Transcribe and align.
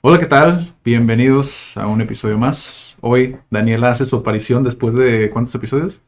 Hola, 0.00 0.18
¿qué 0.20 0.26
tal? 0.26 0.74
Bienvenidos 0.84 1.76
a 1.76 1.86
un 1.86 2.00
episodio 2.00 2.38
más. 2.38 2.96
Hoy 3.00 3.36
Daniela 3.50 3.90
hace 3.90 4.06
su 4.06 4.16
aparición 4.16 4.62
después 4.62 4.94
de 4.94 5.30
¿cuántos 5.30 5.54
episodios? 5.54 6.02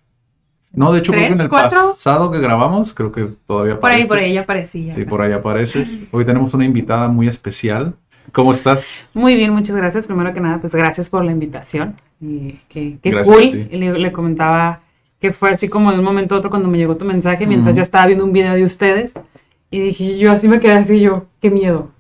No, 0.73 0.93
de 0.93 1.01
hecho 1.01 1.11
creo 1.12 1.23
que 1.27 1.27
en 1.35 1.41
el 1.41 1.48
¿Tres, 1.48 1.48
cuatro? 1.48 1.91
pasado 1.91 2.31
que 2.31 2.39
grabamos, 2.39 2.95
creo 2.95 3.11
que 3.11 3.27
todavía 3.47 3.81
Por 3.81 3.91
ahí, 3.91 4.03
aparece. 4.03 4.09
por 4.09 4.19
ahí 4.19 4.33
ya 4.33 4.41
aparecía. 4.43 4.95
Sí, 4.95 5.05
por 5.05 5.23
ahí 5.23 5.33
apareces. 5.33 6.05
Hoy 6.12 6.25
tenemos 6.25 6.55
una 6.55 6.65
invitada 6.65 7.09
muy 7.09 7.27
especial. 7.27 7.95
¿Cómo 8.31 8.53
estás? 8.53 9.09
Muy 9.12 9.34
bien, 9.34 9.53
muchas 9.53 9.75
gracias. 9.75 10.07
Primero 10.07 10.33
que 10.33 10.41
nada, 10.41 10.61
pues 10.61 10.73
gracias 10.75 11.11
por 11.11 11.25
la 11.25 11.33
invitación. 11.33 11.97
Y 12.20 12.61
qué, 12.69 12.98
cool. 13.25 13.69
le, 13.73 13.98
le 13.98 14.12
comentaba 14.12 14.83
que 15.20 15.33
fue 15.33 15.51
así 15.51 15.69
como 15.69 15.91
de 15.91 15.98
un 15.98 16.05
momento 16.05 16.37
a 16.37 16.39
otro 16.39 16.51
cuando 16.51 16.69
me 16.69 16.79
llegó 16.79 16.97
tu 16.97 17.05
mensaje, 17.05 17.47
mientras 17.47 17.75
yo 17.75 17.83
estaba 17.83 18.07
viendo 18.07 18.25
un 18.25 18.33
video 18.33 18.55
de 18.55 18.62
ustedes. 18.62 19.15
Y 19.73 19.81
dije, 19.81 20.17
yo 20.19 20.31
así 20.31 20.47
me 20.48 20.61
quedé 20.61 20.75
así, 20.75 21.01
yo, 21.01 21.27
qué 21.41 21.51
miedo. 21.51 21.91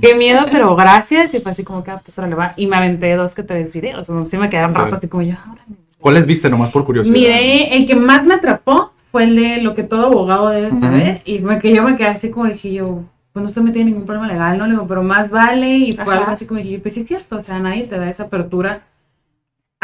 Qué 0.00 0.14
miedo, 0.14 0.46
pero 0.50 0.74
gracias. 0.76 1.34
Y 1.34 1.40
fue 1.40 1.52
así 1.52 1.64
como 1.64 1.82
que, 1.82 1.90
ah, 1.90 2.00
pues 2.04 2.18
órale, 2.18 2.34
va. 2.34 2.52
Y 2.56 2.66
me 2.66 2.76
aventé 2.76 3.14
dos 3.14 3.34
que 3.34 3.42
tres 3.42 3.72
videos. 3.72 4.08
O 4.10 4.26
sí 4.26 4.36
me 4.36 4.50
quedé 4.50 4.66
un 4.66 4.74
rato 4.74 4.90
Sí. 4.90 4.94
así 4.96 5.08
como 5.08 5.22
yo, 5.22 5.34
ahora. 5.46 5.62
¿Cuáles 5.98 6.26
viste 6.26 6.50
nomás 6.50 6.70
por 6.70 6.84
curiosidad? 6.84 7.14
Miré, 7.14 7.74
el 7.76 7.86
que 7.86 7.96
más 7.96 8.24
me 8.26 8.34
atrapó 8.34 8.92
fue 9.10 9.24
el 9.24 9.36
de 9.36 9.62
lo 9.62 9.74
que 9.74 9.82
todo 9.84 10.06
abogado 10.06 10.48
debe 10.50 10.70
saber. 10.70 11.22
Y 11.24 11.38
me, 11.38 11.58
que 11.58 11.72
yo 11.74 11.82
me 11.82 11.96
quedé 11.96 12.08
así 12.08 12.30
como 12.30 12.46
dije 12.46 12.72
yo, 12.74 13.04
pues 13.32 13.42
no 13.42 13.46
usted 13.46 13.62
me 13.62 13.70
tiene 13.72 13.90
ningún 13.90 14.04
problema 14.04 14.28
legal, 14.28 14.58
¿no? 14.58 14.66
Le 14.66 14.72
digo, 14.72 14.86
pero 14.86 15.02
más 15.02 15.30
vale. 15.30 15.76
Y 15.78 15.92
fue 15.92 16.14
algo 16.14 16.30
así 16.30 16.46
como 16.46 16.60
dije, 16.60 16.78
pues 16.78 16.94
sí 16.94 17.00
es 17.00 17.06
cierto, 17.06 17.36
o 17.36 17.40
sea, 17.40 17.58
nadie 17.58 17.84
te 17.84 17.96
da 17.96 18.08
esa 18.08 18.24
apertura 18.24 18.82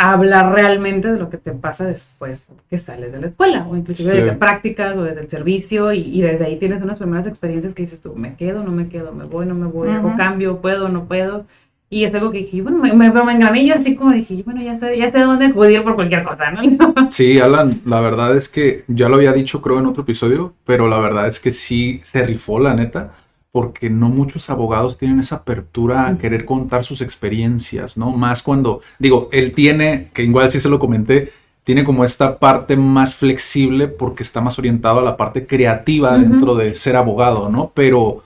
hablar 0.01 0.53
realmente 0.55 1.13
de 1.13 1.19
lo 1.19 1.29
que 1.29 1.37
te 1.37 1.53
pasa 1.53 1.87
después 1.87 2.55
que 2.69 2.79
sales 2.79 3.13
de 3.13 3.21
la 3.21 3.27
escuela, 3.27 3.67
o 3.69 3.77
inclusive 3.77 4.13
Sí. 4.13 4.19
desde 4.19 4.33
prácticas 4.33 4.97
o 4.97 5.03
desde 5.03 5.21
el 5.21 5.29
servicio, 5.29 5.93
y, 5.93 5.99
y 6.01 6.23
desde 6.23 6.45
ahí 6.47 6.57
tienes 6.59 6.81
unas 6.83 6.99
primeras 6.99 7.27
experiencias 7.27 7.75
que 7.75 7.83
dices 7.83 8.01
tú, 8.01 8.15
me 8.17 8.35
quedo, 8.37 8.63
no 8.63 8.73
me 8.73 8.89
quedo, 8.89 9.13
me 9.13 9.25
voy, 9.25 9.47
no 9.47 9.55
me 9.55 9.67
voy, 9.67 9.91
Ujú. 9.91 10.17
cambio, 10.17 10.61
puedo, 10.61 10.89
no 10.89 11.05
puedo. 11.07 11.45
Y 11.93 12.05
es 12.05 12.15
algo 12.15 12.31
que 12.31 12.39
dije, 12.39 12.63
bueno, 12.63 12.79
me, 12.79 12.93
me, 12.95 13.11
me 13.11 13.33
engané 13.33 13.67
yo 13.67 13.75
así 13.75 13.97
como 13.97 14.13
dije, 14.13 14.43
bueno, 14.45 14.63
ya 14.63 14.77
sé, 14.77 14.97
ya 14.97 15.11
sé 15.11 15.19
dónde 15.19 15.47
acudir 15.47 15.83
por 15.83 15.97
cualquier 15.97 16.23
cosa, 16.23 16.51
¿no? 16.53 16.61
Sí, 17.11 17.41
Alan, 17.41 17.81
la 17.85 18.01
verdad 18.01 18.37
es 18.37 18.49
que 18.49 18.85
ya 18.87 19.09
lo 19.09 19.17
había 19.17 19.33
dicho 19.33 19.61
creo 19.61 19.81
en 19.81 19.87
otro 19.87 20.05
episodio, 20.05 20.55
pero 20.65 20.87
la 20.89 21.01
verdad 21.01 21.27
es 21.27 21.41
que 21.41 21.53
sí 21.53 22.01
se 22.05 22.25
rifó 22.25 22.61
la 22.61 22.75
neta, 22.75 23.13
porque 23.53 23.91
no 23.91 24.09
muchos 24.09 24.49
abogados 24.49 24.97
tienen 24.97 25.21
esa 25.21 25.37
apertura 25.37 26.07
a 26.07 26.19
querer 26.19 26.45
contar 26.45 26.85
sus 26.85 27.01
experiencias, 27.01 27.97
¿no? 27.97 28.11
Más 28.13 28.43
cuando, 28.43 28.81
digo, 28.99 29.29
él 29.33 29.53
tiene, 29.53 30.11
que 30.13 30.23
igual 30.23 30.51
sí 30.51 30.61
se 30.61 30.69
lo 30.69 30.79
comenté, 30.79 31.33
tiene 31.65 31.85
como 31.85 32.05
esta 32.05 32.39
parte 32.39 32.77
más 32.77 33.15
flexible 33.17 33.89
porque 33.89 34.23
está 34.23 34.41
más 34.41 34.59
orientado 34.59 35.01
a 35.01 35.03
la 35.03 35.17
parte 35.17 35.47
creativa 35.47 36.13
Ujú. 36.13 36.21
dentro 36.21 36.55
de 36.55 36.75
ser 36.75 36.97
abogado, 36.97 37.49
¿no? 37.49 37.73
Pero 37.75 38.23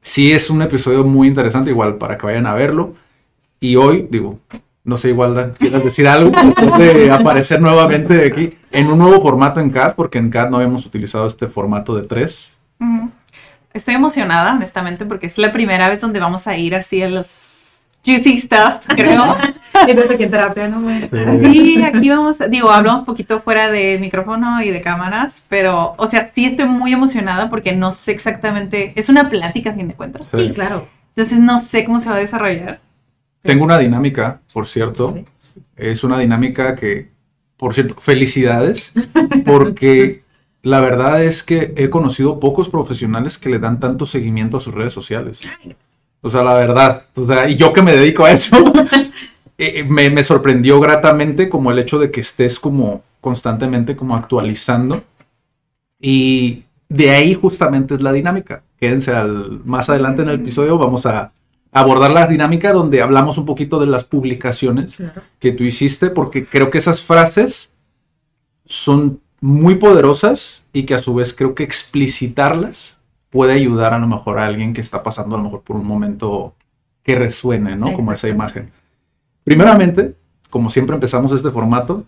sí 0.00 0.32
es 0.32 0.50
un 0.50 0.62
episodio 0.62 1.04
muy 1.04 1.28
interesante, 1.28 1.70
igual 1.70 1.96
para 1.96 2.16
que 2.16 2.26
vayan 2.26 2.46
a 2.46 2.54
verlo. 2.54 2.94
Y 3.58 3.76
hoy, 3.76 4.06
digo, 4.08 4.38
no 4.84 4.96
sé, 4.96 5.08
igual, 5.08 5.34
Dan, 5.34 5.54
¿quieres 5.58 5.82
decir 5.82 6.06
algo 6.06 6.30
después 6.30 6.78
de 6.78 7.10
aparecer 7.10 7.60
nuevamente 7.60 8.26
aquí 8.26 8.52
en 8.70 8.86
un 8.86 8.98
nuevo 8.98 9.20
formato 9.20 9.58
en 9.60 9.70
CAD? 9.70 9.94
Porque 9.94 10.18
en 10.18 10.30
CAD 10.30 10.50
no 10.50 10.58
habíamos 10.58 10.86
utilizado 10.86 11.26
este 11.26 11.48
formato 11.48 11.94
de 11.96 12.02
tres. 12.02 12.56
Ujú. 12.78 13.10
Estoy 13.74 13.94
emocionada, 13.94 14.52
honestamente, 14.54 15.04
porque 15.04 15.26
es 15.26 15.36
la 15.36 15.52
primera 15.52 15.88
vez 15.88 16.00
donde 16.00 16.20
vamos 16.20 16.46
a 16.46 16.56
ir 16.56 16.74
así 16.74 17.02
a 17.02 17.08
los 17.10 17.86
juicy 18.04 18.38
stuff, 18.40 18.80
creo. 18.88 19.36
Y 19.88 19.92
desde 19.94 20.16
que 20.16 20.24
en 20.24 20.30
terapia 20.30 20.68
no 20.68 20.78
me... 20.78 21.08
Y 21.52 21.82
aquí 21.82 22.08
vamos, 22.08 22.40
a- 22.40 22.46
digo, 22.48 22.70
hablamos 22.70 23.02
poquito 23.02 23.40
fuera 23.40 23.70
de 23.70 23.98
micrófono 24.00 24.62
y 24.62 24.70
de 24.70 24.80
cámaras, 24.80 25.42
pero, 25.48 25.94
o 25.98 26.06
sea, 26.06 26.30
sí 26.34 26.44
estoy 26.46 26.66
muy 26.66 26.92
emocionada 26.92 27.50
porque 27.50 27.74
no 27.74 27.90
sé 27.92 28.12
exactamente, 28.12 28.92
es 28.94 29.08
una 29.08 29.28
plática 29.28 29.70
a 29.70 29.74
fin 29.74 29.88
de 29.88 29.94
cuentas. 29.94 30.22
Sí, 30.32 30.52
claro. 30.54 30.88
Entonces 31.08 31.38
no 31.40 31.58
sé 31.58 31.84
cómo 31.84 31.98
se 31.98 32.08
va 32.10 32.16
a 32.16 32.20
desarrollar. 32.20 32.80
Tengo 33.42 33.64
una 33.64 33.78
dinámica, 33.78 34.40
por 34.52 34.66
cierto. 34.66 35.18
Es 35.76 36.04
una 36.04 36.18
dinámica 36.18 36.76
que, 36.76 37.10
por 37.56 37.74
cierto, 37.74 37.94
felicidades, 37.96 38.92
porque 39.44 40.22
la 40.64 40.80
verdad 40.80 41.22
es 41.22 41.42
que 41.42 41.74
he 41.76 41.90
conocido 41.90 42.40
pocos 42.40 42.70
profesionales 42.70 43.36
que 43.38 43.50
le 43.50 43.58
dan 43.58 43.78
tanto 43.78 44.06
seguimiento 44.06 44.56
a 44.56 44.60
sus 44.60 44.72
redes 44.74 44.94
sociales. 44.94 45.42
O 46.22 46.30
sea, 46.30 46.42
la 46.42 46.54
verdad, 46.54 47.04
o 47.14 47.26
sea, 47.26 47.48
y 47.48 47.56
yo 47.56 47.72
que 47.74 47.82
me 47.82 47.92
dedico 47.92 48.24
a 48.24 48.32
eso, 48.32 48.56
eh, 49.58 49.84
me, 49.84 50.08
me 50.08 50.24
sorprendió 50.24 50.80
gratamente 50.80 51.50
como 51.50 51.70
el 51.70 51.78
hecho 51.78 51.98
de 51.98 52.10
que 52.10 52.22
estés 52.22 52.58
como 52.58 53.02
constantemente 53.20 53.94
como 53.94 54.16
actualizando. 54.16 55.04
Y 56.00 56.64
de 56.88 57.10
ahí 57.10 57.34
justamente 57.34 57.94
es 57.94 58.00
la 58.00 58.12
dinámica. 58.12 58.62
Quédense 58.78 59.14
al, 59.14 59.60
más 59.66 59.90
adelante 59.90 60.22
en 60.22 60.30
el 60.30 60.40
episodio, 60.40 60.78
vamos 60.78 61.04
a 61.04 61.32
abordar 61.72 62.10
la 62.10 62.26
dinámica 62.26 62.72
donde 62.72 63.02
hablamos 63.02 63.36
un 63.36 63.44
poquito 63.44 63.80
de 63.80 63.86
las 63.86 64.04
publicaciones 64.04 64.96
Claro. 64.96 65.22
que 65.38 65.52
tú 65.52 65.62
hiciste, 65.64 66.08
porque 66.08 66.44
creo 66.46 66.70
que 66.70 66.78
esas 66.78 67.02
frases 67.02 67.74
son 68.64 69.20
muy 69.44 69.74
poderosas 69.74 70.64
y 70.72 70.86
que 70.86 70.94
a 70.94 70.98
su 71.00 71.14
vez 71.14 71.34
creo 71.34 71.54
que 71.54 71.64
explicitarlas 71.64 72.98
puede 73.28 73.52
ayudar 73.52 73.92
a 73.92 73.98
lo 73.98 74.06
mejor 74.06 74.38
a 74.38 74.46
alguien 74.46 74.72
que 74.72 74.80
está 74.80 75.02
pasando 75.02 75.34
a 75.34 75.38
lo 75.38 75.44
mejor 75.44 75.60
por 75.60 75.76
un 75.76 75.86
momento 75.86 76.54
que 77.02 77.14
resuene, 77.14 77.76
¿no? 77.76 77.92
Como 77.92 78.10
esa 78.10 78.26
imagen. 78.26 78.70
Primeramente, 79.42 80.14
como 80.48 80.70
siempre 80.70 80.94
empezamos 80.94 81.30
este 81.32 81.50
formato, 81.50 82.06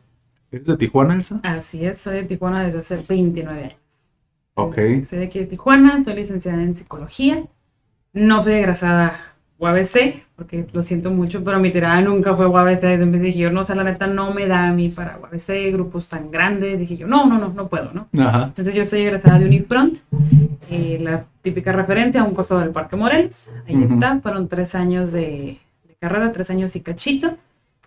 ¿eres 0.51 0.67
de 0.67 0.79
Tijuana, 0.79 1.13
Elsa? 1.13 1.41
Así 1.43 1.85
es, 1.85 1.99
soy 1.99 2.15
de 2.15 2.23
Tijuana 2.23 2.65
desde 2.65 2.79
hace 2.79 3.05
29 3.07 3.65
años. 3.65 4.11
Ok. 4.55 4.77
Soy 5.07 5.19
de 5.19 5.25
aquí 5.27 5.41
de 5.41 5.47
Tijuana, 5.47 5.99
estoy 5.99 6.15
licenciada 6.15 6.63
en 6.63 6.75
psicología. 6.75 7.45
No 8.15 8.41
soy 8.41 8.55
egresada 8.55 9.36
UABC, 9.59 10.25
porque 10.37 10.67
lo 10.73 10.83
siento 10.83 11.11
mucho, 11.11 11.43
pero 11.43 11.59
mi 11.59 11.71
tirada 11.71 12.01
nunca 12.03 12.35
fue 12.35 12.47
UABC. 12.47 12.81
Desde 12.81 13.05
empecé 13.05 13.25
dije 13.25 13.39
yo, 13.39 13.51
no, 13.51 13.63
o 13.63 13.65
sea, 13.65 13.75
la 13.75 13.85
neta 13.85 14.07
no 14.07 14.33
me 14.35 14.47
da 14.47 14.69
a 14.69 14.73
mí 14.73 14.89
para 14.89 15.19
UABC, 15.19 15.73
grupos 15.73 16.09
tan 16.09 16.31
grandes. 16.31 16.79
Dije 16.79 16.97
yo, 16.97 17.07
no, 17.07 17.27
no, 17.27 17.39
no, 17.39 17.49
no 17.49 17.69
puedo, 17.69 17.91
¿no? 17.93 18.09
Ajá. 18.23 18.45
Entonces 18.45 18.75
yo 18.75 18.85
soy 18.85 19.03
egresada 19.03 19.39
de 19.39 19.47
Unifront, 19.47 19.99
eh, 20.71 20.99
la 21.01 21.25
típica 21.43 21.73
referencia 21.73 22.21
a 22.21 22.25
un 22.25 22.35
costado 22.35 22.61
del 22.61 22.71
Parque 22.71 22.97
Morelos. 22.97 23.49
Ahí 23.67 23.77
Ujú. 23.77 23.95
está, 23.95 24.21
fueron 24.21 24.49
tres 24.49 24.75
años 24.75 25.13
de, 25.13 25.59
de 25.89 25.95
carrera, 25.99 26.33
tres 26.33 26.51
años 26.51 26.77
y 26.77 26.81
cachito. 26.81 27.37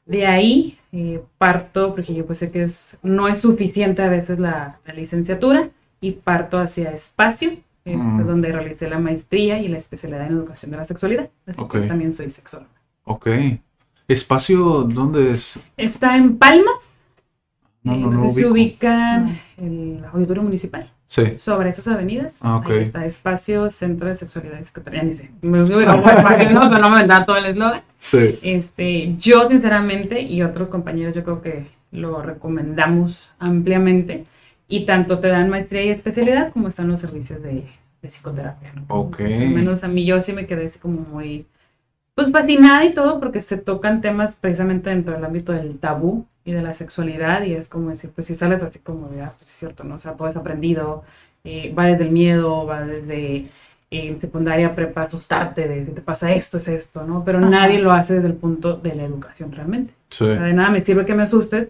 De 0.06 0.26
ahí 0.26 0.80
eh, 0.92 1.22
parto, 1.38 1.94
porque 1.94 2.16
yo 2.16 2.26
pues 2.26 2.40
sé 2.40 2.50
que 2.50 2.64
es, 2.64 2.98
no 3.04 3.28
es 3.28 3.38
suficiente 3.38 4.02
a 4.02 4.10
veces 4.10 4.40
la, 4.40 4.80
la 4.88 4.94
licenciatura, 4.94 5.70
y 6.02 6.12
parto 6.12 6.58
hacia 6.60 6.92
espacio, 6.92 7.52
es 7.94 8.06
Mm. 8.06 8.26
donde 8.26 8.52
realicé 8.52 8.90
la 8.90 9.00
maestría 9.00 9.60
y 9.60 9.68
la 9.68 9.78
especialidad 9.78 10.26
en 10.28 10.34
educación 10.34 10.72
de 10.72 10.78
la 10.78 10.86
sexualidad. 10.86 11.30
Así 11.48 11.62
Ok. 11.62 11.74
que 11.74 11.82
también 11.88 12.12
soy 12.12 12.30
sexóloga. 12.30 12.70
Ok. 13.06 13.28
¿Espacio 14.08 14.84
dónde 14.84 15.32
es? 15.32 15.60
Está 15.78 16.18
en 16.18 16.38
Palmas, 16.38 16.76
No, 17.84 17.94
eh, 17.94 17.98
no, 18.00 18.08
no, 18.12 18.18
no 18.18 18.30
sé 18.30 18.36
si 18.36 18.46
ubican 18.46 19.40
el 19.58 20.04
auditorio 20.12 20.44
municipal. 20.44 20.92
Sí. 21.12 21.24
sobre 21.40 21.70
esas 21.70 21.88
avenidas. 21.88 22.38
Ah, 22.42 22.58
ok. 22.58 22.70
Ahí 22.70 22.78
está 22.82 23.04
Espacio 23.04 23.68
Centro 23.72 24.08
de 24.10 24.14
Sexualidad 24.14 24.60
y 24.60 24.64
Secretaría. 24.64 25.02
Ni 25.02 25.16
sé. 25.16 25.32
Me 25.42 25.60
olvidó, 25.62 25.82
imagino, 25.82 26.70
pero 26.70 26.78
no 26.82 26.90
me 26.92 27.08
da 27.08 27.26
todo 27.26 27.38
el 27.38 27.46
eslogan. 27.48 27.82
Sí. 27.98 28.38
Este, 28.44 29.16
yo, 29.18 29.48
sinceramente, 29.50 30.22
y 30.22 30.44
otros 30.44 30.68
compañeros, 30.68 31.16
yo 31.16 31.24
creo 31.24 31.42
que 31.42 31.66
lo 31.92 32.22
recomendamos 32.22 33.32
ampliamente. 33.40 34.26
Y 34.68 34.86
tanto 34.86 35.18
te 35.18 35.30
dan 35.30 35.50
maestría 35.50 35.84
y 35.84 35.90
especialidad 35.90 36.52
como 36.52 36.68
están 36.68 36.88
los 36.88 37.00
servicios 37.00 37.42
de, 37.42 37.68
de 38.02 38.10
psicoterapia. 38.10 38.74
¿no? 38.74 38.86
Ok. 38.88 39.20
Entonces, 39.20 39.42
al 39.42 39.56
menos 39.56 39.84
a 39.84 39.88
mí, 39.88 40.06
yo 40.06 40.22
sí 40.22 40.34
me 40.34 40.48
quedé 40.48 40.66
así 40.66 40.80
como 40.80 41.02
muy. 41.02 41.46
Pues 42.16 42.32
fascinada 42.32 42.84
y 42.84 42.94
todo, 42.94 43.20
porque 43.20 43.42
se 43.42 43.58
tocan 43.58 44.02
temas 44.02 44.36
precisamente 44.36 44.90
dentro 44.90 45.14
del 45.14 45.24
ámbito 45.24 45.54
del 45.54 45.78
tabú 45.78 46.26
y 46.44 46.52
de 46.52 46.62
la 46.62 46.74
sexualidad, 46.74 47.44
y 47.44 47.54
es 47.54 47.70
como 47.70 47.92
decir, 47.92 48.12
pues 48.14 48.28
si 48.28 48.36
sales 48.36 48.62
así 48.62 48.80
como 48.80 49.08
de, 49.08 49.22
ah, 49.22 49.34
pues 49.38 49.50
es 49.52 49.56
cierto, 49.56 49.84
¿no? 49.86 49.96
O 49.96 50.00
sea, 50.00 50.14
todo 50.14 50.28
es 50.28 50.36
aprendido, 50.36 51.04
eh, 51.46 51.74
va 51.74 51.86
desde 51.86 52.04
el 52.04 52.12
miedo, 52.12 52.66
va 52.66 52.84
desde 52.84 53.36
eh, 53.36 53.50
en 53.90 54.20
secundaria, 54.20 54.76
prepa, 54.76 55.04
asustarte 55.04 55.68
de 55.68 55.86
si 55.86 55.92
te 55.92 56.02
pasa 56.02 56.34
esto, 56.34 56.58
es 56.58 56.68
esto, 56.68 57.06
¿no? 57.06 57.24
Pero 57.24 57.40
Ajá. 57.40 57.50
nadie 57.50 57.80
lo 57.80 57.92
hace 57.92 58.16
desde 58.16 58.28
el 58.28 58.36
punto 58.36 58.76
de 58.76 58.96
la 58.96 59.04
educación 59.04 59.52
realmente. 59.52 59.94
Sí. 60.10 60.26
O 60.26 60.28
sea, 60.28 60.44
de 60.44 60.54
nada 60.54 60.70
me 60.70 60.82
sirve 60.82 61.06
que 61.06 61.16
me 61.16 61.24
asustes 61.24 61.70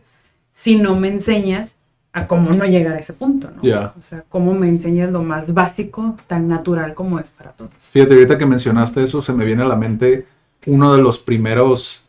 si 0.52 0.78
no 0.78 0.96
me 0.96 1.10
enseñas 1.10 1.76
a 2.20 2.28
cómo 2.28 2.52
no 2.52 2.66
llegar 2.66 2.96
a 2.96 3.00
ese 3.00 3.14
punto, 3.14 3.50
¿no? 3.52 3.62
O 3.98 4.02
sea, 4.02 4.24
cómo 4.30 4.54
me 4.54 4.68
enseñas 4.70 5.12
lo 5.12 5.24
más 5.24 5.54
básico, 5.54 6.16
tan 6.28 6.48
natural 6.48 6.94
como 6.94 7.20
es 7.20 7.32
para 7.32 7.52
todos. 7.52 7.72
Fíjate, 7.80 8.14
ahorita 8.14 8.38
que 8.38 8.46
mencionaste 8.46 9.04
eso, 9.04 9.22
se 9.22 9.34
me 9.34 9.46
viene 9.46 9.64
a 9.64 9.68
la 9.68 9.76
mente 9.76 10.26
uno 10.68 10.94
de 10.96 11.02
los 11.02 11.20
primeros, 11.20 12.04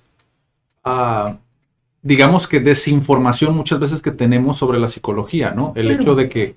ah, 0.84 1.36
digamos 2.02 2.46
que 2.46 2.60
desinformación 2.60 3.54
muchas 3.54 3.78
veces 3.80 4.02
que 4.02 4.10
tenemos 4.10 4.58
sobre 4.58 4.78
la 4.78 4.88
psicología, 4.88 5.52
¿no? 5.52 5.72
El 5.76 5.86
Claro. 5.88 6.00
hecho 6.02 6.14
de 6.14 6.28
que 6.28 6.56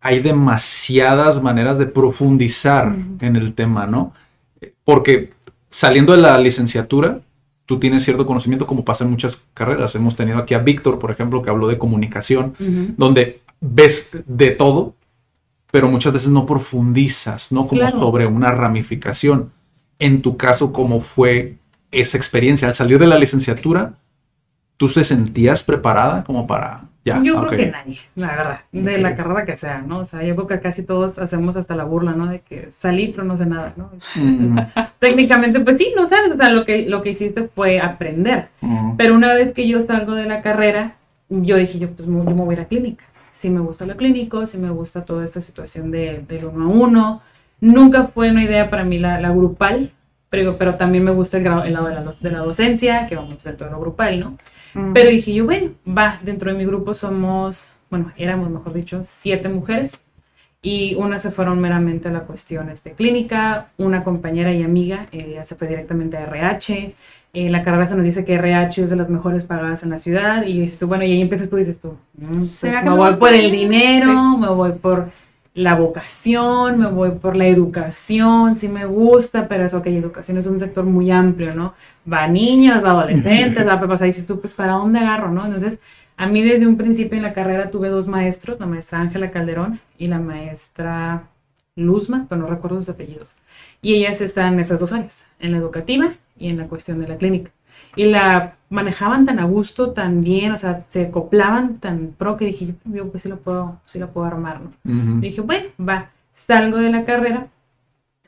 hay 0.00 0.20
demasiadas 0.20 1.42
maneras 1.42 1.78
de 1.78 1.86
profundizar 1.86 2.94
en 3.20 3.36
el 3.36 3.54
tema, 3.54 3.86
¿no? 3.86 4.12
Porque 4.84 5.30
saliendo 5.68 6.12
de 6.14 6.22
la 6.22 6.38
licenciatura, 6.38 7.20
tú 7.70 7.78
tienes 7.78 8.02
cierto 8.02 8.26
conocimiento 8.26 8.66
como 8.66 8.84
pasa 8.84 9.04
en 9.04 9.10
muchas 9.10 9.44
carreras. 9.54 9.94
Hemos 9.94 10.16
tenido 10.16 10.38
aquí 10.38 10.54
a 10.54 10.58
Víctor, 10.58 10.98
por 10.98 11.12
ejemplo, 11.12 11.40
que 11.40 11.50
habló 11.50 11.68
de 11.68 11.78
comunicación, 11.78 12.52
donde 12.96 13.38
ves 13.60 14.10
de 14.26 14.50
todo, 14.50 14.96
pero 15.70 15.88
muchas 15.88 16.12
veces 16.12 16.30
no 16.30 16.46
profundizas, 16.46 17.52
¿no? 17.52 17.68
Como 17.68 17.82
Claro. 17.82 18.00
sobre 18.00 18.26
una 18.26 18.50
ramificación. 18.50 19.52
En 20.00 20.20
tu 20.20 20.36
caso, 20.36 20.72
¿cómo 20.72 20.98
fue 20.98 21.58
esa 21.92 22.16
experiencia? 22.16 22.66
Al 22.66 22.74
salir 22.74 22.98
de 22.98 23.06
la 23.06 23.20
licenciatura, 23.20 23.94
¿tú 24.76 24.88
te 24.88 25.04
sentías 25.04 25.62
preparada 25.62 26.24
como 26.24 26.48
para... 26.48 26.88
Ya, 27.04 27.22
yo 27.24 27.40
ok. 27.40 27.48
creo 27.48 27.56
que 27.66 27.70
nadie, 27.72 27.98
la 28.14 28.26
verdad, 28.36 28.60
de 28.72 28.94
Ok. 28.96 29.00
la 29.00 29.14
carrera 29.14 29.44
que 29.46 29.54
sea, 29.54 29.78
¿no? 29.80 30.00
O 30.00 30.04
sea, 30.04 30.22
yo 30.22 30.34
creo 30.36 30.46
que 30.46 30.60
casi 30.60 30.84
todos 30.84 31.18
hacemos 31.18 31.56
hasta 31.56 31.74
la 31.74 31.84
burla, 31.84 32.12
¿no? 32.12 32.26
De 32.26 32.40
que 32.40 32.70
salí, 32.70 33.08
pero 33.08 33.24
no 33.24 33.36
sé 33.38 33.46
nada, 33.46 33.72
¿no? 33.76 33.90
Mm, 34.14 34.58
Técnicamente, 34.98 35.60
pues 35.60 35.76
sí, 35.78 35.92
no 35.96 36.04
sabes, 36.06 36.32
o 36.32 36.36
sea, 36.36 36.50
lo 36.50 36.64
que, 36.66 36.86
lo 36.88 37.02
que 37.02 37.10
hiciste 37.10 37.48
fue 37.54 37.80
aprender. 37.80 38.48
mm, 38.60 38.96
Pero 38.96 39.14
una 39.14 39.32
vez 39.34 39.50
que 39.50 39.66
yo 39.66 39.80
salgo 39.80 40.14
de 40.14 40.26
la 40.26 40.42
carrera, 40.42 40.96
yo 41.30 41.56
dije, 41.56 41.78
yo 41.78 41.90
pues 41.90 42.06
me- 42.06 42.24
yo 42.24 42.34
me 42.36 42.42
voy 42.44 42.54
a 42.54 42.58
ir 42.58 42.64
a 42.64 42.68
clínica. 42.68 43.04
Sí 43.32 43.48
me 43.48 43.60
gusta 43.60 43.86
lo 43.86 43.96
clínico, 43.96 44.44
sí 44.46 44.58
me 44.58 44.70
gusta 44.70 45.04
toda 45.04 45.24
esta 45.24 45.40
situación 45.40 45.90
de, 45.90 46.22
del 46.28 46.44
uno 46.46 46.64
a 46.66 46.68
uno. 46.68 47.22
Nunca 47.60 48.04
fue 48.04 48.30
una 48.30 48.42
idea 48.44 48.68
para 48.68 48.84
mí 48.84 48.98
la, 48.98 49.20
la 49.20 49.30
grupal, 49.30 49.92
pero, 50.28 50.58
pero 50.58 50.74
también 50.74 51.04
me 51.04 51.12
gusta 51.12 51.38
el, 51.38 51.44
grado, 51.44 51.64
el 51.64 51.72
lado 51.72 51.86
de 51.88 51.94
la, 51.94 52.02
de 52.20 52.30
la 52.30 52.38
docencia, 52.40 53.06
que 53.06 53.16
vamos 53.16 53.42
dentro 53.42 53.66
de 53.66 53.72
lo 53.72 53.80
grupal, 53.80 54.20
¿no? 54.20 54.36
Mm. 54.74 54.92
Pero 54.92 55.10
dije 55.10 55.34
yo, 55.34 55.44
bueno, 55.44 55.72
va, 55.86 56.18
dentro 56.22 56.52
de 56.52 56.58
mi 56.58 56.64
grupo 56.64 56.94
somos, 56.94 57.70
bueno, 57.90 58.12
éramos, 58.16 58.50
mejor 58.50 58.72
dicho, 58.72 59.00
siete 59.04 59.48
mujeres 59.48 60.00
y 60.62 60.94
unas 60.96 61.22
se 61.22 61.30
fueron 61.30 61.60
meramente 61.60 62.08
a 62.08 62.12
la 62.12 62.20
cuestión 62.20 62.68
este, 62.68 62.92
clínica, 62.92 63.68
una 63.78 64.04
compañera 64.04 64.52
y 64.52 64.62
amiga 64.62 65.06
eh, 65.10 65.32
ya 65.34 65.44
se 65.44 65.54
fue 65.54 65.68
directamente 65.68 66.18
a 66.18 66.24
RH, 66.24 66.94
en 67.32 67.52
la 67.52 67.62
carrera 67.62 67.86
se 67.86 67.96
nos 67.96 68.04
dice 68.04 68.24
que 68.24 68.34
RH 68.34 68.84
es 68.84 68.90
de 68.90 68.96
las 68.96 69.08
mejores 69.08 69.44
pagadas 69.44 69.84
en 69.84 69.90
la 69.90 69.98
ciudad 69.98 70.44
y 70.44 70.60
dices 70.60 70.78
tú, 70.78 70.86
bueno, 70.86 71.04
y 71.04 71.12
ahí 71.12 71.20
empiezas 71.20 71.48
tú 71.48 71.56
dices 71.56 71.80
tú, 71.80 71.96
mm, 72.18 72.36
pues, 72.38 72.50
¿Será 72.50 72.80
que 72.80 72.90
me 72.90 72.90
me 72.90 72.96
voy 72.96 73.10
voy 73.10 73.18
por 73.18 73.32
el 73.32 73.50
dinero, 73.50 74.36
me 74.36 74.48
voy 74.48 74.72
por 74.72 75.10
la 75.54 75.74
vocación, 75.74 76.78
me 76.78 76.86
voy 76.86 77.10
por 77.12 77.36
la 77.36 77.46
educación, 77.46 78.56
sí 78.56 78.68
me 78.68 78.86
gusta, 78.86 79.48
pero 79.48 79.64
eso, 79.64 79.78
ok, 79.78 79.86
educación 79.86 80.38
es 80.38 80.46
un 80.46 80.58
sector 80.58 80.84
muy 80.84 81.10
amplio, 81.10 81.54
¿no? 81.54 81.74
Va 82.10 82.24
a 82.24 82.28
niños, 82.28 82.84
va 82.84 82.90
a 82.90 82.92
adolescentes, 82.92 83.66
va 83.66 83.74
a 83.74 83.80
pues 83.80 84.02
ahí 84.02 84.08
dices 84.08 84.26
tú, 84.26 84.40
pues, 84.40 84.54
¿para 84.54 84.74
dónde 84.74 85.00
agarro, 85.00 85.30
no? 85.30 85.44
Entonces, 85.44 85.80
a 86.16 86.26
mí 86.26 86.42
desde 86.42 86.66
un 86.66 86.76
principio 86.76 87.16
en 87.16 87.22
la 87.22 87.32
carrera 87.32 87.70
tuve 87.70 87.88
dos 87.88 88.06
maestros, 88.06 88.60
la 88.60 88.66
maestra 88.66 89.00
Ángela 89.00 89.30
Calderón 89.30 89.80
y 89.98 90.08
la 90.08 90.18
maestra 90.18 91.24
Luzma, 91.76 92.26
pero 92.28 92.42
no 92.42 92.46
recuerdo 92.46 92.76
sus 92.76 92.90
apellidos. 92.90 93.36
Y 93.82 93.94
ellas 93.94 94.20
están 94.20 94.54
en 94.54 94.60
esas 94.60 94.80
dos 94.80 94.92
áreas, 94.92 95.26
en 95.40 95.52
la 95.52 95.58
educativa 95.58 96.10
y 96.38 96.48
en 96.48 96.58
la 96.58 96.68
cuestión 96.68 97.00
de 97.00 97.08
la 97.08 97.16
clínica. 97.16 97.50
Y 97.96 98.06
la 98.06 98.56
manejaban 98.68 99.24
tan 99.24 99.40
a 99.40 99.44
gusto, 99.44 99.90
tan 99.90 100.22
bien, 100.22 100.52
o 100.52 100.56
sea, 100.56 100.84
se 100.86 101.06
acoplaban 101.06 101.78
tan 101.78 102.14
pro 102.16 102.36
que 102.36 102.46
dije, 102.46 102.66
yo, 102.66 102.74
yo 102.84 103.10
pues 103.10 103.24
sí 103.24 103.28
lo 103.28 103.38
puedo, 103.38 103.80
sí 103.84 103.98
lo 103.98 104.10
puedo 104.10 104.26
armar, 104.26 104.60
¿no? 104.60 105.20
Dije, 105.20 105.40
bueno, 105.40 105.68
va, 105.78 106.10
salgo 106.30 106.78
de 106.78 106.90
la 106.90 107.04
carrera, 107.04 107.48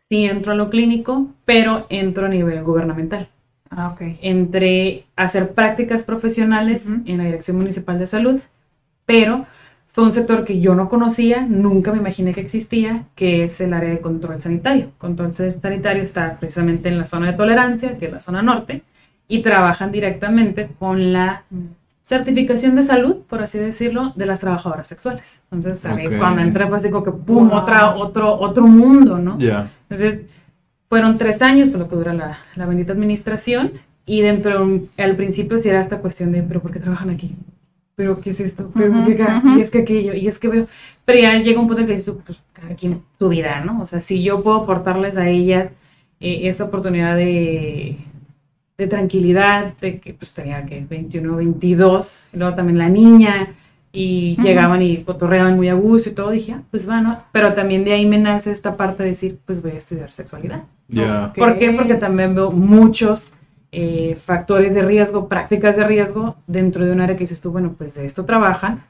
sí 0.08 0.24
entro 0.24 0.52
a 0.52 0.56
lo 0.56 0.68
clínico, 0.68 1.28
pero 1.44 1.86
entro 1.90 2.26
a 2.26 2.28
nivel 2.28 2.62
gubernamental. 2.64 3.28
Ah, 3.70 3.88
ok. 3.88 4.18
Entré 4.20 5.06
a 5.16 5.24
hacer 5.24 5.52
prácticas 5.54 6.02
profesionales 6.02 6.92
en 7.06 7.18
la 7.18 7.24
Dirección 7.24 7.56
Municipal 7.56 7.98
de 7.98 8.06
Salud, 8.06 8.40
pero 9.06 9.46
fue 9.86 10.04
un 10.04 10.12
sector 10.12 10.44
que 10.44 10.60
yo 10.60 10.74
no 10.74 10.88
conocía, 10.88 11.46
nunca 11.46 11.92
me 11.92 11.98
imaginé 11.98 12.32
que 12.32 12.40
existía, 12.40 13.04
que 13.14 13.42
es 13.42 13.60
el 13.60 13.72
área 13.74 13.90
de 13.90 14.00
control 14.00 14.40
sanitario. 14.40 14.90
Control 14.98 15.34
sanitario 15.34 16.02
está 16.02 16.38
precisamente 16.38 16.88
en 16.88 16.98
la 16.98 17.06
zona 17.06 17.28
de 17.28 17.32
tolerancia, 17.34 17.96
que 17.96 18.06
es 18.06 18.12
la 18.12 18.20
zona 18.20 18.42
norte, 18.42 18.82
y 19.28 19.40
trabajan 19.42 19.92
directamente 19.92 20.68
con 20.78 21.12
la 21.12 21.44
certificación 22.02 22.74
de 22.74 22.82
salud, 22.82 23.18
por 23.28 23.42
así 23.42 23.58
decirlo, 23.58 24.12
de 24.16 24.26
las 24.26 24.40
trabajadoras 24.40 24.86
sexuales. 24.88 25.40
Entonces, 25.50 25.86
cuando 26.18 26.42
entré 26.42 26.66
fue 26.66 26.76
así 26.76 26.90
como 26.90 27.04
que, 27.04 27.12
¡pum!, 27.12 27.48
Wow. 27.48 27.58
otra, 27.58 27.94
otro, 27.94 28.34
otro 28.40 28.66
mundo, 28.66 29.18
¿no? 29.18 29.38
Ya. 29.38 29.70
Entonces, 29.88 30.20
fueron 30.88 31.16
tres 31.16 31.40
años, 31.42 31.68
por 31.68 31.78
lo 31.78 31.88
que 31.88 31.96
dura 31.96 32.12
la, 32.12 32.36
la 32.56 32.66
bendita 32.66 32.92
administración, 32.92 33.72
y 34.04 34.20
dentro, 34.20 34.50
de 34.58 34.62
un- 34.64 34.88
al 34.98 35.14
principio 35.16 35.56
sí 35.58 35.68
era 35.68 35.80
esta 35.80 35.98
cuestión 35.98 36.32
de, 36.32 36.42
¿pero 36.42 36.60
por 36.60 36.72
qué 36.72 36.80
trabajan 36.80 37.08
aquí? 37.10 37.34
¿Pero 37.94 38.20
qué 38.20 38.30
es 38.30 38.40
esto? 38.40 38.70
¿Pero. 38.74 38.92
Y 39.56 39.60
es 39.60 39.70
que 39.70 39.78
aquello, 39.80 40.14
y 40.14 40.26
es 40.26 40.38
que 40.38 40.48
veo... 40.48 40.66
Pero 41.04 41.20
ya 41.20 41.34
llega 41.38 41.60
un 41.60 41.66
punto 41.66 41.82
en 41.82 41.86
que 41.86 41.92
dices 41.94 42.14
pues, 42.26 42.40
cada 42.52 42.74
quien 42.74 43.02
su 43.18 43.28
vida, 43.28 43.62
¿no? 43.64 43.80
O 43.82 43.86
sea, 43.86 44.00
si 44.00 44.22
yo 44.22 44.42
puedo 44.42 44.56
aportarles 44.62 45.16
a 45.18 45.28
ellas 45.28 45.72
eh, 46.20 46.48
esta 46.48 46.64
oportunidad 46.64 47.16
de, 47.16 47.98
de 48.78 48.86
tranquilidad, 48.86 49.74
de 49.80 50.00
que 50.00 50.14
pues 50.14 50.32
tenía 50.32 50.64
que 50.64 50.84
21, 50.88 51.36
22, 51.36 52.24
y 52.32 52.36
luego 52.36 52.54
también 52.54 52.78
la 52.78 52.88
niña, 52.88 53.54
y 53.92 54.40
llegaban 54.40 54.80
y 54.80 54.98
cotorreaban 54.98 55.54
muy 55.56 55.68
a 55.68 55.74
gusto 55.74 56.08
y 56.08 56.12
todo, 56.12 56.30
dije, 56.30 56.52
ah, 56.52 56.62
pues 56.70 56.88
va, 56.88 57.02
¿no? 57.02 57.22
Pero 57.30 57.52
también 57.52 57.84
de 57.84 57.92
ahí 57.92 58.06
me 58.06 58.18
nace 58.18 58.50
esta 58.50 58.76
parte 58.76 59.02
de 59.02 59.10
decir, 59.10 59.38
pues 59.44 59.62
voy 59.62 59.72
a 59.72 59.78
estudiar 59.78 60.12
sexualidad. 60.12 60.62
Ya. 60.88 61.26
Ok. 61.26 61.38
¿Por 61.38 61.58
qué? 61.58 61.70
Porque 61.72 61.94
también 61.94 62.34
veo 62.34 62.50
muchos 62.50 63.30
eh, 63.70 64.16
factores 64.16 64.72
de 64.72 64.82
riesgo, 64.82 65.28
prácticas 65.28 65.76
de 65.76 65.84
riesgo 65.84 66.36
dentro 66.46 66.86
de 66.86 66.92
un 66.92 67.02
área 67.02 67.16
que 67.16 67.24
dices 67.24 67.42
tú, 67.42 67.52
bueno, 67.52 67.74
pues 67.76 67.94
de 67.94 68.06
esto 68.06 68.24
trabajan, 68.24 68.84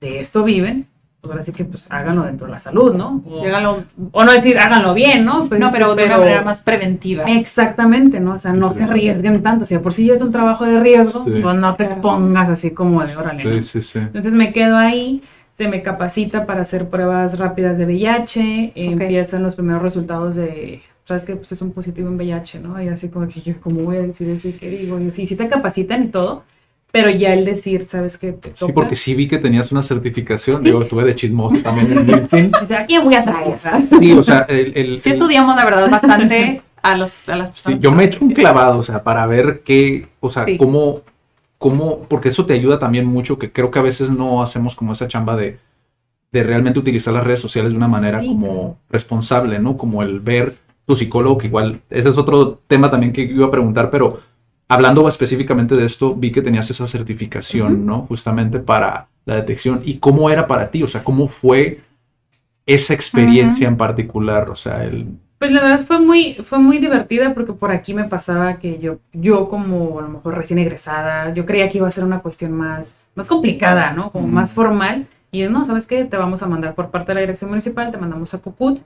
de 0.00 0.20
esto 0.20 0.44
viven, 0.44 0.86
pues 1.22 1.30
ahora 1.30 1.42
sí 1.44 1.52
que 1.52 1.64
pues 1.64 1.86
háganlo 1.88 2.24
dentro 2.24 2.46
de 2.48 2.52
la 2.52 2.58
salud, 2.58 2.94
¿no? 2.94 3.22
O, 3.30 3.44
Llegalo- 3.44 3.84
o 4.10 4.24
no 4.24 4.32
decir 4.32 4.58
háganlo 4.58 4.92
bien, 4.92 5.24
¿no? 5.24 5.44
no, 5.56 5.70
pero 5.70 5.94
de 5.94 6.04
una 6.06 6.18
manera 6.18 6.42
más 6.42 6.64
preventiva. 6.64 7.22
Exactamente, 7.26 8.18
¿no? 8.18 8.34
O 8.34 8.38
sea, 8.38 8.52
no 8.52 8.72
se 8.72 8.82
arriesguen 8.82 9.40
tanto. 9.40 9.62
O 9.62 9.66
sea, 9.66 9.80
por 9.80 9.92
si 9.92 10.06
ya 10.08 10.14
es 10.14 10.22
un 10.22 10.32
trabajo 10.32 10.64
de 10.64 10.80
riesgo, 10.80 11.24
Sí. 11.24 11.38
pues 11.40 11.54
no 11.56 11.74
te 11.74 11.84
expongas 11.84 12.48
así 12.48 12.72
como 12.72 13.06
de 13.06 13.16
órale. 13.16 13.44
¿no? 13.44 13.52
Sí, 13.52 13.62
sí, 13.62 13.82
sí. 13.82 13.98
Entonces 14.00 14.32
me 14.32 14.52
quedo 14.52 14.76
ahí, 14.76 15.22
se 15.56 15.68
me 15.68 15.80
capacita 15.82 16.44
para 16.44 16.62
hacer 16.62 16.88
pruebas 16.88 17.38
rápidas 17.38 17.78
de 17.78 17.86
VIH, 17.86 18.40
eh, 18.40 18.72
empiezan 18.74 19.44
los 19.44 19.54
primeros 19.54 19.80
resultados 19.80 20.34
de, 20.34 20.82
sabes 21.04 21.22
que 21.24 21.36
pues 21.36 21.52
es 21.52 21.62
un 21.62 21.70
positivo 21.70 22.08
en 22.08 22.16
VIH, 22.16 22.58
¿no? 22.58 22.82
Y 22.82 22.88
así 22.88 23.08
como 23.10 23.28
que 23.28 23.40
yo, 23.40 23.54
¿cómo 23.60 23.82
voy 23.82 23.98
a 23.98 24.02
decir 24.02 24.28
eso? 24.28 24.48
¿Y 24.48 24.54
qué 24.54 24.68
digo? 24.70 24.98
Y 24.98 25.12
sí, 25.12 25.28
sí 25.28 25.36
te 25.36 25.48
capacitan 25.48 26.02
y 26.02 26.08
todo, 26.08 26.42
pero 26.92 27.10
ya 27.10 27.32
el 27.34 27.44
decir, 27.44 27.82
¿sabes 27.82 28.16
qué? 28.18 28.32
Te 28.32 28.50
toca. 28.50 28.66
Sí, 28.66 28.72
porque 28.72 28.94
sí 28.96 29.14
vi 29.14 29.26
que 29.26 29.38
tenías 29.38 29.72
una 29.72 29.82
certificación. 29.82 30.60
Sí. 30.60 30.66
Digo, 30.66 30.84
tuve 30.84 31.02
de 31.04 31.16
chismoso 31.16 31.56
también 31.62 31.90
en 31.90 32.06
LinkedIn. 32.06 32.52
O 32.62 32.66
sea, 32.66 32.80
¿a 32.80 32.86
quién 32.86 33.02
voy 33.04 33.14
a 33.14 33.24
traer? 33.24 33.58
¿sabes? 33.58 33.88
Sí, 33.98 34.12
o 34.12 34.22
sea, 34.22 34.40
el, 34.48 34.72
el- 34.76 35.00
Sí 35.00 35.08
el- 35.10 35.14
estudiamos, 35.16 35.56
la 35.56 35.64
verdad, 35.64 35.90
bastante 35.90 36.62
a, 36.82 36.96
los, 36.96 37.28
a 37.28 37.36
las 37.36 37.46
sí, 37.48 37.52
personas. 37.54 37.80
yo 37.80 37.92
me 37.92 38.04
echo 38.04 38.24
un 38.24 38.32
clavado, 38.32 38.78
o 38.78 38.82
sea, 38.82 39.02
para 39.02 39.26
ver 39.26 39.62
qué, 39.64 40.06
o 40.20 40.30
sea, 40.30 40.44
Sí. 40.44 40.56
cómo, 40.58 41.00
cómo, 41.58 42.00
porque 42.08 42.28
eso 42.28 42.44
te 42.44 42.52
ayuda 42.54 42.78
también 42.78 43.06
mucho, 43.06 43.38
que 43.38 43.50
creo 43.52 43.70
que 43.70 43.78
a 43.78 43.82
veces 43.82 44.10
no 44.10 44.42
hacemos 44.42 44.74
como 44.76 44.92
esa 44.92 45.08
chamba 45.08 45.36
de, 45.36 45.58
de 46.30 46.42
realmente 46.42 46.78
utilizar 46.78 47.14
las 47.14 47.24
redes 47.24 47.40
sociales 47.40 47.72
de 47.72 47.76
una 47.78 47.88
manera 47.88 48.20
Sí, 48.20 48.26
como 48.26 48.46
claro. 48.48 48.76
responsable, 48.90 49.58
¿no? 49.60 49.76
Como 49.76 50.02
el 50.02 50.20
ver 50.20 50.56
tu 50.84 50.96
psicólogo, 50.96 51.38
que 51.38 51.46
igual, 51.46 51.80
ese 51.88 52.08
es 52.08 52.18
otro 52.18 52.60
tema 52.66 52.90
también 52.90 53.12
que 53.12 53.22
iba 53.22 53.46
a 53.46 53.50
preguntar, 53.50 53.88
pero 53.90 54.20
hablando 54.72 55.06
específicamente 55.06 55.76
de 55.76 55.84
esto, 55.84 56.14
vi 56.14 56.32
que 56.32 56.40
tenías 56.40 56.70
esa 56.70 56.86
certificación, 56.86 57.84
¿no? 57.84 58.06
Justamente 58.08 58.58
para 58.58 59.08
la 59.26 59.36
detección. 59.36 59.82
¿Y 59.84 59.98
cómo 59.98 60.30
era 60.30 60.46
para 60.46 60.70
ti? 60.70 60.82
O 60.82 60.86
sea, 60.86 61.04
¿cómo 61.04 61.26
fue 61.26 61.80
esa 62.64 62.94
experiencia 62.94 63.68
en 63.68 63.76
particular? 63.76 64.48
O 64.50 64.56
sea, 64.56 64.84
el... 64.84 65.06
Pues 65.38 65.52
la 65.52 65.60
verdad 65.60 65.84
fue 65.84 66.00
muy, 66.00 66.34
fue 66.42 66.58
muy 66.58 66.78
divertida 66.78 67.34
porque 67.34 67.52
por 67.52 67.70
aquí 67.70 67.92
me 67.92 68.04
pasaba 68.04 68.58
que 68.58 68.78
yo, 68.78 68.98
yo 69.12 69.48
como 69.48 69.98
a 69.98 70.02
lo 70.02 70.08
mejor 70.08 70.36
recién 70.36 70.58
egresada, 70.58 71.34
yo 71.34 71.44
creía 71.44 71.68
que 71.68 71.78
iba 71.78 71.88
a 71.88 71.90
ser 71.90 72.04
una 72.04 72.20
cuestión 72.20 72.52
más, 72.52 73.10
más 73.14 73.26
complicada, 73.26 73.92
¿no? 73.92 74.10
Como 74.10 74.26
más 74.28 74.54
formal. 74.54 75.06
Y 75.32 75.42
no, 75.44 75.64
¿sabes 75.66 75.86
qué? 75.86 76.04
Te 76.04 76.16
vamos 76.16 76.42
a 76.42 76.46
mandar 76.46 76.74
por 76.74 76.90
parte 76.90 77.10
de 77.10 77.14
la 77.16 77.20
dirección 77.20 77.50
municipal, 77.50 77.90
te 77.90 77.98
mandamos 77.98 78.32
a 78.32 78.38
CUCUT, 78.38 78.80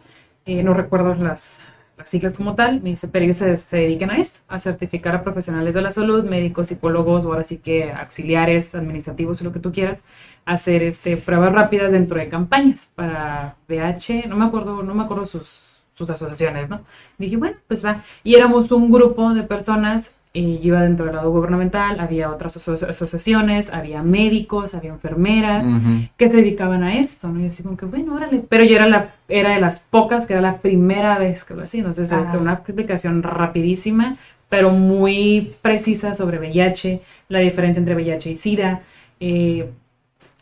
eh, 0.46 0.62
no 0.62 0.74
recuerdo 0.74 1.14
las, 1.14 1.60
las 1.96 2.10
siglas 2.10 2.34
como 2.34 2.54
tal, 2.54 2.82
me 2.82 2.90
dice, 2.90 3.08
pero 3.08 3.24
ellos 3.24 3.38
se, 3.38 3.56
se 3.56 3.78
dedican 3.78 4.10
a 4.10 4.18
esto, 4.18 4.40
a 4.48 4.60
certificar 4.60 5.14
a 5.14 5.24
profesionales 5.24 5.74
de 5.74 5.82
la 5.82 5.90
salud, 5.90 6.24
médicos, 6.24 6.68
psicólogos, 6.68 7.24
o 7.24 7.32
ahora 7.32 7.44
sí 7.44 7.58
que 7.58 7.90
auxiliares, 7.92 8.74
administrativos, 8.74 9.40
lo 9.42 9.52
que 9.52 9.60
tú 9.60 9.72
quieras, 9.72 10.04
hacer 10.44 10.82
este, 10.82 11.16
pruebas 11.16 11.52
rápidas 11.52 11.92
dentro 11.92 12.18
de 12.18 12.28
campañas 12.28 12.92
para 12.94 13.56
VH, 13.68 14.28
no 14.28 14.36
me 14.36 14.44
acuerdo, 14.44 14.82
no 14.82 14.94
me 14.94 15.04
acuerdo 15.04 15.24
sus, 15.24 15.82
sus 15.94 16.10
asociaciones, 16.10 16.68
¿no? 16.68 16.82
Dije, 17.16 17.36
bueno, 17.36 17.56
pues 17.66 17.84
va. 17.84 18.02
Y 18.22 18.34
éramos 18.34 18.70
un 18.70 18.90
grupo 18.90 19.32
de 19.32 19.42
personas 19.42 20.14
eh, 20.38 20.58
yo 20.62 20.68
iba 20.68 20.82
dentro 20.82 21.06
del 21.06 21.14
lado 21.16 21.30
gubernamental, 21.30 21.98
había 22.00 22.30
otras 22.30 22.56
aso- 22.56 22.86
asociaciones, 22.88 23.72
había 23.72 24.02
médicos, 24.02 24.74
había 24.74 24.90
enfermeras 24.90 25.64
que 26.16 26.28
se 26.28 26.36
dedicaban 26.36 26.82
a 26.82 26.98
esto, 26.98 27.28
¿no? 27.28 27.40
Y 27.40 27.46
así 27.46 27.62
como 27.62 27.76
que, 27.76 27.86
bueno, 27.86 28.14
órale. 28.14 28.42
Pero 28.48 28.64
yo 28.64 28.76
era, 28.76 28.86
la, 28.88 29.14
era 29.28 29.54
de 29.54 29.60
las 29.60 29.78
pocas 29.80 30.26
que 30.26 30.34
era 30.34 30.42
la 30.42 30.58
primera 30.58 31.18
vez 31.18 31.44
que 31.44 31.54
lo 31.54 31.62
hacía. 31.62 31.80
Entonces, 31.80 32.12
Ah. 32.12 32.20
este, 32.20 32.36
una 32.38 32.52
explicación 32.54 33.22
rapidísima, 33.22 34.16
pero 34.48 34.70
muy 34.70 35.54
precisa 35.62 36.14
sobre 36.14 36.38
VIH, 36.38 37.00
la 37.28 37.38
diferencia 37.40 37.80
entre 37.80 37.94
VIH 37.94 38.30
y 38.30 38.36
SIDA, 38.36 38.80
eh, 39.20 39.70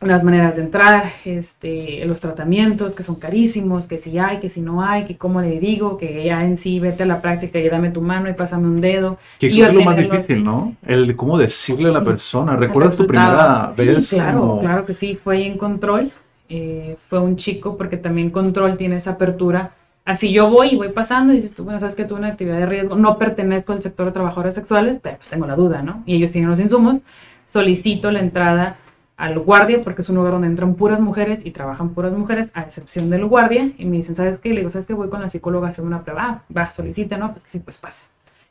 las 0.07 0.25
maneras 0.25 0.57
de 0.57 0.63
entrar, 0.63 1.13
este, 1.25 2.05
los 2.07 2.21
tratamientos 2.21 2.95
que 2.95 3.03
son 3.03 3.17
carísimos, 3.17 3.87
que 3.87 3.99
si 3.99 4.19
hay, 4.19 4.39
que 4.39 4.49
si 4.49 4.61
no 4.61 4.83
hay, 4.83 5.05
que 5.05 5.17
cómo 5.17 5.41
le 5.41 5.59
digo, 5.61 5.97
que 5.99 6.25
ya 6.25 6.45
en 6.45 6.57
sí 6.57 6.81
vete 6.81 7.03
a 7.03 7.07
la 7.07 7.21
práctica 7.21 7.59
y 7.59 7.69
dame 7.69 7.91
tu 7.91 8.01
mano 8.03 8.29
y 8.29 8.35
pásame 8.35 8.67
un 8.67 8.81
dedo. 8.81 9.19
Que 9.39 9.49
Y 9.49 9.63
es 9.63 9.73
lo 9.73 9.83
más 9.83 9.97
difícil. 9.97 10.45
¿no? 10.45 10.75
El 10.87 11.15
cómo 11.17 11.39
decirle 11.39 11.89
a 11.89 11.93
la 11.93 12.05
persona. 12.05 12.57
¿Recuerdas 12.57 12.97
tu 12.97 13.07
primera 13.07 13.73
vez? 13.77 14.07
Sí, 14.09 14.17
claro, 14.17 14.41
como- 14.41 14.61
claro 14.61 14.85
que 14.85 14.95
sí, 14.95 15.15
fue 15.17 15.47
en 15.47 15.57
control. 15.59 16.13
eh, 16.51 16.97
fue 17.09 17.21
un 17.21 17.37
chico, 17.37 17.77
porque 17.79 17.97
también 17.97 18.29
control 18.31 18.77
tiene 18.77 18.97
esa 18.97 19.13
apertura. 19.13 19.73
Así 20.05 20.31
yo 20.31 20.51
voy 20.51 20.69
y 20.73 20.77
voy 20.77 20.91
pasando 20.91 21.33
y 21.33 21.37
dices 21.37 21.55
tú, 21.55 21.65
bueno, 21.65 21.81
sabes 21.81 21.95
que 21.95 22.05
tuve 22.05 22.19
una 22.19 22.29
actividad 22.29 22.59
de 22.59 22.67
riesgo, 22.67 22.97
no 22.97 23.17
pertenezco 23.19 23.73
al 23.73 23.83
sector 23.83 24.05
de 24.07 24.13
trabajadores 24.13 24.55
sexuales, 24.55 24.99
pero 25.03 25.17
pues 25.17 25.29
tengo 25.29 25.47
la 25.47 25.57
duda, 25.57 25.81
¿no? 25.83 26.03
Y 26.05 26.17
ellos 26.17 26.31
tienen 26.33 26.51
los 26.51 26.61
insumos, 26.61 26.99
solicito 27.47 28.11
la 28.11 28.21
entrada 28.21 28.77
al 29.17 29.39
guardia, 29.39 29.83
porque 29.83 30.03
es 30.03 30.09
un 30.09 30.17
lugar 30.17 30.33
donde 30.33 30.49
entran 30.49 30.75
puras 30.75 31.01
mujeres 31.01 31.45
y 31.45 31.51
trabajan 31.51 31.91
puras 31.91 32.15
mujeres, 32.15 32.51
a 32.55 32.63
excepción 32.63 33.11
del 33.11 33.27
guardia, 33.27 33.73
y 33.79 33.85
me 33.85 33.97
dicen, 33.99 34.15
¿sabes 34.15 34.39
qué? 34.39 34.51
Le 34.51 34.57
digo, 34.57 34.71
¿sabes 34.71 34.87
qué? 34.87 34.95
Voy 34.95 35.09
con 35.09 35.21
la 35.21 35.29
psicóloga 35.29 35.69
a 35.69 35.71
hacer 35.71 35.85
una 35.85 36.03
prueba, 36.03 36.23
ah, 36.29 36.43
va, 36.57 36.73
solicita, 36.73 37.17
¿no? 37.17 37.33
Pues 37.33 37.45
que 37.45 37.51
sí, 37.51 37.61
pues 37.61 37.79
pasa. 37.79 38.05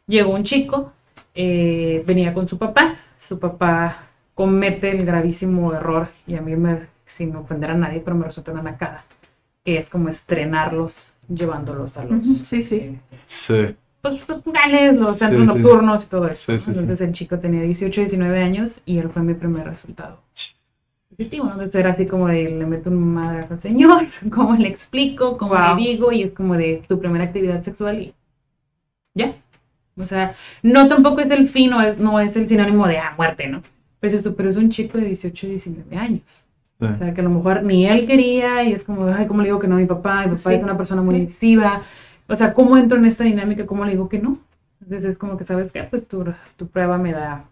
Llegó 0.08 0.34
un 0.34 0.43
chico, 0.43 0.93
eh, 1.36 2.03
venía 2.05 2.34
con 2.34 2.48
su 2.48 2.58
papá, 2.58 2.96
su 3.17 3.39
papá 3.39 4.08
comete 4.34 4.89
el 4.89 5.05
gravísimo 5.05 5.74
error, 5.74 6.08
y 6.25 6.36
a 6.36 6.41
mí 6.41 6.55
me, 6.55 6.79
sin 7.05 7.36
ofender 7.36 7.72
a 7.72 7.75
nadie, 7.75 8.00
pero 8.00 8.15
me 8.15 8.25
resulta 8.25 8.51
una 8.51 8.63
nacada, 8.63 9.03
que 9.63 9.77
es 9.77 9.89
como 9.89 10.10
estrenarlos 10.10 11.12
llevándolos 11.27 11.98
a 11.98 12.05
los... 12.05 12.25
Sí, 12.25 12.63
sí. 12.63 12.75
eh, 12.75 13.00
Sí. 13.25 13.75
Pues, 14.03 14.27
los 14.27 14.45
lugares, 14.45 15.00
los 15.00 15.17
centros 15.17 15.48
Sí, 15.48 15.53
sí. 15.53 15.60
nocturnos 15.60 16.05
y 16.05 16.10
todo 16.10 16.27
eso. 16.27 16.51
Sí, 16.51 16.57
sí, 16.60 16.65
sí. 16.65 16.72
Entonces 16.72 17.01
el 17.01 17.12
chico 17.13 17.39
tenía 17.39 17.63
18, 17.63 18.01
19 18.01 18.39
años 18.43 18.81
y 18.86 19.00
él 19.00 19.10
fue 19.10 19.24
mi 19.24 19.33
primer 19.33 19.65
resultado. 19.65 20.19
Positivo, 21.10 21.45
¿no? 21.45 21.51
Entonces 21.53 21.75
era 21.75 21.91
así 21.91 22.05
como 22.07 22.27
de, 22.27 22.43
le 22.50 22.65
meto 22.65 22.89
un 22.89 23.13
madre 23.13 23.48
al 23.50 23.62
señor, 23.62 24.05
cómo 24.31 24.55
le 24.55 24.67
explico, 24.67 25.38
cómo 25.38 25.53
Wow. 25.55 25.75
le 25.77 25.81
digo, 25.83 26.12
y 26.12 26.24
es 26.24 26.31
como 26.31 26.55
de 26.55 26.83
tu 26.88 27.00
primera 27.00 27.24
actividad 27.25 27.62
sexual 27.62 28.00
y 28.01 28.13
ya. 29.15 29.36
O 29.95 30.05
sea, 30.07 30.33
no 30.63 30.88
tampoco 30.88 31.22
es 31.22 31.29
el 31.29 31.48
fin, 31.48 31.69
no 31.69 31.81
es, 31.81 32.00
no 32.00 32.19
es 32.19 32.36
el 32.36 32.48
sinónimo 32.48 32.88
de, 32.88 32.98
ah, 32.98 33.13
muerte, 33.15 33.48
¿no? 33.48 33.62
Pero 34.00 34.22
tú, 34.24 34.36
pero 34.36 34.50
es 34.50 34.57
un 34.57 34.69
chico 34.69 34.98
de 34.98 35.05
18, 35.05 35.48
19 35.48 35.95
años. 35.98 36.48
sí. 36.79 36.86
O 36.86 36.93
sea, 36.95 37.13
que 37.13 37.22
a 37.22 37.24
lo 37.24 37.29
mejor 37.29 37.63
ni 37.63 37.86
él 37.86 38.05
quería 38.07 38.63
y 38.63 38.74
es 38.74 38.83
como, 38.83 39.05
ay, 39.07 39.27
¿cómo 39.27 39.41
le 39.43 39.48
digo 39.50 39.60
que 39.60 39.67
no 39.67 39.75
a 39.75 39.77
mi 39.79 39.86
papá? 39.86 40.22
Mi 40.24 40.29
papá 40.31 40.38
Sí, 40.39 40.53
es 40.55 40.63
una 40.63 40.75
persona 40.75 41.01
muy 41.03 41.27
sí. 41.27 41.57
O 42.34 42.36
sea, 42.36 42.54
¿cómo 42.56 42.78
entro 42.78 42.98
en 42.98 43.06
esta 43.06 43.24
dinámica? 43.24 43.66
¿Cómo 43.68 43.86
le 43.86 43.92
digo 43.92 44.10
que 44.10 44.18
no? 44.20 44.40
Entonces 44.82 45.08
es 45.08 45.18
como 45.20 45.38
que, 45.38 45.44
¿sabes 45.44 45.72
qué? 45.72 45.84
Pues 45.84 46.08
tu, 46.08 46.25
tu 46.58 46.68
prueba 46.68 46.98
me 46.98 47.12
da 47.13 47.46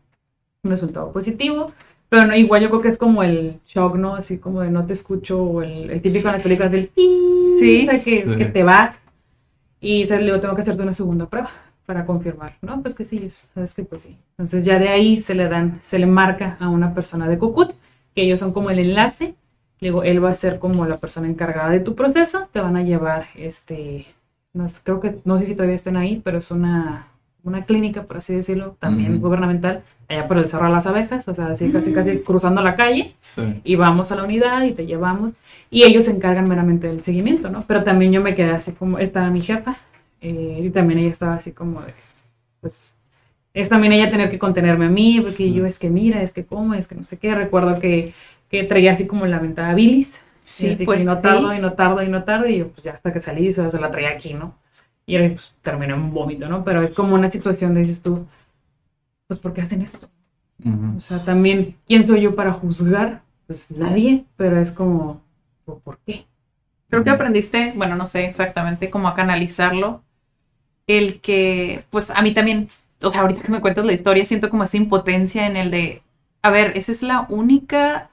un 0.63 0.71
resultado 0.71 1.11
positivo. 1.11 1.71
Pero 2.09 2.25
no, 2.25 2.35
igual 2.35 2.63
yo 2.63 2.69
creo 2.69 2.81
que 2.81 2.87
es 2.89 2.97
como 2.97 3.21
el 3.23 3.59
shock, 3.65 3.95
¿no? 3.95 4.15
Así 4.15 4.39
como 4.39 4.61
de 4.61 4.71
no 4.71 4.85
te 4.85 4.93
escucho, 4.93 5.41
o 5.41 5.61
el, 5.61 5.91
el 5.91 6.01
típico 6.01 6.27
en 6.27 6.33
las 6.33 6.41
películas 6.41 6.71
del 6.71 6.89
Sí. 6.95 7.85
o 7.87 7.91
sea, 7.91 7.99
que, 8.01 8.23
Sí. 8.23 8.35
que 8.35 8.45
te 8.45 8.63
vas. 8.63 8.95
Y 9.79 10.03
o 10.03 10.07
sea, 10.07 10.17
le 10.17 10.25
digo, 10.25 10.39
tengo 10.39 10.55
que 10.55 10.61
hacerte 10.61 10.81
una 10.83 10.93
segunda 10.93 11.27
prueba 11.27 11.49
para 11.85 12.05
confirmar. 12.05 12.55
No, 12.61 12.81
pues 12.81 12.95
que 12.95 13.03
sí, 13.03 13.29
sabes 13.29 13.73
que 13.75 13.83
pues 13.83 14.01
sí. 14.01 14.17
Entonces 14.31 14.65
ya 14.65 14.79
de 14.79 14.89
ahí 14.89 15.19
se 15.19 15.35
le 15.35 15.47
dan, 15.47 15.77
se 15.81 15.99
le 15.99 16.05
marca 16.07 16.57
a 16.59 16.69
una 16.69 16.93
persona 16.93 17.27
de 17.29 17.37
Cocut, 17.37 17.71
que 18.15 18.23
ellos 18.23 18.39
son 18.39 18.51
como 18.51 18.71
el 18.71 18.79
enlace. 18.79 19.35
Le 19.79 19.87
digo, 19.89 20.03
él 20.03 20.23
va 20.23 20.29
a 20.31 20.33
ser 20.33 20.59
como 20.59 20.85
la 20.85 20.97
persona 20.97 21.27
encargada 21.27 21.69
de 21.69 21.79
tu 21.79 21.95
proceso. 21.95 22.47
Te 22.51 22.59
van 22.59 22.75
a 22.77 22.83
llevar, 22.83 23.27
este, 23.35 24.05
no 24.53 24.65
creo 24.83 24.99
que, 24.99 25.19
no 25.25 25.37
sé 25.37 25.45
si 25.45 25.53
todavía 25.55 25.75
estén 25.75 25.97
ahí, 25.97 26.21
pero 26.23 26.37
es 26.39 26.51
una, 26.51 27.07
una 27.43 27.65
clínica, 27.65 28.03
por 28.03 28.17
así 28.17 28.35
decirlo, 28.35 28.75
también 28.79 29.19
gubernamental, 29.21 29.83
allá 30.07 30.27
por 30.27 30.37
el 30.37 30.49
Cerro 30.49 30.65
de 30.65 30.73
las 30.73 30.87
Abejas, 30.87 31.27
o 31.27 31.33
sea, 31.33 31.47
así 31.47 31.69
casi, 31.71 31.93
casi 31.93 32.19
cruzando 32.19 32.61
la 32.61 32.75
calle 32.75 33.15
Sí. 33.19 33.61
y 33.63 33.75
vamos 33.75 34.11
a 34.11 34.15
la 34.15 34.23
unidad 34.23 34.63
y 34.63 34.71
te 34.73 34.85
llevamos 34.85 35.33
y 35.69 35.83
ellos 35.83 36.05
se 36.05 36.11
encargan 36.11 36.49
meramente 36.49 36.87
del 36.87 37.01
seguimiento, 37.01 37.49
¿no? 37.49 37.63
Pero 37.67 37.83
también 37.83 38.11
yo 38.11 38.21
me 38.21 38.35
quedé 38.35 38.51
así 38.51 38.73
como, 38.73 38.99
estaba 38.99 39.29
mi 39.29 39.41
jefa 39.41 39.77
eh, 40.19 40.61
y 40.63 40.69
también 40.69 40.99
ella 40.99 41.09
estaba 41.09 41.35
así 41.35 41.51
como 41.53 41.81
de, 41.81 41.93
pues, 42.59 42.95
es 43.53 43.67
también 43.69 43.93
ella 43.93 44.09
tener 44.09 44.29
que 44.29 44.39
contenerme 44.39 44.85
a 44.85 44.89
mí, 44.89 45.17
porque 45.21 45.35
Sí. 45.37 45.53
yo 45.53 45.65
es 45.65 45.79
que 45.79 45.89
mira, 45.89 46.21
es 46.21 46.33
que 46.33 46.45
cómo, 46.45 46.73
es 46.73 46.87
que 46.87 46.95
no 46.95 47.03
sé 47.03 47.17
qué, 47.17 47.33
recuerdo 47.35 47.79
que, 47.79 48.13
que 48.49 48.63
traía 48.63 48.91
así 48.91 49.07
como 49.07 49.25
la 49.25 49.39
mentada 49.39 49.73
bilis, 49.73 50.21
Sí, 50.51 50.67
y 50.67 50.73
así 50.73 50.85
pues 50.85 50.99
que 50.99 51.05
no 51.05 51.15
sí. 51.15 51.21
tardo 51.21 51.53
y 51.53 51.59
no 51.59 51.73
tardo 51.73 52.03
y 52.03 52.07
no 52.09 52.23
tardo 52.23 52.47
y 52.47 52.57
yo 52.59 52.69
pues 52.69 52.83
ya 52.83 52.93
hasta 52.93 53.13
que 53.13 53.19
salí 53.19 53.51
se, 53.53 53.69
se 53.69 53.79
la 53.79 53.91
traía 53.91 54.09
aquí, 54.09 54.33
¿no? 54.33 54.55
Y 55.05 55.15
ahora 55.15 55.29
pues 55.29 55.55
terminó 55.61 55.95
en 55.95 56.13
vómito, 56.13 56.47
¿no? 56.47 56.63
Pero 56.63 56.81
es 56.81 56.93
como 56.93 57.15
una 57.15 57.31
situación 57.31 57.73
de 57.73 57.81
dices 57.81 58.01
tú, 58.01 58.27
pues 59.27 59.39
¿por 59.39 59.53
qué 59.53 59.61
hacen 59.61 59.81
esto? 59.81 60.09
Ujú. 60.63 60.97
O 60.97 60.99
sea, 60.99 61.23
también, 61.23 61.75
¿quién 61.87 62.05
soy 62.05 62.21
yo 62.21 62.35
para 62.35 62.53
juzgar? 62.53 63.23
Pues 63.47 63.71
nadie, 63.71 64.25
pero 64.37 64.59
es 64.59 64.71
como, 64.71 65.21
¿por 65.65 65.79
por 65.81 65.97
qué? 65.99 66.25
Creo 66.89 67.03
que 67.03 67.09
aprendiste, 67.09 67.73
bueno, 67.75 67.95
no 67.95 68.05
sé 68.05 68.25
exactamente 68.25 68.89
cómo 68.91 69.07
a 69.07 69.15
canalizarlo. 69.15 70.03
El 70.87 71.21
que, 71.21 71.85
pues 71.89 72.11
a 72.11 72.21
mí 72.21 72.33
también, 72.33 72.67
o 73.01 73.11
sea, 73.11 73.21
ahorita 73.21 73.43
que 73.43 73.51
me 73.51 73.61
cuentas 73.61 73.85
la 73.85 73.93
historia, 73.93 74.25
siento 74.25 74.49
como 74.49 74.65
esa 74.65 74.77
impotencia 74.77 75.47
en 75.47 75.57
el 75.57 75.71
de, 75.71 76.03
a 76.43 76.51
ver, 76.51 76.73
esa 76.77 76.91
es 76.93 77.03
la 77.03 77.25
única 77.29 78.10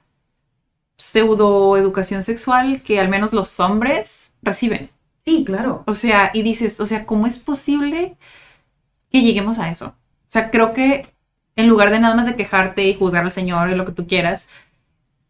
pseudo 0.99 1.77
educación 1.77 2.23
sexual 2.23 2.83
que 2.83 3.01
al 3.01 3.09
menos 3.09 3.33
los 3.33 3.59
hombres 3.61 4.35
reciben. 4.43 4.91
Sí, 5.25 5.45
claro. 5.45 5.85
O 5.87 5.95
sea, 5.95 6.31
y 6.35 6.43
dices, 6.43 6.81
o 6.81 6.87
sea, 6.87 7.07
¿cómo 7.07 7.27
es 7.27 7.39
posible 7.39 8.17
que 9.11 9.23
lleguemos 9.23 9.59
a 9.59 9.71
eso? 9.71 9.87
O 9.87 10.31
sea, 10.31 10.51
creo 10.51 10.75
que 10.75 11.07
en 11.57 11.69
lugar 11.69 11.91
de 11.91 12.01
nada 12.01 12.15
más 12.15 12.27
de 12.27 12.37
quejarte 12.37 12.85
y 12.85 12.95
juzgar 12.95 13.25
al 13.25 13.33
Señor 13.33 13.71
y 13.71 13.75
lo 13.75 13.85
que 13.85 13.93
tú 13.93 14.07
quieras, 14.07 14.49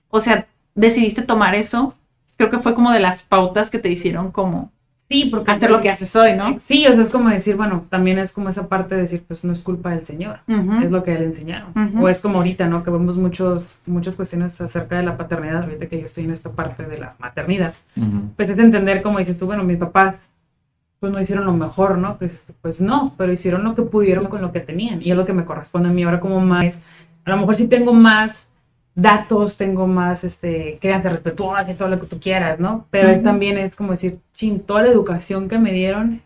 o 0.08 0.20
sea, 0.20 0.48
decidiste 0.74 1.22
tomar 1.22 1.54
eso. 1.54 1.94
Creo 2.36 2.50
que 2.50 2.58
fue 2.58 2.74
como 2.74 2.90
de 2.90 3.00
las 3.00 3.22
pautas 3.22 3.70
que 3.70 3.78
te 3.78 3.90
hicieron 3.90 4.32
como 4.32 4.72
Sí, 5.08 5.24
porque... 5.30 5.50
hacer 5.50 5.70
lo 5.70 5.80
que 5.80 5.88
haces 5.88 6.14
hoy, 6.16 6.34
¿no? 6.36 6.56
Sí, 6.58 6.86
o 6.86 6.92
sea, 6.92 7.00
es 7.00 7.10
como 7.10 7.30
decir, 7.30 7.56
bueno, 7.56 7.86
también 7.88 8.18
es 8.18 8.32
como 8.32 8.50
esa 8.50 8.68
parte 8.68 8.94
de 8.94 9.02
decir, 9.02 9.24
pues 9.26 9.42
no 9.42 9.52
es 9.54 9.60
culpa 9.60 9.90
del 9.90 10.04
Señor, 10.04 10.40
Ujú. 10.46 10.84
es 10.84 10.90
lo 10.90 11.02
que 11.02 11.14
le 11.14 11.24
enseñaron. 11.24 11.70
Ujú. 11.74 12.04
O 12.04 12.08
es 12.10 12.20
como 12.20 12.38
ahorita, 12.38 12.66
¿no? 12.66 12.82
Que 12.82 12.90
vemos 12.90 13.16
muchos, 13.16 13.80
muchas 13.86 14.16
cuestiones 14.16 14.60
acerca 14.60 14.96
de 14.98 15.04
la 15.04 15.16
paternidad, 15.16 15.62
ahorita 15.62 15.86
que 15.86 15.98
yo 15.98 16.04
estoy 16.04 16.24
en 16.24 16.32
esta 16.32 16.50
parte 16.50 16.84
de 16.84 16.98
la 16.98 17.14
maternidad. 17.18 17.74
Ujú. 17.96 18.32
Pues 18.36 18.50
es 18.50 18.56
de 18.56 18.62
entender, 18.64 19.00
como 19.00 19.18
dices 19.18 19.38
tú, 19.38 19.46
bueno, 19.46 19.64
mis 19.64 19.78
papás 19.78 20.30
pues 21.00 21.12
no 21.12 21.20
hicieron 21.20 21.46
lo 21.46 21.52
mejor, 21.52 21.96
¿no? 21.96 22.18
Pues, 22.18 22.44
tú, 22.44 22.52
pues 22.60 22.80
no, 22.80 23.14
pero 23.16 23.32
hicieron 23.32 23.62
lo 23.62 23.74
que 23.74 23.82
pudieron 23.82 24.26
con 24.26 24.42
lo 24.42 24.50
que 24.52 24.60
tenían. 24.60 25.00
Y 25.00 25.10
es 25.12 25.16
lo 25.16 25.24
que 25.24 25.32
me 25.32 25.44
corresponde 25.44 25.88
a 25.88 25.92
mí 25.92 26.02
ahora 26.02 26.18
como 26.20 26.40
más, 26.40 26.82
a 27.24 27.30
lo 27.30 27.36
mejor 27.36 27.54
sí 27.54 27.68
tengo 27.68 27.92
más 27.94 28.48
datos, 29.00 29.56
tengo 29.56 29.86
más, 29.86 30.24
este, 30.24 30.78
créanse 30.80 31.08
respetuosa 31.08 31.70
y 31.70 31.74
todo 31.74 31.88
lo 31.88 32.00
que 32.00 32.06
tú 32.06 32.18
quieras, 32.18 32.58
¿no? 32.58 32.86
Pero 32.90 33.08
es 33.08 33.22
también 33.22 33.56
es 33.56 33.76
como 33.76 33.92
decir, 33.92 34.18
chin, 34.34 34.58
toda 34.58 34.82
la 34.82 34.88
educación 34.88 35.48
que 35.48 35.58
me 35.58 35.72
dieron 35.72 36.20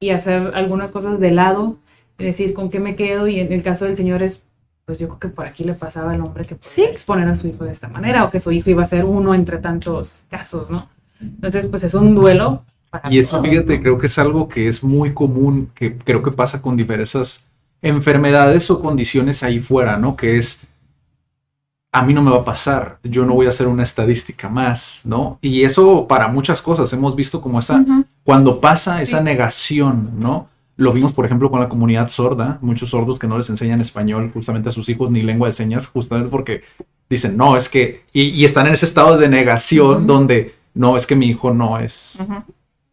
y 0.00 0.10
hacer 0.10 0.52
algunas 0.54 0.90
cosas 0.90 1.20
de 1.20 1.30
lado, 1.32 1.76
y 2.18 2.24
decir 2.24 2.54
con 2.54 2.70
qué 2.70 2.80
me 2.80 2.96
quedo. 2.96 3.28
Y 3.28 3.40
en 3.40 3.52
el 3.52 3.62
caso 3.62 3.84
del 3.84 3.94
señor 3.94 4.22
es, 4.22 4.44
pues 4.86 4.98
yo 4.98 5.06
creo 5.08 5.18
que 5.18 5.28
por 5.28 5.46
aquí 5.46 5.64
le 5.64 5.74
pasaba 5.74 6.12
al 6.12 6.20
hombre 6.22 6.46
que 6.46 6.56
Sí. 6.60 6.82
exponer 6.84 7.28
a 7.28 7.36
su 7.36 7.46
hijo 7.46 7.64
de 7.64 7.72
esta 7.72 7.88
manera, 7.88 8.24
o 8.24 8.30
que 8.30 8.40
su 8.40 8.52
hijo 8.52 8.70
iba 8.70 8.82
a 8.82 8.86
ser 8.86 9.04
uno 9.04 9.34
entre 9.34 9.58
tantos 9.58 10.24
casos, 10.30 10.70
¿no? 10.70 10.88
Entonces, 11.20 11.66
pues 11.66 11.84
es 11.84 11.92
un 11.94 12.14
duelo. 12.14 12.64
para 12.90 13.12
Y 13.12 13.18
eso, 13.18 13.36
todos, 13.36 13.50
fíjate, 13.50 13.76
¿no? 13.76 13.82
creo 13.82 13.98
que 13.98 14.06
es 14.06 14.18
algo 14.18 14.48
que 14.48 14.66
es 14.66 14.82
muy 14.82 15.12
común, 15.12 15.70
que 15.74 15.94
creo 15.98 16.22
que 16.22 16.30
pasa 16.32 16.62
con 16.62 16.74
diversas 16.74 17.44
enfermedades 17.82 18.70
o 18.70 18.80
condiciones 18.80 19.42
ahí 19.42 19.60
fuera, 19.60 19.98
¿no? 19.98 20.16
Que 20.16 20.38
es, 20.38 20.62
a 21.90 22.02
mí 22.02 22.12
no 22.12 22.22
me 22.22 22.30
va 22.30 22.38
a 22.38 22.44
pasar, 22.44 22.98
yo 23.02 23.24
no 23.24 23.34
voy 23.34 23.46
a 23.46 23.48
hacer 23.48 23.66
una 23.66 23.82
estadística 23.82 24.48
más, 24.48 25.02
¿no? 25.04 25.38
Y 25.40 25.62
eso 25.62 26.06
para 26.06 26.28
muchas 26.28 26.60
cosas, 26.60 26.92
hemos 26.92 27.16
visto 27.16 27.40
como 27.40 27.58
esa, 27.58 27.84
cuando 28.24 28.60
pasa 28.60 29.02
esa 29.02 29.22
negación, 29.22 30.10
¿no? 30.18 30.48
Lo 30.76 30.92
vimos, 30.92 31.12
por 31.12 31.24
ejemplo, 31.24 31.50
con 31.50 31.60
la 31.60 31.68
comunidad 31.68 32.08
sorda, 32.08 32.58
muchos 32.60 32.90
sordos 32.90 33.18
que 33.18 33.26
no 33.26 33.38
les 33.38 33.50
enseñan 33.50 33.80
español 33.80 34.30
justamente 34.32 34.68
a 34.68 34.72
sus 34.72 34.88
hijos 34.88 35.10
ni 35.10 35.22
lengua 35.22 35.48
de 35.48 35.54
señas, 35.54 35.86
justamente 35.86 36.30
porque 36.30 36.62
dicen, 37.08 37.36
no, 37.36 37.56
es 37.56 37.68
que, 37.68 38.04
y, 38.12 38.24
y 38.28 38.44
están 38.44 38.66
en 38.66 38.74
ese 38.74 38.86
estado 38.86 39.16
de 39.16 39.28
negación 39.28 40.06
donde, 40.06 40.54
no, 40.74 40.96
es 40.96 41.06
que 41.06 41.16
mi 41.16 41.26
hijo 41.26 41.52
no 41.52 41.78
es... 41.78 42.18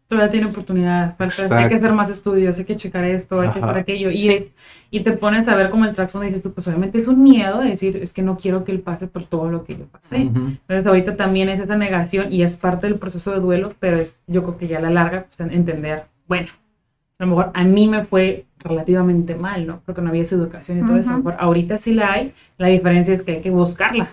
Todavía 0.08 0.30
tiene 0.30 0.46
oportunidad, 0.46 1.16
falta- 1.16 1.58
hay 1.58 1.68
que 1.68 1.74
hacer 1.74 1.92
más 1.92 2.08
estudios, 2.10 2.56
hay 2.58 2.64
que 2.64 2.76
checar 2.76 3.02
esto, 3.04 3.40
hay 3.40 3.48
que 3.50 3.58
Ajá. 3.58 3.70
hacer 3.70 3.80
aquello. 3.82 4.10
Y, 4.12 4.28
es- 4.28 4.44
y 4.92 5.00
te 5.00 5.10
pones 5.12 5.48
a 5.48 5.56
ver 5.56 5.68
como 5.68 5.84
el 5.84 5.94
trasfondo 5.94 6.24
y 6.24 6.28
dices 6.28 6.44
tú, 6.44 6.52
pues 6.52 6.68
obviamente 6.68 6.98
es 6.98 7.08
un 7.08 7.22
miedo 7.24 7.60
de 7.60 7.70
decir, 7.70 7.96
es 8.00 8.12
que 8.12 8.22
no 8.22 8.36
quiero 8.38 8.62
que 8.62 8.70
él 8.70 8.80
pase 8.80 9.08
por 9.08 9.24
todo 9.24 9.50
lo 9.50 9.64
que 9.64 9.76
yo 9.76 9.86
pasé. 9.86 10.26
Ujú. 10.26 10.38
Entonces 10.46 10.86
ahorita 10.86 11.16
también 11.16 11.48
es 11.48 11.58
esa 11.58 11.76
negación 11.76 12.32
y 12.32 12.42
es 12.42 12.54
parte 12.54 12.86
del 12.86 13.00
proceso 13.00 13.32
de 13.32 13.40
duelo, 13.40 13.72
pero 13.80 13.98
es 13.98 14.22
yo 14.28 14.42
creo 14.44 14.58
que 14.58 14.68
ya 14.68 14.78
a 14.78 14.82
la 14.82 14.90
larga 14.90 15.24
pues, 15.24 15.40
en- 15.40 15.52
entender, 15.52 16.04
bueno, 16.28 16.48
a 17.18 17.24
lo 17.24 17.28
mejor 17.30 17.50
a 17.52 17.64
mí 17.64 17.88
me 17.88 18.04
fue 18.04 18.44
relativamente 18.58 19.34
mal, 19.34 19.66
¿no? 19.66 19.80
Porque 19.84 20.02
no 20.02 20.10
había 20.10 20.22
esa 20.22 20.36
educación 20.36 20.78
y 20.78 20.82
todo 20.86 20.98
eso. 20.98 21.14
Ujú. 21.14 21.22
Por- 21.24 21.36
ahorita 21.38 21.78
sí 21.78 21.94
la 21.94 22.12
hay, 22.12 22.32
la 22.58 22.68
diferencia 22.68 23.12
es 23.12 23.22
que 23.24 23.32
hay 23.32 23.40
que 23.40 23.50
buscarla. 23.50 24.10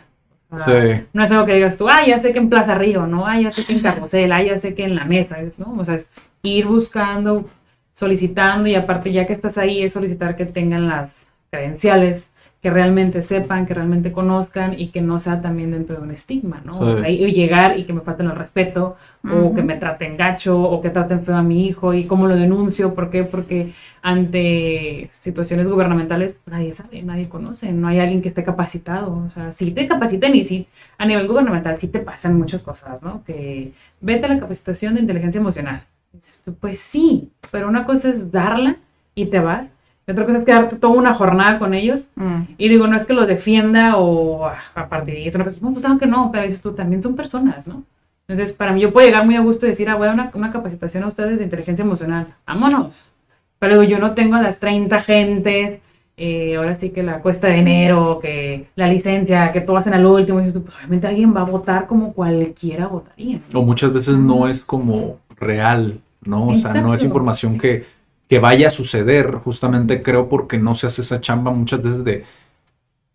Sí. 0.66 1.06
No 1.14 1.24
es 1.24 1.32
algo 1.32 1.46
que 1.46 1.56
digas 1.56 1.78
tú, 1.78 1.90
ah, 1.90 2.06
ya 2.06 2.20
sé 2.20 2.32
que 2.32 2.40
en 2.40 2.50
Plaza 2.50 2.76
Río, 2.76 3.08
¿no? 3.08 3.26
Ah, 3.26 3.40
ya 3.40 3.50
sé 3.50 3.66
que 3.66 3.74
en 3.74 3.80
Carrusel, 3.80 4.32
ah, 4.32 4.44
ya 4.44 4.58
sé 4.58 4.76
que 4.76 4.84
en 4.84 4.96
la 4.96 5.06
mesa, 5.06 5.40
es, 5.40 5.58
¿no? 5.58 5.76
O 5.80 5.86
sea, 5.86 5.96
es 5.96 6.12
ir 6.44 6.68
buscando, 6.68 7.50
solicitando 7.92 8.68
y 8.68 8.76
aparte 8.76 9.12
ya 9.12 9.26
que 9.26 9.34
estás 9.34 9.58
ahí 9.58 9.84
es 9.84 9.94
solicitar 9.94 10.36
que 10.36 10.46
tengan 10.46 10.88
las 10.88 11.30
credenciales, 11.50 12.32
que 12.64 12.70
realmente 12.70 13.22
sepan, 13.22 13.66
que 13.66 13.74
realmente 13.74 14.14
conozcan 14.14 14.80
y 14.80 14.88
que 14.88 15.02
no 15.02 15.20
sea 15.20 15.42
también 15.42 15.72
dentro 15.72 15.98
de 15.98 16.02
un 16.02 16.12
estigma, 16.12 16.62
¿no? 16.64 16.80
O 16.80 16.96
sea, 16.96 17.10
y 17.10 17.30
llegar 17.34 17.78
y 17.78 17.84
que 17.84 17.92
me 17.92 18.00
falten 18.00 18.28
el 18.28 18.38
respeto 18.38 18.96
o 19.30 19.54
que 19.54 19.62
me 19.62 19.76
traten 19.76 20.16
gacho 20.16 20.58
o 20.62 20.82
que 20.82 20.90
traten 20.90 21.26
feo 21.26 21.36
a 21.36 21.44
mi 21.44 21.68
hijo 21.68 21.94
y 21.94 22.06
cómo 22.06 22.26
lo 22.26 22.38
denuncio, 22.38 22.96
¿por 22.96 23.10
qué? 23.10 23.26
Porque 23.26 23.74
ante 24.02 25.10
situaciones 25.12 25.68
gubernamentales 25.68 26.40
nadie 26.46 26.72
sabe, 26.72 27.04
nadie 27.04 27.28
conoce, 27.28 27.74
no 27.74 27.90
hay 27.90 28.00
alguien 28.00 28.22
que 28.22 28.30
esté 28.30 28.46
capacitado, 28.46 29.14
o 29.26 29.30
sea, 29.30 29.52
sí 29.52 29.72
te 29.72 29.86
capacitan 29.86 30.34
y 30.34 30.44
sí, 30.44 30.66
a 30.98 31.06
nivel 31.06 31.28
gubernamental 31.28 31.78
sí 31.80 31.90
te 31.90 32.00
pasan 32.00 32.38
muchas 32.38 32.62
cosas, 32.62 33.04
¿no? 33.04 33.26
Que 33.26 33.74
vete 34.00 34.26
a 34.26 34.30
la 34.30 34.40
capacitación 34.40 34.94
de 34.94 35.02
inteligencia 35.02 35.40
emocional. 35.40 35.84
Dices 36.14 36.42
tú, 36.46 36.54
pues 36.54 36.80
sí, 36.80 37.30
pero 37.52 37.68
una 37.68 37.86
cosa 37.86 38.08
es 38.08 38.32
darla 38.32 38.78
y 39.16 39.26
te 39.26 39.40
vas, 39.40 39.73
y 40.06 40.12
otra 40.12 40.26
cosa 40.26 40.40
es 40.40 40.44
quedarte 40.44 40.76
toda 40.76 40.94
una 40.94 41.14
jornada 41.14 41.60
con 41.60 41.74
ellos 41.74 42.06
Mm. 42.16 42.42
y 42.58 42.70
digo, 42.70 42.88
no 42.88 42.96
es 42.98 43.06
que 43.06 43.14
los 43.14 43.28
defienda 43.28 43.98
o 43.98 44.46
ah, 44.46 44.58
apartidista, 44.76 45.38
no, 45.38 45.44
pues, 45.46 45.58
pues 45.60 45.80
claro 45.80 45.98
que 45.98 46.06
no, 46.06 46.30
pero 46.32 46.44
dices 46.44 46.62
tú, 46.62 46.74
también 46.74 47.02
son 47.02 47.16
personas, 47.16 47.68
¿no? 47.68 47.84
Entonces, 48.28 48.54
para 48.56 48.72
mí, 48.72 48.80
yo 48.82 48.94
puedo 48.94 49.06
llegar 49.06 49.26
muy 49.26 49.36
a 49.36 49.42
gusto 49.42 49.66
y 49.66 49.70
decir, 49.70 49.90
ah, 49.90 49.96
voy 49.96 50.06
a 50.06 50.12
dar 50.12 50.16
una, 50.16 50.32
una 50.34 50.52
capacitación 50.52 51.04
a 51.04 51.08
ustedes 51.08 51.40
de 51.40 51.46
inteligencia 51.46 51.84
emocional, 51.84 52.28
vámonos. 52.48 53.12
Pero 53.60 53.80
digo, 53.80 53.84
yo 53.84 54.00
no 54.00 54.14
tengo 54.14 54.36
a 54.36 54.42
las 54.42 54.60
30 54.60 55.00
gentes, 55.02 55.80
eh, 56.16 56.56
ahora 56.58 56.76
sí 56.76 56.92
que 56.92 57.02
la 57.04 57.20
cuesta 57.20 57.48
de 57.48 57.58
enero, 57.60 58.20
que 58.22 58.68
la 58.76 58.88
licencia, 58.88 59.52
que 59.52 59.62
todo 59.62 59.78
hacen 59.78 59.94
al 59.94 60.06
último, 60.06 60.40
y 60.40 60.44
dices 60.44 60.54
tú, 60.54 60.64
pues 60.64 60.76
obviamente 60.78 61.08
alguien 61.08 61.36
va 61.36 61.42
a 61.42 61.46
votar 61.46 61.88
como 61.88 62.14
cualquiera 62.14 62.88
votaría. 62.88 63.40
¿no? 63.52 63.60
O 63.60 63.64
muchas 63.64 63.92
veces 63.92 64.16
no 64.18 64.48
es 64.48 64.62
como 64.62 65.20
real, 65.38 66.00
¿no? 66.24 66.50
O 66.50 66.54
sea, 66.54 66.74
no 66.76 66.94
es 66.94 67.04
información 67.04 67.58
que, 67.58 67.86
que 68.34 68.40
vaya 68.40 68.70
a 68.70 68.72
suceder, 68.72 69.36
justamente 69.44 70.02
creo 70.02 70.28
porque 70.28 70.58
no 70.58 70.74
se 70.74 70.88
hace 70.88 71.02
esa 71.02 71.22
chamba 71.22 71.52
muchas 71.52 71.84
veces 71.84 72.04
de 72.04 72.26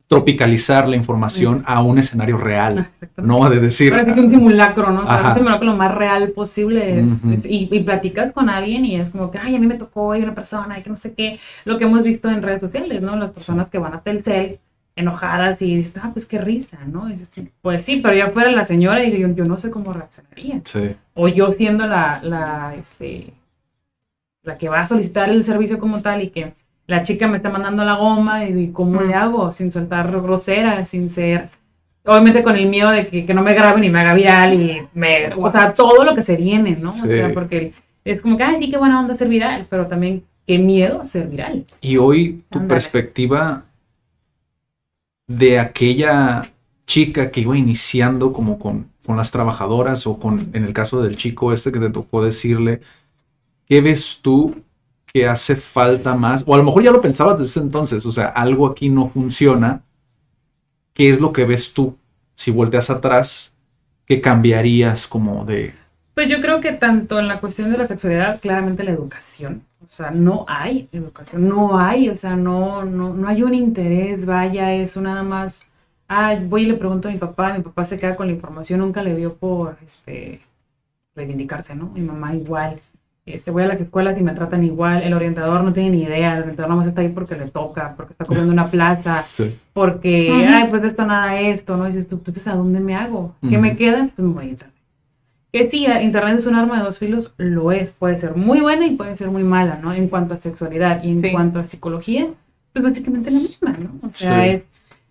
tropicalizar 0.06 0.88
la 0.88 0.94
información 0.94 1.58
a 1.66 1.82
un 1.82 1.98
escenario 1.98 2.36
real, 2.36 2.78
Exactamente. 2.78 3.22
no 3.22 3.50
de 3.50 3.58
decir, 3.58 3.92
sí 4.04 4.14
que 4.14 4.20
un 4.20 4.30
simulacro, 4.30 4.92
¿no? 4.92 5.00
O 5.00 5.06
sea, 5.06 5.16
Ajá. 5.16 5.28
un 5.30 5.34
simulacro 5.34 5.66
lo 5.66 5.76
más 5.76 5.92
real 5.92 6.30
posible 6.30 7.00
es, 7.00 7.24
y, 7.44 7.68
y 7.68 7.80
platicas 7.80 8.32
con 8.32 8.48
alguien 8.48 8.84
y 8.84 8.94
es 8.94 9.10
como 9.10 9.32
que, 9.32 9.38
ay, 9.38 9.56
a 9.56 9.58
mí 9.58 9.66
me 9.66 9.74
tocó, 9.74 10.12
hay 10.12 10.22
una 10.22 10.36
persona, 10.36 10.78
y 10.78 10.82
que 10.82 10.90
no 10.90 10.94
sé 10.94 11.14
qué, 11.14 11.40
lo 11.64 11.78
que 11.78 11.84
hemos 11.84 12.04
visto 12.04 12.30
en 12.30 12.40
redes 12.40 12.60
sociales, 12.60 13.02
¿no? 13.02 13.16
Las 13.16 13.32
personas 13.32 13.70
que 13.70 13.78
van 13.78 13.94
a 13.94 14.02
Telcel 14.02 14.60
enojadas 14.94 15.60
y 15.62 15.74
dices, 15.74 16.00
ah, 16.00 16.10
pues 16.12 16.26
qué 16.26 16.38
risa, 16.38 16.78
¿no? 16.86 17.06
Dices 17.06 17.28
pues 17.60 17.84
sí, 17.84 17.96
pero 17.96 18.14
ya 18.14 18.30
fuera 18.30 18.52
la 18.52 18.64
señora 18.64 19.02
y 19.02 19.18
yo, 19.18 19.26
yo 19.28 19.44
no 19.46 19.58
sé 19.58 19.68
cómo 19.68 19.92
reaccionaría. 19.92 20.60
sí, 20.64 20.94
O 21.14 21.26
yo 21.26 21.50
siendo 21.50 21.88
la, 21.88 22.20
la, 22.22 22.76
este, 22.76 23.32
la 24.42 24.56
que 24.58 24.68
va 24.68 24.80
a 24.82 24.86
solicitar 24.86 25.28
el 25.30 25.44
servicio 25.44 25.78
como 25.78 26.00
tal 26.02 26.22
y 26.22 26.30
que 26.30 26.54
la 26.86 27.02
chica 27.02 27.26
me 27.28 27.36
está 27.36 27.50
mandando 27.50 27.84
la 27.84 27.96
goma 27.96 28.44
y, 28.46 28.58
y 28.64 28.68
cómo 28.72 29.00
Mm. 29.00 29.06
le 29.08 29.14
hago 29.14 29.52
sin 29.52 29.70
soltar 29.70 30.10
grosera, 30.22 30.84
sin 30.84 31.10
ser, 31.10 31.50
obviamente 32.04 32.42
con 32.42 32.56
el 32.56 32.68
miedo 32.68 32.90
de 32.90 33.08
que, 33.08 33.26
que 33.26 33.34
no 33.34 33.42
me 33.42 33.54
graben 33.54 33.84
y 33.84 33.90
me 33.90 34.00
haga 34.00 34.14
viral 34.14 34.54
y 34.54 34.82
me, 34.94 35.28
o 35.36 35.50
sea, 35.50 35.74
todo 35.74 36.04
lo 36.04 36.14
que 36.14 36.22
se 36.22 36.36
viene, 36.36 36.76
¿no? 36.80 36.92
Sí. 36.92 37.02
O 37.02 37.06
sea, 37.06 37.32
porque 37.34 37.74
es 38.04 38.20
como 38.22 38.36
que, 38.38 38.44
ay, 38.44 38.56
sí, 38.58 38.70
qué 38.70 38.78
buena 38.78 39.00
onda 39.00 39.14
ser 39.14 39.28
viral, 39.28 39.66
pero 39.68 39.86
también 39.86 40.24
qué 40.46 40.58
miedo 40.58 41.04
ser 41.04 41.28
viral. 41.28 41.66
Y 41.82 41.98
hoy 41.98 42.42
tu 42.48 42.66
perspectiva 42.66 43.64
de 45.26 45.58
aquella 45.58 46.42
chica 46.86 47.30
que 47.30 47.40
iba 47.42 47.56
iniciando 47.56 48.32
como 48.32 48.58
con, 48.58 48.88
con 49.04 49.16
las 49.18 49.30
trabajadoras 49.30 50.06
o 50.06 50.18
con, 50.18 50.48
en 50.54 50.64
el 50.64 50.72
caso 50.72 51.02
del 51.02 51.16
chico 51.16 51.52
este 51.52 51.70
que 51.70 51.80
te 51.80 51.90
tocó 51.90 52.24
decirle, 52.24 52.80
¿qué 53.68 53.80
ves 53.80 54.20
tú 54.22 54.62
que 55.06 55.26
hace 55.26 55.56
falta 55.56 56.14
más? 56.14 56.44
O 56.46 56.54
a 56.54 56.58
lo 56.58 56.64
mejor 56.64 56.82
ya 56.82 56.90
lo 56.90 57.00
pensabas 57.00 57.38
desde 57.38 57.50
ese 57.50 57.60
entonces, 57.60 58.06
o 58.06 58.12
sea, 58.12 58.26
algo 58.28 58.66
aquí 58.66 58.88
no 58.88 59.08
funciona. 59.08 59.82
¿Qué 60.94 61.10
es 61.10 61.20
lo 61.20 61.32
que 61.32 61.44
ves 61.44 61.72
tú? 61.72 61.96
Si 62.34 62.50
volteas 62.50 62.90
atrás, 62.90 63.56
¿qué 64.04 64.20
cambiarías 64.20 65.06
como 65.06 65.44
de... 65.44 65.74
Pues 66.14 66.28
yo 66.28 66.40
creo 66.40 66.60
que 66.60 66.72
tanto 66.72 67.20
en 67.20 67.28
la 67.28 67.38
cuestión 67.38 67.70
de 67.70 67.78
la 67.78 67.84
sexualidad, 67.84 68.40
claramente 68.40 68.82
la 68.82 68.90
educación. 68.90 69.62
O 69.84 69.86
sea, 69.86 70.10
no 70.10 70.44
hay 70.48 70.88
educación, 70.90 71.48
no 71.48 71.78
hay, 71.78 72.08
o 72.08 72.16
sea, 72.16 72.34
no, 72.34 72.84
no, 72.84 73.14
no 73.14 73.28
hay 73.28 73.44
un 73.44 73.54
interés, 73.54 74.26
vaya, 74.26 74.74
eso 74.74 75.00
nada 75.00 75.22
más. 75.22 75.60
Ah, 76.08 76.34
voy 76.42 76.62
y 76.62 76.66
le 76.66 76.74
pregunto 76.74 77.08
a 77.08 77.12
mi 77.12 77.18
papá, 77.18 77.54
mi 77.56 77.62
papá 77.62 77.84
se 77.84 77.98
queda 77.98 78.16
con 78.16 78.26
la 78.26 78.32
información, 78.32 78.80
nunca 78.80 79.02
le 79.02 79.14
dio 79.14 79.34
por 79.36 79.78
este 79.84 80.40
reivindicarse, 81.14 81.76
¿no? 81.76 81.86
Mi 81.94 82.00
mamá 82.00 82.34
igual. 82.34 82.80
Este, 83.34 83.50
voy 83.50 83.62
a 83.62 83.66
las 83.66 83.80
escuelas 83.80 84.16
y 84.18 84.22
me 84.22 84.32
tratan 84.32 84.64
igual. 84.64 85.02
El 85.02 85.14
orientador 85.14 85.62
no 85.62 85.72
tiene 85.72 85.90
ni 85.90 86.02
idea, 86.04 86.34
el 86.36 86.42
orientador 86.42 86.70
nomás 86.70 86.86
está 86.86 87.00
ahí 87.02 87.08
porque 87.08 87.36
le 87.36 87.46
toca, 87.50 87.94
porque 87.96 88.12
está 88.12 88.24
comiendo 88.24 88.52
una 88.52 88.66
plaza, 88.68 89.24
Sí, 89.28 89.56
porque, 89.72 90.30
Ujú. 90.30 90.54
ay, 90.54 90.66
pues 90.70 90.82
de 90.82 90.88
esto 90.88 91.04
nada 91.04 91.40
esto, 91.40 91.76
¿no? 91.76 91.84
Y 91.84 91.88
dices 91.88 92.08
tú, 92.08 92.16
entonces, 92.16 92.46
¿a 92.48 92.54
dónde 92.54 92.80
me 92.80 92.94
hago? 92.96 93.34
¿Qué 93.42 93.48
Ujú. 93.56 93.60
me 93.60 93.76
queda? 93.76 94.08
Pues 94.14 94.26
me 94.28 94.34
voy 94.34 94.44
a 94.44 94.48
internet. 94.48 94.74
Que 95.52 95.86
a- 95.90 96.02
internet 96.02 96.36
es 96.38 96.46
un 96.46 96.54
arma 96.56 96.76
de 96.78 96.84
dos 96.84 96.98
filos, 96.98 97.34
lo 97.38 97.72
es, 97.72 97.92
puede 97.92 98.16
ser 98.16 98.36
muy 98.36 98.60
buena 98.60 98.86
y 98.86 98.96
puede 98.96 99.16
ser 99.16 99.28
muy 99.30 99.42
mala, 99.44 99.78
¿no? 99.82 99.92
En 99.94 100.08
cuanto 100.08 100.34
a 100.34 100.36
sexualidad 100.36 101.02
y 101.02 101.10
en 101.10 101.20
Sí. 101.20 101.32
cuanto 101.32 101.58
a 101.58 101.64
psicología, 101.64 102.28
pues 102.72 102.82
básicamente 102.84 103.30
la 103.30 103.38
misma, 103.38 103.70
¿no? 103.78 104.06
O 104.06 104.12
sea, 104.12 104.42
Sí. 104.44 104.50
es, 104.50 104.62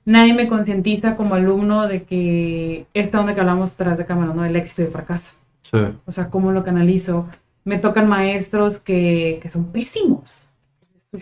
nadie 0.06 0.34
me 0.36 0.48
concientiza 0.48 1.16
como 1.16 1.34
alumno 1.36 1.88
de 1.88 2.04
que 2.04 2.86
esta 2.94 3.20
onda 3.20 3.34
que 3.34 3.40
hablamos 3.42 3.76
tras 3.76 3.98
de 3.98 4.06
cámara, 4.06 4.34
¿no? 4.34 4.46
El 4.46 4.56
éxito 4.56 4.84
y 4.84 4.86
el 4.86 4.92
fracaso. 4.92 5.34
sí, 5.64 5.78
O 6.06 6.12
sea, 6.14 6.30
cómo 6.30 6.52
lo 6.54 6.64
canalizo. 6.64 7.28
Me 7.68 7.78
tocan 7.78 8.08
maestros 8.08 8.80
que, 8.80 9.40
que 9.42 9.50
son 9.50 9.66
pésimos. 9.72 10.44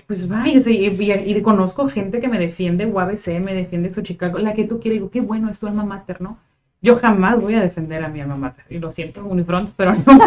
Pues 0.07 0.27
vaya, 0.27 0.51
y, 0.69 0.87
y- 0.87 1.37
y 1.37 1.41
conozco 1.41 1.87
gente 1.89 2.19
que 2.19 2.27
me 2.27 2.39
defiende, 2.39 2.85
UABC, 2.85 3.39
me 3.39 3.53
defiende 3.53 3.89
su 3.89 4.01
Chicago, 4.01 4.37
la 4.39 4.53
que 4.53 4.63
tú 4.65 4.79
quieres, 4.79 4.97
digo, 4.99 5.09
qué 5.09 5.21
bueno 5.21 5.49
es 5.49 5.59
tu 5.59 5.67
alma 5.67 5.83
mater, 5.83 6.21
¿no? 6.21 6.37
Yo 6.81 6.97
jamás 6.97 7.39
voy 7.41 7.55
a 7.55 7.61
defender 7.61 8.03
a 8.03 8.09
mi 8.09 8.19
alma 8.21 8.35
mater, 8.35 8.65
y 8.69 8.77
lo 8.79 8.91
siento, 8.91 9.23
Unifront, 9.25 9.71
pero 9.75 9.93
no, 10.05 10.17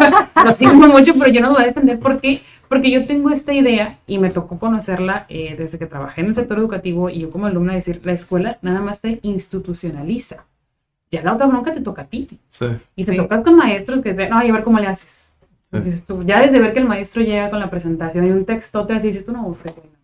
lo 0.45 0.53
siento 0.55 0.89
mucho, 0.89 1.13
pero 1.19 1.31
yo 1.31 1.41
no 1.41 1.49
lo 1.49 1.55
voy 1.55 1.65
a 1.65 1.67
defender. 1.67 1.99
¿Por 2.01 2.21
qué? 2.21 2.43
Porque 2.69 2.91
yo 2.91 3.07
tengo 3.07 3.31
esta 3.31 3.53
idea 3.53 3.99
y 4.07 4.19
me 4.19 4.31
tocó 4.31 4.59
conocerla 4.59 5.27
eh, 5.29 5.55
desde 5.59 5.79
que 5.79 5.87
trabajé 5.87 6.21
en 6.23 6.29
el 6.29 6.35
sector 6.35 6.59
educativo 6.59 7.11
y 7.11 7.21
yo 7.21 7.31
como 7.31 7.47
alumna 7.47 7.75
decir, 7.75 8.01
la 8.05 8.13
escuela 8.13 8.59
nada 8.63 8.81
más 8.81 9.01
te 9.01 9.21
institucionaliza. 9.23 10.45
Ya 11.11 11.23
la 11.23 11.35
otra 11.35 11.47
bronca 11.47 11.73
te 11.73 11.81
toca 11.81 12.03
a 12.03 12.07
ti. 12.07 12.29
sí. 12.49 12.67
Y 12.97 13.05
te 13.05 13.13
Sí. 13.13 13.17
tocas 13.19 13.41
con 13.43 13.55
maestros 13.57 14.01
que 14.03 14.15
te, 14.15 14.29
no, 14.29 14.39
a 14.39 14.43
ver 14.43 14.65
cómo 14.65 14.79
le 14.81 14.87
haces. 14.89 15.28
Sí. 15.71 15.77
Entonces 15.77 16.05
tú, 16.05 16.23
ya 16.23 16.41
desde 16.41 16.61
ver 16.61 16.73
que 16.73 16.79
el 16.81 16.87
maestro 16.87 17.23
llega 17.23 17.51
con 17.51 17.61
la 17.61 17.69
presentación 17.71 18.27
y 18.27 18.31
un 18.31 18.45
textote 18.45 18.95
así, 18.95 19.09
dices 19.09 19.27
tú, 19.27 19.33
no, 19.33 19.43
güey, 19.43 19.59
no. 19.67 19.99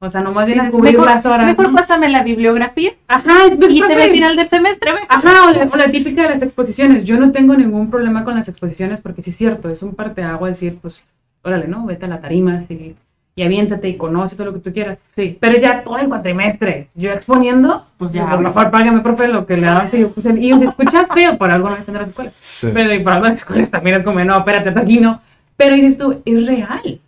O 0.00 0.10
sea, 0.10 0.20
nomás 0.20 0.46
viene 0.46 0.62
a 0.62 0.70
cubrir 0.70 0.92
mejor, 0.92 1.08
las 1.08 1.26
horas. 1.26 1.44
mejor 1.44 1.70
¿no? 1.70 1.76
pásame 1.76 2.08
la 2.08 2.22
bibliografía 2.22 2.92
Ajá, 3.08 3.46
es 3.46 3.54
y 3.54 3.80
te 3.80 3.94
ve 3.96 4.02
al 4.04 4.10
final 4.12 4.36
del 4.36 4.48
semestre. 4.48 4.92
ve. 4.92 4.98
Ajá, 5.08 5.48
o 5.48 5.50
la, 5.50 5.64
o 5.64 5.76
la 5.76 5.90
típica 5.90 6.22
de 6.22 6.30
las 6.30 6.42
exposiciones. 6.42 7.02
Yo 7.02 7.18
no 7.18 7.32
tengo 7.32 7.56
ningún 7.56 7.90
problema 7.90 8.22
con 8.22 8.36
las 8.36 8.48
exposiciones 8.48 9.00
porque 9.00 9.22
sí 9.22 9.30
es 9.30 9.36
cierto, 9.36 9.68
es 9.68 9.82
un 9.82 9.96
parteagua 9.96 10.48
decir, 10.48 10.78
pues, 10.80 11.04
órale, 11.42 11.66
¿no? 11.66 11.84
Vete 11.84 12.04
a 12.04 12.08
la 12.08 12.20
tarima 12.20 12.62
y, 12.68 12.94
y 13.38 13.44
aviéntate 13.44 13.88
y 13.88 13.96
conoce 13.96 14.34
todo 14.34 14.46
lo 14.46 14.54
que 14.54 14.58
tú 14.58 14.72
quieras. 14.72 14.98
Sí. 15.14 15.38
Pero 15.38 15.60
ya 15.60 15.84
todo 15.84 15.96
el 15.98 16.08
cuatrimestre, 16.08 16.88
yo 16.96 17.12
exponiendo, 17.12 17.86
Pues 17.96 18.10
ya, 18.10 18.28
a 18.28 18.34
lo 18.34 18.40
mejor 18.40 18.68
págame, 18.72 19.00
profe, 19.00 19.28
lo 19.28 19.46
que 19.46 19.56
le 19.56 19.62
das. 19.62 19.94
Y, 19.94 20.00
yo, 20.00 20.10
pues, 20.10 20.26
y 20.26 20.58
se 20.58 20.64
escucha 20.64 21.06
feo, 21.14 21.38
por 21.38 21.48
algo 21.48 21.68
no 21.70 21.76
defender 21.76 22.00
las 22.00 22.08
escuelas. 22.08 22.34
sí. 22.40 22.68
Pero 22.74 22.92
y 22.92 22.98
por 22.98 23.12
algo 23.12 23.26
las 23.26 23.36
escuelas 23.36 23.70
también 23.70 23.94
es 23.94 24.04
como, 24.04 24.18
no, 24.24 24.38
espérate, 24.38 24.70
hasta 24.70 24.80
aquí 24.80 24.98
no. 24.98 25.20
Pero 25.56 25.76
dices 25.76 25.96
tú, 25.96 26.20
es 26.24 26.46
real. 26.46 27.00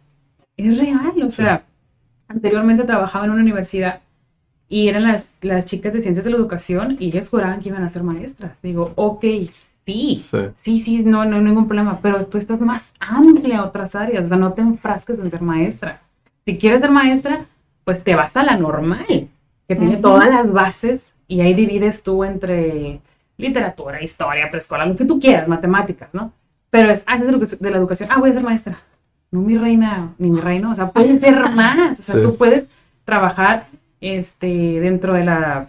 Es 0.57 0.79
real. 0.79 1.21
O 1.21 1.31
sea, 1.33 1.65
anteriormente 2.29 2.85
trabajaba 2.85 3.25
en 3.25 3.33
una 3.33 3.43
universidad 3.43 3.99
y 4.69 4.87
eran 4.87 5.03
las, 5.03 5.35
las 5.41 5.65
chicas 5.65 5.93
de 5.95 6.01
ciencias 6.01 6.25
de 6.25 6.31
la 6.31 6.37
educación 6.37 6.97
y 7.01 7.09
ellas 7.09 7.29
juraban 7.29 7.59
que 7.59 7.71
iban 7.71 7.83
a 7.83 7.89
ser 7.89 8.05
maestras. 8.05 8.63
Digo, 8.63 8.93
ok, 8.95 9.23
sí. 9.51 9.67
Sí. 9.85 10.25
Sí, 10.55 10.79
sí, 10.79 11.03
no, 11.05 11.25
no 11.25 11.39
hay 11.39 11.43
ningún 11.43 11.67
problema, 11.67 11.99
pero 12.01 12.25
tú 12.27 12.39
estás 12.39 12.61
más 12.61 12.95
amplia 13.01 13.59
a 13.59 13.65
otras 13.65 13.97
áreas, 13.97 14.27
o 14.27 14.29
sea, 14.29 14.39
no 14.39 14.53
te 14.53 14.61
enfrasques 14.61 15.19
en 15.19 15.29
ser 15.29 15.43
maestra. 15.43 16.01
Si 16.47 16.59
quieres 16.59 16.81
ser 16.81 16.91
maestra, 16.91 17.47
pues 17.85 18.03
te 18.05 18.15
vas 18.15 18.37
a 18.37 18.43
la 18.45 18.57
normal, 18.57 19.29
que 19.69 19.77
tiene 19.77 19.97
todas 19.99 20.29
las 20.29 20.53
bases 20.53 21.15
y 21.29 21.41
ahí 21.41 21.55
divides 21.55 22.03
tú 22.03 22.25
entre 22.25 23.01
literatura, 23.37 24.03
historia, 24.03 24.51
preescolar, 24.51 24.87
lo 24.89 24.97
que 24.97 25.05
tú 25.05 25.19
quieras, 25.21 25.49
matemáticas, 25.49 26.15
¿no? 26.15 26.33
Pero 26.71 26.91
es, 26.91 27.03
ah, 27.07 27.17
es 27.17 27.27
de, 27.27 27.33
lo 27.33 27.41
que- 27.41 27.47
de 27.59 27.71
la 27.71 27.77
educación, 27.79 28.09
ah, 28.13 28.19
voy 28.19 28.31
a 28.31 28.35
ser 28.35 28.43
maestra. 28.43 28.79
No 29.31 29.41
mi 29.41 29.57
reina, 29.57 30.13
ni 30.19 30.31
mi 30.31 30.41
reino, 30.41 30.71
o 30.73 30.75
sea, 30.75 30.91
puedes 30.91 31.21
ser 31.21 31.39
más, 31.55 31.99
o 32.01 32.03
sea, 32.03 32.15
Sí. 32.17 32.23
tú 32.23 32.37
puedes 32.37 32.69
trabajar 33.05 33.67
este, 34.01 34.81
dentro 34.81 35.13
de 35.15 35.25
la 35.25 35.69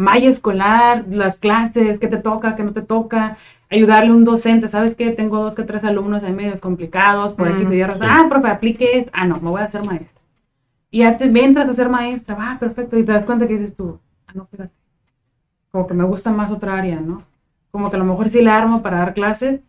malla 0.00 0.28
escolar, 0.28 1.04
las 1.10 1.38
clases, 1.38 1.98
qué 2.00 2.08
te 2.08 2.16
toca, 2.16 2.56
qué 2.56 2.64
no 2.64 2.72
te 2.72 2.82
toca, 2.82 3.36
ayudarle 3.70 4.10
a 4.10 4.14
un 4.14 4.24
docente, 4.24 4.66
¿sabes 4.66 4.94
qué? 4.94 5.10
Tengo 5.10 5.38
dos 5.42 5.54
que 5.54 5.62
tres 5.62 5.84
alumnos 5.84 6.24
ahí 6.24 6.32
medios 6.32 6.60
complicados, 6.60 7.32
por 7.34 7.48
aquí 7.48 7.64
Mm, 7.64 7.72
y 7.72 7.76
Y. 7.82 7.92
sí. 7.92 7.98
Ah, 8.02 8.26
profe, 8.28 8.48
aplique 8.48 8.98
esto. 8.98 9.10
Ah, 9.14 9.26
no, 9.26 9.38
me 9.40 9.50
voy 9.50 9.60
a 9.60 9.64
hacer 9.64 9.84
maestra. 9.84 10.22
Y 10.90 11.00
ya 11.00 11.16
te 11.16 11.24
entras 11.26 11.68
a 11.68 11.74
ser 11.74 11.88
maestra, 11.88 12.34
va, 12.34 12.56
perfecto, 12.58 12.98
y 12.98 13.04
te 13.04 13.12
das 13.12 13.24
cuenta 13.24 13.46
que 13.46 13.52
dices 13.52 13.76
tú, 13.76 14.00
ah, 14.26 14.32
no, 14.34 14.42
espérate, 14.44 14.72
como 15.70 15.86
que 15.86 15.94
me 15.94 16.04
gusta 16.04 16.30
más 16.30 16.50
otra 16.50 16.78
área, 16.78 16.98
¿no? 16.98 17.22
Como 17.70 17.90
que 17.90 17.96
a 17.96 17.98
lo 18.00 18.06
mejor 18.06 18.28
sí 18.28 18.42
la 18.42 18.56
armo 18.56 18.82
para 18.82 18.98
dar 18.98 19.14
clases, 19.14 19.60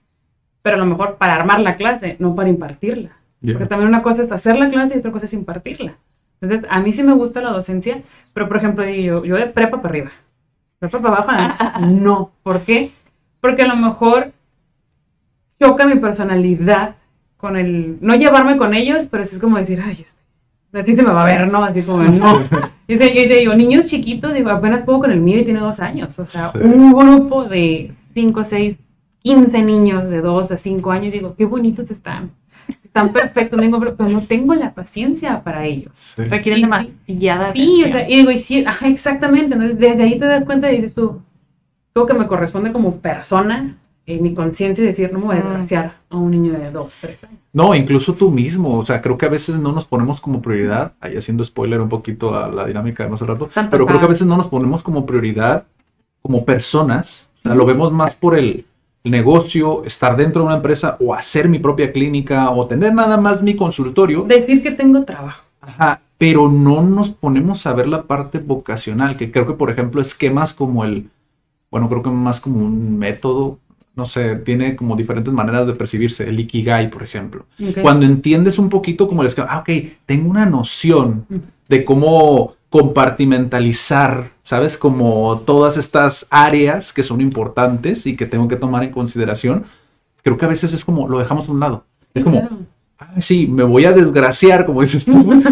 pero 0.63 0.77
a 0.77 0.79
lo 0.79 0.85
mejor 0.85 1.17
para 1.17 1.35
armar 1.35 1.59
la 1.59 1.75
clase, 1.75 2.15
no 2.19 2.33
para 2.35 2.49
impartirla. 2.49 3.11
Ya. 3.41 3.53
Porque 3.53 3.67
también 3.67 3.89
una 3.89 4.01
cosa 4.01 4.23
es 4.23 4.31
hacer 4.31 4.57
la 4.57 4.69
clase 4.69 4.95
y 4.95 4.99
otra 4.99 5.11
cosa 5.11 5.25
es 5.25 5.33
impartirla. 5.33 5.97
Entonces, 6.41 6.65
a 6.69 6.79
mí 6.79 6.91
sí 6.91 7.03
me 7.03 7.13
gusta 7.13 7.41
la 7.41 7.51
docencia, 7.51 8.01
pero 8.33 8.47
por 8.47 8.57
ejemplo, 8.57 8.83
digo 8.83 9.23
yo, 9.23 9.25
yo 9.25 9.35
de 9.35 9.45
prepa 9.47 9.77
para 9.77 9.89
arriba, 9.89 10.11
prepa 10.79 10.99
para 11.01 11.15
abajo, 11.17 11.79
no. 11.85 12.31
¿Por 12.43 12.61
qué? 12.61 12.91
Porque 13.39 13.61
a 13.63 13.67
lo 13.67 13.75
mejor 13.75 14.31
choca 15.59 15.85
mi 15.85 15.95
personalidad 15.95 16.95
con 17.37 17.57
el, 17.57 17.97
no 18.01 18.15
llevarme 18.15 18.57
con 18.57 18.73
ellos, 18.73 19.07
pero 19.09 19.25
sí 19.25 19.35
es 19.35 19.41
como 19.41 19.57
decir, 19.57 19.81
ay, 19.83 19.97
este, 20.01 20.19
así 20.73 20.93
se 20.93 21.03
me 21.03 21.11
va 21.11 21.23
a 21.23 21.25
ver, 21.25 21.51
¿no? 21.51 21.63
Así 21.63 21.83
como, 21.83 22.03
no. 22.03 22.39
Y 22.87 22.97
te, 22.97 23.09
digo, 23.37 23.53
niños 23.53 23.85
chiquitos, 23.85 24.33
digo, 24.33 24.49
apenas 24.49 24.83
puedo 24.83 24.99
con 24.99 25.11
el 25.11 25.21
mío 25.21 25.39
y 25.39 25.45
tiene 25.45 25.61
dos 25.61 25.79
años. 25.79 26.19
O 26.19 26.25
sea, 26.25 26.51
Sí. 26.51 26.57
un 26.61 26.91
grupo 26.91 27.45
de 27.45 27.93
5, 28.13 28.43
6, 28.43 28.77
15 29.23 29.61
niños 29.61 30.09
de 30.09 30.19
2 30.19 30.51
a 30.51 30.57
5 30.57 30.91
años, 30.91 31.13
digo, 31.13 31.33
qué 31.37 31.45
bonitos 31.45 31.89
están. 31.89 32.31
Están 32.93 33.13
perfectos, 33.13 33.57
tengo- 33.57 33.79
pero 33.79 34.09
no 34.09 34.21
tengo 34.21 34.53
la 34.53 34.73
paciencia 34.73 35.41
para 35.43 35.65
ellos. 35.65 35.91
Sí. 35.93 36.23
Requieren 36.25 36.59
Y- 36.59 36.63
demasiada 36.63 37.53
Sí, 37.53 37.61
o 37.83 37.85
atención. 37.85 37.91
sea, 37.93 38.09
y 38.09 38.15
digo, 38.17 38.31
y 38.31 38.39
sí, 38.39 38.65
ajá, 38.65 38.87
exactamente. 38.89 39.53
Entonces, 39.53 39.79
desde 39.79 40.03
ahí 40.03 40.19
te 40.19 40.25
das 40.25 40.43
cuenta 40.43 40.69
y 40.69 40.75
dices 40.75 40.93
tú, 40.93 41.21
creo 41.93 42.05
que 42.05 42.13
me 42.13 42.27
corresponde 42.27 42.73
como 42.73 42.97
persona, 42.97 43.77
en 44.05 44.21
mi 44.23 44.33
conciencia, 44.33 44.83
decir, 44.83 45.09
no 45.13 45.19
me 45.19 45.25
voy 45.27 45.35
a 45.35 45.39
Mm. 45.39 45.43
desgraciar 45.43 45.93
a 46.09 46.17
un 46.17 46.31
niño 46.31 46.51
de 46.51 46.69
2, 46.69 46.97
3 46.99 47.23
años. 47.23 47.37
No, 47.53 47.73
incluso 47.75 48.13
tú 48.13 48.29
mismo, 48.29 48.77
o 48.79 48.85
sea, 48.85 49.01
creo 49.01 49.17
que 49.17 49.25
a 49.25 49.29
veces 49.29 49.55
no 49.57 49.71
nos 49.71 49.85
ponemos 49.85 50.19
como 50.19 50.41
prioridad, 50.41 50.91
ahí 50.99 51.15
haciendo 51.15 51.45
spoiler 51.45 51.79
un 51.79 51.87
poquito 51.87 52.35
a 52.35 52.49
la 52.49 52.65
dinámica 52.65 53.03
de 53.05 53.09
más 53.09 53.21
al 53.21 53.29
rato, 53.29 53.49
pero 53.69 53.85
creo 53.85 53.99
que 53.99 54.05
a 54.05 54.09
veces 54.09 54.27
no 54.27 54.35
nos 54.35 54.47
ponemos 54.47 54.81
como 54.81 55.05
prioridad 55.05 55.63
como 56.21 56.43
personas, 56.43 57.29
o 57.37 57.41
sea, 57.47 57.55
lo 57.55 57.65
vemos 57.65 57.91
más 57.93 58.15
por 58.15 58.37
el 58.37 58.65
negocio, 59.03 59.83
estar 59.85 60.15
dentro 60.15 60.41
de 60.41 60.47
una 60.47 60.57
empresa 60.57 60.97
o 60.99 61.13
hacer 61.13 61.49
mi 61.49 61.59
propia 61.59 61.91
clínica 61.91 62.49
o 62.51 62.67
tener 62.67 62.93
nada 62.93 63.17
más 63.17 63.41
mi 63.41 63.55
consultorio, 63.55 64.23
Decir 64.23 64.61
que 64.61 64.71
tengo 64.71 65.03
trabajo. 65.03 65.43
Ajá, 65.61 66.01
pero 66.17 66.49
no 66.49 66.81
nos 66.83 67.09
ponemos 67.09 67.65
a 67.65 67.73
ver 67.73 67.87
la 67.87 68.03
parte 68.03 68.39
vocacional, 68.39 69.17
que 69.17 69.31
creo 69.31 69.47
que, 69.47 69.53
por 69.53 69.71
ejemplo, 69.71 70.01
esquemas 70.01 70.53
como 70.53 70.83
el, 70.83 71.09
bueno, 71.69 71.89
creo 71.89 72.03
que 72.03 72.09
más 72.09 72.39
como 72.39 72.59
un 72.59 72.97
método, 72.97 73.59
no 73.95 74.05
sé, 74.05 74.35
tiene 74.37 74.75
como 74.75 74.95
diferentes 74.95 75.33
maneras 75.33 75.67
de 75.67 75.73
percibirse, 75.73 76.27
el 76.27 76.39
Ikigai, 76.39 76.89
por 76.89 77.03
ejemplo. 77.03 77.45
Cuando 77.81 78.05
entiendes 78.05 78.57
un 78.57 78.69
poquito 78.69 79.07
como 79.07 79.21
el 79.21 79.27
esquema, 79.27 79.47
ah, 79.51 79.59
ok, 79.59 79.69
tengo 80.05 80.29
una 80.29 80.45
noción 80.45 81.25
de 81.67 81.85
cómo 81.85 82.55
compartimentalizar, 82.71 84.31
¿sabes? 84.43 84.77
Como 84.77 85.43
todas 85.45 85.75
estas 85.75 86.25
áreas 86.31 86.93
que 86.93 87.03
son 87.03 87.19
importantes 87.19 88.07
y 88.07 88.15
que 88.15 88.25
tengo 88.25 88.47
que 88.47 88.55
tomar 88.55 88.83
en 88.83 88.91
consideración, 88.91 89.65
creo 90.23 90.37
que 90.37 90.45
a 90.45 90.47
veces 90.47 90.73
es 90.73 90.85
como, 90.85 91.07
lo 91.07 91.19
dejamos 91.19 91.47
a 91.47 91.51
un 91.51 91.59
lado. 91.59 91.83
Es 92.13 92.23
como, 92.23 92.39
claro. 92.39 92.57
sí, 93.19 93.45
me 93.47 93.63
voy 93.63 93.83
a 93.83 93.91
desgraciar, 93.91 94.65
como 94.65 94.81
dices 94.81 95.03
tú. 95.03 95.11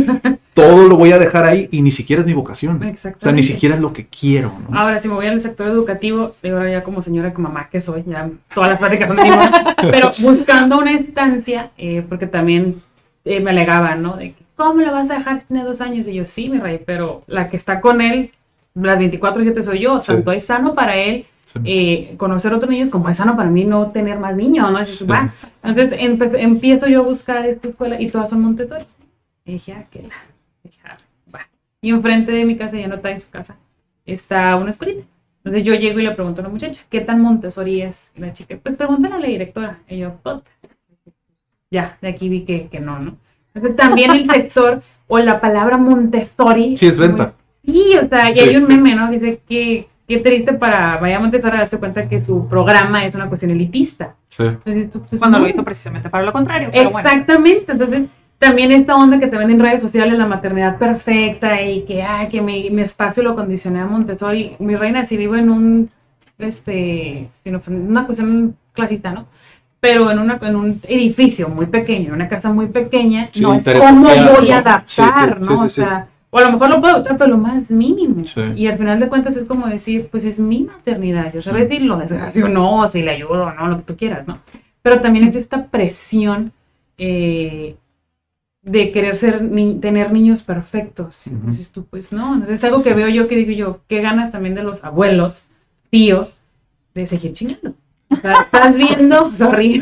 Todo 0.53 0.87
lo 0.87 0.95
voy 0.95 1.11
a 1.11 1.19
dejar 1.19 1.43
ahí 1.43 1.67
y 1.71 1.81
ni 1.81 1.91
siquiera 1.91 2.21
es 2.21 2.25
mi 2.25 2.33
vocación. 2.33 2.81
O 2.81 3.19
sea, 3.19 3.33
ni 3.33 3.43
siquiera 3.43 3.75
es 3.75 3.81
lo 3.81 3.91
que 3.91 4.07
quiero, 4.07 4.53
¿no? 4.69 4.79
Ahora, 4.79 4.97
si 4.97 5.09
me 5.09 5.15
voy 5.15 5.27
al 5.27 5.41
sector 5.41 5.67
educativo, 5.67 6.35
digo, 6.41 6.65
ya 6.65 6.83
como 6.83 7.01
señora, 7.01 7.33
como 7.33 7.49
mamá 7.49 7.67
que 7.69 7.81
soy, 7.81 8.05
ya 8.07 8.29
todas 8.55 8.69
las 8.69 8.79
pláticas 8.79 9.09
son 9.09 9.17
mamá, 9.17 9.75
pero 9.91 10.11
buscando 10.21 10.79
una 10.79 10.93
estancia, 10.93 11.71
eh, 11.77 12.01
porque 12.07 12.27
también 12.27 12.81
eh, 13.25 13.41
me 13.41 13.51
alegaban, 13.51 14.01
¿no? 14.01 14.15
De 14.15 14.31
que, 14.31 14.43
¿cómo 14.59 14.81
lo 14.81 14.91
vas 14.91 15.09
a 15.09 15.17
dejar 15.19 15.39
si 15.39 15.45
tiene 15.47 15.63
dos 15.63 15.79
años? 15.79 16.05
Y 16.07 16.13
yo, 16.13 16.25
sí, 16.25 16.49
mi 16.49 16.59
rey, 16.59 16.81
pero 16.85 17.23
la 17.27 17.47
que 17.47 17.55
está 17.55 17.79
con 17.79 18.01
él, 18.01 18.31
las 18.75 18.99
24-7 18.99 19.63
soy 19.63 19.79
yo, 19.79 20.01
Sí. 20.01 20.07
tanto 20.11 20.31
es 20.33 20.43
sano 20.45 20.73
para 20.75 20.97
él 20.97 21.25
Sí. 21.45 21.59
eh, 21.63 22.13
conocer 22.17 22.53
otros 22.53 22.69
niños 22.69 22.89
como 22.89 23.09
es 23.09 23.17
sano 23.17 23.35
para 23.35 23.49
mí 23.49 23.63
no 23.65 23.91
tener 23.91 24.19
más 24.19 24.35
niños, 24.35 24.71
¿no? 24.71 24.83
Sí. 24.85 25.05
Entonces 25.63 26.33
empiezo 26.37 26.87
yo 26.87 26.99
a 26.99 27.03
buscar 27.05 27.45
esta 27.45 27.69
escuela 27.69 27.99
y 27.99 28.09
todas 28.11 28.29
son 28.29 28.41
Montessori. 28.41 28.85
Y 29.45 29.53
dije, 29.53 29.73
ah, 29.73 29.85
que 29.89 30.03
la, 30.03 30.13
dije, 30.63 30.79
ah, 30.83 30.97
va. 31.33 31.39
Y 31.81 31.89
enfrente 31.89 32.31
de 32.33 32.45
mi 32.45 32.55
casa, 32.57 32.77
ya 32.77 32.87
no 32.87 32.95
está 32.95 33.09
en 33.09 33.19
su 33.19 33.29
casa, 33.31 33.57
está 34.05 34.55
una 34.57 34.69
escuelita. 34.69 35.03
Entonces 35.37 35.63
yo 35.63 35.73
llego 35.73 35.99
y 35.99 36.03
le 36.03 36.11
pregunto 36.11 36.41
a 36.41 36.43
la 36.43 36.49
muchacha, 36.49 36.83
¿qué 36.89 36.99
tan 37.01 37.21
Montessori 37.21 37.81
es? 37.81 38.11
Y 38.15 38.19
la 38.19 38.33
chica, 38.33 38.55
pues 38.61 38.75
pregúntale 38.75 39.15
a 39.15 39.19
la 39.19 39.27
directora. 39.27 39.79
Y 39.87 39.97
yo, 39.99 40.15
puta. 40.17 40.43
Ya, 41.71 41.97
de 42.01 42.09
aquí 42.09 42.29
vi 42.29 42.41
que, 42.45 42.67
que 42.67 42.79
no, 42.79 42.99
¿no? 42.99 43.17
Entonces 43.59 43.77
también 43.77 44.11
el 44.11 44.29
sector 44.29 44.81
o 45.07 45.19
la 45.19 45.41
palabra 45.41 45.77
Montessori. 45.77 46.77
Sí, 46.77 46.87
es 46.87 46.97
venta. 46.99 47.33
Sí, 47.65 47.93
o 48.01 48.07
sea, 48.07 48.29
y 48.29 48.33
Sí, 48.33 48.39
hay 48.39 48.55
un 48.55 48.67
meme, 48.67 48.95
¿no? 48.95 49.07
Que 49.09 49.13
dice 49.13 49.41
que 49.47 49.87
qué 50.07 50.17
triste 50.17 50.53
para 50.53 50.97
Vaya 50.97 51.19
Montessori 51.19 51.55
a 51.55 51.59
darse 51.59 51.77
cuenta 51.77 52.07
que 52.07 52.19
su 52.19 52.47
programa 52.47 53.05
es 53.05 53.13
una 53.15 53.27
cuestión 53.27 53.51
elitista. 53.51 54.15
Sí. 54.27 54.43
Entonces, 54.43 54.89
tú, 54.89 55.03
pues, 55.07 55.19
Cuando 55.19 55.37
no. 55.37 55.43
lo 55.43 55.49
hizo 55.49 55.63
precisamente 55.63 56.09
para 56.09 56.23
lo 56.23 56.31
contrario. 56.33 56.69
Pero 56.71 56.89
bueno. 56.89 57.07
Exactamente, 57.07 57.71
entonces 57.71 58.03
también 58.39 58.71
esta 58.71 58.95
onda 58.95 59.19
que 59.19 59.27
te 59.27 59.37
ven 59.37 59.51
en 59.51 59.59
redes 59.59 59.81
sociales, 59.81 60.17
la 60.17 60.25
maternidad 60.25 60.77
perfecta 60.77 61.61
y 61.61 61.81
que, 61.81 62.01
ay, 62.01 62.29
que 62.29 62.41
mi, 62.41 62.69
mi 62.69 62.81
espacio 62.81 63.21
lo 63.21 63.35
condicioné 63.35 63.81
a 63.81 63.85
Montessori. 63.85 64.55
Mi 64.59 64.75
reina, 64.75 65.03
si 65.05 65.17
vivo 65.17 65.35
en 65.35 65.49
un, 65.49 65.89
este, 66.39 67.29
una 67.67 68.05
cuestión 68.05 68.55
clasista, 68.73 69.11
¿no? 69.11 69.27
Pero 69.81 70.11
en, 70.11 70.19
una, 70.19 70.37
en 70.41 70.55
un 70.55 70.81
edificio 70.87 71.47
muy 71.47 71.65
pequeño, 71.67 72.09
en 72.09 72.13
una 72.15 72.27
casa 72.27 72.51
muy 72.51 72.67
pequeña, 72.67 73.29
Sí, 73.31 73.41
no 73.41 73.53
es 73.53 73.63
cómo 73.63 74.09
voy 74.09 74.51
a 74.51 74.57
adaptar, 74.59 74.83
Sí, 74.87 75.01
sí, 75.01 75.39
¿no? 75.39 75.47
sí, 75.47 75.53
o 75.53 75.69
sí, 75.69 75.75
sea, 75.75 76.07
o 76.31 76.37
a 76.37 76.41
lo 76.41 76.51
mejor 76.51 76.69
lo 76.69 76.81
puedo 76.81 76.93
adaptar, 76.95 77.15
pero 77.17 77.29
lo 77.31 77.37
más 77.37 77.71
mínimo. 77.71 78.23
Sí. 78.25 78.41
Y 78.55 78.67
al 78.67 78.77
final 78.77 78.99
de 78.99 79.07
cuentas 79.07 79.37
es 79.37 79.45
como 79.45 79.67
decir, 79.67 80.09
pues 80.11 80.25
es 80.25 80.39
mi 80.39 80.63
maternidad. 80.63 81.31
Yo 81.33 81.41
Sí. 81.41 81.49
sabes 81.49 81.69
si 81.69 81.79
lo 81.79 81.97
desgracio 81.97 82.45
o 82.45 82.49
no, 82.49 82.87
si 82.89 83.01
le 83.03 83.11
ayudo 83.11 83.45
o 83.45 83.51
no, 83.53 83.67
lo 83.69 83.77
que 83.77 83.83
tú 83.83 83.95
quieras, 83.95 84.27
¿no? 84.27 84.39
Pero 84.81 84.99
también 84.99 85.25
es 85.25 85.35
esta 85.35 85.65
presión 85.67 86.51
eh, 86.97 87.77
de 88.61 88.91
querer 88.91 89.15
ser 89.15 89.41
ni- 89.41 89.75
tener 89.79 90.11
niños 90.11 90.43
perfectos. 90.43 91.25
Entonces 91.27 91.71
tú, 91.71 91.85
pues 91.85 92.11
no. 92.11 92.33
Entonces 92.33 92.59
es 92.59 92.63
algo 92.65 92.77
que 92.83 92.89
Sí. 92.89 92.93
veo 92.95 93.07
yo 93.07 93.27
que 93.29 93.37
digo 93.37 93.51
yo, 93.53 93.79
qué 93.87 94.01
ganas 94.01 94.33
también 94.33 94.53
de 94.55 94.63
los 94.63 94.83
abuelos, 94.83 95.45
tíos, 95.89 96.35
de 96.93 97.07
seguir 97.07 97.31
chingando. 97.31 97.73
O 98.11 98.15
sea, 98.15 98.41
estás 98.41 98.75
viendo, 98.75 99.31
sorry, 99.37 99.81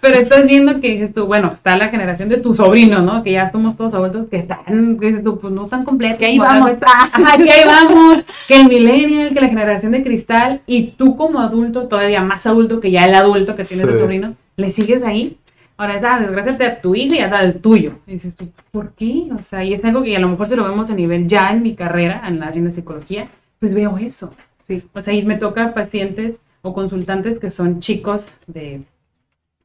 pero 0.00 0.18
estás 0.18 0.46
viendo 0.46 0.80
que 0.80 0.88
dices 0.88 1.14
tú, 1.14 1.26
bueno, 1.26 1.50
está 1.52 1.76
la 1.76 1.88
generación 1.88 2.28
de 2.28 2.38
tu 2.38 2.54
sobrino, 2.54 3.00
¿no? 3.02 3.22
Que 3.22 3.32
ya 3.32 3.50
somos 3.50 3.76
todos 3.76 3.94
adultos 3.94 4.26
que 4.26 4.38
están, 4.38 4.98
que 4.98 5.06
dices 5.06 5.22
tú, 5.22 5.38
pues 5.38 5.52
no 5.52 5.66
tan 5.66 5.84
completos. 5.84 6.18
Que 6.18 6.26
ahí 6.26 6.38
vamos. 6.38 6.72
Ajá, 6.82 7.36
que 7.36 7.50
ahí 7.50 7.64
vamos, 7.66 8.24
que 8.48 8.60
el 8.60 8.68
millennial, 8.68 9.32
que 9.32 9.40
la 9.40 9.48
generación 9.48 9.92
de 9.92 10.02
cristal, 10.02 10.60
y 10.66 10.88
tú 10.96 11.14
como 11.16 11.40
adulto, 11.40 11.86
todavía 11.86 12.20
más 12.20 12.46
adulto 12.46 12.80
que 12.80 12.90
ya 12.90 13.04
el 13.04 13.14
adulto 13.14 13.54
que 13.54 13.64
tiene 13.64 13.84
Sí. 13.84 13.88
tu 13.92 13.98
sobrino, 13.98 14.34
le 14.56 14.70
sigues 14.70 15.02
ahí. 15.04 15.36
Ahora 15.76 15.94
es, 15.96 16.02
ah, 16.02 16.18
desgraciate 16.18 16.66
a 16.66 16.80
tu 16.80 16.96
hija 16.96 17.14
y 17.14 17.18
hasta 17.20 17.38
al 17.38 17.54
tuyo. 17.60 17.92
Y 18.08 18.12
dices 18.14 18.34
tú, 18.34 18.48
¿por 18.72 18.90
qué? 18.94 19.28
O 19.38 19.42
sea, 19.44 19.62
y 19.62 19.72
es 19.72 19.84
algo 19.84 20.02
que 20.02 20.16
a 20.16 20.18
lo 20.18 20.28
mejor 20.28 20.48
si 20.48 20.56
lo 20.56 20.64
vemos 20.64 20.90
a 20.90 20.94
nivel 20.94 21.28
ya 21.28 21.52
en 21.52 21.62
mi 21.62 21.76
carrera, 21.76 22.20
en 22.26 22.40
la, 22.40 22.50
en 22.50 22.64
la 22.64 22.72
psicología, 22.72 23.28
pues 23.60 23.76
veo 23.76 23.96
eso. 23.96 24.32
Sí. 24.66 24.82
O 24.92 25.00
sea, 25.00 25.14
y 25.14 25.24
me 25.24 25.36
toca 25.36 25.72
pacientes 25.74 26.40
o 26.62 26.74
consultantes 26.74 27.38
que 27.38 27.50
son 27.50 27.80
chicos 27.80 28.30
de, 28.46 28.82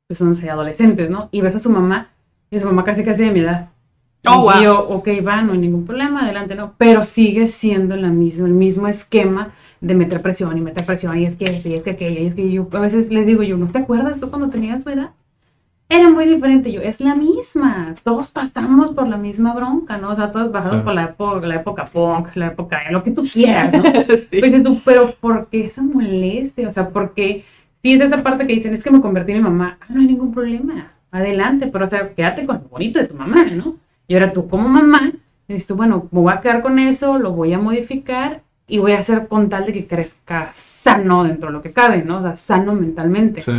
pues 0.07 0.21
no 0.21 0.33
sé, 0.33 0.49
adolescentes, 0.49 1.09
¿no? 1.09 1.29
Y 1.31 1.41
ves 1.41 1.55
a 1.55 1.59
su 1.59 1.69
mamá, 1.69 2.09
y 2.49 2.59
su 2.59 2.65
mamá 2.65 2.83
casi 2.83 3.03
casi 3.03 3.23
de 3.23 3.31
mi 3.31 3.39
edad. 3.41 3.69
Oh, 4.25 4.49
y 4.51 4.53
wow. 4.53 4.63
yo, 4.63 4.87
ok, 4.89 5.09
va, 5.25 5.41
no 5.41 5.53
hay 5.53 5.59
ningún 5.59 5.85
problema, 5.85 6.23
adelante, 6.23 6.55
¿no? 6.55 6.75
Pero 6.77 7.03
sigue 7.03 7.47
siendo 7.47 7.95
la 7.97 8.09
misma, 8.09 8.47
el 8.47 8.53
mismo 8.53 8.87
esquema 8.87 9.53
de 9.81 9.95
meter 9.95 10.21
presión 10.21 10.57
y 10.57 10.61
meter 10.61 10.85
presión, 10.85 11.17
y 11.17 11.25
es 11.25 11.35
que 11.35 11.61
y 11.65 11.73
es 11.73 11.83
que 11.83 11.89
aquello, 11.89 12.21
y 12.21 12.25
es 12.25 12.35
que 12.35 12.49
yo, 12.49 12.67
a 12.71 12.79
veces 12.79 13.09
les 13.09 13.25
digo 13.25 13.43
yo, 13.43 13.57
¿no 13.57 13.67
te 13.67 13.79
acuerdas 13.79 14.19
tú 14.19 14.29
cuando 14.29 14.49
tenías 14.49 14.83
su 14.83 14.91
edad? 14.91 15.11
Era 15.95 16.09
muy 16.09 16.25
diferente, 16.25 16.71
yo, 16.71 16.81
es 16.81 16.99
la 17.01 17.13
misma, 17.13 17.93
todos 18.01 18.31
pasamos 18.31 18.91
por 18.91 19.07
la 19.07 19.17
misma 19.17 19.53
bronca, 19.53 19.97
¿no? 19.99 20.09
O 20.09 20.15
sea, 20.15 20.31
todos 20.31 20.47
pasamos 20.47 20.81
Claro. 20.81 20.85
por 20.85 20.93
la 20.95 21.03
época, 21.03 21.45
la 21.47 21.55
época 21.55 21.85
punk, 21.85 22.29
la 22.35 22.47
época, 22.47 22.81
lo 22.89 23.03
que 23.03 23.11
tú 23.11 23.27
quieras, 23.31 23.71
¿no? 23.71 23.83
Pues 23.83 24.27
dices 24.31 24.63
tú, 24.63 24.81
pero 24.83 25.13
¿por 25.21 25.47
qué 25.49 25.65
esa 25.65 25.83
molestia? 25.83 26.67
O 26.67 26.71
sea, 26.71 26.89
porque 26.89 27.45
si 27.83 27.93
es 27.93 28.01
esta 28.01 28.17
parte 28.23 28.47
que 28.47 28.53
dicen, 28.53 28.73
es 28.73 28.83
que 28.83 28.89
me 28.89 29.01
convertí 29.01 29.33
en 29.33 29.37
mi 29.37 29.43
mamá, 29.43 29.77
ah, 29.81 29.85
no 29.89 30.01
hay 30.01 30.07
ningún 30.07 30.33
problema, 30.33 30.93
adelante, 31.11 31.67
pero 31.67 31.83
o 31.83 31.87
sea, 31.87 32.09
quédate 32.15 32.43
con 32.47 32.55
lo 32.63 32.69
bonito 32.69 32.97
de 32.97 33.05
tu 33.05 33.13
mamá, 33.15 33.43
¿no? 33.51 33.75
Y 34.07 34.15
ahora 34.15 34.33
tú 34.33 34.47
como 34.49 34.67
mamá, 34.67 35.11
dices 35.47 35.67
tú, 35.67 35.75
bueno, 35.75 36.07
me 36.11 36.21
voy 36.21 36.33
a 36.33 36.41
quedar 36.41 36.63
con 36.63 36.79
eso, 36.79 37.19
lo 37.19 37.33
voy 37.33 37.53
a 37.53 37.59
modificar 37.59 38.41
y 38.67 38.79
voy 38.79 38.93
a 38.93 38.99
hacer 38.99 39.27
con 39.27 39.47
tal 39.47 39.65
de 39.65 39.73
que 39.73 39.85
crezca 39.85 40.49
sano 40.53 41.23
dentro 41.23 41.49
de 41.49 41.53
lo 41.53 41.61
que 41.61 41.71
cabe, 41.71 42.01
¿no? 42.03 42.17
O 42.17 42.21
sea, 42.23 42.35
sano 42.35 42.73
mentalmente. 42.73 43.41
Sí. 43.43 43.51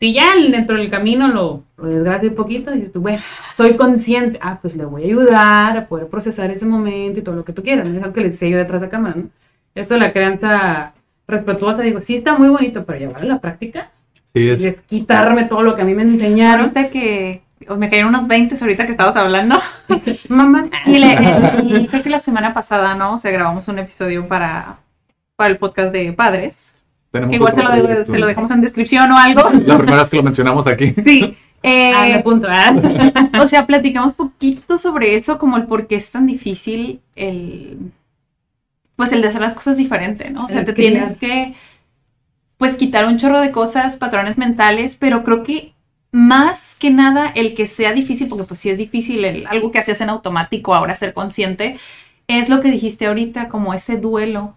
Si 0.00 0.12
ya 0.14 0.34
dentro 0.50 0.76
del 0.78 0.88
camino 0.90 1.28
lo, 1.28 1.62
lo 1.76 1.84
desgracio 1.84 2.30
un 2.30 2.34
poquito, 2.34 2.70
dices 2.70 2.90
tú, 2.90 3.02
bueno, 3.02 3.18
soy 3.52 3.76
consciente, 3.76 4.38
ah, 4.42 4.58
pues 4.60 4.76
le 4.76 4.86
voy 4.86 5.02
a 5.02 5.06
ayudar 5.06 5.76
a 5.76 5.86
poder 5.88 6.06
procesar 6.08 6.50
ese 6.50 6.64
momento 6.64 7.20
y 7.20 7.22
todo 7.22 7.36
lo 7.36 7.44
que 7.44 7.52
tú 7.52 7.62
quieras, 7.62 7.86
¿no? 7.86 7.96
es 7.96 8.02
algo 8.02 8.14
que 8.14 8.22
les 8.22 8.32
decía 8.32 8.48
yo 8.48 8.56
detrás 8.56 8.80
de 8.80 8.88
cámara, 8.88 9.14
¿no? 9.16 9.28
Esto 9.74 9.94
de 9.94 10.00
la 10.00 10.12
crianza 10.12 10.94
respetuosa, 11.28 11.82
digo, 11.82 12.00
sí 12.00 12.16
está 12.16 12.36
muy 12.38 12.48
bonito, 12.48 12.84
pero 12.84 12.98
llevar 12.98 13.22
a 13.22 13.26
la 13.26 13.40
práctica 13.40 13.90
Sí, 14.32 14.40
y 14.42 14.48
es, 14.50 14.62
es 14.62 14.78
quitarme 14.78 15.44
todo 15.44 15.62
lo 15.62 15.74
que 15.74 15.82
a 15.82 15.84
mí 15.84 15.94
me 15.94 16.02
enseñaron. 16.02 16.60
Ahorita 16.66 16.88
que, 16.90 17.42
me 17.76 17.88
cayeron 17.88 18.10
unos 18.14 18.28
20 18.28 18.56
ahorita 18.60 18.86
que 18.86 18.92
estabas 18.92 19.16
hablando. 19.16 19.58
Mamá. 20.28 20.68
Y, 20.86 20.98
le- 20.98 21.16
y 21.64 21.86
creo 21.88 22.02
que 22.02 22.10
la 22.10 22.20
semana 22.20 22.54
pasada, 22.54 22.94
¿no? 22.94 23.14
O 23.14 23.18
sea, 23.18 23.32
grabamos 23.32 23.66
un 23.68 23.80
episodio 23.80 24.28
para, 24.28 24.78
para 25.36 25.50
el 25.50 25.58
podcast 25.58 25.92
de 25.92 26.12
padres. 26.12 26.79
Tenemos 27.12 27.34
igual 27.34 27.54
se 27.54 27.62
lo, 27.62 27.68
proyecto. 27.70 28.12
se 28.12 28.18
lo 28.18 28.26
dejamos 28.26 28.50
en 28.52 28.60
descripción 28.60 29.10
o 29.12 29.18
algo. 29.18 29.42
La 29.66 29.76
primera 29.78 30.02
vez 30.02 30.10
que 30.10 30.16
lo 30.16 30.22
mencionamos 30.22 30.66
aquí. 30.66 30.92
Sí. 30.94 31.36
Eh, 31.62 31.92
Ah, 31.94 32.20
punto. 32.24 32.46
ah. 32.48 32.72
o 33.42 33.46
sea, 33.46 33.66
platicamos 33.66 34.14
poquito 34.14 34.78
sobre 34.78 35.14
eso, 35.16 35.38
como 35.38 35.56
el 35.58 35.64
por 35.66 35.86
qué 35.86 35.96
es 35.96 36.10
tan 36.10 36.26
difícil 36.26 37.00
el, 37.16 37.92
pues 38.96 39.12
el 39.12 39.20
de 39.22 39.28
hacer 39.28 39.40
las 39.42 39.54
cosas 39.54 39.76
diferente, 39.76 40.30
¿no? 40.30 40.44
O 40.44 40.48
sea, 40.48 40.60
El 40.60 40.64
te 40.66 40.72
tienes 40.72 41.16
que, 41.16 41.54
pues, 42.56 42.76
quitar 42.76 43.04
un 43.06 43.18
chorro 43.18 43.40
de 43.40 43.50
cosas, 43.50 43.96
patrones 43.96 44.38
mentales, 44.38 44.96
pero 44.98 45.22
creo 45.22 45.42
que 45.42 45.74
más 46.12 46.76
que 46.76 46.90
nada 46.90 47.30
el 47.34 47.54
que 47.54 47.66
sea 47.66 47.92
difícil, 47.92 48.28
porque 48.28 48.44
pues 48.44 48.58
sí 48.60 48.70
es 48.70 48.78
difícil, 48.78 49.24
el- 49.24 49.46
algo 49.46 49.70
que 49.70 49.78
hacías 49.80 50.00
en 50.00 50.08
automático, 50.10 50.74
ahora 50.74 50.94
ser 50.94 51.12
consciente, 51.12 51.76
es 52.26 52.48
lo 52.48 52.60
que 52.60 52.70
dijiste 52.70 53.06
ahorita, 53.06 53.48
como 53.48 53.74
ese 53.74 53.96
duelo 53.98 54.56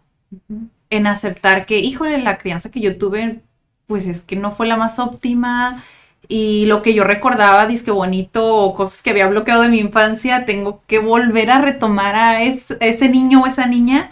en 0.96 1.08
aceptar 1.08 1.66
que, 1.66 1.80
híjole, 1.80 2.18
la 2.20 2.38
crianza 2.38 2.70
que 2.72 2.80
yo 2.82 2.98
tuve, 2.98 3.40
pues 3.88 4.08
es 4.08 4.22
que 4.22 4.36
no 4.36 4.52
fue 4.52 4.68
la 4.68 4.78
más 4.78 5.00
óptima 5.00 5.84
y 6.28 6.66
lo 6.68 6.82
que 6.82 6.94
yo 6.94 7.04
recordaba, 7.04 7.68
disque 7.68 7.92
bonito 7.92 8.56
o 8.56 8.74
cosas 8.74 9.04
que 9.04 9.10
había 9.10 9.28
bloqueado 9.28 9.62
de 9.64 9.70
mi 9.70 9.80
infancia, 9.80 10.46
tengo 10.46 10.82
que 10.88 11.00
volver 11.00 11.52
a 11.52 11.60
retomar 11.62 12.16
a, 12.16 12.44
es- 12.44 12.72
a 12.72 12.86
ese 12.86 13.10
niño 13.10 13.42
o 13.42 13.48
esa 13.48 13.66
niña 13.68 14.12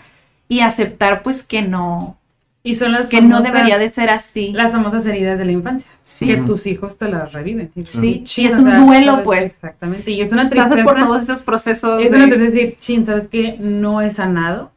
y 0.49 0.59
aceptar 0.59 1.21
pues 1.23 1.43
que 1.43 1.61
no, 1.61 2.17
Y 2.63 2.75
son 2.75 2.91
las 2.91 3.07
que 3.07 3.21
no 3.21 3.41
debería 3.41 3.77
de 3.79 3.89
ser 3.89 4.09
así. 4.09 4.51
Las 4.51 4.73
famosas 4.73 5.05
heridas 5.05 5.39
de 5.39 5.45
la 5.45 5.53
infancia. 5.53 5.89
Sí. 6.03 6.27
Que 6.27 6.37
tus 6.37 6.67
hijos 6.67 6.97
te 6.97 7.07
las 7.07 7.31
reviven. 7.31 7.71
Sí, 7.85 8.21
chin, 8.25 8.43
y 8.43 8.47
es 8.47 8.53
o 8.55 8.57
un 8.57 8.65
sea, 8.65 8.77
duelo, 8.81 9.11
sabes- 9.13 9.25
pues. 9.25 9.41
Exactamente. 9.43 10.11
Y 10.11 10.21
es 10.21 10.31
una 10.33 10.49
Pasas 10.49 10.69
tristeza. 10.69 10.83
por 10.83 10.99
todos 10.99 11.23
esos 11.23 11.41
procesos. 11.41 12.01
Es 12.03 12.11
de- 12.11 12.17
una 12.17 12.25
tristeza 12.27 12.51
decir, 12.51 12.75
chin, 12.77 13.05
¿sabes 13.05 13.27
qué? 13.29 13.55
No 13.59 14.01
he 14.01 14.11
sanado. 14.11 14.71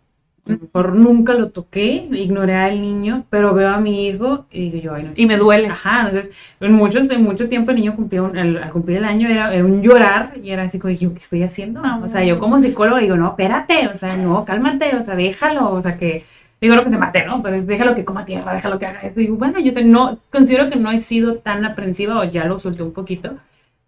A 0.46 0.52
lo 0.52 0.58
mejor 0.58 0.94
nunca 0.94 1.32
lo 1.32 1.50
toqué, 1.50 2.06
ignoré 2.12 2.54
al 2.54 2.82
niño, 2.82 3.24
pero 3.30 3.54
veo 3.54 3.70
a 3.70 3.78
mi 3.80 4.06
hijo 4.08 4.44
y 4.50 4.68
digo 4.70 4.84
yo, 4.84 4.94
ay, 4.94 5.04
no. 5.04 5.10
y 5.16 5.24
me 5.26 5.38
duele. 5.38 5.68
Ajá, 5.68 6.06
entonces, 6.06 6.30
en 6.60 6.72
mucho, 6.72 6.98
en 6.98 7.22
mucho 7.22 7.48
tiempo 7.48 7.70
el 7.70 7.78
niño 7.78 7.96
cumplía 7.96 8.22
un- 8.22 8.36
al 8.36 8.70
cumplir 8.70 8.98
el 8.98 9.06
año 9.06 9.26
era, 9.28 9.54
era 9.54 9.64
un 9.64 9.80
llorar 9.82 10.34
y 10.42 10.50
era 10.50 10.64
así 10.64 10.78
como 10.78 10.90
dije, 10.90 11.08
¿qué 11.12 11.18
estoy 11.18 11.42
haciendo? 11.44 11.80
Ah. 11.82 11.98
O 12.04 12.08
sea, 12.08 12.22
yo 12.24 12.38
como 12.38 12.58
psicóloga 12.58 13.00
digo, 13.00 13.16
no, 13.16 13.28
espérate, 13.30 13.88
o 13.88 13.96
sea, 13.96 14.16
no, 14.16 14.44
cálmate, 14.44 14.94
o 14.96 15.02
sea, 15.02 15.14
déjalo, 15.16 15.70
o 15.72 15.80
sea, 15.80 15.96
que, 15.96 16.24
digo 16.60 16.74
lo 16.76 16.82
que 16.84 16.90
se 16.90 16.98
mate, 16.98 17.24
¿no? 17.26 17.42
Pero 17.42 17.56
es 17.56 17.66
déjalo 17.66 17.94
que 17.94 18.04
coma 18.04 18.26
tierra, 18.26 18.52
déjalo 18.54 18.78
que 18.78 18.86
haga 18.86 19.00
esto. 19.00 19.20
Y 19.20 19.24
digo, 19.24 19.36
bueno, 19.36 19.58
yo 19.60 19.72
sé, 19.72 19.82
no, 19.84 20.18
considero 20.30 20.68
que 20.68 20.76
no 20.76 20.90
he 20.90 21.00
sido 21.00 21.36
tan 21.36 21.64
aprensiva 21.64 22.18
o 22.20 22.24
ya 22.24 22.44
lo 22.44 22.58
solté 22.58 22.82
un 22.82 22.92
poquito, 22.92 23.34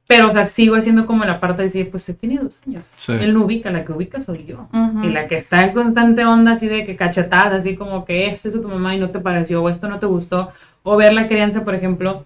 pero, 0.06 0.28
o 0.28 0.30
sea, 0.30 0.46
sigo 0.46 0.76
haciendo 0.76 1.04
como 1.06 1.24
la 1.24 1.40
parte 1.40 1.62
de 1.62 1.64
decir, 1.64 1.90
pues, 1.90 2.12
tiene 2.20 2.38
dos 2.38 2.60
años. 2.66 2.86
Sí. 2.96 3.12
Él 3.12 3.34
no 3.34 3.44
ubica, 3.44 3.70
la 3.70 3.84
que 3.84 3.92
ubica 3.92 4.20
soy 4.20 4.44
yo. 4.46 4.68
Y 5.02 5.08
la 5.08 5.26
que 5.26 5.36
está 5.36 5.64
en 5.64 5.72
constante 5.72 6.24
onda 6.24 6.52
así 6.52 6.68
de 6.68 6.84
que 6.84 6.94
cachetadas, 6.96 7.52
así 7.54 7.74
como 7.74 8.04
que 8.04 8.26
este 8.28 8.48
es 8.48 8.60
tu 8.60 8.68
mamá 8.68 8.94
y 8.94 9.00
no 9.00 9.10
te 9.10 9.18
pareció, 9.18 9.62
o 9.62 9.68
esto 9.68 9.88
no 9.88 9.98
te 9.98 10.06
gustó, 10.06 10.50
o 10.84 10.96
ver 10.96 11.12
la 11.12 11.26
crianza, 11.26 11.64
por 11.64 11.74
ejemplo, 11.74 12.24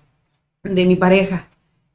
de 0.63 0.85
mi 0.85 0.97
pareja 0.97 1.47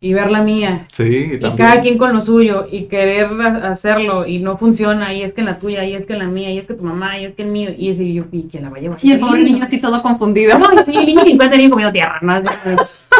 y 0.01 0.13
ver 0.13 0.29
la 0.29 0.41
mía, 0.43 0.87
Sí, 0.91 1.03
y 1.33 1.39
también. 1.39 1.55
cada 1.57 1.81
quien 1.81 1.97
con 1.97 2.13
lo 2.13 2.21
suyo, 2.21 2.67
y 2.71 2.83
querer 2.83 3.27
ha- 3.41 3.71
hacerlo, 3.71 4.27
y 4.27 4.37
no 4.39 4.55
funciona, 4.57 5.13
y 5.13 5.23
es 5.23 5.33
que 5.33 5.41
en 5.41 5.47
la 5.47 5.57
tuya, 5.57 5.83
y 5.83 5.95
es 5.95 6.05
que 6.05 6.13
en 6.13 6.19
la 6.19 6.25
mía, 6.27 6.51
y 6.51 6.57
es 6.59 6.65
que 6.67 6.73
tu 6.75 6.83
mamá, 6.83 7.17
y 7.17 7.25
es 7.25 7.33
que 7.33 7.41
el 7.43 7.49
mío, 7.49 7.71
y, 7.75 7.89
y 7.91 8.13
yo, 8.13 8.25
¿y 8.31 8.43
quién 8.43 8.63
la 8.63 8.69
va 8.69 8.77
a 8.77 8.81
llevar? 8.81 8.99
Y 9.01 9.11
el 9.13 9.19
pobre 9.19 9.43
niño 9.43 9.63
así 9.63 9.79
todo 9.79 10.01
confundido. 10.03 10.59
No, 10.59 10.67
y 10.87 10.97
el 10.97 11.05
niño 11.07 11.23
ni 11.23 11.31
encuentra 11.31 11.57
comiendo 11.69 11.91
tierra, 11.91 12.19
¿no? 12.21 12.37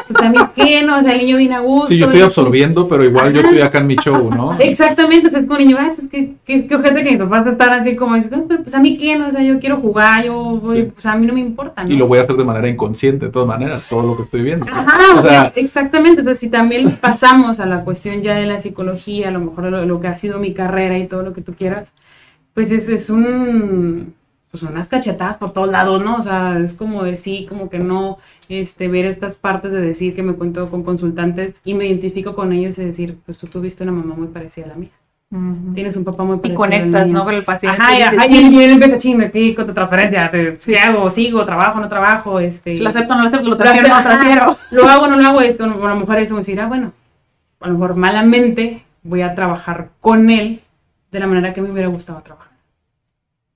O 0.07 0.13
sea, 0.19 0.31
pues 0.31 0.41
a 0.41 0.45
mí 0.45 0.51
qué, 0.55 0.83
¿no? 0.83 0.99
O 0.99 1.01
sea, 1.01 1.13
el 1.13 1.17
niño 1.17 1.37
viene 1.37 1.55
a 1.55 1.59
gusto. 1.61 1.87
Sí, 1.87 1.97
yo 1.97 2.05
estoy 2.05 2.21
absorbiendo, 2.21 2.87
pero 2.87 3.03
igual 3.03 3.33
yo 3.33 3.41
estoy 3.41 3.59
acá 3.61 3.79
en 3.79 3.87
mi 3.87 3.95
show, 3.95 4.29
¿no? 4.29 4.55
Exactamente, 4.59 5.27
o 5.27 5.29
sea, 5.31 5.39
es 5.39 5.47
como 5.47 5.57
niño, 5.59 5.77
ay, 5.79 5.91
pues 5.95 6.07
qué, 6.07 6.33
qué, 6.45 6.67
qué 6.67 6.75
ojete 6.75 7.01
que 7.01 7.09
mis 7.11 7.19
papás 7.19 7.47
están 7.47 7.79
así 7.81 7.95
como 7.95 8.15
dices, 8.15 8.31
"No, 8.31 8.43
pero 8.47 8.61
pues 8.61 8.75
a 8.75 8.79
mí 8.79 8.97
qué, 8.97 9.15
no, 9.15 9.27
o 9.27 9.31
sea, 9.31 9.41
yo 9.41 9.59
quiero 9.59 9.77
jugar, 9.77 10.23
yo 10.25 10.35
voy, 10.61 10.77
Sí. 10.83 10.91
pues 10.93 11.05
a 11.07 11.15
mí 11.15 11.25
no 11.25 11.33
me 11.33 11.39
importa, 11.39 11.83
¿no? 11.83 11.89
Y 11.91 11.97
lo 11.97 12.07
voy 12.07 12.19
a 12.19 12.21
hacer 12.21 12.35
de 12.35 12.43
manera 12.43 12.69
inconsciente, 12.69 13.25
de 13.25 13.31
todas 13.31 13.47
maneras, 13.47 13.87
todo 13.89 14.03
lo 14.03 14.15
que 14.15 14.23
estoy 14.23 14.43
viendo. 14.43 14.67
Ajá, 14.69 15.19
O 15.19 15.21
sea, 15.23 15.51
exactamente, 15.55 16.21
entonces 16.21 16.39
si 16.39 16.49
también 16.49 16.97
pasamos 17.01 17.59
a 17.59 17.65
la 17.65 17.83
cuestión 17.83 18.21
ya 18.21 18.35
de 18.35 18.45
la 18.45 18.59
psicología, 18.59 19.29
a 19.29 19.31
lo 19.31 19.39
mejor 19.39 19.65
lo, 19.71 19.85
lo 19.85 19.99
que 20.01 20.07
ha 20.07 20.15
sido 20.15 20.37
mi 20.37 20.53
carrera 20.53 20.99
y 20.99 21.07
todo 21.07 21.23
lo 21.23 21.33
que 21.33 21.41
tú 21.41 21.53
quieras, 21.53 21.93
pues 22.53 22.71
es, 22.71 22.87
es 22.89 23.09
un, 23.09 24.13
pues 24.59 24.71
unas 24.71 24.87
cachetadas 24.87 25.37
por 25.37 25.51
todos 25.51 25.69
lados, 25.69 26.03
¿no? 26.03 26.15
O 26.17 26.21
sea, 26.21 26.57
es 26.59 26.73
como 26.73 27.03
decir, 27.03 27.47
como 27.47 27.69
que 27.69 27.79
no, 27.79 28.17
este, 28.47 28.87
ver 28.87 29.05
estas 29.05 29.35
partes 29.35 29.71
de 29.71 29.81
decir 29.81 30.15
que 30.15 30.23
me 30.23 30.33
cuento 30.33 30.69
con 30.69 30.83
consultantes 30.83 31.59
y 31.65 31.73
me 31.73 31.87
identifico 31.87 32.35
con 32.35 32.53
ellos 32.53 32.77
y 32.79 32.85
decir, 32.85 33.17
pues 33.25 33.37
tú 33.37 33.47
tuviste 33.47 33.83
una 33.83 33.91
mamá 33.91 34.15
muy 34.15 34.27
parecida 34.27 34.65
a 34.65 34.69
la 34.69 34.75
mía, 34.75 34.91
tienes 35.73 35.97
un 35.97 36.05
papá 36.05 36.23
muy 36.23 36.37
Y 36.37 36.39
parecido 36.39 36.63
al 36.63 36.69
conectas. 36.69 37.07
¿no? 37.09 37.23
Con 37.25 37.33
el 37.33 37.43
paciente. 37.43 37.77
Ajá, 37.81 37.93
y 37.93 37.99
y, 37.99 38.01
ajá, 38.03 38.27
"Sí, 38.27 38.33
y, 38.33 38.55
y 38.55 38.63
él 38.63 38.71
empieza 38.71 38.97
chingue 38.97 39.25
aquí 39.25 39.53
con 39.55 39.65
tu 39.67 39.73
transferencia, 39.73 40.29
te- 40.31 40.57
¿qué 40.63 40.77
hago? 40.79 41.11
¿Sigo? 41.11 41.43
¿Trabajo? 41.43 41.79
¿No 41.81 41.89
trabajo? 41.89 42.39
Este, 42.39 42.75
Lo 42.75 42.89
acepto, 42.89 43.15
no 43.15 43.21
lo 43.23 43.27
acepto, 43.27 43.45
lo 43.47 43.51
lo 43.51 43.57
transfiero, 43.57 43.89
no 43.89 43.95
lo 43.97 44.03
transfiero. 44.03 44.57
Lo 44.71 44.87
hago, 44.87 45.07
no 45.07 45.17
lo 45.17 45.27
hago, 45.27 45.41
esto, 45.41 45.65
a 45.65 45.67
la 45.67 45.95
mujer 45.95 46.19
es 46.19 46.29
como 46.29 46.39
decir, 46.39 46.61
ah, 46.61 46.67
bueno, 46.67 46.93
a 47.59 47.67
lo 47.67 47.73
mejor 47.73 47.95
malamente 47.95 48.83
voy 49.03 49.21
a 49.21 49.35
trabajar 49.35 49.89
con 49.99 50.29
él 50.29 50.61
de 51.11 51.19
la 51.19 51.27
manera 51.27 51.53
que 51.53 51.61
me 51.61 51.71
hubiera 51.71 51.87
gustado 51.89 52.21
trabajar. 52.21 52.54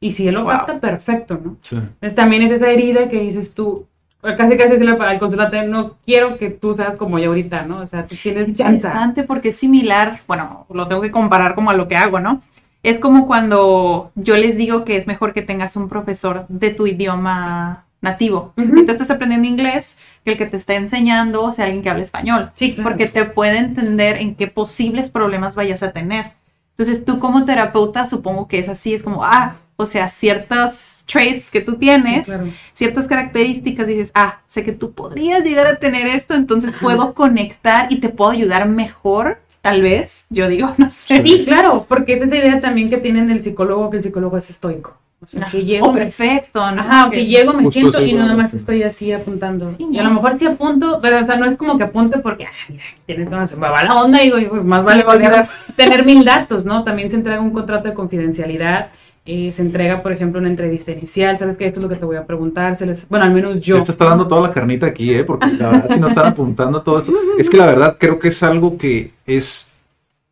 Y 0.02 0.12
si 0.12 0.28
él 0.28 0.36
lo 0.36 0.42
Wow. 0.44 0.52
capta, 0.52 0.80
perfecto, 0.80 1.40
¿no? 1.44 1.58
sí. 1.62 1.76
Entonces 1.76 2.16
también 2.16 2.42
es 2.44 2.52
esa 2.52 2.70
herida 2.70 3.10
que 3.10 3.20
dices 3.20 3.54
tú, 3.54 3.86
casi 4.22 4.56
casi 4.58 4.70
decirle 4.72 4.96
para 4.96 5.12
el 5.14 5.20
consultante, 5.20 5.62
no 5.68 5.96
quiero 6.06 6.38
que 6.38 6.50
tú 6.50 6.74
seas 6.74 6.96
como 6.96 7.20
yo 7.20 7.28
ahorita, 7.30 7.64
¿no? 7.64 7.80
O 7.82 7.86
sea, 7.86 8.06
tú 8.06 8.16
tienes 8.22 8.48
chance. 8.54 8.88
Interesante 8.88 9.24
porque 9.24 9.50
es 9.50 9.56
similar, 9.58 10.20
bueno, 10.28 10.66
lo 10.70 10.88
tengo 10.88 11.02
que 11.02 11.12
comparar 11.12 11.54
como 11.56 11.70
a 11.70 11.74
lo 11.74 11.88
que 11.88 11.98
hago, 11.98 12.20
¿no? 12.20 12.42
Es 12.82 12.98
como 13.00 13.28
cuando 13.28 14.12
yo 14.16 14.38
les 14.38 14.56
digo 14.56 14.86
que 14.86 14.96
es 14.96 15.06
mejor 15.06 15.34
que 15.34 15.42
tengas 15.42 15.76
un 15.76 15.90
profesor 15.90 16.46
de 16.48 16.70
tu 16.70 16.88
idioma 16.88 17.84
nativo. 18.02 18.54
Sea, 18.56 18.66
Ujú. 18.68 18.78
Si 18.78 18.86
tú 18.86 18.92
estás 18.94 19.12
aprendiendo 19.12 19.50
inglés, 19.50 19.98
que 20.24 20.32
el 20.32 20.38
que 20.38 20.46
te 20.46 20.56
está 20.56 20.76
enseñando 20.76 21.52
sea 21.52 21.66
alguien 21.66 21.84
que 21.84 21.90
hable 21.90 22.04
español. 22.04 22.52
Sí, 22.56 22.74
claro. 22.76 22.90
Porque 22.92 23.08
te 23.08 23.26
puede 23.26 23.58
entender 23.58 24.16
en 24.18 24.36
qué 24.36 24.48
posibles 24.48 25.10
problemas 25.10 25.56
vayas 25.56 25.84
a 25.84 25.92
tener. 25.92 26.32
Entonces 26.78 27.04
tú 27.04 27.20
como 27.20 27.44
terapeuta 27.44 28.06
supongo 28.08 28.48
que 28.48 28.60
es 28.60 28.70
así, 28.70 28.94
es 28.94 29.04
como, 29.04 29.26
ah, 29.26 29.58
o 29.82 29.86
sea, 29.86 30.10
ciertos 30.10 31.04
traits 31.06 31.50
que 31.50 31.62
tú 31.62 31.76
tienes, 31.76 32.26
Sí, 32.28 32.32
claro. 32.34 32.48
ciertas 32.74 33.08
características, 33.08 33.88
dices, 33.88 34.12
ah, 34.14 34.40
sé 34.46 34.64
que 34.64 34.74
tú 34.74 34.92
podrías 34.92 35.42
llegar 35.44 35.68
a 35.68 35.78
tener 35.78 36.06
esto, 36.06 36.34
entonces 36.36 36.76
puedo 36.82 37.14
conectar 37.14 37.88
y 37.90 38.00
te 38.02 38.10
puedo 38.10 38.30
ayudar 38.32 38.68
mejor, 38.68 39.40
tal 39.62 39.82
vez, 39.82 40.28
yo 40.30 40.50
digo, 40.50 40.74
no 40.78 40.92
sé. 40.92 41.22
Sí, 41.24 41.46
claro, 41.46 41.86
porque 41.88 42.14
es 42.14 42.22
esta 42.22 42.36
idea 42.36 42.60
también 42.60 42.90
que 42.90 42.98
tienen 42.98 43.32
el 43.32 43.42
psicólogo, 43.42 43.90
que 43.90 43.98
el 43.98 44.04
psicólogo 44.04 44.36
es 44.38 44.50
estoico. 44.50 44.98
O 45.22 45.26
sea, 45.26 45.50
que 45.50 45.66
llego, 45.66 45.88
Oh, 45.88 45.94
perfecto, 45.94 46.60
¿no? 46.72 46.82
Ajá, 46.82 47.10
que 47.10 47.26
llego, 47.26 47.52
me 47.54 47.70
siento 47.72 48.02
y 48.02 48.14
nada 48.14 48.36
más 48.38 48.54
estoy 48.54 48.84
así 48.84 49.12
apuntando. 49.12 49.70
Sí, 49.72 49.86
y 49.92 49.98
a 50.00 50.04
lo 50.04 50.12
mejor 50.12 50.36
sí 50.36 50.46
apunto, 50.46 51.00
pero 51.02 51.20
o 51.20 51.26
sea, 51.26 51.36
no 51.36 51.46
es 51.46 51.58
como 51.58 51.78
que 51.78 51.84
apunte 51.84 52.20
porque, 52.20 52.46
ah, 52.46 52.52
mira, 52.70 52.84
tienes, 53.06 53.30
no, 53.30 53.46
se 53.46 53.58
me 53.58 53.68
va 53.68 53.84
la 53.84 53.96
onda 54.02 54.24
y 54.24 54.32
digo, 54.32 54.50
pues, 54.52 54.64
más 54.64 54.84
vale 54.84 55.04
va 55.04 55.14
a 55.14 55.50
tener 55.76 56.06
mil 56.06 56.24
datos, 56.24 56.66
¿no? 56.66 56.84
También 56.86 57.10
se 57.10 57.18
entrega 57.18 57.42
un 57.42 57.52
contrato 57.52 57.90
de 57.90 57.96
confidencialidad, 57.96 58.92
eh, 59.32 59.52
se 59.52 59.62
entrega, 59.62 60.02
por 60.02 60.12
ejemplo, 60.12 60.40
una 60.40 60.50
entrevista 60.50 60.92
inicial, 60.92 61.38
¿sabes 61.38 61.56
qué? 61.56 61.68
Esto 61.68 61.80
es 61.80 61.84
lo 61.84 61.90
que 61.90 61.98
te 61.98 62.06
voy 62.06 62.16
a 62.16 62.26
preguntar, 62.26 62.76
se 62.76 62.88
les, 62.88 63.08
bueno, 63.08 63.26
al 63.26 63.32
menos 63.32 63.60
yo. 63.60 63.86
Se 63.86 63.92
está 63.92 64.06
dando 64.06 64.28
toda 64.28 64.42
la 64.42 64.52
carnita 64.52 64.88
aquí, 64.88 65.14
¿eh? 65.14 65.24
Porque 65.24 65.46
la 65.54 65.70
verdad, 65.70 65.90
si 65.94 66.00
no 66.00 66.08
están 66.08 66.26
apuntando 66.26 66.82
todo 66.82 66.98
esto. 66.98 67.14
Es 67.38 67.48
que 67.48 67.58
la 67.58 67.68
verdad 67.68 67.98
creo 68.00 68.18
que 68.18 68.30
es 68.30 68.42
algo 68.42 68.76
que 68.80 69.12
es. 69.28 69.72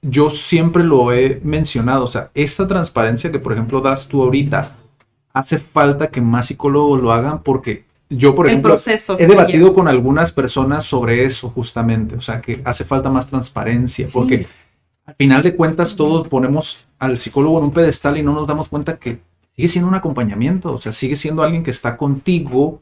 Yo 0.01 0.31
siempre 0.31 0.83
lo 0.83 1.13
he 1.13 1.39
mencionado. 1.43 2.05
O 2.05 2.07
sea, 2.07 2.31
esta 2.33 2.67
transparencia 2.67 3.31
que, 3.31 3.37
por 3.37 3.53
ejemplo, 3.53 3.81
das 3.81 4.07
tú 4.07 4.23
ahorita, 4.23 4.75
hace 5.31 5.59
falta 5.59 6.07
que 6.07 6.19
más 6.19 6.47
psicólogos 6.47 6.99
lo 6.99 7.11
hagan 7.11 7.43
porque 7.43 7.83
yo, 8.09 8.33
por 8.33 8.47
ejemplo, 8.47 8.75
que 8.77 9.23
he 9.23 9.27
debatido 9.27 9.75
con 9.75 9.87
algunas 9.87 10.31
personas 10.31 10.85
sobre 10.85 11.23
eso 11.23 11.51
justamente. 11.51 12.15
O 12.15 12.21
sea, 12.21 12.41
que 12.41 12.61
hace 12.63 12.83
falta 12.83 13.11
más 13.11 13.27
transparencia 13.27 14.07
porque 14.11 14.47
al 15.07 15.15
final 15.15 15.41
de 15.41 15.55
cuentas 15.55 15.95
todos 15.95 16.27
ponemos 16.27 16.85
al 16.99 17.17
psicólogo 17.17 17.57
en 17.59 17.65
un 17.65 17.71
pedestal 17.71 18.17
y 18.17 18.23
no 18.23 18.33
nos 18.33 18.45
damos 18.45 18.67
cuenta 18.67 18.97
que 18.97 19.19
sigue 19.55 19.69
siendo 19.69 19.87
un 19.87 19.95
acompañamiento. 19.95 20.73
O 20.73 20.81
sea, 20.81 20.91
sigue 20.91 21.15
siendo 21.15 21.43
alguien 21.43 21.63
que 21.63 21.71
está 21.71 21.95
contigo 21.95 22.81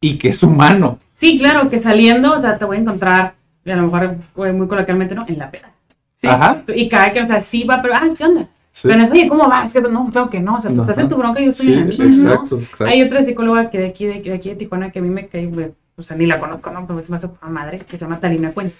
y 0.00 0.18
que 0.18 0.28
es 0.28 0.42
humano. 0.42 0.98
Sí, 1.14 1.38
claro, 1.38 1.70
que 1.70 1.80
saliendo, 1.80 2.34
o 2.34 2.38
sea, 2.38 2.58
te 2.58 2.66
voy 2.66 2.76
a 2.76 2.80
encontrar, 2.80 3.34
a 3.64 3.74
lo 3.74 3.82
mejor 3.84 4.16
eh, 4.46 4.52
muy 4.52 4.68
coloquialmente, 4.68 5.14
¿no? 5.14 5.24
En 5.26 5.38
la 5.38 5.50
peda. 5.50 5.72
Sí. 6.14 6.26
Ajá. 6.26 6.62
Y 6.74 6.88
cada 6.90 7.12
que, 7.12 7.22
o 7.22 7.24
sea, 7.24 7.40
sí 7.40 7.64
va, 7.64 7.80
pero, 7.80 7.94
ay, 7.96 8.12
¿qué 8.16 8.24
onda? 8.24 8.48
Sí. 8.70 8.88
Pero 8.88 8.98
no 8.98 9.04
es, 9.04 9.10
oye, 9.10 9.26
¿cómo 9.26 9.48
vas? 9.48 9.72
Que 9.72 9.80
no, 9.80 10.10
claro 10.10 10.28
que 10.28 10.40
no, 10.40 10.56
o 10.56 10.60
sea, 10.60 10.70
tú 10.70 10.82
estás 10.82 10.98
en 10.98 11.08
tu 11.08 11.16
bronca 11.16 11.40
y 11.40 11.44
yo 11.44 11.50
estoy 11.50 11.66
Sí, 11.68 11.72
en 11.72 11.80
la 11.80 11.86
mía, 11.86 11.98
¿no? 11.98 12.04
exacto, 12.04 12.58
exacto. 12.58 12.84
Hay 12.84 13.02
otra 13.02 13.22
psicóloga 13.22 13.70
que 13.70 13.78
de 13.78 13.86
aquí, 13.86 14.04
de, 14.04 14.20
de 14.20 14.34
aquí 14.34 14.50
de 14.50 14.56
Tijuana 14.56 14.90
que 14.90 14.98
a 14.98 15.02
mí 15.02 15.08
me 15.08 15.26
cae, 15.26 15.50
o 15.96 16.02
sea, 16.02 16.16
ni 16.18 16.26
la 16.26 16.38
conozco, 16.38 16.70
¿no? 16.70 16.86
Pero 16.86 16.98
es 16.98 17.08
más 17.08 17.24
a 17.24 17.48
madre, 17.48 17.78
que 17.78 17.96
se 17.96 18.04
llama 18.04 18.20
Talina 18.20 18.52
Cuen. 18.52 18.70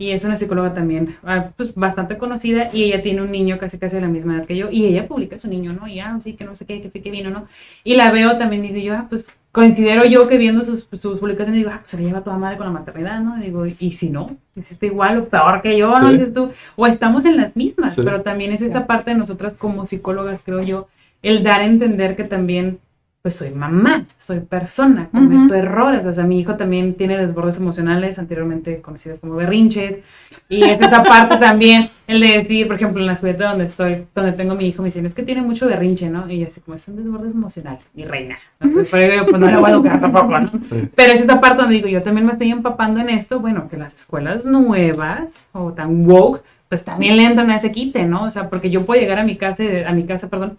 Y 0.00 0.12
es 0.12 0.22
una 0.24 0.36
psicóloga 0.36 0.74
también, 0.74 1.16
ah, 1.24 1.48
pues 1.56 1.74
bastante 1.74 2.18
conocida, 2.18 2.70
y 2.72 2.84
ella 2.84 3.02
tiene 3.02 3.20
un 3.20 3.32
niño 3.32 3.58
casi 3.58 3.80
casi 3.80 3.96
de 3.96 4.02
la 4.02 4.06
misma 4.06 4.36
edad 4.36 4.46
que 4.46 4.56
yo, 4.56 4.68
y 4.70 4.84
ella 4.86 5.08
publica 5.08 5.34
a 5.34 5.38
su 5.40 5.48
niño, 5.48 5.72
¿no? 5.72 5.88
Y 5.88 5.98
ah, 5.98 6.16
sí, 6.22 6.34
que 6.34 6.44
no 6.44 6.54
sé 6.54 6.66
qué, 6.66 6.80
que 6.80 7.02
que 7.02 7.10
vino, 7.10 7.30
¿no? 7.30 7.48
Y 7.82 7.96
la 7.96 8.12
veo 8.12 8.36
también, 8.36 8.62
digo 8.62 8.76
yo, 8.78 8.94
ah, 8.94 9.06
pues 9.08 9.32
considero 9.50 10.04
yo 10.04 10.28
que 10.28 10.38
viendo 10.38 10.62
sus, 10.62 10.88
sus 11.00 11.18
publicaciones 11.18 11.58
digo, 11.58 11.70
ah, 11.74 11.80
pues 11.80 11.90
se 11.90 11.96
le 11.96 12.04
lleva 12.04 12.22
toda 12.22 12.38
madre 12.38 12.56
con 12.58 12.66
la 12.66 12.72
maternidad, 12.72 13.18
¿no? 13.20 13.38
digo, 13.38 13.66
y 13.66 13.90
si 13.90 14.08
no, 14.08 14.36
hiciste 14.54 14.86
igual 14.86 15.18
o 15.18 15.24
peor 15.24 15.62
que 15.62 15.76
yo, 15.76 15.90
¿no? 15.98 16.06
Sí. 16.10 16.12
Dices 16.12 16.32
tú, 16.32 16.52
o 16.76 16.86
estamos 16.86 17.24
en 17.24 17.36
las 17.36 17.56
mismas, 17.56 17.96
Sí. 17.96 18.02
pero 18.04 18.22
también 18.22 18.52
es 18.52 18.62
esta 18.62 18.86
parte 18.86 19.10
de 19.10 19.16
nosotras 19.16 19.54
como 19.54 19.84
psicólogas, 19.84 20.42
creo 20.44 20.62
yo, 20.62 20.86
el 21.22 21.42
dar 21.42 21.58
a 21.60 21.66
entender 21.66 22.14
que 22.14 22.22
también, 22.22 22.78
pues 23.20 23.34
soy 23.34 23.50
mamá, 23.50 24.06
soy 24.16 24.40
persona, 24.40 25.08
cometo 25.10 25.54
errores, 25.54 26.06
o 26.06 26.12
sea, 26.12 26.24
mi 26.24 26.38
hijo 26.38 26.56
también 26.56 26.94
tiene 26.94 27.18
desbordes 27.18 27.58
emocionales, 27.58 28.16
anteriormente 28.18 28.80
conocidos 28.80 29.18
como 29.18 29.34
berrinches, 29.34 29.96
y 30.48 30.62
es 30.62 30.80
esa 30.80 31.02
parte 31.02 31.36
también, 31.40 31.90
el 32.06 32.20
de 32.20 32.28
decir, 32.28 32.68
por 32.68 32.76
ejemplo, 32.76 33.00
en 33.00 33.06
la 33.08 33.14
escuela 33.14 33.50
donde 33.50 33.64
estoy, 33.64 34.06
donde 34.14 34.32
tengo 34.32 34.52
a 34.52 34.54
mi 34.54 34.68
hijo, 34.68 34.82
me 34.82 34.86
dicen, 34.86 35.04
es 35.04 35.16
que 35.16 35.24
tiene 35.24 35.42
mucho 35.42 35.66
berrinche, 35.66 36.08
¿no? 36.08 36.30
Y 36.30 36.38
yo 36.38 36.46
así 36.46 36.60
como, 36.60 36.76
es 36.76 36.88
un 36.88 36.96
desborde 36.96 37.30
emocional, 37.30 37.78
mi 37.92 38.04
reina. 38.04 38.38
¿no? 38.60 38.72
Pues, 38.72 38.88
pero 38.90 39.12
yo, 39.12 39.26
pues 39.26 39.40
no 39.40 39.50
le 39.50 39.56
voy 39.56 39.68
a 39.68 39.72
educar 39.72 40.00
tampoco, 40.00 40.38
¿no? 40.38 40.50
Sí. 40.62 40.88
Pero 40.94 41.12
es 41.12 41.20
esta 41.20 41.40
parte 41.40 41.62
donde 41.62 41.74
digo, 41.74 41.88
yo 41.88 42.02
también 42.02 42.24
me 42.24 42.32
estoy 42.32 42.50
empapando 42.52 43.00
en 43.00 43.10
esto, 43.10 43.40
bueno, 43.40 43.68
que 43.68 43.76
las 43.76 43.94
escuelas 43.94 44.46
nuevas 44.46 45.48
o 45.52 45.72
tan 45.72 46.08
woke, 46.08 46.44
pues 46.68 46.84
también 46.84 47.16
le 47.16 47.24
entran 47.24 47.50
a 47.50 47.56
ese 47.56 47.72
quite, 47.72 48.04
¿no? 48.04 48.24
O 48.24 48.30
sea, 48.30 48.48
porque 48.48 48.70
yo 48.70 48.84
puedo 48.84 49.00
llegar 49.00 49.18
a 49.18 49.24
mi 49.24 49.36
casa, 49.36 49.64
a 49.86 49.92
mi 49.92 50.04
casa, 50.04 50.28
perdón, 50.28 50.56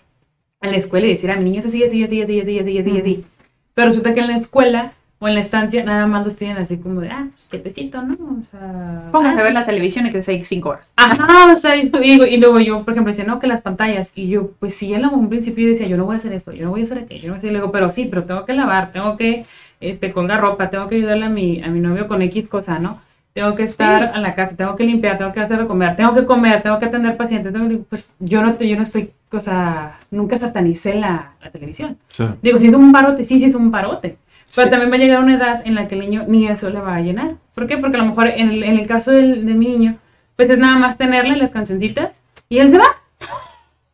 a 0.62 0.68
la 0.68 0.76
escuela 0.78 1.08
y 1.08 1.12
decir 1.12 1.32
a 1.32 1.38
mi 1.38 1.46
niño 1.46 1.60
así, 1.60 1.84
así, 1.84 2.04
así, 2.04 2.22
así, 2.22 2.40
así, 2.42 2.60
así, 2.60 2.78
así, 2.80 2.98
así. 3.00 3.26
Pero 3.74 3.88
resulta 3.88 4.14
que 4.14 4.20
en 4.20 4.28
la 4.28 4.36
escuela 4.36 4.94
o 5.22 5.28
en 5.28 5.34
la 5.34 5.40
estancia 5.42 5.84
nada 5.84 6.06
más 6.08 6.24
los 6.26 6.36
tienen 6.38 6.58
así 6.58 6.78
como 6.78 7.02
de, 7.02 7.10
ah, 7.10 7.28
pues 7.32 7.48
quietecito, 7.50 8.02
¿no? 8.02 8.14
O 8.16 8.44
sea... 8.50 9.10
Póngase 9.12 9.38
ah, 9.38 9.42
a 9.42 9.44
ver 9.44 9.54
la 9.54 9.66
televisión 9.66 10.08
y 10.08 10.12
que 10.12 10.22
se 10.22 10.44
cinco 10.44 10.70
horas. 10.70 10.94
Ajá, 10.96 11.54
o 11.54 11.58
sea, 11.58 11.76
y, 11.76 11.84
digo- 11.90 12.26
y 12.26 12.38
luego 12.38 12.60
yo, 12.60 12.84
por 12.84 12.94
ejemplo, 12.94 13.12
decía, 13.12 13.26
no, 13.26 13.40
que 13.40 13.48
las 13.48 13.62
pantallas. 13.62 14.12
Y 14.16 14.30
yo, 14.30 14.52
pues 14.60 14.76
sí, 14.76 14.94
en 14.94 15.06
un 15.06 15.30
principio 15.30 15.66
yo 15.66 15.72
decía, 15.74 15.88
yo 15.88 15.98
no 15.98 16.06
voy 16.06 16.16
a 16.16 16.18
hacer 16.18 16.32
esto, 16.34 16.52
yo 16.54 16.64
no 16.66 16.72
voy 16.72 16.82
a 16.82 16.84
hacer 16.84 17.00
aquello, 17.00 17.22
yo 17.22 17.28
no 17.28 17.34
voy 17.34 17.38
a 17.38 17.40
hacer, 17.40 17.50
y 17.50 17.54
luego, 17.54 17.72
pero 17.72 17.92
sí, 17.92 18.08
pero 18.10 18.24
tengo 18.24 18.46
que 18.46 18.54
lavar, 18.54 18.92
tengo 18.94 19.18
que, 19.18 19.46
este, 19.82 20.12
colgar 20.14 20.40
ropa, 20.42 20.70
tengo 20.70 20.88
que 20.88 20.96
ayudarle 20.96 21.26
a 21.26 21.30
mi, 21.30 21.62
a 21.64 21.68
mi 21.68 21.80
novio 21.82 22.08
con 22.08 22.22
X 22.22 22.48
cosa, 22.50 22.80
¿no? 22.80 23.02
Tengo 23.34 23.54
que 23.56 23.64
estar 23.64 24.14
en 24.16 24.22
la 24.24 24.36
casa, 24.36 24.56
tengo 24.58 24.76
que 24.76 24.84
limpiar, 24.86 25.18
tengo 25.18 25.32
que 25.34 25.40
hacer 25.40 25.60
de 25.60 25.68
comer, 25.68 25.96
tengo 25.96 26.14
que 26.16 26.26
comer, 26.26 26.62
tengo 26.62 26.80
que 26.80 26.86
atender 26.86 27.16
pacientes. 27.16 27.54
tengo 27.54 27.68
que- 27.70 27.78
pues 27.78 28.12
yo 28.20 28.42
no, 28.42 28.58
yo 28.58 28.76
no 28.78 28.84
estoy, 28.84 29.12
o 29.32 29.40
sea, 29.40 30.00
nunca 30.12 30.38
satanicé 30.38 30.96
la, 30.96 31.34
la 31.42 31.52
televisión. 31.52 31.98
Sí. 32.08 32.26
Digo, 32.42 32.60
si 32.60 32.68
es 32.68 32.74
un 32.74 32.92
parote, 32.92 33.24
sí, 33.24 33.40
sí 33.40 33.46
es 33.46 33.56
un 33.56 33.72
parote. 33.72 34.18
Pero 34.56 34.70
también 34.70 34.92
va 34.92 34.96
a 34.96 35.00
llegar 35.00 35.24
una 35.24 35.36
edad 35.36 35.62
en 35.66 35.76
la 35.76 35.88
que 35.88 35.96
el 35.96 36.02
niño 36.02 36.26
ni 36.28 36.48
eso 36.48 36.70
le 36.70 36.80
va 36.80 36.96
a 36.96 37.02
llenar. 37.02 37.36
¿Por 37.54 37.68
qué? 37.68 37.78
Porque 37.78 37.98
a 37.98 38.00
lo 38.00 38.08
mejor 38.08 38.28
en 38.28 38.50
el, 38.50 38.64
en 38.64 38.80
el 38.80 38.88
caso 38.88 39.12
del, 39.12 39.46
de 39.46 39.54
mi 39.54 39.68
niño, 39.68 39.98
pues 40.36 40.50
es 40.50 40.58
nada 40.58 40.78
más 40.78 40.98
tenerle 40.98 41.36
las 41.36 41.52
cancioncitas 41.52 42.22
y 42.48 42.58
él 42.58 42.72
se 42.72 42.80
va. 42.80 42.88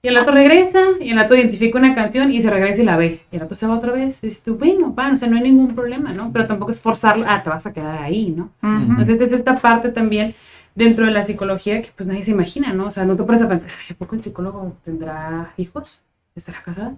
Y 0.02 0.08
el 0.08 0.18
otro 0.18 0.36
regresa, 0.36 0.80
y 1.02 1.10
el 1.10 1.18
otro 1.18 1.36
identifica 1.36 1.80
una 1.80 1.96
canción 1.96 2.32
y 2.32 2.40
se 2.40 2.52
regresa 2.52 2.80
y 2.80 2.86
la 2.86 2.96
ve. 2.96 3.22
Y 3.32 3.38
el 3.38 3.42
otro 3.42 3.56
se 3.56 3.66
va 3.66 3.76
otra 3.76 3.92
vez. 3.92 4.24
Y 4.24 4.28
dices 4.28 4.44
tú, 4.44 4.56
bueno, 4.56 4.94
va, 4.94 5.12
o 5.12 5.16
sea, 5.16 5.28
no 5.28 5.36
hay 5.36 5.42
ningún 5.42 5.74
problema, 5.74 6.14
¿no? 6.14 6.32
Pero 6.32 6.46
tampoco 6.46 6.70
es 6.70 6.80
forzarlo, 6.80 7.26
ah, 7.28 7.42
te 7.42 7.50
vas 7.50 7.66
a 7.66 7.74
quedar 7.74 8.04
ahí, 8.04 8.30
¿no? 8.30 8.52
Entonces 8.62 9.20
es 9.20 9.32
esta 9.32 9.56
parte 9.56 9.90
también 9.90 10.36
dentro 10.76 11.06
de 11.06 11.12
la 11.12 11.24
psicología 11.24 11.82
que 11.82 11.90
pues 11.96 12.08
nadie 12.08 12.24
se 12.24 12.32
imagina, 12.32 12.74
¿no? 12.74 12.88
O 12.88 12.92
sea, 12.92 13.06
no 13.06 13.16
te 13.16 13.24
pones 13.24 13.42
a 13.42 13.48
pensar, 13.50 13.70
"Ay, 13.80 13.96
¿a 13.96 13.98
poco 13.98 14.16
el 14.16 14.22
psicólogo 14.24 14.76
tendrá 14.84 15.54
hijos? 15.58 16.02
¿Estará 16.36 16.62
casado? 16.62 16.98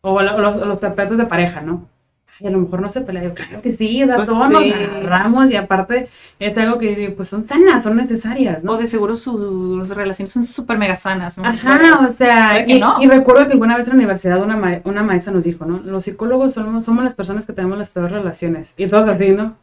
O, 0.00 0.20
la- 0.22 0.36
o 0.36 0.40
los, 0.40 0.66
los 0.66 0.80
terapeutas 0.80 1.18
de 1.18 1.26
pareja, 1.26 1.60
¿no? 1.60 1.88
Ay, 2.40 2.46
a 2.46 2.50
lo 2.50 2.58
mejor 2.60 2.80
no 2.80 2.88
se 2.88 3.00
pelea. 3.00 3.24
Yo, 3.24 3.34
claro 3.34 3.60
que 3.60 3.72
sí, 3.72 4.04
da 4.04 4.14
Pues 4.14 4.28
todo, 4.28 4.48
nos 4.48 4.62
sí. 4.62 4.72
agarramos 4.72 5.50
y 5.50 5.56
aparte 5.56 6.08
es 6.38 6.56
algo 6.56 6.78
que 6.78 7.12
pues 7.16 7.26
son 7.28 7.42
sanas, 7.42 7.82
son 7.82 7.96
necesarias, 7.96 8.62
¿no? 8.62 8.72
O 8.74 8.76
de 8.78 8.86
seguro 8.86 9.16
sus 9.16 9.88
relaciones 9.88 10.30
son 10.32 10.44
súper 10.44 10.78
mega 10.78 10.94
sanas. 10.94 11.36
¿no? 11.38 11.44
Ajá, 11.44 12.06
o 12.08 12.12
sea, 12.12 12.64
y, 12.64 12.78
no. 12.78 13.02
y 13.02 13.08
recuerdo 13.08 13.46
que 13.48 13.54
alguna 13.54 13.76
vez 13.76 13.88
en 13.88 13.94
la 13.94 13.96
universidad 14.04 14.40
una, 14.40 14.56
ma- 14.56 14.80
una 14.84 15.02
maestra 15.02 15.32
nos 15.32 15.42
dijo, 15.42 15.64
¿no? 15.64 15.78
Los 15.80 16.04
psicólogos 16.04 16.54
somos, 16.54 16.84
somos 16.84 17.02
las 17.02 17.16
personas 17.16 17.44
que 17.44 17.52
tenemos 17.52 17.76
las 17.76 17.90
peores 17.90 18.12
relaciones. 18.12 18.72
Y 18.76 18.86
todos 18.86 19.08
así, 19.08 19.30
¿no? 19.32 19.56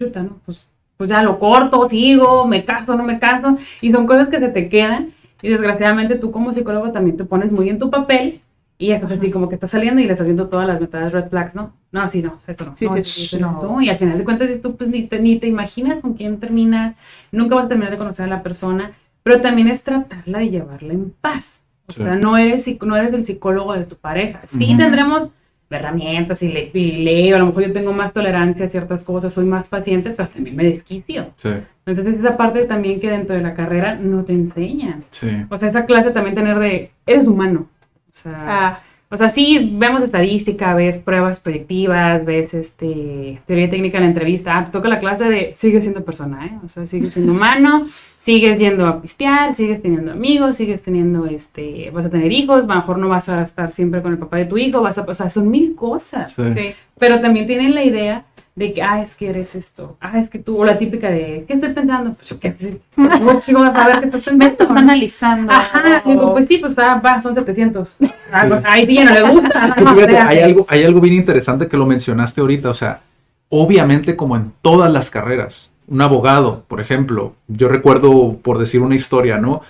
Chuta, 0.00 0.22
¿no? 0.22 0.38
Pues, 0.46 0.68
pues 1.00 1.08
ya 1.08 1.22
lo 1.22 1.38
corto, 1.38 1.86
sigo, 1.86 2.46
me 2.46 2.62
caso, 2.62 2.94
no 2.94 3.02
me 3.04 3.18
caso. 3.18 3.56
Y 3.80 3.90
son 3.90 4.06
cosas 4.06 4.28
que 4.28 4.38
se 4.38 4.48
te 4.50 4.68
quedan. 4.68 5.14
Y 5.40 5.48
desgraciadamente 5.48 6.16
tú 6.16 6.30
como 6.30 6.52
psicólogo 6.52 6.92
también 6.92 7.16
te 7.16 7.24
pones 7.24 7.52
muy 7.52 7.70
en 7.70 7.78
tu 7.78 7.88
papel. 7.88 8.42
Y 8.76 8.90
estás 8.92 9.10
así 9.12 9.30
como 9.30 9.48
que 9.48 9.54
estás 9.54 9.70
saliendo 9.70 10.02
y 10.02 10.04
le 10.04 10.12
estás 10.12 10.26
viendo 10.26 10.48
todas 10.50 10.66
las 10.68 10.78
metadas 10.78 11.12
red 11.12 11.30
flags, 11.30 11.54
¿no? 11.54 11.72
No, 11.90 12.06
sí, 12.06 12.20
no, 12.20 12.40
esto 12.46 12.66
no. 12.66 12.76
Sí, 12.76 12.84
no, 12.84 12.96
sí, 12.96 13.00
esto, 13.00 13.12
sí, 13.14 13.36
esto 13.36 13.62
no. 13.62 13.80
Y 13.80 13.88
al 13.88 13.96
final 13.96 14.18
de 14.18 14.24
cuentas, 14.24 14.50
tú 14.60 14.76
pues 14.76 14.90
ni 14.90 15.04
te, 15.04 15.18
ni 15.20 15.36
te 15.36 15.46
imaginas 15.46 16.00
con 16.00 16.12
quién 16.12 16.38
terminas, 16.38 16.92
nunca 17.32 17.54
vas 17.54 17.64
a 17.64 17.68
terminar 17.68 17.92
de 17.92 17.96
conocer 17.96 18.26
a 18.26 18.28
la 18.28 18.42
persona, 18.42 18.92
pero 19.22 19.40
también 19.40 19.68
es 19.68 19.82
tratarla 19.82 20.40
de 20.40 20.50
llevarla 20.50 20.92
en 20.92 21.14
paz. 21.18 21.62
O 21.88 21.92
Sí. 21.92 22.02
sea, 22.02 22.14
no 22.16 22.36
eres, 22.36 22.66
no 22.82 22.94
eres 22.94 23.14
el 23.14 23.24
psicólogo 23.24 23.72
de 23.72 23.84
tu 23.84 23.96
pareja. 23.96 24.42
Sí 24.46 24.66
Ujú. 24.68 24.76
tendremos 24.76 25.28
herramientas 25.76 26.42
y, 26.42 26.48
le, 26.52 26.70
y 26.74 27.02
leo, 27.04 27.36
a 27.36 27.38
lo 27.38 27.46
mejor 27.46 27.64
yo 27.66 27.72
tengo 27.72 27.92
más 27.92 28.12
tolerancia 28.12 28.66
a 28.66 28.68
ciertas 28.68 29.04
cosas, 29.04 29.32
soy 29.32 29.44
más 29.46 29.68
paciente, 29.68 30.10
pero 30.16 30.28
también 30.28 30.56
me 30.56 30.64
desquicio. 30.64 31.32
Sí, 31.36 31.50
Entonces 31.84 32.06
es 32.14 32.18
esa 32.18 32.36
parte 32.36 32.64
también 32.64 33.00
que 33.00 33.10
dentro 33.10 33.36
de 33.36 33.42
la 33.42 33.54
carrera 33.54 33.94
no 33.94 34.24
te 34.24 34.32
enseñan. 34.32 35.04
sí. 35.10 35.28
O 35.48 35.56
sea, 35.56 35.68
esa 35.68 35.86
clase 35.86 36.10
también 36.10 36.34
tener 36.34 36.58
de, 36.58 36.90
eres 37.06 37.26
humano. 37.26 37.68
O 38.08 38.12
sea, 38.12 38.44
Ah, 38.48 38.80
o 39.12 39.16
sea, 39.16 39.28
sí 39.28 39.74
vemos 39.74 40.02
estadística, 40.02 40.72
ves 40.74 40.98
pruebas 40.98 41.40
proyectivas, 41.40 42.24
ves 42.24 42.54
este 42.54 43.40
teoría 43.44 43.68
técnica 43.68 43.98
en 43.98 44.04
la 44.04 44.10
entrevista. 44.10 44.56
Ah, 44.56 44.64
te 44.64 44.70
toca 44.70 44.88
la 44.88 45.00
clase 45.00 45.24
de 45.24 45.52
sigue 45.56 45.80
siendo 45.80 46.04
persona, 46.04 46.46
¿eh? 46.46 46.58
O 46.64 46.68
sea, 46.68 46.86
sigues 46.86 47.14
siendo 47.14 47.32
humano, 47.32 47.86
sigues 48.16 48.60
yendo 48.60 48.86
a 48.86 49.00
pistear, 49.02 49.52
sigues 49.52 49.82
teniendo 49.82 50.12
amigos, 50.12 50.56
sigues 50.56 50.82
teniendo 50.82 51.26
este, 51.26 51.90
vas 51.90 52.04
a 52.04 52.10
tener 52.10 52.30
hijos, 52.30 52.64
a 52.64 52.68
lo 52.68 52.74
mejor 52.76 52.98
no 52.98 53.08
vas 53.08 53.28
a 53.28 53.42
estar 53.42 53.72
siempre 53.72 54.00
con 54.00 54.12
el 54.12 54.18
papá 54.18 54.36
de 54.36 54.44
tu 54.44 54.56
hijo, 54.56 54.80
vas 54.80 54.96
a, 54.98 55.02
o 55.02 55.14
sea, 55.14 55.28
son 55.28 55.50
mil 55.50 55.74
cosas. 55.74 56.32
sí. 56.32 56.42
sí. 56.54 56.74
Pero 57.00 57.18
también 57.18 57.46
tienen 57.46 57.74
la 57.74 57.82
idea 57.82 58.26
de 58.60 58.74
que, 58.74 58.82
ah, 58.82 59.00
es 59.00 59.16
que 59.16 59.30
eres 59.30 59.54
esto, 59.54 59.96
ah, 60.00 60.18
es 60.18 60.28
que 60.28 60.38
tú, 60.38 60.58
o 60.58 60.64
la 60.66 60.76
típica 60.76 61.10
de, 61.10 61.46
¿qué 61.48 61.54
estoy 61.54 61.72
pensando? 61.72 62.14
Pues 62.18 62.34
qué 62.34 62.50
sé, 62.50 62.80
¿cómo 62.94 63.40
chico 63.40 63.60
vas 63.60 63.74
a 63.74 63.86
ver 63.86 64.00
qué 64.00 64.04
estás 64.04 64.20
pensando? 64.20 64.44
Me 64.44 64.50
estás 64.50 64.70
analizando. 64.70 65.50
Ajá, 65.50 66.02
digo, 66.04 66.32
pues 66.34 66.46
sí, 66.46 66.58
pues 66.58 66.78
ah, 66.78 67.00
va, 67.04 67.22
son 67.22 67.34
700. 67.34 67.96
Ah, 68.30 68.44
pues, 68.46 68.62
ahí 68.66 68.84
sí 68.84 68.96
ya 68.96 69.04
no 69.04 69.14
le 69.14 69.22
gusta. 69.22 69.68
Es 69.68 69.74
que 69.74 69.86
fíjate, 69.86 70.18
hay 70.18 70.38
algo, 70.40 70.66
hay 70.68 70.84
algo 70.84 71.00
bien 71.00 71.14
interesante 71.14 71.68
que 71.68 71.76
lo 71.78 71.86
mencionaste 71.86 72.42
ahorita, 72.42 72.68
o 72.68 72.74
sea, 72.74 73.00
obviamente 73.48 74.14
como 74.14 74.36
en 74.36 74.52
todas 74.60 74.92
las 74.92 75.08
carreras, 75.08 75.72
un 75.88 76.02
abogado, 76.02 76.64
por 76.68 76.82
ejemplo, 76.82 77.32
yo 77.48 77.68
recuerdo, 77.68 78.38
por 78.42 78.58
decir 78.58 78.82
una 78.82 78.94
historia, 78.94 79.38
¿no? 79.38 79.62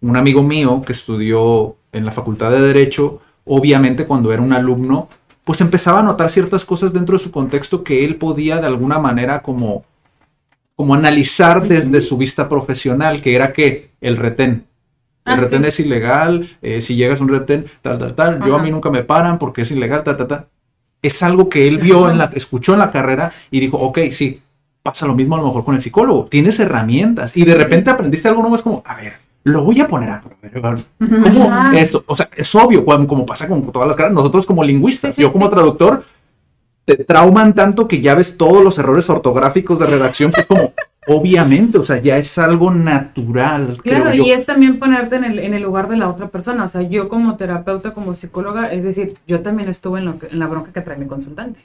Un 0.00 0.16
amigo 0.16 0.42
mío 0.42 0.82
que 0.86 0.92
estudió 0.92 1.76
en 1.92 2.06
la 2.06 2.12
Facultad 2.12 2.50
de 2.50 2.62
Derecho, 2.62 3.20
obviamente 3.44 4.06
cuando 4.06 4.32
era 4.32 4.40
un 4.40 4.54
alumno, 4.54 5.08
pues 5.48 5.62
empezaba 5.62 6.00
a 6.00 6.02
notar 6.02 6.28
ciertas 6.28 6.66
cosas 6.66 6.92
dentro 6.92 7.16
de 7.16 7.24
su 7.24 7.30
contexto 7.30 7.82
que 7.82 8.04
él 8.04 8.16
podía 8.16 8.58
de 8.60 8.66
alguna 8.66 8.98
manera 8.98 9.40
como, 9.40 9.82
como 10.76 10.92
analizar 10.92 11.66
desde 11.66 12.02
su 12.02 12.18
vista 12.18 12.50
profesional, 12.50 13.22
que 13.22 13.34
era 13.34 13.54
que 13.54 13.92
el 14.02 14.18
retén. 14.18 14.66
El 15.24 15.32
Ah, 15.32 15.36
retén 15.36 15.62
sí. 15.62 15.68
es 15.68 15.80
ilegal, 15.80 16.50
eh, 16.60 16.82
si 16.82 16.96
llegas 16.96 17.20
a 17.20 17.22
un 17.22 17.30
retén, 17.30 17.64
tal, 17.80 17.96
tal, 17.96 18.14
tal, 18.14 18.44
yo 18.44 18.56
a 18.56 18.62
mí 18.62 18.70
nunca 18.70 18.90
me 18.90 19.04
paran 19.04 19.38
porque 19.38 19.62
es 19.62 19.70
ilegal, 19.70 20.04
tal, 20.04 20.18
tal, 20.18 20.26
tal. 20.26 20.46
Es 21.00 21.22
algo 21.22 21.48
que 21.48 21.66
él 21.66 21.78
vio, 21.78 22.10
en 22.10 22.18
la, 22.18 22.26
escuchó 22.34 22.74
en 22.74 22.80
la 22.80 22.90
carrera 22.90 23.32
y 23.50 23.58
dijo, 23.60 23.78
ok, 23.78 24.00
sí, 24.12 24.42
pasa 24.82 25.06
lo 25.06 25.14
mismo 25.14 25.34
a 25.34 25.38
lo 25.38 25.46
mejor 25.46 25.64
con 25.64 25.74
el 25.74 25.80
psicólogo, 25.80 26.26
tienes 26.26 26.60
herramientas 26.60 27.38
y 27.38 27.46
de 27.46 27.54
repente 27.54 27.88
aprendiste 27.88 28.28
algo 28.28 28.42
nuevo, 28.42 28.56
es 28.56 28.62
como, 28.62 28.82
a 28.84 28.96
ver, 28.96 29.14
lo 29.48 29.64
voy 29.64 29.80
a 29.80 29.86
poner 29.86 30.10
a. 30.10 30.20
¿Cómo 30.98 31.72
esto? 31.74 32.04
O 32.06 32.16
sea, 32.16 32.28
es 32.36 32.54
obvio, 32.54 32.84
como, 32.84 33.26
pasa 33.26 33.48
con 33.48 33.70
todas 33.72 33.88
las 33.88 33.96
carreras, 33.96 34.14
nosotros 34.14 34.46
como 34.46 34.62
lingüistas, 34.64 35.16
yo 35.16 35.32
como 35.32 35.48
traductor, 35.48 36.04
te 36.84 36.96
trauman 37.04 37.54
tanto 37.54 37.86
que 37.86 38.00
ya 38.00 38.14
ves 38.14 38.36
todos 38.38 38.62
los 38.64 38.78
errores 38.78 39.08
ortográficos 39.10 39.78
de 39.78 39.86
redacción, 39.86 40.32
que 40.32 40.40
es 40.42 40.46
como, 40.46 40.72
obviamente, 41.06 41.78
o 41.78 41.84
sea, 41.84 41.98
ya 42.00 42.16
es 42.16 42.38
algo 42.38 42.70
natural. 42.70 43.78
Claro, 43.82 44.14
y 44.14 44.30
es 44.30 44.46
también 44.46 44.78
ponerte 44.78 45.16
en 45.16 45.24
el, 45.24 45.38
en 45.38 45.54
el 45.54 45.62
lugar 45.62 45.88
de 45.88 45.96
la 45.96 46.08
otra 46.08 46.28
persona. 46.28 46.64
O 46.64 46.68
sea, 46.68 46.82
yo 46.82 47.08
como 47.08 47.36
terapeuta, 47.36 47.92
como 47.92 48.14
psicóloga, 48.14 48.72
es 48.72 48.84
decir, 48.84 49.16
yo 49.26 49.40
también 49.40 49.68
estuve 49.68 49.98
en, 50.00 50.06
lo 50.06 50.18
que- 50.18 50.28
en 50.28 50.38
la 50.38 50.46
bronca 50.46 50.72
que 50.72 50.80
trae 50.80 50.96
mi 50.98 51.06
consultante. 51.06 51.60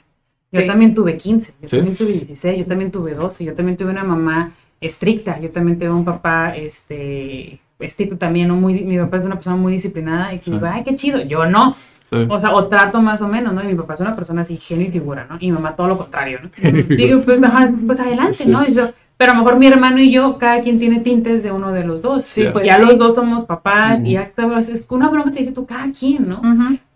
Yo 0.52 0.60
Sí. 0.60 0.66
también 0.66 0.94
tuve 0.94 1.16
15, 1.16 1.52
yo 1.62 1.68
Sí. 1.68 1.76
también 1.78 1.96
tuve 1.96 2.12
16, 2.12 2.58
yo 2.58 2.64
también 2.66 2.90
tuve 2.90 3.14
12, 3.14 3.44
yo 3.44 3.54
también 3.54 3.76
tuve 3.76 3.90
una 3.90 4.04
mamá 4.04 4.52
estricta, 4.80 5.40
yo 5.40 5.50
también 5.50 5.78
tuve 5.78 5.90
un 5.90 6.04
papá, 6.04 6.54
este, 6.54 7.58
estricto 7.78 8.16
también, 8.16 8.48
¿no? 8.48 8.56
muy, 8.56 8.82
mi 8.84 8.98
papá 8.98 9.16
es 9.16 9.24
una 9.24 9.34
persona 9.34 9.56
muy 9.56 9.72
disciplinada 9.72 10.32
y 10.34 10.38
que 10.38 10.50
me 10.50 10.56
Sí. 10.58 10.62
digo, 10.64 10.66
ay, 10.72 10.84
qué 10.84 10.94
chido, 10.94 11.22
yo 11.22 11.46
no. 11.46 11.74
Sí. 12.10 12.26
O 12.28 12.38
sea, 12.38 12.52
o 12.52 12.66
trato 12.68 13.00
más 13.02 13.22
o 13.22 13.28
menos, 13.28 13.52
¿no? 13.54 13.62
Y 13.62 13.66
mi 13.66 13.74
papá 13.74 13.94
es 13.94 14.00
una 14.00 14.14
persona 14.14 14.42
así, 14.42 14.56
genio 14.56 14.86
y 14.86 14.90
figura, 14.90 15.26
¿no? 15.28 15.36
Y 15.40 15.46
mi 15.46 15.52
mamá 15.52 15.74
todo 15.74 15.88
lo 15.88 15.96
contrario, 15.98 16.38
¿no? 16.42 16.50
Y. 16.68 16.82
Digo, 16.96 17.22
pues, 17.22 17.42
ajá, 17.42 17.66
pues 17.86 17.98
adelante, 18.00 18.34
Sí. 18.34 18.48
¿no? 18.48 18.64
Y 18.66 18.72
yo- 18.74 18.90
pero 19.16 19.30
a 19.32 19.34
lo 19.34 19.40
mejor 19.42 19.58
mi 19.58 19.66
hermano 19.66 19.98
y 20.00 20.10
yo, 20.10 20.38
cada 20.38 20.60
quien 20.60 20.78
tiene 20.78 21.00
tintes 21.00 21.42
de 21.42 21.50
uno 21.52 21.72
de 21.72 21.84
los 21.84 22.02
dos. 22.02 22.24
Sí, 22.24 22.42
pues 22.42 22.52
pues 22.52 22.64
ya 22.66 22.76
sí. 22.76 22.82
los 22.82 22.98
dos 22.98 23.14
somos 23.14 23.44
papás 23.44 24.00
Ujú. 24.00 24.08
y 24.08 24.12
ya 24.12 24.30
pues, 24.34 24.68
es 24.68 24.84
una 24.90 25.08
broma 25.08 25.32
que 25.32 25.38
dices 25.38 25.54
tú, 25.54 25.64
cada 25.66 25.90
quien, 25.92 26.28
¿no? 26.28 26.42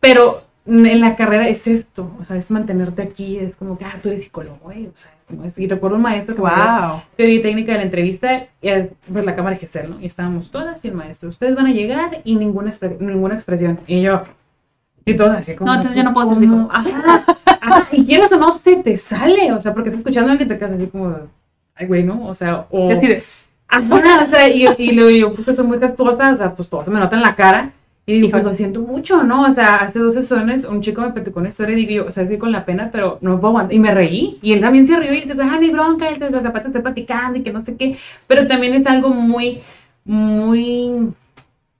Pero 0.00 0.42
en 0.68 1.00
la 1.00 1.16
carrera 1.16 1.48
es 1.48 1.66
esto, 1.66 2.10
o 2.20 2.24
sea, 2.24 2.36
es 2.36 2.50
mantenerte 2.50 3.02
aquí, 3.02 3.38
es 3.38 3.56
como 3.56 3.78
que, 3.78 3.84
ah, 3.86 3.98
tú 4.02 4.08
eres 4.08 4.22
psicólogo, 4.24 4.58
güey, 4.62 4.86
o 4.86 4.92
sea, 4.94 5.10
es 5.16 5.24
como 5.24 5.44
esto. 5.44 5.62
Y 5.62 5.66
recuerdo 5.68 5.96
un 5.96 6.02
maestro 6.02 6.34
que 6.36 6.42
me 6.42 6.48
Wow. 6.50 7.02
teoría 7.16 7.34
y 7.36 7.42
técnica 7.42 7.72
de 7.72 7.78
la 7.78 7.84
entrevista, 7.84 8.46
y 8.60 8.68
es, 8.68 8.90
pues 9.12 9.24
la 9.24 9.34
cámara 9.34 9.56
ejercer, 9.56 9.88
¿no? 9.88 9.98
Y 10.00 10.06
estábamos 10.06 10.50
todas 10.50 10.84
y 10.84 10.88
el 10.88 10.94
maestro, 10.94 11.28
ustedes 11.30 11.54
van 11.56 11.66
a 11.66 11.72
llegar 11.72 12.20
y 12.24 12.36
ninguna, 12.36 12.70
ninguna 13.00 13.34
expresión. 13.34 13.80
Y 13.86 14.02
yo, 14.02 14.22
Y 15.04 15.16
todo 15.16 15.30
así 15.30 15.54
como. 15.54 15.68
No, 15.70 15.76
entonces 15.76 15.96
yo 15.96 16.04
no 16.04 16.12
puedo 16.12 16.28
ser 16.36 16.46
¿cómo? 16.48 16.70
psicóloga. 16.70 17.00
Ajá, 17.00 17.24
ajá, 17.62 17.88
y 17.92 18.04
quieres 18.04 18.30
o 18.30 18.36
no, 18.36 18.52
se 18.52 18.76
te 18.76 18.94
sale. 18.98 19.52
O 19.54 19.60
sea, 19.62 19.72
porque 19.72 19.88
estás 19.88 20.00
escuchando 20.00 20.28
a 20.28 20.32
alguien 20.32 20.46
que 20.46 20.54
te 20.54 20.58
quedas 20.58 20.76
así 20.76 20.86
como. 20.88 21.16
Ay, 21.74 21.86
güey, 21.86 22.04
¿no? 22.04 22.26
O 22.26 22.34
sea, 22.34 22.66
o. 22.70 22.90
Es 22.90 22.98
que- 22.98 23.22
Ajá, 23.68 24.24
o 24.24 24.30
sea, 24.30 24.48
y, 24.48 24.66
y 24.78 24.92
lo, 24.92 25.08
yo 25.08 25.32
porque 25.34 25.54
soy 25.54 25.64
muy 25.66 25.78
gestuosa, 25.78 26.30
o 26.30 26.34
sea, 26.34 26.54
pues 26.54 26.68
todo 26.68 26.84
se 26.84 26.90
me 26.90 26.98
nota 27.00 27.16
en 27.16 27.22
la 27.22 27.34
cara. 27.36 27.72
Y 28.08 28.14
digo, 28.14 28.30
pues 28.30 28.42
lo 28.44 28.54
siento 28.54 28.80
mucho, 28.80 29.22
¿no? 29.22 29.42
O 29.42 29.52
sea, 29.52 29.74
hace 29.74 29.98
dos 29.98 30.14
sesiones 30.14 30.64
un 30.64 30.80
chico 30.80 31.02
me 31.02 31.10
platicó 31.10 31.40
una 31.40 31.50
historia 31.50 31.74
y 31.76 31.84
digo 31.84 32.04
yo, 32.04 32.08
o 32.08 32.10
sea, 32.12 32.22
es 32.22 32.30
que 32.30 32.38
con 32.38 32.50
la 32.52 32.64
pena, 32.64 32.88
pero 32.90 33.18
no 33.20 33.32
me 33.32 33.36
puedo 33.36 33.48
aguantar. 33.48 33.74
Y 33.74 33.78
me 33.78 33.94
reí. 33.94 34.38
Y 34.40 34.54
él 34.54 34.60
también 34.60 34.86
se 34.86 34.98
rió 34.98 35.12
y 35.12 35.20
dice, 35.20 35.34
ah, 35.38 35.58
ni 35.60 35.68
bronca, 35.70 36.08
él 36.08 36.16
se 36.16 36.30
zapata 36.30 36.68
está 36.68 36.80
platicando 36.80 37.38
y 37.38 37.42
que 37.42 37.52
no 37.52 37.60
sé 37.60 37.76
qué. 37.76 37.98
Pero 38.26 38.46
también 38.46 38.72
es 38.72 38.86
algo 38.86 39.10
muy, 39.10 39.60
muy, 40.06 41.12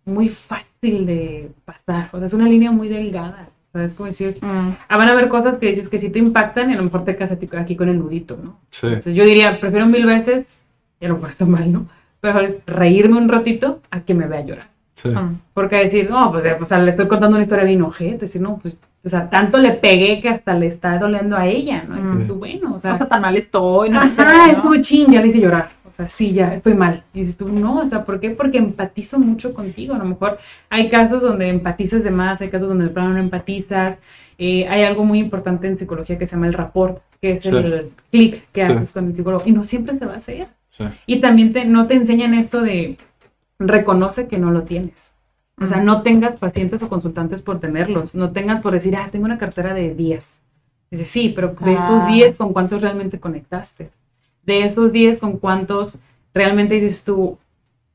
muy 0.05 0.29
fácil 0.29 1.07
de 1.07 1.51
pasar. 1.65 2.11
O 2.13 2.19
sea, 2.19 2.27
es 2.27 2.33
una 2.35 2.47
línea 2.49 2.71
muy 2.71 2.89
delgada. 2.89 3.49
O 3.69 3.73
sea, 3.73 3.85
es 3.85 3.95
como 3.95 4.07
decir, 4.09 4.39
Mm. 4.43 4.73
ah, 4.89 4.97
van 4.99 5.09
a 5.09 5.13
haber 5.13 5.29
cosas 5.29 5.55
que 5.57 5.67
dices 5.69 5.89
que 5.89 5.99
sí 5.99 6.11
te 6.11 6.19
impactan 6.19 6.71
y 6.71 6.75
a 6.75 6.77
lo 6.77 6.85
mejor 6.85 7.05
te 7.05 7.13
aquí- 7.13 7.49
aquí 7.57 7.75
con 7.77 7.89
el 7.89 7.99
nudito, 7.99 8.39
¿no? 8.43 8.59
Sí. 8.71 8.87
Entonces 8.87 9.15
yo 9.15 9.25
diría, 9.25 9.59
prefiero 9.61 9.87
mil 9.87 10.05
veces, 10.07 10.45
y 11.01 11.05
a 11.07 11.09
lo 11.09 11.15
mejor 11.15 11.31
está 11.31 11.45
mal, 11.47 11.71
¿no? 11.73 11.87
Pero 12.21 12.41
reírme 12.67 13.17
un 13.19 13.29
ratito 13.29 13.81
a 13.91 14.01
que 14.01 14.15
me 14.15 14.27
vea 14.27 14.41
llorar. 14.45 14.69
Sí. 14.99 15.11
Mm. 15.11 15.41
Porque 15.55 15.77
decir, 15.77 16.11
no, 16.11 16.33
pues, 16.33 16.45
o 16.61 16.65
sea, 16.65 16.79
le 16.81 16.91
estoy 16.91 17.07
contando 17.07 17.37
una 17.37 17.43
historia 17.43 17.65
bien 17.65 17.83
ojete, 17.83 18.19
decir, 18.19 18.43
no, 18.43 18.59
pues, 18.61 18.77
o 19.05 19.09
sea, 19.09 19.31
tanto 19.31 19.59
le 19.59 19.71
pegué 19.73 20.21
que 20.21 20.29
hasta 20.29 20.55
le 20.55 20.67
está 20.67 20.99
doliendo 20.99 21.37
a 21.37 21.47
ella, 21.47 21.85
¿no? 21.89 21.97
Y 21.97 22.01
Mm. 22.01 22.27
tú, 22.27 22.35
bueno, 22.35 22.75
o 22.75 22.81
sea, 22.81 22.95
O 22.95 22.99
sea, 22.99 23.07
tan 23.07 23.23
mal 23.23 23.37
estoy. 23.37 23.91
No 23.91 24.01
ajá, 24.01 24.51
es 24.51 24.59
como 24.59 24.75
ching, 24.77 25.13
ya 25.13 25.21
le 25.23 25.29
hice 25.29 25.39
llorar. 25.41 25.69
O 25.89 25.93
sea, 25.93 26.09
sí, 26.09 26.33
ya, 26.33 26.53
estoy 26.53 26.75
mal. 26.75 27.05
Y 27.15 27.21
dices 27.21 27.37
tú, 27.37 27.49
no, 27.49 27.79
o 27.79 27.87
sea, 27.87 28.05
¿por 28.05 28.19
qué? 28.19 28.31
Porque 28.31 28.59
empatizo 28.59 29.19
mucho 29.21 29.55
contigo. 29.55 29.95
A 29.95 29.99
lo 29.99 30.05
mejor 30.05 30.39
hay 30.69 30.89
casos 30.89 31.23
donde 31.23 31.49
empatizas 31.49 32.03
de 32.03 32.11
más, 32.11 32.41
hay 32.41 32.49
casos 32.51 32.69
donde 32.69 32.85
de 32.87 32.91
plano 32.91 33.11
no 33.11 33.19
empatizas. 33.19 33.97
Eh, 34.37 34.67
hay 34.69 34.83
algo 34.83 35.05
muy 35.05 35.19
importante 35.21 35.67
en 35.69 35.79
psicología 35.79 36.19
que 36.19 36.27
se 36.27 36.35
llama 36.37 36.47
el 36.49 36.55
rapport, 36.55 37.01
que 37.21 37.33
es 37.35 37.43
Sí. 37.43 37.49
el 37.51 37.91
clic 38.11 38.45
que 38.53 38.67
Sí. 38.67 38.73
haces 38.73 38.93
con 38.93 39.07
el 39.07 39.15
psicólogo. 39.17 39.43
Y 39.47 39.53
no 39.53 39.63
siempre 39.65 39.97
se 39.97 40.07
va 40.07 40.15
a 40.15 40.17
hacer. 40.17 40.49
Sí. 40.71 40.85
Y 41.07 41.21
también 41.21 41.53
te, 41.53 41.65
no 41.65 41.87
te 41.87 41.95
enseñan 41.95 42.35
esto 42.35 42.61
de 42.63 42.97
reconoce 43.59 44.29
que 44.29 44.39
no 44.39 44.51
lo 44.51 44.63
tienes. 44.63 45.13
O 45.61 45.67
sea, 45.67 45.81
no 45.83 46.03
tengas 46.03 46.37
pacientes 46.37 46.83
o 46.85 46.89
consultantes 46.89 47.43
por 47.43 47.59
tenerlos. 47.59 48.15
No 48.15 48.31
tengas 48.31 48.63
por 48.63 48.73
decir, 48.73 48.97
ah, 48.97 49.09
tengo 49.11 49.25
una 49.25 49.39
cartera 49.39 49.75
de 49.75 49.93
10. 49.95 50.41
Dice, 50.91 51.05
sí, 51.05 51.33
pero 51.35 51.49
de 51.61 51.75
estos 51.75 52.03
Ah. 52.03 52.07
10, 52.07 52.35
¿con 52.35 52.53
cuántos 52.53 52.81
realmente 52.83 53.19
conectaste? 53.19 53.91
De 54.45 54.63
esos 54.63 54.93
10, 54.93 55.19
¿con 55.21 55.37
cuántos 55.39 55.97
realmente 56.33 56.75
dices 56.77 57.03
tú? 57.03 57.39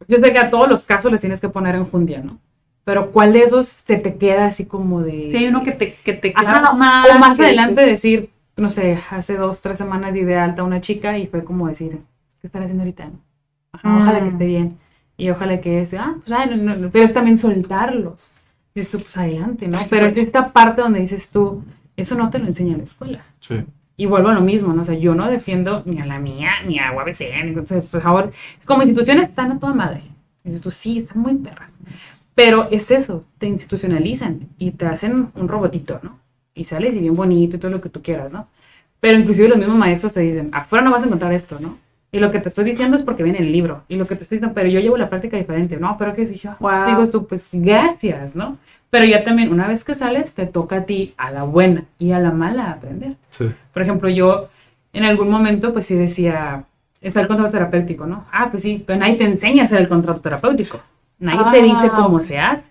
Yo 0.10 0.18
sé 0.18 0.34
que 0.34 0.40
a 0.40 0.50
todos 0.50 0.68
los 0.68 0.84
casos 0.84 1.12
les 1.12 1.22
tienes 1.22 1.40
que 1.40 1.48
poner 1.50 1.76
en 1.76 1.86
jundia, 1.86 2.22
¿no? 2.22 2.38
Pero 2.84 3.12
¿cuál 3.14 3.32
de 3.32 3.44
esos 3.44 3.66
se 3.68 3.96
te 3.96 4.16
queda 4.18 4.46
así 4.48 4.66
como 4.66 5.02
de... 5.02 5.30
Si 5.32 5.38
hay 5.38 5.48
uno 5.48 5.64
que 5.64 5.72
te, 5.72 5.96
que 6.04 6.14
te 6.14 6.34
Ajá, 6.36 6.74
más. 6.74 7.08
o 7.16 7.18
más 7.20 7.40
adelante 7.40 7.82
dices, 7.82 8.02
decir, 8.04 8.30
no 8.58 8.68
sé, 8.68 9.00
hace 9.10 9.38
dos, 9.38 9.62
tres 9.62 9.78
semanas 9.78 10.14
di 10.14 10.24
de 10.26 10.36
alta 10.36 10.64
a 10.64 10.66
una 10.66 10.82
chica 10.82 11.18
y 11.18 11.28
fue 11.28 11.46
como 11.46 11.70
decir, 11.70 12.02
¿qué 12.42 12.48
estará 12.48 12.66
haciendo 12.66 12.84
ahorita? 12.84 13.06
no? 13.06 13.20
Ajá, 13.72 13.98
Ojalá 13.98 14.20
que 14.20 14.26
Mm. 14.26 14.28
esté 14.28 14.46
bien. 14.46 14.78
Y 15.18 15.30
ojalá 15.30 15.62
que 15.62 15.82
esté, 15.82 15.98
ah, 15.98 16.16
pues, 16.26 16.32
ay, 16.32 16.58
no, 16.58 16.76
no, 16.76 16.90
pero 16.90 17.06
es 17.06 17.14
también 17.14 17.38
soltarlos. 17.38 18.34
Dices 18.74 18.92
tú, 18.92 19.00
pues 19.00 19.16
adelante, 19.18 19.68
¿no? 19.68 19.78
Ay, 19.78 19.86
pero 19.90 20.08
es 20.08 20.14
fuerte. 20.14 20.28
esta 20.28 20.52
parte 20.52 20.82
donde 20.82 21.00
dices 21.00 21.30
tú, 21.30 21.64
eso 21.96 22.16
no 22.16 22.30
te 22.30 22.40
lo 22.40 22.48
enseña 22.48 22.76
la 22.76 22.84
escuela. 22.84 23.24
Sí. 23.40 23.64
Y 23.96 24.08
vuelvo 24.08 24.30
a 24.30 24.34
lo 24.34 24.42
mismo, 24.42 24.74
¿no? 24.74 24.82
O 24.82 24.86
sea, 24.86 24.96
yo 24.96 25.14
no 25.14 25.30
defiendo 25.30 25.84
ni 25.86 26.00
a 26.02 26.06
la 26.06 26.18
mía, 26.18 26.52
ni 26.66 26.80
a 26.80 26.92
UABC, 26.92 27.20
ni 27.44 27.50
entonces, 27.50 27.86
por 27.86 28.02
favor, 28.02 28.32
como 28.66 28.82
instituciones 28.82 29.30
están 29.30 29.52
a 29.52 29.60
toda 29.60 29.74
madre. 29.74 30.02
Dices 30.44 30.62
tú, 30.62 30.72
sí, 30.72 30.98
están 30.98 31.20
muy 31.20 31.36
perras. 31.36 31.78
Pero 32.36 32.68
es 32.72 32.90
eso, 32.90 33.26
te 33.38 33.48
institucionalizan 33.48 34.50
y 34.58 34.72
te 34.72 34.88
hacen 34.88 35.32
un 35.36 35.48
robotito, 35.48 36.00
¿no? 36.02 36.20
Y 36.56 36.64
sales 36.64 36.96
y 36.96 37.00
bien 37.00 37.16
bonito 37.16 37.56
y 37.56 37.60
todo 37.60 37.72
lo 37.72 37.82
que 37.82 37.90
tú 37.90 38.02
quieras, 38.02 38.34
¿no? 38.34 38.48
Pero 39.00 39.18
inclusive 39.18 39.50
los 39.50 39.58
mismos 39.58 39.78
maestros 39.78 40.14
te 40.14 40.22
dicen, 40.22 40.50
afuera 40.52 40.84
no 40.84 40.92
vas 40.92 41.04
a 41.04 41.06
encontrar 41.06 41.32
esto, 41.34 41.60
¿no? 41.60 41.78
Y 42.14 42.20
lo 42.20 42.32
que 42.32 42.40
te 42.40 42.48
estoy 42.48 42.64
diciendo 42.64 42.96
es 42.96 43.04
porque 43.04 43.24
viene 43.24 43.40
en 43.40 43.46
el 43.46 43.52
libro. 43.52 43.84
Y 43.90 43.96
lo 43.98 44.06
que 44.08 44.16
te 44.16 44.24
estoy 44.24 44.38
diciendo, 44.38 44.54
pero 44.56 44.70
yo 44.70 44.80
llevo 44.80 44.96
la 44.98 45.10
práctica 45.10 45.36
diferente, 45.36 45.78
¿no? 45.78 45.98
Pero 45.98 46.14
que 46.14 46.26
dije, 46.26 46.50
Wow. 46.60 46.86
digo 46.88 47.08
tú, 47.08 47.26
pues 47.28 47.50
gracias, 47.52 48.36
¿no? 48.36 48.58
Pero 48.92 49.06
ya 49.06 49.24
también, 49.24 49.52
una 49.52 49.68
vez 49.68 49.84
que 49.84 49.96
sales, 49.96 50.34
te 50.34 50.46
toca 50.46 50.76
a 50.78 50.82
ti 50.86 51.16
a 51.18 51.32
la 51.32 51.42
buena 51.44 51.86
y 51.98 52.12
a 52.12 52.20
la 52.20 52.32
mala 52.32 52.72
aprender. 52.72 53.16
Sí. 53.32 53.52
Por 53.74 53.82
ejemplo, 53.82 54.08
yo 54.10 54.48
en 54.94 55.04
algún 55.06 55.30
momento, 55.30 55.74
pues 55.74 55.88
sí 55.88 55.96
decía, 55.96 56.66
está 57.02 57.20
el 57.22 57.28
contrato 57.28 57.52
terapéutico, 57.52 58.06
¿no? 58.06 58.26
Ah, 58.32 58.50
pues 58.52 58.62
sí, 58.62 58.84
pero 58.86 59.00
nadie 59.00 59.16
te 59.16 59.24
enseña 59.24 59.64
a 59.64 59.66
hacer 59.66 59.82
el 59.82 59.90
contrato 59.90 60.22
terapéutico. 60.22 60.80
Nadie 61.18 61.40
te 61.52 61.60
Ah, 61.62 61.64
dice 61.64 61.90
cómo 61.90 62.18
ok. 62.18 62.22
se 62.22 62.38
hace. 62.38 62.64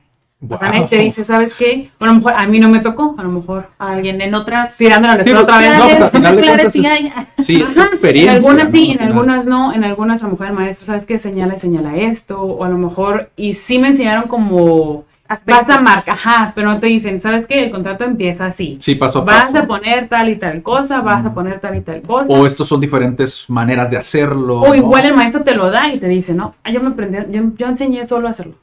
O 0.49 0.59
sea, 0.59 0.68
Wow. 0.68 0.76
nadie 0.76 0.88
te 0.88 0.97
dice, 0.99 1.22
¿sabes 1.24 1.55
qué? 1.55 1.90
A 2.01 2.07
lo 2.07 2.14
mejor 2.14 2.32
a 2.34 2.47
mí 2.47 2.59
no 2.59 2.68
me 2.68 2.80
tocó, 2.80 3.14
a 3.16 3.22
lo 3.22 3.28
mejor 3.30 3.68
Alguien 3.78 4.20
en 4.20 4.34
otras. 4.34 4.76
tirándola 4.76 5.16
de 5.18 5.24
Sí, 5.24 5.32
otra 5.32 5.59
vez. 5.59 5.78
no, 5.78 5.84
pues, 5.84 6.01
al 6.03 6.11
final 6.11 6.36
de 6.36 6.43
Claro, 6.43 6.57
cuentas 6.62 6.72
sí 6.72 6.80
es- 6.80 6.90
hay- 6.90 7.12
Sí, 7.45 7.61
es 7.61 7.72
tu 7.74 7.80
Ajá, 7.80 7.88
experiencia. 7.93 8.32
En 8.32 8.36
algunas 8.38 8.70
sí, 8.70 8.88
¿no? 8.88 8.93
en 9.01 9.07
algunas 9.07 9.47
no, 9.47 9.72
en 9.72 9.84
algunas 9.84 10.22
a 10.22 10.26
lo 10.26 10.32
mejor 10.32 10.47
el 10.49 10.53
maestro, 10.55 10.86
¿sabes 10.86 11.07
qué? 11.07 11.18
Señala 11.18 11.55
y 11.55 11.59
señala 11.59 11.97
esto, 11.97 12.40
o 12.40 12.64
a 12.64 12.68
lo 12.68 12.76
mejor, 12.78 13.30
y 13.36 13.55
sí 13.55 13.78
me 13.78 13.88
enseñaron 13.88 14.24
como, 14.28 15.05
Aspectos. 15.28 15.66
vas 15.68 15.76
a 15.76 15.80
marcar, 15.80 16.14
ajá, 16.14 16.53
pero 16.55 16.68
no 16.72 16.78
te 16.78 16.88
dicen, 16.88 17.20
¿sabes 17.20 17.47
qué? 17.47 17.64
El 17.64 17.70
contrato 17.70 18.05
empieza 18.05 18.45
así. 18.47 18.76
Sí, 18.80 18.97
paso 18.97 19.20
a 19.20 19.24
Vas 19.24 19.45
paso. 19.47 19.59
a 19.59 19.66
poner 19.66 20.09
tal 20.09 20.28
y 20.28 20.36
tal 20.36 20.61
cosa, 20.62 21.01
vas 21.01 21.24
a 21.24 21.32
poner 21.32 21.59
tal 21.61 21.76
y 21.76 21.80
tal 21.82 22.03
cosa. 22.03 22.32
O 22.32 22.47
estos 22.47 22.68
son 22.68 22.80
diferentes 22.80 23.49
maneras 23.49 23.88
de 23.90 23.97
hacerlo. 23.97 24.61
O 24.61 24.68
¿no? 24.68 24.74
igual 24.74 25.07
el 25.07 25.14
maestro 25.14 25.43
te 25.45 25.55
lo 25.55 25.70
da 25.70 25.88
y 25.95 25.99
te 26.01 26.09
dice, 26.09 26.34
no, 26.34 26.55
ah, 26.64 26.70
yo 26.70 26.80
me 26.80 26.88
aprendí, 26.88 27.16
yo, 27.30 27.43
yo 27.57 27.66
enseñé 27.68 28.05
solo 28.05 28.26
a 28.26 28.32
hacerlo. 28.32 28.55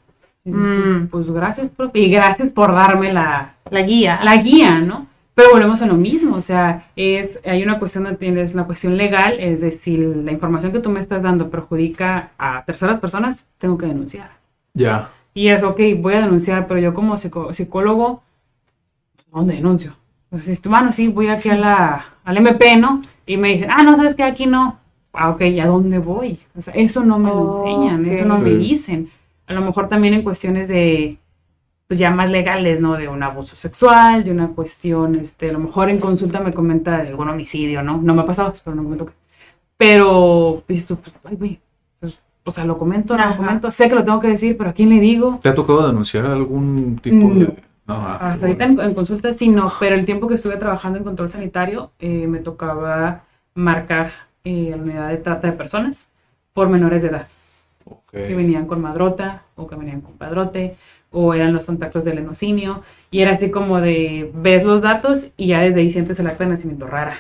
Mm. 0.46 1.08
Pues 1.08 1.30
gracias, 1.32 1.70
profe, 1.70 2.00
y 2.00 2.10
gracias 2.10 2.50
por 2.52 2.74
darme 2.74 3.14
la, 3.14 3.54
La 3.70 3.82
guía. 3.82 4.20
la 4.24 4.38
guía, 4.38 4.80
¿no? 4.80 5.08
Pero 5.36 5.52
volvemos 5.54 5.82
a 5.82 5.86
lo 5.86 5.94
mismo, 5.94 6.36
o 6.36 6.42
sea, 6.42 6.88
es, 6.98 7.40
hay 7.46 7.64
una 7.64 7.80
cuestión 7.80 8.04
donde 8.04 8.20
tienes 8.20 8.56
la 8.56 8.66
cuestión 8.66 8.98
legal, 8.98 9.36
es 9.40 9.62
decir, 9.62 10.00
la 10.26 10.32
información 10.34 10.72
que 10.74 10.80
tú 10.80 10.90
me 10.90 11.00
estás 11.00 11.22
dando 11.22 11.50
perjudica 11.50 12.32
a 12.38 12.66
terceras 12.66 13.00
personas, 13.00 13.40
tengo 13.58 13.78
que 13.78 13.86
denunciar. 13.86 14.32
Ya. 14.74 15.10
Y 15.34 15.48
es, 15.48 15.64
ok, 15.64 15.80
voy 16.00 16.16
a 16.16 16.22
denunciar, 16.22 16.68
pero 16.68 16.80
yo 16.80 16.94
como 16.94 17.16
psico- 17.16 17.54
psicólogo, 17.54 18.22
¿a 19.32 19.38
¿dónde 19.38 19.54
denuncio? 19.56 19.94
Pues 20.30 20.44
si 20.46 20.62
tú, 20.62 20.70
bueno, 20.70 20.92
sí, 20.92 21.08
voy 21.08 21.28
aquí 21.30 21.50
a 21.50 21.56
la, 21.56 22.04
al 22.26 22.38
MP, 22.38 22.76
¿no? 22.76 23.00
Y 23.26 23.38
me 23.38 23.50
dicen, 23.50 23.70
ah, 23.72 23.82
no, 23.84 23.96
¿sabes 23.96 24.16
qué? 24.16 24.24
Aquí 24.24 24.46
no. 24.46 24.78
Ah, 25.14 25.30
ok, 25.30 25.42
¿y 25.42 25.60
a 25.60 25.68
dónde 25.68 26.00
voy? 26.00 26.38
O 26.56 26.62
sea, 26.62 26.74
eso 26.74 27.04
no 27.04 27.18
me 27.18 27.30
lo 27.30 27.66
enseñan, 27.66 28.06
eso 28.06 28.26
no 28.26 28.40
me 28.40 28.52
dicen. 28.56 29.10
A 29.50 29.54
lo 29.54 29.62
mejor 29.62 29.88
también 29.90 30.14
en 30.14 30.22
cuestiones 30.24 30.68
de, 30.70 31.18
pues 31.88 32.00
ya 32.00 32.12
más 32.12 32.30
legales, 32.30 32.80
¿no? 32.82 32.94
De 32.96 33.08
un 33.08 33.22
abuso 33.24 33.56
sexual, 33.56 34.24
de 34.24 34.32
una 34.32 34.50
cuestión, 34.50 35.16
este, 35.16 35.50
a 35.50 35.54
lo 35.54 35.60
mejor 35.60 35.90
en 35.90 36.00
consulta 36.00 36.40
me 36.40 36.54
comenta 36.54 37.00
de 37.04 37.10
algún 37.10 37.28
homicidio, 37.30 37.84
¿no? 37.84 37.98
No 38.02 38.14
me 38.14 38.22
ha 38.22 38.26
pasado, 38.26 38.54
pero 38.64 38.76
no 38.76 38.84
me 38.84 38.96
toca. 38.96 39.12
Pero, 39.78 40.64
dices 40.68 40.86
tú, 40.88 40.98
pues, 40.98 41.16
ay, 41.26 41.36
güey, 41.36 41.60
pues, 42.00 42.20
o 42.44 42.52
sea, 42.52 42.66
lo 42.66 42.78
comento, 42.78 43.16
no 43.16 43.24
Ajá. 43.24 43.32
lo 43.32 43.38
comento, 43.38 43.72
sé 43.72 43.90
que 43.90 43.96
lo 43.96 44.04
tengo 44.04 44.20
que 44.20 44.28
decir, 44.28 44.58
pero 44.58 44.70
¿a 44.70 44.74
quién 44.74 44.90
le 44.90 45.00
digo? 45.00 45.40
¿Te 45.42 45.50
ha 45.50 45.56
tocado 45.56 45.88
denunciar 45.88 46.26
algún 46.26 47.00
tipo 47.02 47.28
Mm. 47.28 47.40
de.? 47.40 47.46
No, 47.88 47.96
ah, 47.96 48.14
Hasta 48.22 48.46
bueno. 48.46 48.46
ahorita 48.46 48.64
en, 48.66 48.80
en 48.90 48.94
consulta 48.94 49.34
sí, 49.34 49.50
no, 49.50 49.72
pero 49.80 49.96
el 49.96 50.06
tiempo 50.06 50.28
que 50.28 50.36
estuve 50.36 50.58
trabajando 50.58 51.00
en 51.00 51.04
control 51.04 51.30
sanitario 51.30 51.92
eh, 51.98 52.28
me 52.28 52.38
tocaba 52.38 53.24
marcar 53.56 54.12
eh, 54.44 54.68
la 54.76 54.78
unidad 54.84 55.10
de 55.10 55.18
trata 55.18 55.48
de 55.48 55.54
personas 55.54 56.12
por 56.54 56.70
menores 56.70 57.02
de 57.02 57.08
edad, 57.08 57.28
Que 58.12 58.36
venían 58.36 58.66
con 58.66 58.82
madrota 58.82 59.44
o 59.56 59.68
que 59.68 59.76
venían 59.76 60.02
con 60.02 60.14
padrote 60.14 60.76
o 61.12 61.34
eran 61.34 61.54
los 61.54 61.66
contactos 61.66 62.04
del 62.04 62.20
enocinio 62.20 62.84
y 63.12 63.22
era 63.22 63.32
así 63.32 63.50
como 63.50 63.82
de 63.82 64.32
ves 64.34 64.64
los 64.64 64.82
datos 64.82 65.32
y 65.38 65.48
ya 65.48 65.62
desde 65.62 65.80
ahí 65.80 65.92
sientes 65.92 66.20
el 66.20 66.28
acta 66.28 66.44
de 66.44 66.52
nacimiento 66.52 66.88
rara 66.88 67.16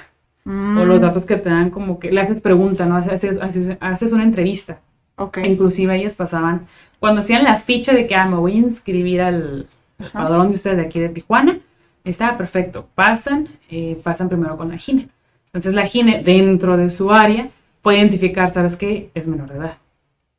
Mm, 0.50 0.78
o 0.80 0.86
los 0.86 1.00
datos 1.00 1.26
que 1.26 1.36
te 1.36 1.50
dan 1.50 1.70
como 1.70 2.00
que 2.00 2.12
le 2.12 2.22
haces 2.22 2.42
pregunta, 2.42 2.88
¿no? 2.88 2.96
Haces, 2.96 3.40
haces, 3.40 3.78
haces 3.80 4.14
una 4.14 4.24
entrevista. 4.24 4.80
Ok. 5.16 5.40
Inclusive 5.46 5.96
ellos 5.96 6.16
pasaban, 6.16 6.66
cuando 7.00 7.20
hacían 7.20 7.44
la 7.44 7.58
ficha 7.58 7.94
de 7.94 8.08
que 8.08 8.16
ah, 8.16 8.26
me 8.26 8.38
voy 8.38 8.54
a 8.54 8.58
inscribir 8.58 9.22
al, 9.22 9.68
al 10.00 10.12
padrón 10.12 10.50
de 10.50 10.56
ustedes 10.56 10.78
de 10.78 10.84
aquí 10.84 11.00
de 11.00 11.10
Tijuana, 11.10 11.60
estaba 12.04 12.38
perfecto. 12.38 12.88
Pasan, 12.96 13.48
eh, 13.70 14.00
pasan 14.04 14.28
primero 14.28 14.58
con 14.58 14.70
la 14.70 14.78
GINE. 14.78 15.10
Entonces 15.48 15.74
la 15.74 15.86
GINE, 15.86 16.24
dentro 16.24 16.78
de 16.78 16.90
su 16.90 17.12
área, 17.12 17.50
puede 17.82 18.00
identificar, 18.00 18.50
¿sabes 18.50 18.76
qué? 18.76 19.12
Es 19.14 19.28
menor 19.28 19.50
de 19.50 19.58
edad. 19.58 19.78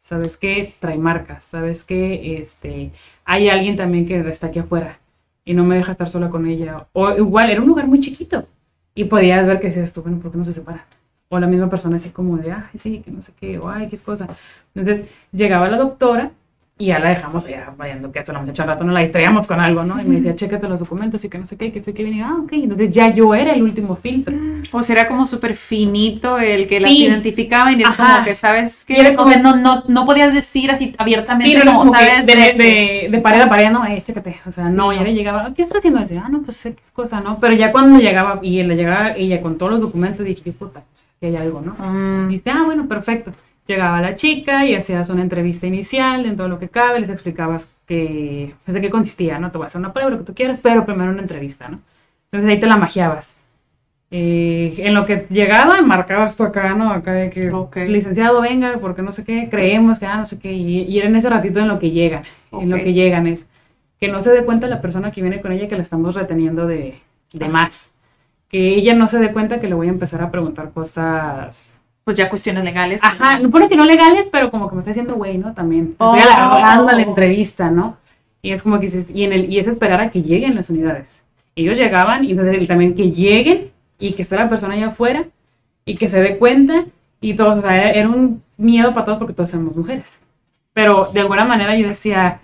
¿Sabes 0.01 0.37
qué? 0.39 0.75
Trae 0.81 0.99
marcas. 0.99 1.45
¿Sabes 1.45 1.85
qué? 1.85 2.39
Este, 2.39 2.91
hay 3.25 3.49
alguien 3.49 3.77
también 3.77 4.07
que 4.07 4.19
está 4.31 4.49
aquí 4.49 4.59
afuera 4.59 4.99
y 5.45 5.55
no 5.55 5.63
me 5.63 5.77
deja 5.77 5.93
estar 5.93 6.11
sola 6.11 6.31
con 6.31 6.47
ella. 6.47 6.89
O 6.93 7.11
igual, 7.11 7.51
era 7.51 7.61
un 7.61 7.69
lugar 7.69 7.87
muy 7.87 8.01
chiquito 8.01 8.47
y 8.95 9.05
podías 9.05 9.47
ver 9.47 9.61
que 9.61 9.69
decías 9.69 9.93
tú, 9.93 10.03
bueno, 10.03 10.19
¿por 10.19 10.33
qué 10.33 10.39
no 10.39 10.45
se 10.45 10.55
separan? 10.55 10.85
O 11.29 11.39
la 11.39 11.47
misma 11.47 11.71
persona 11.71 11.97
así 11.97 12.11
como 12.11 12.39
de, 12.39 12.51
ay, 12.51 12.77
sí, 12.77 13.01
que 13.01 13.11
no 13.11 13.23
sé 13.23 13.33
qué, 13.39 13.59
o 13.59 13.69
ay, 13.69 13.89
qué 13.89 13.95
es 13.95 14.03
cosa. 14.03 14.29
Entonces 14.75 15.07
llegaba 15.33 15.69
la 15.69 15.77
doctora 15.77 16.33
Y 16.81 16.87
ya 16.87 16.99
la 16.99 17.11
dejamos 17.11 17.45
allá 17.45 17.75
vayando 17.77 18.11
que 18.11 18.21
eso 18.21 18.33
la 18.33 18.39
muchacha 18.41 18.63
al 18.63 18.71
rato 18.71 18.85
no 18.85 18.93
la 18.93 19.01
distraíamos 19.01 19.47
con 19.47 19.61
algo, 19.61 19.83
¿no? 19.85 20.01
Y 20.01 20.05
me 20.07 20.15
decía, 20.15 20.35
chécate 20.35 20.67
los 20.67 20.81
documentos 20.81 21.23
y 21.25 21.29
que 21.29 21.37
no 21.37 21.45
sé 21.45 21.59
qué, 21.59 21.71
que 21.71 21.83
fue 21.83 21.93
que 21.93 22.03
venía, 22.03 22.27
ah, 22.31 22.39
ok. 22.43 22.53
Entonces 22.55 22.91
ya 22.91 23.13
yo 23.15 23.35
era 23.35 23.53
el 23.53 23.63
último 23.63 23.97
filtro. 23.97 24.35
O 24.73 24.83
sea, 24.83 24.97
era 24.97 25.07
como 25.07 25.27
súper 25.27 25.55
finito 25.57 26.39
el 26.39 26.67
que 26.67 26.81
las 26.81 26.91
Sí. 26.91 27.05
identificaba 27.05 27.71
y 27.71 27.83
es 27.83 27.89
como 27.91 28.25
que, 28.25 28.35
¿sabes 28.35 28.87
Y 28.89 28.95
era 28.95 29.11
qué? 29.11 29.15
O 29.15 29.19
como- 29.19 29.31
sea, 29.31 29.43
no, 29.43 29.57
no, 29.57 29.83
no 29.89 30.07
podías 30.07 30.33
decir 30.33 30.71
así 30.71 30.95
abiertamente 30.97 31.51
Sí, 31.51 31.57
no, 31.59 31.65
no, 31.65 31.73
como, 31.79 31.93
como 31.93 32.01
¿sabes? 32.01 32.25
de, 32.25 32.35
De- 32.35 32.53
de, 32.55 33.09
de 33.11 33.19
pared 33.19 33.43
a 33.43 33.49
pared, 33.51 33.71
no, 33.71 33.85
eh, 33.85 34.01
chécate. 34.03 34.41
O 34.47 34.51
sea, 34.51 34.71
no, 34.71 34.89
Sí, 34.91 34.97
ya 34.97 35.03
no. 35.03 35.07
le 35.09 35.15
llegaba, 35.15 35.53
¿qué 35.53 35.61
está 35.61 35.77
haciendo? 35.79 36.01
Dice, 36.01 36.17
ah, 36.19 36.29
no, 36.31 36.41
pues 36.41 36.65
X 36.65 36.91
cosa, 36.95 37.21
¿no? 37.21 37.39
Pero 37.41 37.53
ya 37.53 37.73
cuando 37.73 37.99
llegaba 38.01 38.39
y 38.41 38.63
le 38.63 38.75
llegaba 38.75 39.11
ella 39.13 39.43
con 39.43 39.59
todos 39.59 39.73
los 39.73 39.81
documentos, 39.83 40.25
dije, 40.25 40.41
qué 40.43 40.53
puta, 40.53 40.81
pues, 40.91 41.11
que 41.21 41.27
hay 41.27 41.37
algo, 41.37 41.61
¿no? 41.61 41.75
Mm, 41.79 42.31
Y 42.31 42.33
dice, 42.33 42.49
ah, 42.51 42.63
bueno, 42.65 42.89
perfecto. 42.89 43.33
Llegaba 43.71 44.01
la 44.01 44.17
chica 44.17 44.67
y 44.67 44.75
hacías 44.75 45.11
una 45.11 45.23
entrevista 45.23 45.65
inicial 45.65 46.27
en 46.27 46.35
todo 46.35 46.49
lo 46.49 46.59
que 46.59 46.69
cabe, 46.69 46.99
les 46.99 47.09
explicabas 47.09 47.73
que, 47.87 48.53
pues, 48.65 48.75
de 48.75 48.81
qué 48.81 48.91
consistía, 48.91 49.39
¿no? 49.39 49.53
Te 49.53 49.59
voy 49.59 49.65
a 49.65 49.67
hacer 49.67 49.79
una 49.79 49.93
prueba, 49.93 50.11
lo 50.11 50.19
que 50.19 50.25
tú 50.25 50.35
quieras, 50.35 50.59
pero 50.61 50.85
primero 50.85 51.13
una 51.13 51.23
entrevista, 51.23 51.69
¿no? 51.69 51.79
Entonces 52.25 52.51
ahí 52.51 52.59
te 52.59 52.67
la 52.67 52.77
magiabas. 52.77 53.37
Eh, 54.11 54.75
en 54.79 54.93
lo 54.95 55.07
que 55.07 55.29
llegaba, 55.31 55.81
marcabas 55.83 56.37
tú 56.37 56.43
acá, 56.43 56.75
¿no? 56.75 56.91
Acá 56.91 57.13
de 57.13 57.31
que, 57.31 57.49
Ok. 57.53 57.77
licenciado, 57.87 58.41
venga, 58.41 58.77
porque 58.81 59.03
no 59.03 59.13
sé 59.13 59.25
qué, 59.25 59.47
creemos 59.49 60.01
que, 60.01 60.07
ah, 60.07 60.17
no 60.17 60.27
sé 60.27 60.41
qué, 60.41 60.53
y, 60.53 60.83
y 60.83 60.99
era 60.99 61.07
en 61.07 61.15
ese 61.15 61.31
ratito 61.31 61.61
en 61.61 61.69
lo 61.69 61.79
que 61.79 61.93
llegan, 61.93 62.25
en 62.51 62.71
lo 62.71 62.77
que 62.79 62.93
llegan 62.93 63.29
es 63.29 63.49
que 64.01 64.09
no 64.09 64.21
se 64.21 64.33
dé 64.33 64.45
cuenta 64.45 64.67
la 64.67 64.81
persona 64.81 65.13
que 65.13 65.23
viene 65.23 65.41
con 65.41 65.53
ella 65.53 65.69
que 65.69 65.77
la 65.77 65.83
estamos 65.83 66.17
reteniendo 66.17 66.67
de, 66.67 66.99
de 67.33 67.49
más. 67.49 67.93
Que 68.49 68.71
ella 68.75 68.95
no 68.95 69.07
se 69.07 69.21
dé 69.21 69.33
cuenta 69.33 69.61
que 69.61 69.69
le 69.69 69.75
voy 69.77 69.87
a 69.87 69.91
empezar 69.91 70.23
a 70.23 70.31
preguntar 70.33 70.73
cosas 70.73 71.80
pues 72.05 72.17
ya 72.17 72.29
cuestiones 72.29 72.65
legales. 72.65 73.01
Ajá, 73.03 73.39
no 73.39 73.51
pone 73.51 73.69
que 73.69 73.77
no 73.77 73.85
legales, 73.85 74.29
pero 74.31 74.51
como 74.51 74.69
que 74.69 74.75
me 74.75 74.81
está 74.81 74.91
diciendo 74.91 75.15
güey, 75.15 75.39
¿no? 75.39 75.53
También. 75.55 75.95
Oh. 75.99 76.17
Estoy 76.17 76.33
alargando 76.33 76.93
la 76.93 77.03
entrevista, 77.03 77.71
¿no? 77.71 77.97
Y 78.43 78.53
es 78.53 78.63
como 78.63 78.81
que 78.81 78.87
dices- 78.87 79.11
y 79.15 79.25
en 79.25 79.33
el, 79.33 79.53
y 79.53 79.59
es 79.59 79.67
esperar 79.67 80.01
a 80.01 80.11
que 80.11 80.23
lleguen 80.23 80.55
las 80.55 80.71
unidades. 80.71 81.23
Ellos 81.57 81.77
llegaban, 81.77 82.25
y 82.25 82.31
entonces 82.31 82.67
también 82.69 82.95
que 82.95 83.11
lleguen 83.11 83.71
y 83.99 84.13
que 84.13 84.23
esté 84.23 84.37
la 84.37 84.49
persona 84.49 84.75
allá 84.75 84.89
afuera 84.89 85.27
y 85.85 85.97
que 85.97 86.09
se 86.09 86.21
dé 86.21 86.39
cuenta 86.39 86.85
y 87.21 87.35
todos, 87.35 87.59
o 87.59 87.61
sea, 87.61 87.77
era, 87.77 87.91
era 87.91 88.09
un 88.09 88.43
miedo 88.57 88.95
para 88.95 89.05
todos 89.05 89.19
porque 89.19 89.35
todos 89.35 89.51
somos 89.51 89.77
mujeres. 89.77 90.21
Pero 90.73 91.11
de 91.13 91.21
alguna 91.21 91.45
manera 91.45 91.77
yo 91.77 91.87
decía, 91.89 92.41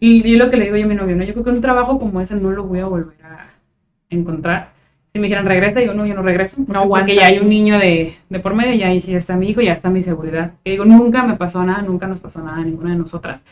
y, 0.00 0.26
y 0.26 0.36
lo 0.36 0.48
que 0.48 0.56
le 0.56 0.64
digo 0.66 0.76
yo 0.76 0.84
a 0.84 0.88
mi 0.88 0.94
novio, 0.94 1.16
¿no? 1.16 1.24
Yo 1.24 1.32
creo 1.34 1.44
que 1.44 1.50
un 1.50 1.60
trabajo 1.60 1.98
como 1.98 2.20
ese 2.20 2.36
no 2.36 2.50
lo 2.50 2.64
voy 2.64 2.80
a 2.80 2.86
volver 2.86 3.16
a 3.24 3.46
encontrar. 4.08 4.72
Si 5.16 5.20
me 5.20 5.28
dijeran 5.28 5.46
regresa, 5.46 5.80
digo, 5.80 5.94
no, 5.94 6.04
yo 6.04 6.14
no 6.14 6.20
regreso. 6.22 6.56
Porque, 6.58 6.76
aguanta 6.78 7.06
porque 7.06 7.16
ya 7.20 7.26
hay 7.26 7.38
un 7.38 7.48
niño 7.48 7.78
de, 7.78 8.16
de 8.28 8.38
por 8.38 8.54
medio, 8.54 8.74
ya, 8.74 8.92
ya 8.92 9.16
está 9.16 9.34
mi 9.34 9.48
hijo, 9.48 9.62
ya 9.62 9.72
está 9.72 9.88
mi 9.88 10.02
seguridad. 10.02 10.52
Que 10.62 10.72
digo, 10.72 10.84
nunca 10.84 11.22
me 11.22 11.36
pasó 11.36 11.64
nada, 11.64 11.80
nunca 11.80 12.06
nos 12.06 12.20
pasó 12.20 12.42
nada 12.42 12.58
a 12.58 12.64
ninguna 12.64 12.90
de 12.90 12.96
nosotras. 12.98 13.42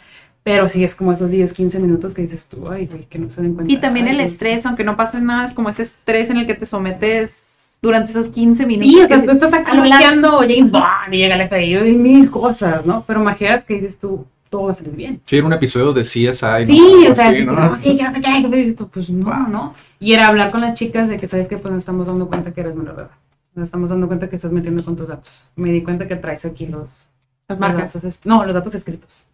Pero 0.43 0.69
sí 0.69 0.85
es 0.85 0.95
como 0.95 1.11
esos 1.13 1.31
10, 1.31 1.55
15 1.55 1.81
minutos 1.81 2.13
que 2.13 2.21
dices 2.21 2.49
tú, 2.51 2.69
ay, 2.69 2.87
güey, 2.87 3.05
que 3.05 3.19
no 3.19 3.31
se 3.31 3.41
den 3.41 3.55
cuenta. 3.55 3.73
Y 3.73 3.79
también 3.79 4.09
Ay, 4.09 4.15
el 4.17 4.21
estrés, 4.21 4.67
aunque 4.67 4.85
no 4.85 4.95
pase 4.95 5.23
nada, 5.23 5.47
es 5.47 5.55
como 5.55 5.71
ese 5.71 5.85
estrés 5.85 6.29
en 6.29 6.37
el 6.37 6.47
que 6.47 6.53
te 6.53 6.67
sometes 6.67 7.79
durante 7.81 8.11
esos 8.11 8.27
15 8.27 8.67
minutos. 8.67 8.93
Sí, 8.93 9.01
o 9.03 9.09
sea, 9.09 9.25
tú 9.25 9.31
estás 9.31 9.53
a 9.55 9.75
lo 9.75 9.85
largo- 9.85 10.29
acá 10.29 10.41
James 10.41 10.71
Bond 10.71 11.13
y 11.13 11.17
llega 11.17 11.37
el 11.37 11.49
FBI 11.49 11.89
y 11.89 11.95
mil 11.95 12.31
cosas, 12.31 12.85
¿no? 12.85 13.05
Pero 13.07 13.21
majeras 13.25 13.65
que 13.65 13.75
dices 13.75 13.99
tú, 13.99 14.27
todo 14.51 14.65
va 14.65 14.71
a 14.71 14.75
salir 14.75 14.95
bien. 14.95 15.21
Sí, 15.25 15.37
era 15.39 15.47
un 15.47 15.53
episodio 15.53 15.93
de 15.93 16.03
CSI. 16.03 16.21
¿no? 16.21 16.67
Sí, 16.67 16.79
Algo 17.01 17.13
o 17.13 17.17
sea, 17.17 17.29
así, 17.31 17.45
¿no? 17.45 17.53
no, 17.53 17.79
sí, 17.79 17.97
que 17.97 18.03
no 18.05 18.13
sé 18.15 18.21
qué, 18.21 18.49
que 18.51 18.57
dices 18.57 18.77
tú, 18.77 18.89
pues 18.89 19.11
no, 19.11 19.49
¿no? 19.49 19.75
Y 20.05 20.13
era 20.13 20.27
hablar 20.27 20.51
con 20.51 20.61
las 20.61 20.75
chicas 20.75 21.09
de 21.09 21.17
que, 21.17 21.27
¿sabes 21.27 21.49
que 21.49 21.57
Pues 21.57 21.73
nos 21.73 21.83
estamos 21.83 22.07
dando 22.09 22.29
cuenta 22.29 22.53
que 22.53 22.61
eres 22.61 22.77
menor 22.77 22.95
de 22.97 23.03
edad. 23.05 23.11
Nos 23.55 23.65
estamos 23.65 23.89
dando 23.89 24.07
cuenta 24.07 24.29
que 24.29 24.37
estás 24.37 24.53
metiendo 24.53 24.85
con 24.85 24.97
tus 24.97 25.09
datos. 25.09 25.47
Me 25.57 25.71
di 25.71 25.83
cuenta 25.83 26.07
que 26.07 26.17
traes 26.17 26.45
aquí 26.45 26.67
los... 26.67 27.11
Las 27.49 27.59
los 27.59 27.61
marcas. 27.61 27.95
datos 27.95 28.05
es- 28.05 28.27
no, 28.27 28.45
los 28.45 28.53
datos 28.55 28.75
escritos. 28.75 29.29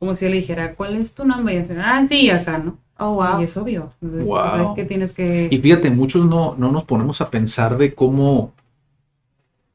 Como 0.00 0.14
si 0.16 0.24
yo 0.24 0.30
le 0.30 0.38
dijera, 0.38 0.74
¿cuál 0.74 0.96
es 0.96 1.14
tu 1.14 1.24
nombre? 1.24 1.54
Y 1.54 1.58
así, 1.58 1.72
ah, 1.78 2.04
sí, 2.04 2.28
acá, 2.30 2.58
¿no? 2.58 2.76
Oh, 2.98 3.14
wow. 3.14 3.40
Y 3.40 3.44
es 3.44 3.56
obvio. 3.56 3.92
Entonces, 4.02 4.26
Wow. 4.26 4.42
tú 4.42 4.50
sabes 4.50 4.68
que 4.74 4.84
tienes 4.84 5.12
que... 5.12 5.46
Y 5.48 5.58
fíjate, 5.58 5.90
muchos 5.90 6.26
no, 6.26 6.56
no 6.58 6.72
nos 6.72 6.82
ponemos 6.82 7.20
a 7.20 7.30
pensar 7.30 7.78
de 7.78 7.94
cómo 7.94 8.52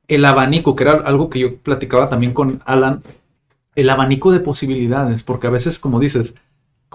el 0.10 0.26
abanico, 0.26 0.76
que 0.76 0.84
era 0.84 0.96
algo 0.96 1.30
que 1.30 1.40
yo 1.40 1.58
platicaba 1.60 2.10
también 2.10 2.34
con 2.34 2.62
Alan, 2.66 3.02
el 3.76 3.90
abanico 3.90 4.34
de 4.34 4.42
posibilidades, 4.42 5.24
porque 5.24 5.48
a 5.48 5.52
veces, 5.52 5.80
como 5.80 6.00
dices, 6.02 6.36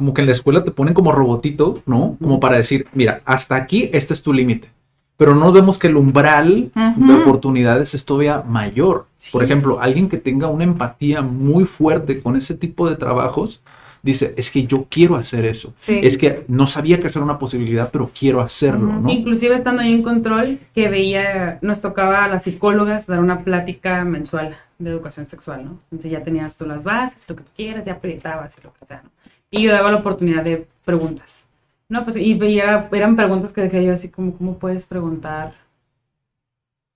como 0.00 0.14
que 0.14 0.22
en 0.22 0.28
la 0.28 0.32
escuela 0.32 0.64
te 0.64 0.70
ponen 0.70 0.94
como 0.94 1.12
robotito, 1.12 1.82
¿no? 1.84 2.16
Como 2.22 2.40
para 2.40 2.56
decir, 2.56 2.86
mira, 2.94 3.20
hasta 3.26 3.54
aquí, 3.54 3.90
este 3.92 4.14
es 4.14 4.22
tu 4.22 4.32
límite. 4.32 4.70
Pero 5.18 5.34
no 5.34 5.52
vemos 5.52 5.76
que 5.78 5.88
el 5.88 5.96
umbral 5.96 6.70
Ujú. 6.74 7.06
de 7.06 7.14
oportunidades 7.16 7.92
es 7.92 8.06
todavía 8.06 8.42
mayor. 8.48 9.04
Por 9.30 9.42
Sí. 9.42 9.44
ejemplo, 9.44 9.78
alguien 9.78 10.08
que 10.08 10.16
tenga 10.16 10.48
una 10.48 10.64
empatía 10.64 11.20
muy 11.20 11.64
fuerte 11.64 12.22
con 12.22 12.34
ese 12.34 12.54
tipo 12.54 12.88
de 12.88 12.96
trabajos, 12.96 13.62
dice, 14.02 14.32
es 14.38 14.50
que 14.50 14.66
yo 14.66 14.86
quiero 14.88 15.16
hacer 15.16 15.44
eso. 15.44 15.74
Sí. 15.76 16.00
Es 16.02 16.16
que 16.16 16.46
no 16.48 16.66
sabía 16.66 16.98
que 16.98 17.08
eso 17.08 17.18
era 17.18 17.26
una 17.26 17.38
posibilidad, 17.38 17.90
pero 17.92 18.10
quiero 18.18 18.40
hacerlo, 18.40 18.88
Ujú. 18.88 19.00
¿no? 19.02 19.10
Inclusive 19.10 19.54
estando 19.54 19.82
ahí 19.82 19.92
en 19.92 20.02
control, 20.02 20.60
que 20.74 20.88
veía, 20.88 21.58
nos 21.60 21.82
tocaba 21.82 22.24
a 22.24 22.28
las 22.28 22.44
psicólogas 22.44 23.06
dar 23.06 23.20
una 23.20 23.44
plática 23.44 24.02
mensual 24.06 24.56
de 24.78 24.88
educación 24.88 25.26
sexual, 25.26 25.62
¿no? 25.66 25.78
Entonces 25.90 26.10
ya 26.10 26.22
tenías 26.22 26.56
tú 26.56 26.64
las 26.64 26.84
bases, 26.84 27.28
lo 27.28 27.36
que 27.36 27.42
tú 27.42 27.50
quieras, 27.54 27.84
ya 27.84 27.98
proyectabas 28.00 28.56
y 28.58 28.62
lo 28.64 28.72
que 28.72 28.86
sea, 28.86 29.02
¿no? 29.04 29.10
Y 29.50 29.62
yo 29.62 29.72
daba 29.72 29.90
la 29.90 29.98
oportunidad 29.98 30.44
de 30.44 30.66
preguntas. 30.84 31.46
No, 31.88 32.04
pues, 32.04 32.16
y 32.16 32.34
veía, 32.34 32.88
eran 32.92 33.16
preguntas 33.16 33.52
que 33.52 33.62
decía 33.62 33.82
yo 33.82 33.92
así 33.92 34.08
como, 34.10 34.32
¿cómo 34.36 34.58
puedes 34.58 34.86
preguntar 34.86 35.54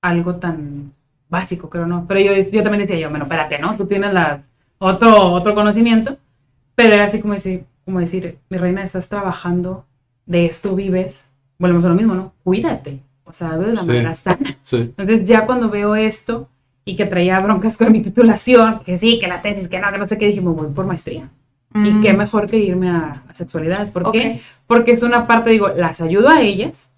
algo 0.02 0.36
tan 0.36 0.92
básico, 1.28 1.68
creo, 1.68 1.86
no? 1.86 2.04
Pero 2.06 2.20
yo, 2.20 2.32
yo 2.50 2.62
también 2.62 2.82
decía 2.82 2.98
yo, 2.98 3.10
bueno, 3.10 3.24
espérate, 3.24 3.58
¿no? 3.58 3.76
Tú 3.76 3.86
tienes 3.86 4.12
las, 4.12 4.42
otro, 4.78 5.32
otro 5.32 5.54
conocimiento, 5.54 6.16
pero 6.74 6.94
era 6.94 7.04
así 7.04 7.20
como 7.20 7.34
decir, 7.34 7.64
como 7.84 7.98
decir, 8.00 8.38
mi 8.48 8.56
reina, 8.56 8.82
estás 8.82 9.08
trabajando, 9.08 9.84
de 10.26 10.46
esto 10.46 10.74
vives, 10.76 11.24
volvemos 11.58 11.84
a 11.84 11.88
lo 11.88 11.94
mismo, 11.94 12.14
¿no? 12.14 12.32
Cuídate, 12.44 13.00
o 13.24 13.32
sea, 13.32 13.56
de 13.58 13.72
la 13.74 13.80
Sí. 13.80 13.86
manera 13.86 14.14
sana. 14.14 14.56
Sí. 14.64 14.76
Entonces 14.76 15.26
ya 15.28 15.44
cuando 15.44 15.68
veo 15.70 15.96
esto 15.96 16.48
y 16.84 16.94
que 16.96 17.04
traía 17.06 17.40
broncas 17.40 17.76
con 17.76 17.90
mi 17.90 18.00
titulación, 18.00 18.80
que 18.84 18.96
sí, 18.96 19.18
que 19.18 19.26
la 19.26 19.42
tesis, 19.42 19.68
que 19.68 19.80
no, 19.80 19.90
que 19.90 19.98
no 19.98 20.06
sé 20.06 20.18
qué, 20.18 20.26
dije, 20.26 20.40
me 20.40 20.50
voy 20.50 20.68
por 20.68 20.86
maestría. 20.86 21.28
Y 21.74 21.78
Mm. 21.78 22.02
qué 22.02 22.12
mejor 22.12 22.48
que 22.48 22.58
irme 22.58 22.88
a, 22.88 23.22
a 23.28 23.34
sexualidad. 23.34 23.90
¿Por 23.90 24.12
qué? 24.12 24.36
Ok. 24.36 24.42
Porque 24.66 24.92
es 24.92 25.02
una 25.02 25.26
parte, 25.26 25.50
digo, 25.50 25.68
las 25.68 26.00
ayudo 26.00 26.28
a 26.28 26.40
ellas, 26.40 26.90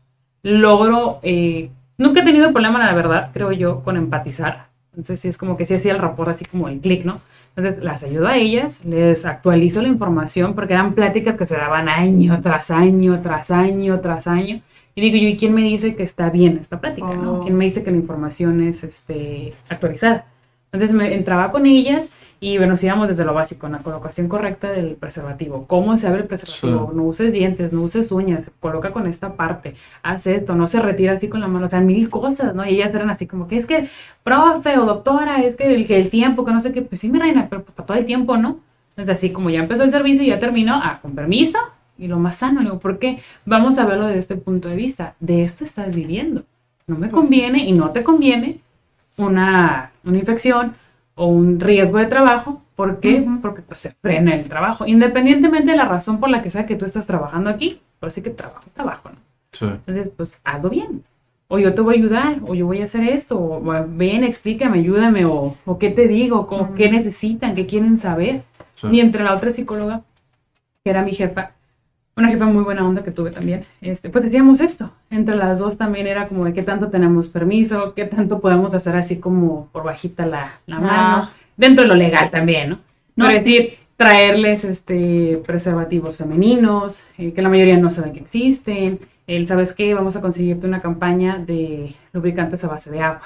logro, 0.42 1.18
eh, 1.22 1.70
nunca 1.98 2.20
he 2.20 2.24
tenido 2.24 2.52
problema, 2.52 2.78
la 2.78 2.94
verdad, 2.94 3.30
creo 3.32 3.52
yo, 3.52 3.82
con 3.82 3.96
empatizar. 3.96 4.66
Entonces 4.90 5.20
sí 5.20 5.28
es 5.28 5.36
como 5.38 5.56
que 5.56 5.64
sí 5.64 5.74
hacía 5.74 5.92
el 5.92 5.98
rapport 5.98 6.30
así 6.30 6.44
como 6.44 6.68
el 6.68 6.80
clic, 6.80 7.04
¿no? 7.04 7.20
Entonces 7.54 7.82
las 7.82 8.02
ayudo 8.02 8.28
a 8.28 8.36
ellas, 8.36 8.80
les 8.84 9.24
actualizo 9.26 9.82
la 9.82 9.88
información 9.88 10.54
porque 10.54 10.74
eran 10.74 10.94
pláticas 10.94 11.36
que 11.36 11.46
se 11.46 11.56
daban 11.56 11.88
año 11.88 12.40
tras 12.42 12.70
año, 12.70 13.20
tras 13.22 13.50
año, 13.50 14.00
tras 14.00 14.26
año. 14.26 14.60
Y 14.94 15.00
digo 15.02 15.16
yo, 15.18 15.28
¿y 15.28 15.36
quién 15.36 15.54
me 15.54 15.62
dice 15.62 15.94
que 15.96 16.02
está 16.02 16.30
bien 16.30 16.56
esta 16.58 16.80
plática, 16.80 17.14
no? 17.14 17.34
Oh. 17.34 17.42
¿Quién 17.42 17.56
me 17.56 17.64
dice 17.64 17.82
que 17.82 17.90
la 17.90 17.98
información 17.98 18.62
es 18.62 18.84
este, 18.84 19.54
actualizada? 19.68 20.26
Entonces 20.72 20.94
me 20.94 21.14
entraba 21.14 21.50
con 21.50 21.66
ellas 21.66 22.08
y 22.38 22.58
bueno, 22.58 22.72
nos 22.72 22.84
íbamos 22.84 23.08
desde 23.08 23.24
lo 23.24 23.32
básico, 23.32 23.68
la 23.68 23.78
colocación 23.78 24.28
correcta 24.28 24.70
del 24.70 24.94
preservativo. 24.94 25.66
¿Cómo 25.66 25.96
se 25.96 26.06
abre 26.06 26.22
el 26.22 26.26
preservativo? 26.26 26.88
Sí. 26.90 26.96
No 26.96 27.02
uses 27.04 27.32
dientes, 27.32 27.72
no 27.72 27.82
uses 27.82 28.12
uñas, 28.12 28.50
coloca 28.60 28.92
con 28.92 29.06
esta 29.06 29.34
parte, 29.34 29.74
haz 30.02 30.26
esto, 30.26 30.54
no 30.54 30.66
se 30.66 30.80
retira 30.80 31.14
así 31.14 31.28
con 31.28 31.40
la 31.40 31.48
mano, 31.48 31.64
o 31.64 31.68
sea, 31.68 31.80
mil 31.80 32.10
cosas, 32.10 32.54
¿no? 32.54 32.66
Y 32.66 32.74
ellas 32.74 32.92
eran 32.94 33.08
así 33.08 33.26
como 33.26 33.48
que 33.48 33.56
es 33.56 33.66
que, 33.66 33.88
profe 34.22 34.78
o 34.78 34.84
doctora, 34.84 35.42
es 35.42 35.56
que 35.56 35.74
el, 35.74 35.86
que 35.86 35.98
el 35.98 36.10
tiempo, 36.10 36.44
que 36.44 36.52
no 36.52 36.60
sé 36.60 36.72
qué, 36.72 36.82
pues 36.82 37.00
sí, 37.00 37.08
mi 37.08 37.18
reina, 37.18 37.46
pero 37.48 37.64
para 37.64 37.86
todo 37.86 37.96
el 37.96 38.04
tiempo, 38.04 38.36
¿no? 38.36 38.60
Entonces 38.90 39.14
así 39.16 39.30
como 39.30 39.50
ya 39.50 39.60
empezó 39.60 39.84
el 39.84 39.90
servicio 39.90 40.22
y 40.24 40.28
ya 40.28 40.38
terminó, 40.38 40.74
ah, 40.74 40.98
con 41.00 41.14
permiso, 41.14 41.58
y 41.98 42.08
lo 42.08 42.18
más 42.18 42.36
sano, 42.36 42.60
digo, 42.60 42.78
¿por 42.78 42.98
qué? 42.98 43.20
Vamos 43.46 43.78
a 43.78 43.86
verlo 43.86 44.06
desde 44.06 44.18
este 44.18 44.36
punto 44.36 44.68
de 44.68 44.76
vista, 44.76 45.14
de 45.20 45.42
esto 45.42 45.64
estás 45.64 45.94
viviendo. 45.94 46.44
No 46.86 46.96
me 46.96 47.08
conviene 47.08 47.64
y 47.64 47.72
no 47.72 47.90
te 47.90 48.04
conviene 48.04 48.60
una, 49.16 49.90
una 50.04 50.18
infección 50.18 50.74
o 51.16 51.26
un 51.26 51.58
riesgo 51.58 51.98
de 51.98 52.06
trabajo. 52.06 52.62
¿Por 52.76 53.00
qué? 53.00 53.26
Porque 53.42 53.62
pues, 53.62 53.80
se 53.80 53.90
frena 53.90 54.34
el 54.34 54.48
trabajo. 54.48 54.86
Independientemente 54.86 55.72
de 55.72 55.76
la 55.76 55.86
razón 55.86 56.20
por 56.20 56.28
la 56.28 56.42
que 56.42 56.50
sea 56.50 56.66
que 56.66 56.76
tú 56.76 56.84
estás 56.84 57.06
trabajando 57.06 57.50
aquí, 57.50 57.80
pero 57.98 58.10
sí 58.10 58.22
que 58.22 58.30
trabajo 58.30 58.62
es 58.66 58.72
trabajo, 58.72 59.08
¿no? 59.08 59.16
Sí. 59.50 59.64
Entonces, 59.64 60.10
pues 60.14 60.40
hazlo 60.44 60.70
bien. 60.70 61.02
O 61.48 61.58
yo 61.58 61.74
te 61.74 61.80
voy 61.80 61.94
a 61.94 61.98
ayudar, 61.98 62.40
o 62.46 62.54
yo 62.54 62.66
voy 62.66 62.80
a 62.80 62.84
hacer 62.84 63.04
esto, 63.04 63.38
o 63.38 63.62
ven, 63.88 64.24
explícame, 64.24 64.78
ayúdame, 64.78 65.24
o, 65.24 65.56
o 65.64 65.78
qué 65.78 65.90
te 65.90 66.06
digo, 66.06 66.40
o 66.50 66.74
qué 66.74 66.90
necesitan, 66.90 67.54
qué 67.54 67.66
quieren 67.66 67.96
saber. 67.96 68.42
sí. 68.72 68.88
Y 68.90 69.00
entre 69.00 69.24
la 69.24 69.32
otra 69.32 69.50
psicóloga, 69.50 70.02
que 70.84 70.90
era 70.90 71.02
mi 71.02 71.12
jefa, 71.12 71.52
una 72.16 72.28
jefa 72.28 72.46
muy 72.46 72.64
buena 72.64 72.86
onda 72.86 73.02
que 73.02 73.10
tuve 73.10 73.30
también, 73.30 73.64
este, 73.82 74.08
pues 74.08 74.24
decíamos 74.24 74.60
esto. 74.60 74.90
Entre 75.10 75.36
las 75.36 75.58
dos 75.58 75.76
también 75.76 76.06
era 76.06 76.28
como 76.28 76.44
de 76.46 76.54
qué 76.54 76.62
tanto 76.62 76.88
tenemos 76.88 77.28
permiso, 77.28 77.92
qué 77.94 78.06
tanto 78.06 78.40
podemos 78.40 78.72
hacer 78.74 78.96
así 78.96 79.16
como 79.18 79.68
por 79.72 79.84
bajita 79.84 80.24
la, 80.26 80.52
la 80.66 80.76
Ah. 80.76 80.80
mano, 80.80 81.30
dentro 81.56 81.82
de 81.82 81.88
lo 81.88 81.94
legal 81.94 82.30
también, 82.30 82.70
¿no? 82.70 82.78
No, 83.16 83.28
es 83.28 83.44
decir, 83.44 83.74
traerles 83.96 84.64
este, 84.64 85.42
preservativos 85.46 86.16
femeninos, 86.16 87.04
eh, 87.18 87.32
que 87.32 87.42
la 87.42 87.48
mayoría 87.48 87.76
no 87.78 87.90
saben 87.90 88.12
que 88.12 88.20
existen. 88.20 88.98
El, 89.26 89.46
¿sabes 89.46 89.72
qué? 89.72 89.92
Vamos 89.94 90.16
a 90.16 90.20
conseguirte 90.20 90.66
una 90.66 90.80
campaña 90.80 91.38
de 91.38 91.94
lubricantes 92.12 92.62
a 92.64 92.68
base 92.68 92.90
de 92.90 93.00
agua. 93.00 93.22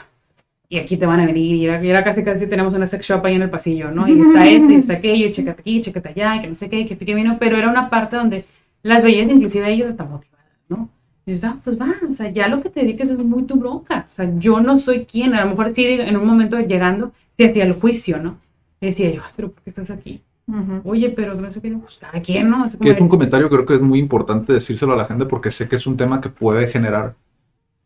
y 0.72 0.78
aquí 0.78 0.96
te 0.96 1.04
van 1.06 1.18
a 1.18 1.26
venir, 1.26 1.56
y 1.56 1.64
era, 1.66 1.84
y 1.84 1.90
era 1.90 2.04
casi 2.04 2.22
casi 2.22 2.46
tenemos 2.46 2.74
una 2.74 2.86
sex 2.86 3.04
shop 3.04 3.26
ahí 3.26 3.34
en 3.34 3.42
el 3.42 3.50
pasillo, 3.50 3.90
¿no? 3.90 4.06
Y 4.06 4.20
está 4.20 4.46
este, 4.48 4.72
y 4.72 4.76
está 4.76 4.92
aquello, 4.94 5.26
y 5.26 5.32
chécate 5.32 5.60
aquí, 5.62 5.80
chécate 5.80 6.08
allá, 6.10 6.36
y 6.36 6.40
que 6.40 6.46
no 6.46 6.54
sé 6.54 6.68
qué, 6.70 6.78
y 6.80 6.86
que 6.86 6.94
pique 6.94 7.12
vino, 7.14 7.36
pero 7.40 7.56
era 7.58 7.68
una 7.68 7.90
parte 7.90 8.14
donde 8.16 8.44
las 8.82 9.02
veías 9.02 9.28
inclusive 9.28 9.70
ellas 9.70 9.90
hasta 9.90 10.04
motivadas, 10.04 10.46
¿no? 10.68 10.88
Y 11.26 11.34
yo, 11.34 11.48
ah, 11.48 11.56
pues 11.62 11.78
va, 11.80 11.94
o 12.08 12.12
sea, 12.12 12.30
ya 12.30 12.48
lo 12.48 12.60
que 12.62 12.70
te 12.70 12.80
dediques 12.80 13.08
es 13.08 13.18
muy 13.18 13.44
tu 13.44 13.56
bronca, 13.56 14.06
o 14.08 14.12
sea, 14.12 14.30
yo 14.38 14.60
no 14.60 14.78
soy 14.78 15.04
quien, 15.04 15.34
a 15.34 15.44
lo 15.44 15.50
mejor 15.50 15.70
sí, 15.70 15.84
en 15.86 16.16
un 16.16 16.26
momento 16.26 16.58
llegando, 16.58 17.12
te 17.36 17.46
hacía 17.46 17.64
el 17.64 17.74
juicio, 17.74 18.18
¿no? 18.18 18.38
Y 18.80 18.86
decía 18.86 19.12
yo, 19.12 19.20
"Ay, 19.22 19.32
pero 19.36 19.50
¿por 19.52 19.62
qué 19.62 19.70
estás 19.70 19.90
aquí? 19.90 20.22
Oye, 20.84 21.10
pero 21.10 21.34
no 21.34 21.50
sé 21.52 21.60
qué, 21.60 21.70
pues 21.70 21.98
cada 22.00 22.20
quien, 22.20 22.50
¿no? 22.50 22.64
Es 22.64 22.76
Que 22.76 22.90
es 22.90 23.00
un 23.00 23.08
comentario 23.08 23.48
creo 23.48 23.64
que 23.64 23.74
es 23.74 23.80
muy 23.80 23.98
importante 23.98 24.52
decírselo 24.52 24.94
a 24.94 24.96
la 24.96 25.04
gente 25.04 25.26
porque 25.26 25.50
sé 25.50 25.68
que 25.68 25.76
es 25.76 25.86
un 25.86 25.96
tema 25.96 26.20
que 26.20 26.28
puede 26.28 26.66
generar 26.68 27.14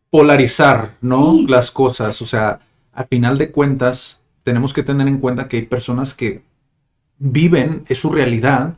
polarizar, 0.09 0.95
¿no? 1.01 1.33
Sí. 1.33 1.47
Las 1.47 1.71
cosas. 1.71 2.21
O 2.21 2.25
sea, 2.25 2.59
a 2.93 3.03
final 3.03 3.37
de 3.37 3.51
cuentas, 3.51 4.23
tenemos 4.43 4.73
que 4.73 4.83
tener 4.83 5.07
en 5.07 5.19
cuenta 5.19 5.47
que 5.47 5.57
hay 5.57 5.65
personas 5.65 6.13
que 6.13 6.41
viven, 7.17 7.83
es 7.87 7.99
su 7.99 8.09
realidad, 8.11 8.75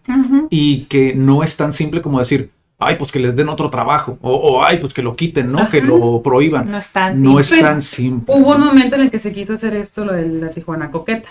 y 0.50 0.86
que 0.86 1.16
no 1.16 1.44
es 1.44 1.58
tan 1.58 1.74
simple 1.74 2.02
como 2.02 2.20
decir, 2.20 2.52
ay, 2.80 2.96
pues 2.96 3.12
que 3.12 3.20
les 3.20 3.36
den 3.36 3.50
otro 3.50 3.70
trabajo, 3.70 4.18
o, 4.22 4.34
o, 4.36 4.64
ay, 4.64 4.78
pues 4.78 4.94
que 4.94 5.02
lo 5.02 5.16
quiten, 5.16 5.52
¿no? 5.52 5.70
Que 5.70 5.82
lo 5.82 6.22
prohíban. 6.22 6.70
No 6.70 6.78
es 6.78 6.92
tan 6.92 7.22
No 7.22 7.42
simple. 7.42 7.58
es 7.58 7.64
tan 7.64 7.82
simple. 7.82 8.36
Hubo 8.36 8.56
un 8.56 8.64
momento 8.66 8.96
en 8.96 9.02
el 9.02 9.12
que 9.12 9.20
se 9.20 9.32
quiso 9.32 9.54
hacer 9.56 9.76
esto, 9.76 10.06
lo 10.06 10.14
de 10.14 10.28
la 10.28 10.50
Tijuana 10.50 10.92
coqueta, 10.92 11.30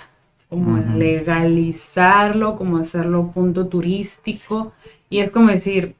como 0.48 0.76
legalizarlo, 0.96 2.56
como 2.56 2.78
hacerlo 2.78 3.30
punto 3.32 3.66
turístico, 3.66 4.72
y 5.08 5.18
es 5.20 5.30
como 5.30 5.48
decir, 5.50 5.94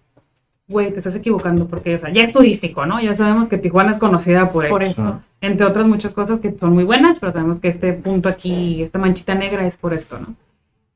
güey, 0.69 0.91
te 0.91 0.99
estás 0.99 1.15
equivocando 1.15 1.69
porque, 1.69 1.95
o 1.95 1.99
sea, 1.99 2.13
ya 2.13 2.23
es 2.23 2.33
turístico, 2.33 2.87
¿no? 2.87 3.01
Ya 3.01 3.15
sabemos 3.15 3.49
que 3.49 3.59
Tijuana 3.59 3.93
es 3.93 3.99
conocida 3.99 4.51
por 4.51 4.65
eso. 4.65 4.73
Por 4.73 4.83
eso. 4.83 5.21
Entre 5.41 5.65
otras 5.67 5.87
muchas 5.87 6.13
cosas 6.13 6.41
que 6.41 6.57
son 6.59 6.73
muy 6.75 6.85
buenas, 6.85 7.19
pero 7.21 7.33
sabemos 7.33 7.61
que 7.61 7.69
este 7.69 7.93
punto 7.93 8.29
aquí, 8.29 8.83
esta 8.83 8.99
manchita 8.99 9.35
negra 9.35 9.65
es 9.67 9.77
por 9.77 9.95
esto, 9.95 10.19
¿no? 10.19 10.35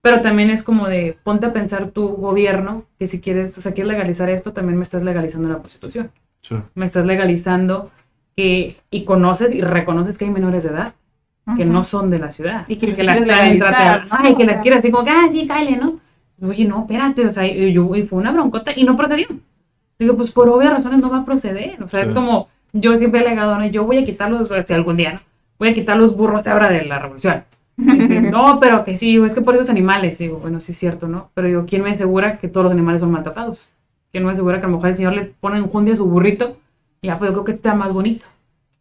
Pero 0.03 0.21
también 0.23 0.49
es 0.51 0.63
como 0.63 0.89
de, 0.89 1.17
ponte 1.25 1.47
a 1.47 1.53
pensar 1.53 1.91
tu 1.91 2.09
gobierno, 2.09 2.85
que 2.99 3.07
si 3.07 3.21
quieres, 3.21 3.57
o 3.59 3.61
sea, 3.61 3.73
quieres 3.75 3.93
legalizar 3.93 4.31
esto, 4.31 4.53
también 4.53 4.77
me 4.79 4.83
estás 4.83 5.03
legalizando 5.03 5.49
la 5.49 5.59
prostitución 5.59 6.11
Sí. 6.43 6.57
me 6.75 6.87
estás 6.87 7.05
legalizando 7.05 7.91
que 8.35 8.79
y 8.91 9.05
conoces 9.05 9.53
y 9.53 9.61
reconoces 9.61 10.17
que 10.17 10.25
hay 10.25 10.31
menores 10.31 10.65
de 10.65 10.71
edad 10.71 10.95
que 11.57 11.65
Ujú. 11.65 11.73
no 11.73 11.85
son 11.85 12.09
de 12.09 12.19
la 12.19 12.31
ciudad 12.31 12.65
Y 12.67 12.77
que 12.77 12.87
los 12.87 12.99
las 12.99 13.17
quieres 13.19 13.29
traen 13.29 13.59
legalizar, 13.59 13.69
trata- 13.69 14.05
¿no? 14.05 14.17
ay, 14.27 14.35
que 14.37 14.45
las 14.45 14.55
sea. 14.55 14.63
quieres 14.63 14.79
así 14.79 14.91
como 14.91 15.05
que 15.05 15.11
ah 15.11 15.29
sí 15.31 15.47
cáele 15.47 15.77
no 15.77 15.99
oye 16.49 16.65
no 16.65 16.81
espérate 16.81 17.27
o 17.27 17.31
sea 17.31 17.47
y, 17.47 17.73
yo- 17.75 17.95
y 17.95 18.05
fue 18.05 18.19
una 18.19 18.33
broncota 18.33 18.73
y 18.75 18.85
no 18.85 18.97
procedió 18.97 19.27
digo 19.99 20.17
pues 20.17 20.31
por 20.33 20.49
obvias 20.49 20.73
razones 20.73 21.01
no 21.01 21.11
va 21.11 21.19
a 21.19 21.25
proceder 21.27 21.83
o 21.83 21.89
sea 21.89 22.05
Sí. 22.05 22.09
es 22.09 22.15
como 22.15 22.49
yo 22.73 22.97
siempre 22.97 23.21
he 23.21 23.27
alegado 23.27 23.59
no 23.59 23.67
yo 23.67 23.85
voy 23.85 23.99
a 23.99 24.05
quitar 24.07 24.31
los 24.31 24.49
si 24.67 24.73
algún 24.73 24.97
día 24.97 25.13
no 25.13 25.21
voy 25.59 25.69
a 25.69 25.75
quitar 25.75 25.99
los 25.99 26.17
burros 26.17 26.47
ahora 26.47 26.71
de 26.71 26.85
la 26.87 26.99
revolución 27.01 27.45
No, 28.31 28.59
pero 28.61 28.85
que 28.85 28.97
sí, 28.97 29.17
es 29.17 29.35
que 29.35 29.41
por 29.41 29.55
esos 29.55 29.71
animales. 29.71 30.19
Digo, 30.19 30.39
bueno, 30.39 30.61
sí 30.61 30.73
es 30.73 30.79
cierto, 30.79 31.09
¿no? 31.09 31.31
Pero 31.35 31.49
yo, 31.49 31.67
¿quién 31.67 31.83
me 31.83 31.91
asegura 31.91 32.39
que 32.39 32.49
todos 32.49 32.65
los 32.65 32.73
animales 32.73 33.01
son 33.01 33.11
maltratados? 33.11 33.71
¿Quién 34.13 34.25
me 34.25 34.33
asegura 34.33 34.59
que 34.59 34.67
a 34.67 34.69
lo 34.69 34.77
mejor 34.77 34.91
el 34.91 34.97
señor 34.97 35.15
le 35.15 35.25
pone 35.25 35.59
en 35.59 35.67
jundia 35.67 35.95
a 35.95 35.97
su 35.97 36.07
burrito? 36.07 36.57
Y 37.01 37.09
ya, 37.09 37.19
pues 37.19 37.31
yo 37.31 37.33
creo 37.35 37.45
que 37.45 37.53
está 37.53 37.75
más 37.75 37.93
bonito. 37.93 38.27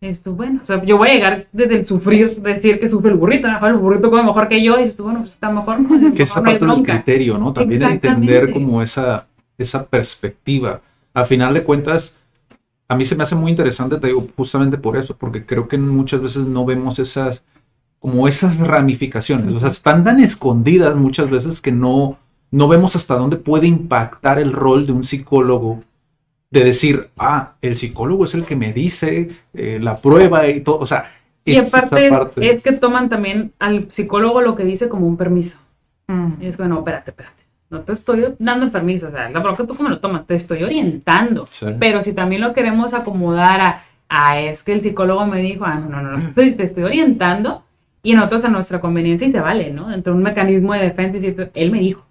Esto, 0.01 0.33
bueno, 0.33 0.61
o 0.63 0.65
sea, 0.65 0.81
yo 0.85 0.97
voy 0.97 1.09
a 1.09 1.13
llegar 1.13 1.47
desde 1.51 1.75
el 1.75 1.83
sufrir, 1.83 2.41
decir 2.41 2.79
que 2.79 2.87
sufre 2.87 3.11
el 3.11 3.17
burrito, 3.17 3.47
a 3.47 3.49
lo 3.49 3.55
mejor 3.55 3.69
el 3.71 3.77
burrito 3.77 4.09
come 4.09 4.23
mejor 4.23 4.47
que 4.47 4.63
yo, 4.63 4.79
y 4.79 4.83
esto, 4.83 5.03
bueno, 5.03 5.19
pues 5.19 5.33
está 5.33 5.51
mejor. 5.51 5.81
¿no? 5.81 6.13
Que 6.13 6.23
esa 6.23 6.41
mejor 6.41 6.61
no 6.61 6.75
parte 6.75 6.91
del 6.91 7.03
criterio, 7.03 7.37
¿no? 7.37 7.51
También 7.51 7.83
entender 7.83 8.53
como 8.53 8.81
esa, 8.81 9.27
esa 9.57 9.85
perspectiva. 9.85 10.79
Al 11.13 11.25
final 11.25 11.53
de 11.53 11.63
cuentas, 11.65 12.15
a 12.87 12.95
mí 12.95 13.03
se 13.03 13.17
me 13.17 13.23
hace 13.23 13.35
muy 13.35 13.51
interesante, 13.51 13.97
te 13.97 14.07
digo, 14.07 14.25
justamente 14.37 14.77
por 14.77 14.95
eso, 14.95 15.17
porque 15.17 15.45
creo 15.45 15.67
que 15.67 15.77
muchas 15.77 16.21
veces 16.21 16.45
no 16.45 16.63
vemos 16.63 16.97
esas, 16.97 17.43
como 17.99 18.27
esas 18.27 18.57
ramificaciones. 18.59 19.53
O 19.53 19.59
sea, 19.59 19.69
están 19.69 20.03
tan 20.03 20.19
escondidas 20.21 20.95
muchas 20.95 21.29
veces 21.29 21.61
que 21.61 21.71
no, 21.71 22.17
no 22.51 22.67
vemos 22.67 22.95
hasta 22.95 23.15
dónde 23.15 23.37
puede 23.37 23.67
impactar 23.67 24.39
el 24.39 24.53
rol 24.53 24.85
de 24.87 24.93
un 24.93 25.03
psicólogo. 25.03 25.83
De 26.51 26.63
decir, 26.63 27.09
ah, 27.17 27.53
el 27.61 27.77
psicólogo 27.77 28.25
es 28.25 28.33
el 28.33 28.43
que 28.43 28.55
me 28.55 28.73
dice 28.73 29.29
eh, 29.53 29.77
la 29.79 29.97
prueba 29.97 30.47
y 30.47 30.61
todo. 30.61 30.79
O 30.79 30.87
sea, 30.87 31.11
Y 31.45 31.57
aparte 31.57 32.05
es, 32.05 32.09
parte. 32.09 32.49
es 32.49 32.63
que 32.63 32.71
toman 32.71 33.07
también 33.07 33.53
al 33.59 33.91
psicólogo 33.91 34.41
lo 34.41 34.55
que 34.55 34.63
dice 34.63 34.89
como 34.89 35.05
un 35.05 35.15
permiso. 35.15 35.59
Mm. 36.07 36.41
Y 36.41 36.47
es 36.47 36.57
como, 36.57 36.69
no, 36.69 36.79
espérate, 36.79 37.11
espérate. 37.11 37.43
No 37.69 37.81
te 37.81 37.91
estoy 37.91 38.33
dando 38.39 38.71
permiso, 38.71 39.09
o 39.09 39.11
sea, 39.11 39.29
la 39.29 39.41
bronca 39.41 39.67
tú 39.67 39.75
como 39.75 39.89
lo 39.89 39.99
tomas, 39.99 40.25
te 40.25 40.33
estoy 40.33 40.63
orientando. 40.63 41.45
Sí. 41.45 41.67
Pero 41.79 42.01
si 42.01 42.13
también 42.13 42.41
lo 42.41 42.51
queremos 42.51 42.95
acomodar 42.95 43.61
a, 43.61 43.83
a 44.09 44.39
es 44.39 44.63
que 44.63 44.73
el 44.73 44.81
psicólogo 44.81 45.27
me 45.27 45.39
dijo, 45.39 45.65
ah, 45.65 45.75
no, 45.75 45.87
no, 45.87 46.01
no, 46.01 46.17
no, 46.17 46.29
estoy, 46.29 46.53
te 46.53 46.63
estoy 46.63 46.81
orientando 46.81 47.63
y 48.03 48.13
nosotros 48.13 48.45
a 48.45 48.49
nuestra 48.49 48.79
conveniencia 48.79 49.27
y 49.27 49.31
se 49.31 49.39
vale, 49.39 49.71
¿no? 49.71 49.89
Dentro 49.89 50.13
de 50.13 50.17
un 50.17 50.23
mecanismo 50.23 50.73
de 50.73 50.79
defensa 50.81 51.17
y 51.17 51.19
cierto, 51.21 51.49
él 51.53 51.71
me 51.71 51.79
dijo. 51.79 52.05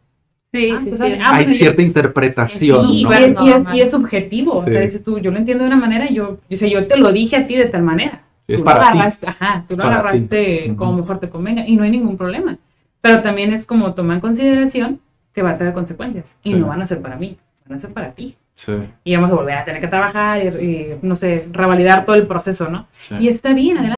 Sí, 0.53 0.71
Ah, 0.75 0.81
sí, 0.83 0.89
pues, 0.89 1.01
sí. 1.01 1.19
ah, 1.21 1.35
Hay 1.37 1.45
bueno, 1.45 1.59
cierta 1.59 1.83
interpretación, 1.83 2.87
Sí, 2.87 3.03
¿no? 3.05 3.13
y, 3.13 3.15
es, 3.15 3.21
y, 3.21 3.25
es, 3.25 3.35
Normal. 3.35 3.77
y 3.77 3.81
es 3.83 3.91
subjetivo. 3.91 4.53
O 4.59 4.65
sea, 4.65 4.81
dices 4.81 5.05
tú, 5.05 5.19
yo 5.19 5.31
lo 5.31 5.37
entiendo 5.39 5.65
de 5.65 5.69
una 5.69 5.77
manera 5.77 6.11
y 6.11 6.15
yo, 6.15 6.39
yo, 6.49 6.57
sé, 6.57 6.71
yo 6.71 6.87
te 6.87 6.97
lo 6.97 7.13
dije 7.13 7.37
a 7.37 7.47
ti 7.47 7.55
de 7.57 7.67
tal 7.67 7.83
manera. 7.83 8.23
Es 8.47 8.59
tú 8.59 8.65
para 8.65 8.79
lo 8.79 8.85
ti. 8.93 8.97
agarraste, 8.99 9.27
ajá, 9.29 9.65
tú 9.69 9.77
lo 9.77 9.83
Para 9.85 9.99
agarraste 10.01 10.75
como 10.77 10.93
mejor 10.95 11.19
te 11.21 11.29
convenga 11.29 11.67
y 11.67 11.77
no 11.77 11.83
hay 11.85 11.91
ningún 11.91 12.17
problema. 12.17 12.57
Pero 13.03 13.21
también 13.21 13.53
es 13.53 13.67
como 13.67 13.93
tomar 13.93 14.17
en 14.17 14.21
consideración 14.23 15.01
que 15.35 15.43
va 15.43 15.51
a 15.51 15.59
tener 15.59 15.75
consecuencias 15.75 16.39
y 16.43 16.53
Sí. 16.53 16.57
no 16.59 16.67
van 16.69 16.81
a 16.81 16.87
ser 16.87 17.03
para 17.03 17.17
mí, 17.17 17.37
van 17.67 17.77
a 17.77 17.79
ser 17.79 17.93
para 17.93 18.13
ti. 18.13 18.35
Sí, 18.55 18.73
Y 19.05 19.15
vamos 19.15 19.31
a 19.31 19.35
volver 19.35 19.55
a 19.55 19.65
tener 19.65 19.81
que 19.83 19.87
trabajar 19.87 20.43
y, 20.43 20.49
y, 20.65 20.95
no 21.03 21.15
sé, 21.15 21.47
revalidar 21.53 22.05
todo 22.07 22.17
el 22.17 22.27
proceso, 22.27 22.69
¿no? 22.71 22.87
sí. 23.03 23.15
Y 23.21 23.29
está 23.29 23.53
bien, 23.53 23.77
adelante. 23.77 23.98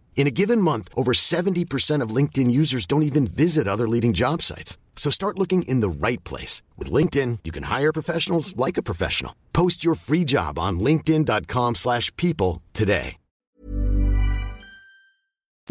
In 0.15 0.27
a 0.27 0.31
given 0.31 0.61
month, 0.61 0.87
over 0.95 1.13
70% 1.13 2.03
of 2.03 2.15
LinkedIn 2.15 2.51
users 2.51 2.85
don't 2.85 3.03
even 3.03 3.25
visit 3.25 3.67
other 3.67 3.87
leading 3.87 4.13
job 4.13 4.43
sites. 4.43 4.77
So 4.95 5.09
start 5.09 5.39
looking 5.39 5.63
in 5.63 5.81
the 5.81 5.89
right 5.89 6.23
place. 6.23 6.61
With 6.77 6.91
LinkedIn, 6.91 7.39
you 7.43 7.51
can 7.51 7.63
hire 7.63 7.91
professionals 7.91 8.55
like 8.55 8.77
a 8.77 8.83
professional. 8.83 9.33
Post 9.51 9.83
your 9.83 9.95
free 9.95 10.23
job 10.23 10.59
on 10.59 10.79
linkedin.com/people 10.79 11.73
slash 11.75 12.15
people 12.15 12.61
today. 12.73 13.17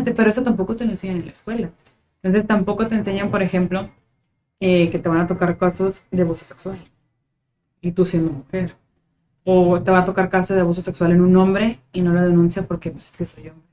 pero 0.05 0.30
eso 0.30 0.43
tampoco 0.43 0.76
te 0.76 0.84
lo 0.84 0.93
enseñan 0.93 1.18
en 1.18 1.26
la 1.26 1.32
escuela. 1.32 1.70
Entonces 2.22 2.47
tampoco 2.47 2.86
te 2.86 2.95
enseñan, 2.95 3.30
por 3.30 3.43
ejemplo, 3.43 3.91
eh, 4.61 4.91
que 4.91 4.99
te 4.99 5.09
van 5.09 5.20
a 5.20 5.26
tocar 5.26 5.57
casos 5.59 6.07
de 6.11 6.22
abuso 6.22 6.45
sexual. 6.45 6.78
Y 7.80 7.93
tú 7.93 8.05
siendo 8.05 8.32
mujer. 8.32 8.76
O 9.45 9.80
te 9.82 9.91
va 9.91 10.01
a 10.01 10.05
tocar 10.05 10.28
caso 10.28 10.55
de 10.55 10.61
abuso 10.61 10.80
sexual 10.80 11.12
en 11.12 11.20
un 11.20 11.36
hombre 11.36 11.80
y 11.93 12.03
no 12.03 12.12
lo 12.12 12.22
denuncia 12.22 12.66
porque 12.66 12.91
pues, 12.91 13.11
es 13.11 13.16
que 13.16 13.24
soy 13.24 13.49
hombre. 13.49 13.70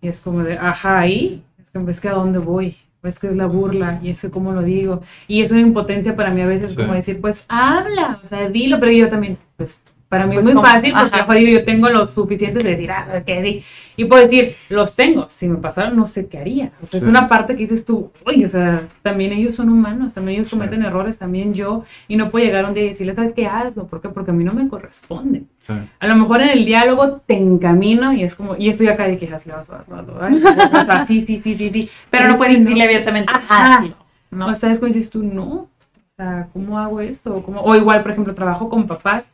Y 0.00 0.08
es 0.08 0.20
como 0.20 0.42
de, 0.42 0.58
ajá, 0.58 1.00
ahí, 1.00 1.42
es 1.60 1.70
que, 1.70 1.78
es 1.90 2.00
que 2.00 2.08
a 2.08 2.12
dónde 2.14 2.38
voy, 2.38 2.76
es 3.02 3.18
que 3.18 3.26
es 3.28 3.34
la 3.36 3.46
burla, 3.46 3.98
y 4.02 4.10
es 4.10 4.20
que 4.20 4.30
cómo 4.30 4.52
lo 4.52 4.62
digo. 4.62 5.02
Y 5.28 5.42
es 5.42 5.50
una 5.52 5.60
impotencia 5.60 6.14
para 6.16 6.30
mí 6.30 6.40
a 6.40 6.46
veces 6.46 6.72
Sí. 6.72 6.76
como 6.76 6.94
decir, 6.94 7.20
pues 7.20 7.44
habla, 7.48 8.20
o 8.22 8.26
sea, 8.26 8.48
dilo, 8.48 8.78
pero 8.80 8.92
yo 8.92 9.08
también, 9.08 9.38
pues 9.56 9.82
para 10.12 10.26
mí 10.26 10.34
Pues, 10.34 10.40
es 10.46 10.52
muy 10.52 10.62
¿cómo? 10.62 10.66
fácil 10.66 10.92
porque 10.92 11.20
Ajá. 11.20 11.38
yo 11.38 11.62
tengo 11.62 11.88
los 11.88 12.10
suficientes 12.10 12.62
de 12.62 12.70
decir, 12.72 12.90
ah, 12.92 13.08
es 13.14 13.24
que 13.24 13.40
sí. 13.42 13.64
Y 13.96 14.04
puedo 14.04 14.22
decir, 14.22 14.54
los 14.68 14.94
tengo, 14.94 15.26
si 15.30 15.48
me 15.48 15.56
pasara 15.56 15.88
no 15.88 16.06
sé 16.06 16.26
qué 16.26 16.36
haría. 16.36 16.70
O 16.82 16.86
sea, 16.86 16.98
es 16.98 17.04
Sí. 17.04 17.08
una 17.08 17.30
parte 17.30 17.54
que 17.54 17.60
dices 17.62 17.86
tú, 17.86 18.10
oye, 18.26 18.44
o 18.44 18.48
sea, 18.48 18.82
también 19.00 19.32
ellos 19.32 19.54
son 19.56 19.70
humanos, 19.70 20.12
también 20.12 20.36
ellos 20.36 20.48
Sí. 20.48 20.56
cometen 20.56 20.82
errores, 20.84 21.18
también 21.18 21.54
yo, 21.54 21.84
y 22.08 22.16
no 22.16 22.30
puedo 22.30 22.44
llegar 22.44 22.66
un 22.66 22.74
día 22.74 22.84
y 22.84 22.88
decirles, 22.88 23.16
¿sabes 23.16 23.32
qué? 23.34 23.46
Hazlo, 23.46 23.86
¿por 23.86 24.02
qué? 24.02 24.10
Porque 24.10 24.32
a 24.32 24.34
mí 24.34 24.44
no 24.44 24.52
me 24.52 24.68
corresponde. 24.68 25.44
sí. 25.60 25.72
A 25.98 26.06
lo 26.06 26.16
mejor 26.16 26.42
en 26.42 26.50
el 26.50 26.66
diálogo 26.66 27.22
te 27.26 27.38
encamino 27.38 28.12
y 28.12 28.22
es 28.22 28.34
como, 28.34 28.54
y 28.58 28.68
estoy 28.68 28.88
acá 28.88 29.04
de 29.04 29.16
que 29.16 29.32
hazlo, 29.32 29.56
hazlo, 29.56 29.76
hazlo, 29.76 29.96
hazlo, 29.98 30.26
o 30.82 30.84
sea, 30.84 31.06
sí, 31.06 31.22
sí, 31.22 31.40
sí, 31.42 31.54
sí, 31.56 31.70
sí. 31.72 31.90
Pero 32.10 32.26
no 32.26 32.32
Es 32.32 32.36
puedes 32.36 32.58
decirle 32.62 32.84
abiertamente, 32.84 33.32
Ajá. 33.34 33.76
hazlo, 33.78 33.94
¿no? 34.30 34.48
O 34.48 34.54
sea, 34.54 34.70
es 34.70 34.78
como 34.78 34.88
dices 34.92 35.08
tú, 35.08 35.22
no. 35.22 35.46
O 35.48 36.14
sea, 36.14 36.48
¿cómo 36.52 36.78
hago 36.78 37.00
esto? 37.00 37.42
¿Cómo? 37.42 37.62
O 37.62 37.74
igual, 37.74 38.02
por 38.02 38.10
ejemplo, 38.12 38.34
trabajo 38.34 38.68
con 38.68 38.86
papás 38.86 39.28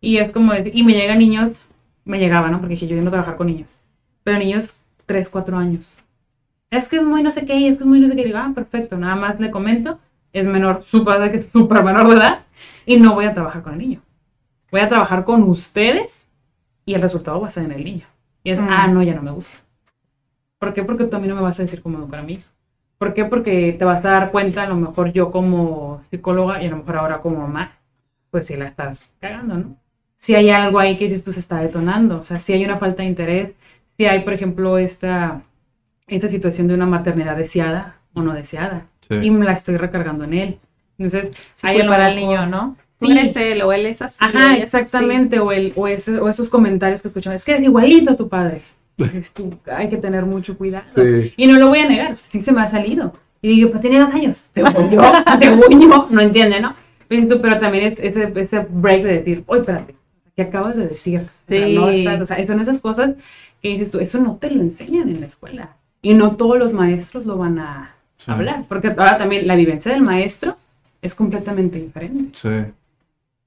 Y 0.00 0.18
es 0.18 0.30
como 0.30 0.52
decir, 0.52 0.72
y 0.74 0.82
me 0.82 0.92
llegan 0.94 1.18
niños, 1.18 1.64
me 2.04 2.18
llegaba, 2.18 2.48
¿no? 2.50 2.58
Porque 2.60 2.74
dije, 2.74 2.86
yo 2.86 3.00
no 3.02 3.10
trabajar 3.10 3.36
con 3.36 3.46
niños, 3.48 3.78
pero 4.22 4.38
niños 4.38 4.76
3, 5.06 5.28
4 5.30 5.56
años. 5.56 5.98
Es 6.70 6.88
que 6.88 6.96
es 6.96 7.02
muy 7.04 7.22
no 7.22 7.30
sé 7.30 7.46
qué, 7.46 7.56
y 7.56 7.68
es 7.68 7.76
que 7.76 7.82
es 7.84 7.86
muy 7.86 8.00
no 8.00 8.08
sé 8.08 8.16
qué. 8.16 8.24
Digo, 8.24 8.38
ah, 8.38 8.52
perfecto, 8.54 8.96
nada 8.98 9.14
más 9.16 9.38
le 9.40 9.50
comento, 9.50 9.98
es 10.32 10.44
menor, 10.46 10.82
su 10.82 11.04
padre 11.04 11.30
que 11.30 11.36
es 11.36 11.46
súper 11.46 11.82
menor 11.82 12.08
de 12.08 12.14
edad, 12.16 12.44
y 12.84 12.98
no 12.98 13.14
voy 13.14 13.24
a 13.24 13.34
trabajar 13.34 13.62
con 13.62 13.72
el 13.74 13.78
niño. 13.78 14.00
Voy 14.70 14.80
a 14.80 14.88
trabajar 14.88 15.24
con 15.24 15.42
ustedes 15.44 16.28
y 16.84 16.94
el 16.94 17.00
resultado 17.02 17.40
va 17.40 17.46
a 17.46 17.50
ser 17.50 17.64
en 17.64 17.72
el 17.72 17.84
niño. 17.84 18.06
Y 18.44 18.50
es, 18.50 18.60
Mm. 18.60 18.68
ah, 18.68 18.86
no, 18.88 19.02
ya 19.02 19.14
no 19.14 19.22
me 19.22 19.30
gusta. 19.30 19.56
¿Por 20.58 20.74
qué? 20.74 20.82
Porque 20.84 21.04
tú 21.04 21.16
a 21.16 21.20
mí 21.20 21.28
no 21.28 21.34
me 21.36 21.40
vas 21.42 21.58
a 21.58 21.62
decir 21.62 21.82
cómo 21.82 21.98
educar 21.98 22.20
a 22.20 22.22
mi 22.22 22.34
hijo. 22.34 22.48
¿Por 22.98 23.14
qué? 23.14 23.24
Porque 23.24 23.72
te 23.78 23.84
vas 23.84 24.04
a 24.04 24.10
dar 24.10 24.30
cuenta, 24.32 24.62
a 24.62 24.68
lo 24.68 24.74
mejor 24.76 25.12
yo 25.12 25.30
como 25.30 26.00
psicóloga 26.02 26.62
y 26.62 26.66
a 26.66 26.70
lo 26.70 26.78
mejor 26.78 26.96
ahora 26.96 27.20
como 27.20 27.38
mamá, 27.40 27.72
pues 28.30 28.46
si 28.46 28.56
la 28.56 28.66
estás 28.66 29.12
cagando, 29.20 29.54
¿no? 29.56 29.76
Si 30.18 30.34
hay 30.34 30.50
algo 30.50 30.78
ahí 30.78 30.96
que 30.96 31.08
tú 31.20 31.32
se 31.32 31.40
está 31.40 31.60
detonando, 31.60 32.18
o 32.20 32.24
sea, 32.24 32.40
si 32.40 32.52
hay 32.52 32.64
una 32.64 32.78
falta 32.78 33.02
de 33.02 33.08
interés, 33.08 33.52
si 33.96 34.06
hay, 34.06 34.20
por 34.20 34.32
ejemplo, 34.32 34.78
esta, 34.78 35.42
esta 36.06 36.28
situación 36.28 36.68
de 36.68 36.74
una 36.74 36.86
maternidad 36.86 37.36
deseada 37.36 37.96
o 38.14 38.22
no 38.22 38.32
deseada, 38.32 38.86
Sí. 39.08 39.14
y 39.22 39.30
me 39.30 39.44
la 39.44 39.52
estoy 39.52 39.76
recargando 39.76 40.24
en 40.24 40.34
él. 40.34 40.58
Entonces, 40.98 41.30
Sí, 41.52 41.66
hay 41.66 41.86
para 41.86 42.10
el 42.10 42.16
niño, 42.16 42.46
¿no? 42.46 42.76
Sí. 43.00 43.12
eres 43.12 43.36
él 43.36 43.62
o 43.62 43.72
él 43.72 43.86
es 43.86 44.00
así. 44.02 44.16
Ajá, 44.24 44.56
es 44.56 44.74
así. 44.74 44.78
exactamente, 44.78 45.38
o, 45.38 45.52
el, 45.52 45.72
o, 45.76 45.86
ese- 45.86 46.18
o 46.18 46.28
esos 46.28 46.48
comentarios 46.48 47.02
que 47.02 47.08
escuchan, 47.08 47.34
es 47.34 47.44
que 47.44 47.54
es 47.54 47.62
igualito 47.62 48.10
a 48.12 48.16
tu 48.16 48.28
padre. 48.28 48.62
Dices 48.96 49.34
tú, 49.34 49.58
hay 49.70 49.88
que 49.90 49.98
tener 49.98 50.24
mucho 50.24 50.56
cuidado. 50.56 50.86
Sí. 50.94 51.32
Y 51.36 51.46
no 51.46 51.58
lo 51.58 51.68
voy 51.68 51.80
a 51.80 51.88
negar, 51.88 52.16
sí 52.16 52.40
se 52.40 52.50
me 52.52 52.62
ha 52.62 52.68
salido. 52.68 53.12
Y 53.42 53.48
digo, 53.50 53.68
pues 53.70 53.82
tiene 53.82 54.00
dos 54.00 54.10
años. 54.14 54.50
Según 54.54 54.90
yo, 54.90 55.02
según 55.38 55.80
yo, 55.82 56.08
no 56.10 56.20
entiende, 56.22 56.58
¿no? 56.60 56.74
Pero 57.08 57.58
también 57.60 57.84
es 57.84 57.98
ese, 58.00 58.32
ese 58.34 58.66
break 58.68 59.02
de 59.04 59.12
decir, 59.12 59.44
oye, 59.46 59.60
espérate, 59.60 59.94
¿qué 60.36 60.42
acabas 60.42 60.76
de 60.76 60.86
decir? 60.86 61.20
O 61.20 61.48
sea, 61.48 61.66
Sí. 61.66 61.74
no 61.74 61.88
estás- 61.88 62.20
o 62.20 62.26
sea, 62.26 62.46
son 62.46 62.60
esas 62.60 62.78
cosas 62.80 63.12
que 63.62 63.68
dices 63.70 63.90
tú, 63.90 63.98
eso 63.98 64.18
no 64.20 64.36
te 64.36 64.50
lo 64.50 64.60
enseñan 64.60 65.08
en 65.08 65.20
la 65.20 65.26
escuela. 65.26 65.70
Y 66.02 66.14
no 66.14 66.36
todos 66.36 66.58
los 66.58 66.72
maestros 66.74 67.24
lo 67.26 67.36
van 67.38 67.58
a 67.58 67.94
Sí. 68.18 68.30
hablar, 68.30 68.64
porque 68.68 68.88
ahora 68.88 69.16
también 69.16 69.46
la 69.46 69.56
vivencia 69.56 69.92
del 69.92 70.02
maestro 70.02 70.56
es 71.02 71.14
completamente 71.14 71.80
diferente. 71.80 72.30
Sí. 72.38 72.72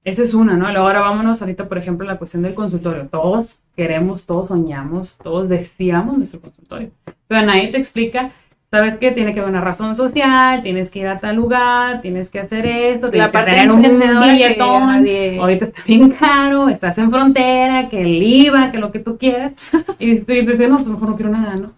Esa 0.02 0.22
es 0.22 0.34
una, 0.34 0.56
¿no? 0.56 0.70
Luego 0.70 0.86
ahora 0.86 1.00
vámonos 1.00 1.42
ahorita, 1.42 1.68
por 1.68 1.78
ejemplo, 1.78 2.08
a 2.08 2.12
la 2.12 2.18
cuestión 2.18 2.42
del 2.42 2.54
consultorio. 2.54 3.06
Todos 3.08 3.58
queremos, 3.76 4.24
todos 4.26 4.48
soñamos, 4.48 5.16
todos 5.22 5.48
deseamos 5.48 6.16
nuestro 6.18 6.40
consultorio. 6.40 6.90
Pero 7.28 7.46
nadie 7.46 7.68
te 7.68 7.76
explica, 7.76 8.32
¿sabes 8.70 8.94
qué? 8.94 9.10
Tiene 9.10 9.34
que 9.34 9.40
haber 9.40 9.50
una 9.50 9.60
razón 9.60 9.94
social, 9.94 10.62
tienes 10.62 10.90
que 10.90 11.00
ir 11.00 11.06
a 11.08 11.18
tal 11.18 11.36
lugar, 11.36 12.00
tienes 12.02 12.30
que 12.30 12.38
hacer 12.40 12.66
esto, 12.66 13.10
tienes 13.10 13.26
La 13.26 13.30
que 13.30 13.32
parte 13.38 13.50
tener 13.50 13.70
un 13.72 13.82
que 13.82 13.88
billetón. 13.88 14.88
nadie- 14.88 15.38
Ahorita 15.40 15.64
está 15.66 15.82
bien 15.86 16.10
caro, 16.10 16.68
estás 16.68 16.96
en 16.98 17.10
frontera, 17.10 17.88
que 17.88 18.00
el 18.02 18.22
IVA, 18.22 18.70
que 18.70 18.78
lo 18.78 18.92
que 18.92 19.00
tú 19.00 19.18
quieras. 19.18 19.54
Y 19.98 20.18
tú, 20.20 20.32
dices, 20.32 20.68
no, 20.70 20.76
pues 20.78 20.88
mejor 20.88 21.08
no 21.10 21.16
quiero 21.16 21.32
nada, 21.32 21.56
¿no? 21.56 21.72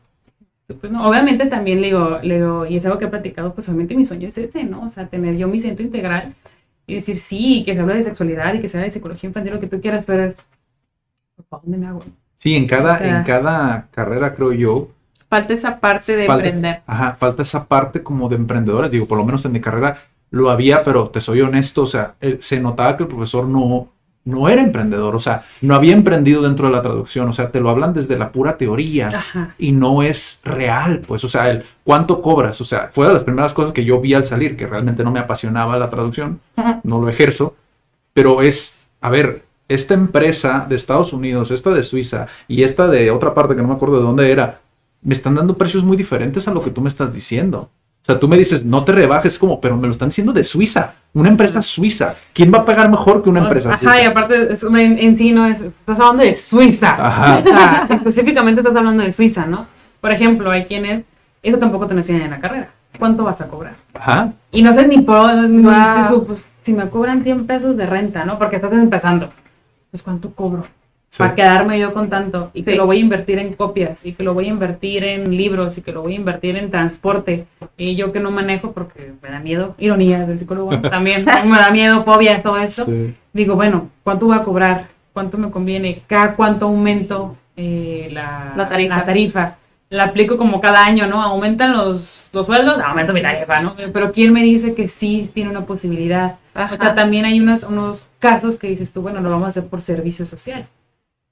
Pues 0.80 0.90
no, 0.92 1.06
obviamente 1.06 1.46
también 1.46 1.80
le 1.80 1.88
digo, 1.88 2.18
le 2.22 2.36
digo, 2.36 2.66
y 2.66 2.76
es 2.76 2.86
algo 2.86 2.98
que 2.98 3.04
he 3.06 3.08
platicado, 3.08 3.52
pues 3.54 3.68
obviamente 3.68 3.94
mi 3.94 4.04
sueño 4.04 4.28
es 4.28 4.38
ese, 4.38 4.64
¿no? 4.64 4.82
O 4.84 4.88
sea, 4.88 5.06
tener 5.06 5.36
yo 5.36 5.46
mi 5.48 5.60
centro 5.60 5.84
integral 5.84 6.34
y 6.86 6.94
decir 6.94 7.16
sí, 7.16 7.62
que 7.64 7.74
se 7.74 7.80
habla 7.80 7.94
de 7.94 8.02
sexualidad 8.02 8.54
y 8.54 8.60
que 8.60 8.68
se 8.68 8.78
habla 8.78 8.86
de 8.86 8.90
psicología 8.90 9.28
infantil, 9.28 9.52
lo 9.54 9.60
que 9.60 9.66
tú 9.66 9.80
quieras, 9.80 10.04
pero 10.06 10.24
es, 10.24 10.36
¿para 11.48 11.62
dónde 11.62 11.78
me 11.78 11.86
hago? 11.88 12.00
Sí, 12.38 12.54
en 12.56 12.66
cada, 12.66 12.94
O 12.94 12.98
sea- 12.98 13.18
en 13.18 13.24
cada 13.24 13.88
carrera, 13.90 14.34
creo 14.34 14.52
yo, 14.52 14.88
Falta 15.32 15.54
esa 15.54 15.80
parte 15.80 16.14
de 16.14 16.26
falta, 16.26 16.44
emprender. 16.44 16.82
ajá, 16.86 17.16
falta 17.18 17.42
esa 17.42 17.64
parte 17.64 18.02
como 18.02 18.28
de 18.28 18.36
emprendedores. 18.36 18.90
Digo, 18.90 19.06
por 19.06 19.16
lo 19.16 19.24
menos 19.24 19.42
en 19.46 19.52
mi 19.52 19.62
carrera 19.62 19.96
lo 20.30 20.50
había, 20.50 20.84
pero 20.84 21.08
te 21.08 21.22
soy 21.22 21.40
honesto, 21.40 21.84
o 21.84 21.86
sea, 21.86 22.16
se 22.40 22.60
notaba 22.60 22.98
que 22.98 23.04
el 23.04 23.08
profesor 23.08 23.46
no, 23.46 23.88
no 24.26 24.50
era 24.50 24.60
emprendedor, 24.60 25.16
o 25.16 25.20
sea, 25.20 25.44
no 25.62 25.74
había 25.74 25.94
emprendido 25.94 26.42
dentro 26.42 26.66
de 26.66 26.72
la 26.74 26.82
traducción, 26.82 27.30
o 27.30 27.32
sea, 27.32 27.50
te 27.50 27.60
lo 27.60 27.70
hablan 27.70 27.94
desde 27.94 28.18
la 28.18 28.30
pura 28.30 28.58
teoría 28.58 29.08
Ajá. 29.08 29.54
y 29.58 29.72
no 29.72 30.02
es 30.02 30.42
real, 30.44 31.00
pues, 31.06 31.24
o 31.24 31.30
sea, 31.30 31.48
el 31.48 31.64
cuánto 31.82 32.20
cobras, 32.20 32.60
o 32.60 32.64
sea, 32.66 32.88
fue 32.90 33.06
de 33.06 33.14
las 33.14 33.24
primeras 33.24 33.54
cosas 33.54 33.72
que 33.72 33.86
yo 33.86 34.02
vi 34.02 34.12
al 34.12 34.26
salir, 34.26 34.54
que 34.56 34.66
realmente 34.66 35.02
no 35.02 35.12
me 35.12 35.20
apasionaba 35.20 35.78
la 35.78 35.88
traducción, 35.88 36.40
no 36.82 37.00
lo 37.00 37.08
ejerzo, 37.08 37.56
pero 38.12 38.42
es, 38.42 38.86
a 39.00 39.08
ver, 39.08 39.44
esta 39.68 39.94
empresa 39.94 40.66
de 40.68 40.76
Estados 40.76 41.12
Unidos, 41.12 41.50
esta 41.50 41.70
de 41.70 41.82
Suiza 41.82 42.26
y 42.48 42.64
esta 42.64 42.88
de 42.88 43.10
otra 43.10 43.32
parte 43.32 43.56
que 43.56 43.62
no 43.62 43.68
me 43.68 43.74
acuerdo 43.74 43.96
de 43.96 44.02
dónde 44.02 44.30
era, 44.30 44.61
me 45.02 45.14
están 45.14 45.34
dando 45.34 45.56
precios 45.56 45.84
muy 45.84 45.96
diferentes 45.96 46.46
a 46.48 46.52
lo 46.54 46.62
que 46.62 46.70
tú 46.70 46.80
me 46.80 46.88
estás 46.88 47.12
diciendo. 47.12 47.70
O 48.02 48.04
sea, 48.04 48.18
tú 48.18 48.26
me 48.26 48.36
dices, 48.36 48.64
no 48.66 48.82
te 48.84 48.90
rebajes, 48.92 49.38
como, 49.38 49.60
pero 49.60 49.76
me 49.76 49.86
lo 49.86 49.92
están 49.92 50.08
diciendo 50.08 50.32
de 50.32 50.42
Suiza, 50.42 50.94
una 51.12 51.28
empresa 51.28 51.62
suiza. 51.62 52.16
¿Quién 52.32 52.52
va 52.52 52.58
a 52.58 52.64
pagar 52.64 52.90
mejor 52.90 53.22
que 53.22 53.30
una 53.30 53.40
empresa 53.40 53.70
Ajá, 53.70 53.78
suiza? 53.78 54.02
y 54.02 54.04
aparte, 54.06 54.52
es- 54.52 54.64
en, 54.64 54.98
en 54.98 55.14
sí 55.16 55.30
no 55.30 55.46
es, 55.46 55.60
estás 55.60 56.00
hablando 56.00 56.24
de 56.24 56.34
Suiza. 56.34 56.96
Ajá. 56.98 57.38
O 57.38 57.48
sea, 57.48 57.86
específicamente 57.90 58.60
estás 58.60 58.74
hablando 58.74 59.04
de 59.04 59.12
Suiza, 59.12 59.46
¿no? 59.46 59.66
Por 60.00 60.10
ejemplo, 60.10 60.50
hay 60.50 60.64
quienes, 60.64 61.04
eso 61.44 61.58
tampoco 61.58 61.86
te 61.86 61.94
lo 61.94 62.00
enseñan 62.00 62.22
en 62.22 62.30
la 62.32 62.40
carrera. 62.40 62.70
¿Cuánto 62.98 63.22
vas 63.24 63.40
a 63.40 63.46
cobrar? 63.46 63.76
Ajá. 63.94 64.32
Y 64.50 64.62
no 64.62 64.72
sé 64.72 64.86
ni 64.88 64.98
por, 65.00 65.32
ni 65.48 65.62
Wow. 65.62 65.70
dices 65.72 66.08
tú, 66.08 66.24
pues, 66.26 66.50
si 66.60 66.72
me 66.72 66.88
cobran 66.90 67.22
100 67.22 67.46
pesos 67.46 67.76
de 67.76 67.86
renta, 67.86 68.24
¿no? 68.24 68.36
Porque 68.36 68.56
estás 68.56 68.72
empezando. 68.72 69.30
Pues, 69.92 70.02
¿cuánto 70.02 70.32
cobro? 70.34 70.64
Sí. 71.12 71.18
Para 71.18 71.34
quedarme 71.34 71.78
yo 71.78 71.92
con 71.92 72.08
tanto. 72.08 72.50
Y 72.54 72.62
que 72.62 72.74
lo 72.74 72.86
voy 72.86 72.96
a 72.96 73.00
invertir 73.00 73.38
en 73.38 73.52
copias, 73.52 74.06
y 74.06 74.14
que 74.14 74.22
lo 74.22 74.32
voy 74.32 74.46
a 74.46 74.48
invertir 74.48 75.04
en 75.04 75.36
libros, 75.36 75.76
y 75.76 75.82
que 75.82 75.92
lo 75.92 76.00
voy 76.00 76.14
a 76.14 76.16
invertir 76.16 76.56
en 76.56 76.70
transporte. 76.70 77.44
Y 77.76 77.96
yo 77.96 78.12
que 78.12 78.20
no 78.20 78.30
manejo 78.30 78.72
porque 78.72 79.12
me 79.22 79.28
da 79.28 79.38
miedo, 79.38 79.74
ironías 79.76 80.26
del 80.26 80.38
psicólogo, 80.38 80.80
también 80.90 81.26
me 81.26 81.58
da 81.58 81.68
miedo, 81.68 82.02
fobias, 82.04 82.42
todo 82.42 82.56
eso. 82.56 82.86
Sí. 82.86 83.14
Digo, 83.34 83.56
bueno, 83.56 83.90
¿cuánto 84.02 84.24
voy 84.24 84.36
a 84.36 84.42
cobrar? 84.42 84.88
¿Cuánto 85.12 85.36
me 85.36 85.50
conviene? 85.50 86.00
¿Cada 86.06 86.34
cuánto 86.34 86.64
aumento 86.64 87.36
eh, 87.58 88.08
la, 88.10 88.54
La 88.56 88.70
tarifa. 88.70 88.96
la 88.96 89.04
tarifa? 89.04 89.56
La 89.90 90.04
aplico 90.04 90.38
como 90.38 90.62
cada 90.62 90.82
año, 90.82 91.06
¿no? 91.06 91.22
Aumentan 91.22 91.76
los, 91.76 92.30
los 92.32 92.46
sueldos, 92.46 92.80
aumento 92.82 93.12
mi 93.12 93.20
tarifa, 93.20 93.60
¿no? 93.60 93.76
Pero 93.92 94.12
¿quién 94.12 94.32
me 94.32 94.42
dice 94.42 94.74
que 94.74 94.88
sí 94.88 95.30
tiene 95.34 95.50
una 95.50 95.66
posibilidad? 95.66 96.36
Ajá. 96.54 96.72
O 96.72 96.76
sea, 96.78 96.94
también 96.94 97.26
hay 97.26 97.38
unos, 97.38 97.64
unos 97.64 98.06
casos 98.18 98.56
que 98.56 98.68
dices 98.68 98.94
tú, 98.94 99.02
bueno, 99.02 99.20
lo 99.20 99.28
vamos 99.28 99.44
a 99.44 99.48
hacer 99.50 99.66
por 99.66 99.82
servicio 99.82 100.24
social. 100.24 100.66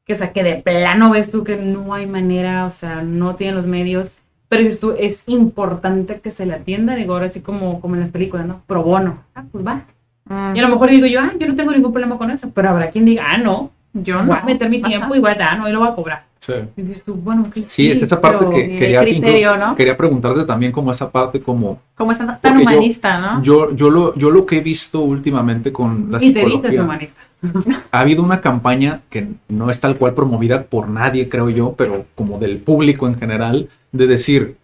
Que, 0.07 0.13
o 0.15 0.17
sea, 0.17 0.33
que 0.33 0.43
de 0.43 0.57
plano 0.57 1.11
ves 1.11 1.31
tú 1.31 1.45
que 1.45 1.57
no 1.57 1.95
hay 1.95 2.07
manera, 2.07 2.67
o 2.67 2.73
sea, 2.73 3.03
no 3.03 3.37
tienen 3.37 3.55
los 3.57 3.67
medios. 3.67 4.17
Pero 4.49 4.63
dices 4.65 4.81
tú, 4.81 4.95
es 4.99 5.25
importante 5.29 6.21
que 6.21 6.31
se 6.33 6.45
le 6.47 6.55
atienda, 6.55 6.97
digo, 6.97 7.13
ahora 7.15 7.27
así 7.27 7.41
como, 7.41 7.81
como 7.81 7.95
en 7.95 8.01
las 8.01 8.11
películas, 8.11 8.47
¿no? 8.47 8.63
Pro 8.67 8.83
bono. 8.83 9.25
Ah, 9.35 9.45
pues 9.51 9.65
va. 9.65 9.85
Mm, 10.25 10.57
Y 10.57 10.59
a 10.59 10.63
lo 10.63 10.69
mejor 10.71 10.91
digo 10.91 11.07
yo, 11.07 11.21
ah, 11.21 11.33
yo 11.39 11.47
no 11.47 11.55
tengo 11.55 11.73
ningún 11.73 11.93
problema 11.93 12.19
con 12.19 12.31
eso. 12.31 12.51
Pero 12.53 12.71
habrá 12.71 12.91
quien 12.91 13.05
diga, 13.05 13.25
ah, 13.31 13.39
no, 13.39 13.71
yo 13.93 14.25
voy 14.25 14.37
a 14.37 14.41
no. 14.41 14.47
meter 14.47 14.69
mi 14.69 14.83
tiempo 14.83 15.07
Ajá. 15.07 15.17
y 15.17 15.21
voy 15.21 15.31
a, 15.31 15.37
ah, 15.53 15.57
no, 15.57 15.69
y 15.69 15.73
lo 15.73 15.81
voy 15.81 15.89
a 15.89 15.95
cobrar. 15.95 16.30
Sí. 16.41 16.55
Y 16.75 16.83
dices 16.83 17.03
tú, 17.05 17.15
bueno, 17.17 17.43
ok, 17.47 17.59
Sí, 17.67 17.91
es 17.91 18.01
esa 18.03 18.19
parte 18.19 18.49
que 18.49 18.79
quería, 18.79 19.03
criterio, 19.03 19.59
¿no? 19.59 19.77
quería 19.77 19.95
preguntarte 19.95 20.45
también 20.45 20.73
como 20.73 20.91
esa 20.91 21.11
parte 21.11 21.39
como 21.41 21.79
Como 21.95 22.13
es 22.13 22.19
tan, 22.19 22.29
tan 22.29 22.39
Porque 22.41 22.57
yo- 22.65 22.71
humanista, 22.71 23.19
¿no? 23.21 23.43
yo, 23.43 23.77
yo, 23.77 23.91
lo, 23.91 24.15
yo 24.15 24.31
lo 24.31 24.47
que 24.47 24.57
he 24.57 24.61
visto 24.63 25.01
últimamente 25.03 25.71
con 25.71 26.11
la 26.11 26.17
Y 26.17 26.33
te 26.33 26.41
dices 26.41 26.53
psicología, 26.53 26.83
humanista. 26.83 27.21
ha 27.93 28.01
habido 28.01 28.23
una 28.23 28.41
campaña 28.41 29.03
que 29.11 29.29
no 29.49 29.71
es 29.71 29.81
tal 29.81 29.97
cual 29.99 30.15
promovida 30.15 30.63
por 30.63 30.89
nadie, 30.89 31.29
creo 31.29 31.51
yo, 31.51 31.75
pero 31.77 32.07
como 32.15 32.39
del 32.39 32.57
público 32.57 33.07
en 33.07 33.19
general, 33.19 33.69
de 33.93 34.07
decir, 34.07 34.57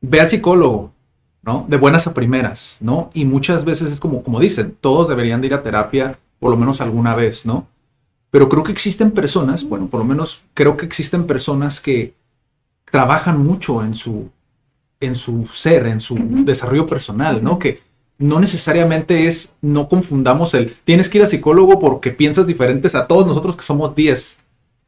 ve 0.00 0.20
al 0.20 0.28
psicólogo, 0.30 0.92
¿no? 1.42 1.64
De 1.68 1.78
buenas 1.78 2.06
a 2.06 2.14
primeras, 2.14 2.76
¿no? 2.80 3.10
Y 3.12 3.24
muchas 3.24 3.64
veces 3.64 3.90
es 3.90 3.98
como, 3.98 4.22
como 4.22 4.38
dicen, 4.38 4.76
todos 4.80 5.08
deberían 5.08 5.40
de 5.40 5.48
ir 5.48 5.54
a 5.54 5.62
terapia 5.64 6.16
por 6.38 6.50
lo 6.50 6.56
menos 6.56 6.80
alguna 6.80 7.14
vez, 7.16 7.44
¿no? 7.44 7.66
Pero 8.30 8.48
creo 8.48 8.62
que 8.62 8.72
existen 8.72 9.10
personas, 9.10 9.64
bueno, 9.64 9.88
por 9.88 10.00
lo 10.00 10.06
menos 10.06 10.42
creo 10.54 10.76
que 10.76 10.86
existen 10.86 11.26
personas 11.26 11.80
que 11.80 12.14
trabajan 12.90 13.42
mucho 13.44 13.82
en 13.82 13.94
su, 13.94 14.30
en 15.00 15.16
su 15.16 15.46
ser, 15.46 15.86
en 15.86 16.00
su 16.00 16.16
desarrollo 16.44 16.86
personal, 16.86 17.42
¿no? 17.42 17.58
Que 17.58 17.80
no 18.18 18.38
necesariamente 18.38 19.26
es, 19.26 19.54
no 19.62 19.88
confundamos 19.88 20.54
el, 20.54 20.76
tienes 20.84 21.08
que 21.08 21.18
ir 21.18 21.24
a 21.24 21.28
psicólogo 21.28 21.80
porque 21.80 22.10
piensas 22.10 22.46
diferentes 22.46 22.94
a 22.94 23.06
todos 23.06 23.26
nosotros 23.26 23.56
que 23.56 23.62
somos 23.62 23.94
10, 23.94 24.38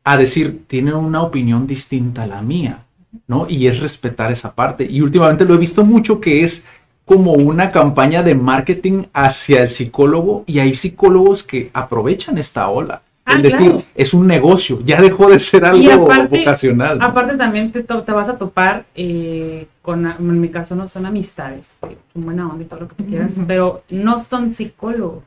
a 0.05 0.17
decir, 0.17 0.65
tienen 0.67 0.95
una 0.95 1.23
opinión 1.23 1.67
distinta 1.67 2.25
a 2.25 2.27
la 2.27 2.43
mía, 2.43 2.85
¿no? 3.27 3.47
Y 3.49 3.67
es 3.67 3.81
respetar 3.81 4.31
esa 4.31 4.55
parte. 4.55 4.87
Y 4.89 5.01
últimamente 5.01 5.45
lo 5.45 5.55
he 5.55 5.59
visto 5.59 5.85
mucho 5.85 6.21
que 6.21 6.45
es 6.45 6.65
como 7.05 7.33
una 7.33 7.73
campaña 7.73 8.23
de 8.23 8.35
marketing 8.35 9.05
hacia 9.13 9.63
el 9.63 9.71
psicólogo 9.71 10.45
y 10.47 10.59
hay 10.59 10.77
psicólogos 10.77 11.43
que 11.43 11.71
aprovechan 11.73 12.39
esta 12.39 12.69
ola. 12.69 13.03
Ah, 13.25 13.37
es 13.37 13.43
decir, 13.45 13.59
claro. 13.71 13.83
es 13.95 14.15
un 14.15 14.27
negocio, 14.27 14.81
ya 14.85 15.01
dejó 15.01 15.31
de 15.31 15.39
ser 15.39 15.65
algo 15.65 15.81
Y 15.83 15.89
aparte- 15.91 16.39
vocacional. 16.41 16.99
Aparte 17.01 17.37
también 17.37 17.71
te, 17.71 17.83
vas 18.13 18.29
a 18.29 18.37
topar 18.37 18.85
eh, 18.97 19.69
con, 19.81 20.05
en 20.07 20.41
mi 20.41 20.49
caso 20.49 20.75
no 20.75 20.89
son 20.89 21.07
amistades, 21.07 21.79
son 21.81 22.25
buena 22.25 22.49
onda 22.49 22.65
y 22.65 22.67
todo 22.67 22.81
lo 22.81 22.89
que 22.89 22.97
tú 22.97 23.07
quieras, 23.07 23.41
pero 23.47 23.83
no 23.91 24.19
son 24.19 24.51
psicólogos 24.51 25.23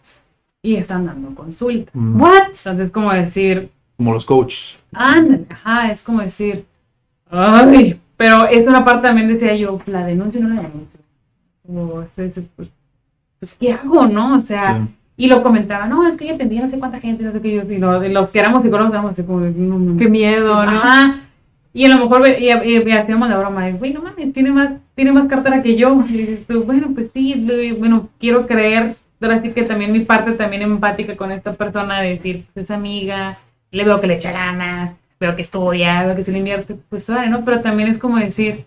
y 0.62 0.76
están 0.76 1.06
dando 1.06 1.34
consulta. 1.34 1.90
Mm, 1.94 2.20
What? 2.22 2.48
Entonces 2.58 2.92
como 2.92 3.14
decir, 3.14 3.70
Como 3.96 4.14
los 4.14 4.26
coaches. 4.26 4.78
ándale, 4.92 5.46
ajá, 5.50 5.90
es 5.90 6.04
como 6.04 6.20
decir, 6.22 6.66
ay, 7.30 8.00
pero 8.18 8.46
esta 8.48 8.70
una 8.72 8.84
parte 8.84 9.08
también 9.08 9.28
decía 9.30 9.56
yo, 9.56 9.80
la 9.86 10.06
denuncio 10.06 10.42
o 10.42 10.44
no 10.44 10.56
la 10.56 10.62
denuncio. 10.64 11.00
O, 11.68 12.04
sea, 12.16 12.26
es- 12.26 12.42
pues, 12.56 12.70
pues, 13.40 13.54
¿qué 13.54 13.72
hago, 13.74 14.06
no? 14.06 14.36
O 14.36 14.40
sea, 14.40 14.78
Sí. 14.86 14.95
Y 15.18 15.28
lo 15.28 15.42
comentaba, 15.44 15.86
no, 15.88 16.06
es 16.08 16.18
que 16.18 16.28
yo 16.28 16.36
atendía 16.36 16.62
no 16.62 16.68
sé 16.68 16.78
cuánta 16.78 17.00
gente, 17.00 17.24
no 17.24 17.32
sé 17.32 17.42
qué, 17.42 17.48
y 17.50 17.58
de 17.60 18.10
los 18.10 18.30
que 18.32 18.40
éramos 18.40 18.64
psicólogos 18.64 18.94
así 18.94 19.24
como, 19.24 19.40
no, 19.42 19.80
no, 19.80 19.98
Qué 19.98 20.10
miedo, 20.10 20.66
¿no? 20.66 20.72
Ajá. 20.72 21.22
Y 21.74 21.86
a 21.86 21.90
lo 21.90 21.98
mejor 22.00 22.26
y, 22.28 22.46
y- 22.50 22.84
y 22.88 22.92
hacíamos 22.92 23.30
la 23.30 23.38
broma 23.38 23.66
de, 23.66 23.74
güey, 23.74 23.94
no 23.94 24.02
mames, 24.02 24.34
tiene 24.34 24.52
más, 24.52 24.72
tiene 24.94 25.12
más 25.14 25.26
cartera 25.26 25.62
que 25.62 25.76
yo. 25.76 26.02
Y 26.10 26.18
dices 26.18 26.46
tú, 26.48 26.64
bueno, 26.64 26.90
pues 26.94 27.12
sí, 27.12 27.76
bueno, 27.78 28.10
quiero 28.20 28.46
creer, 28.48 28.96
pero 29.20 29.34
así 29.34 29.50
que 29.52 29.64
también 29.64 29.92
mi 29.92 30.02
parte 30.02 30.32
también 30.34 30.62
empática 30.62 31.16
con 31.18 31.32
esta 31.32 31.54
persona 31.54 32.02
de 32.02 32.10
decir, 32.10 32.46
pues 32.54 32.66
es 32.68 32.72
amiga, 32.72 33.38
le 33.72 33.84
veo 33.84 34.00
que 34.02 34.08
le 34.08 34.16
echa 34.16 34.32
ganas, 34.32 34.94
veo 35.20 35.36
que 35.36 35.42
estudia, 35.42 36.06
veo 36.06 36.16
que 36.16 36.24
se 36.24 36.32
le 36.32 36.38
invierte, 36.40 36.76
pues 36.90 37.06
suave, 37.06 37.28
¿no? 37.30 37.44
Pero 37.44 37.62
también 37.62 37.90
es 37.90 37.98
como 37.98 38.18
decir, 38.18 38.66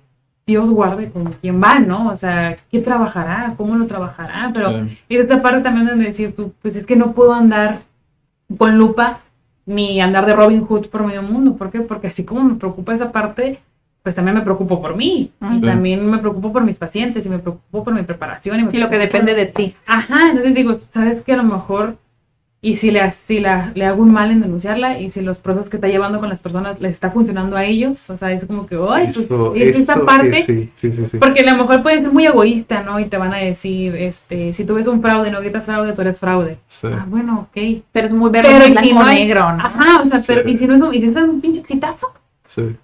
Dios 0.48 0.70
guarde 0.70 1.10
con 1.10 1.26
quién 1.42 1.62
va, 1.62 1.78
¿no? 1.78 2.08
O 2.08 2.16
sea, 2.16 2.56
¿qué 2.72 2.80
trabajará? 2.80 3.52
¿Cómo 3.58 3.76
lo 3.76 3.86
trabajará? 3.86 4.50
Pero 4.54 4.70
Sí. 4.86 4.98
y 5.10 5.16
esta 5.18 5.42
parte 5.42 5.60
también 5.60 5.86
donde 5.86 6.06
decir 6.06 6.34
tú, 6.34 6.52
pues 6.62 6.74
es 6.74 6.86
que 6.86 6.96
no 6.96 7.12
puedo 7.12 7.34
andar 7.34 7.80
con 8.56 8.78
lupa 8.78 9.20
ni 9.66 10.00
andar 10.00 10.24
de 10.24 10.32
Robin 10.34 10.64
Hood 10.64 10.86
por 10.86 11.04
medio 11.04 11.22
mundo. 11.22 11.54
¿Por 11.56 11.70
qué? 11.70 11.80
Porque 11.82 12.06
así 12.06 12.24
como 12.24 12.42
me 12.44 12.54
preocupa 12.54 12.94
esa 12.94 13.12
parte, 13.12 13.60
pues 14.02 14.14
también 14.14 14.36
me 14.36 14.40
preocupo 14.42 14.80
por 14.80 14.96
mí. 14.96 15.30
Y 15.52 15.54
Sí. 15.56 15.60
también 15.60 16.10
me 16.10 16.16
preocupo 16.16 16.50
por 16.50 16.64
mis 16.64 16.78
pacientes 16.78 17.26
y 17.26 17.28
me 17.28 17.38
preocupo 17.38 17.84
por 17.84 17.92
mi 17.92 18.02
preparación. 18.02 18.58
Y 18.60 18.66
Sí, 18.66 18.78
lo 18.78 18.88
que 18.88 18.96
depende 18.96 19.32
por- 19.32 19.40
de 19.40 19.46
ti. 19.46 19.74
Ajá, 19.86 20.30
entonces 20.30 20.54
digo, 20.54 20.72
¿sabes 20.88 21.20
qué? 21.20 21.34
A 21.34 21.36
lo 21.36 21.42
mejor, 21.42 21.96
y 22.60 22.74
si, 22.74 22.90
le, 22.90 23.08
si 23.12 23.38
la, 23.38 23.70
le 23.76 23.84
hago 23.84 24.02
un 24.02 24.12
mal 24.12 24.32
en 24.32 24.40
denunciarla, 24.40 24.98
y 24.98 25.10
si 25.10 25.20
los 25.20 25.38
procesos 25.38 25.70
que 25.70 25.76
está 25.76 25.86
llevando 25.86 26.18
con 26.18 26.28
las 26.28 26.40
personas 26.40 26.80
les 26.80 26.92
está 26.94 27.10
funcionando 27.10 27.56
a 27.56 27.64
ellos, 27.64 28.10
o 28.10 28.16
sea, 28.16 28.32
es 28.32 28.44
como 28.46 28.66
que, 28.66 28.74
ay, 28.88 29.04
pues, 29.06 29.18
Eso- 29.18 29.54
y 29.54 29.62
es 29.62 29.76
esta 29.76 29.92
eso, 29.94 30.04
parte, 30.04 30.40
eh, 30.40 30.44
sí, 30.44 30.70
sí, 30.74 30.92
sí, 30.92 31.04
sí. 31.10 31.18
porque 31.18 31.42
a 31.42 31.52
lo 31.52 31.56
mejor 31.62 31.82
puedes 31.82 32.02
ser 32.02 32.10
muy 32.12 32.26
egoísta, 32.26 32.82
¿no? 32.82 32.98
Y 32.98 33.04
te 33.04 33.16
van 33.16 33.32
a 33.32 33.36
decir, 33.36 33.94
este, 33.94 34.52
si 34.52 34.64
tú 34.64 34.74
ves 34.74 34.88
un 34.88 35.00
fraude, 35.00 35.30
no 35.30 35.40
gritas 35.40 35.66
fraude, 35.66 35.92
tú 35.92 36.00
eres 36.00 36.18
fraude. 36.18 36.58
Sí. 36.66 36.88
Ah, 36.90 37.06
bueno, 37.08 37.48
ok. 37.48 37.82
Pero 37.92 38.06
es 38.06 38.12
muy 38.12 38.30
verde, 38.30 38.70
blanco, 38.70 38.80
si 38.88 38.92
no 38.92 39.04
negro, 39.04 39.52
¿no? 39.52 39.64
Ajá, 39.64 40.02
o 40.02 40.04
sea, 40.06 40.20
pero 40.26 40.48
y 40.48 40.58
si 40.58 40.66
no 40.66 40.74
es 40.74 40.80
un, 40.80 40.92
y 40.92 41.00
si 41.00 41.06
es 41.08 41.16
un 41.16 41.40
pinche 41.40 41.60
exitazo. 41.60 42.12
Sí. 42.44 42.74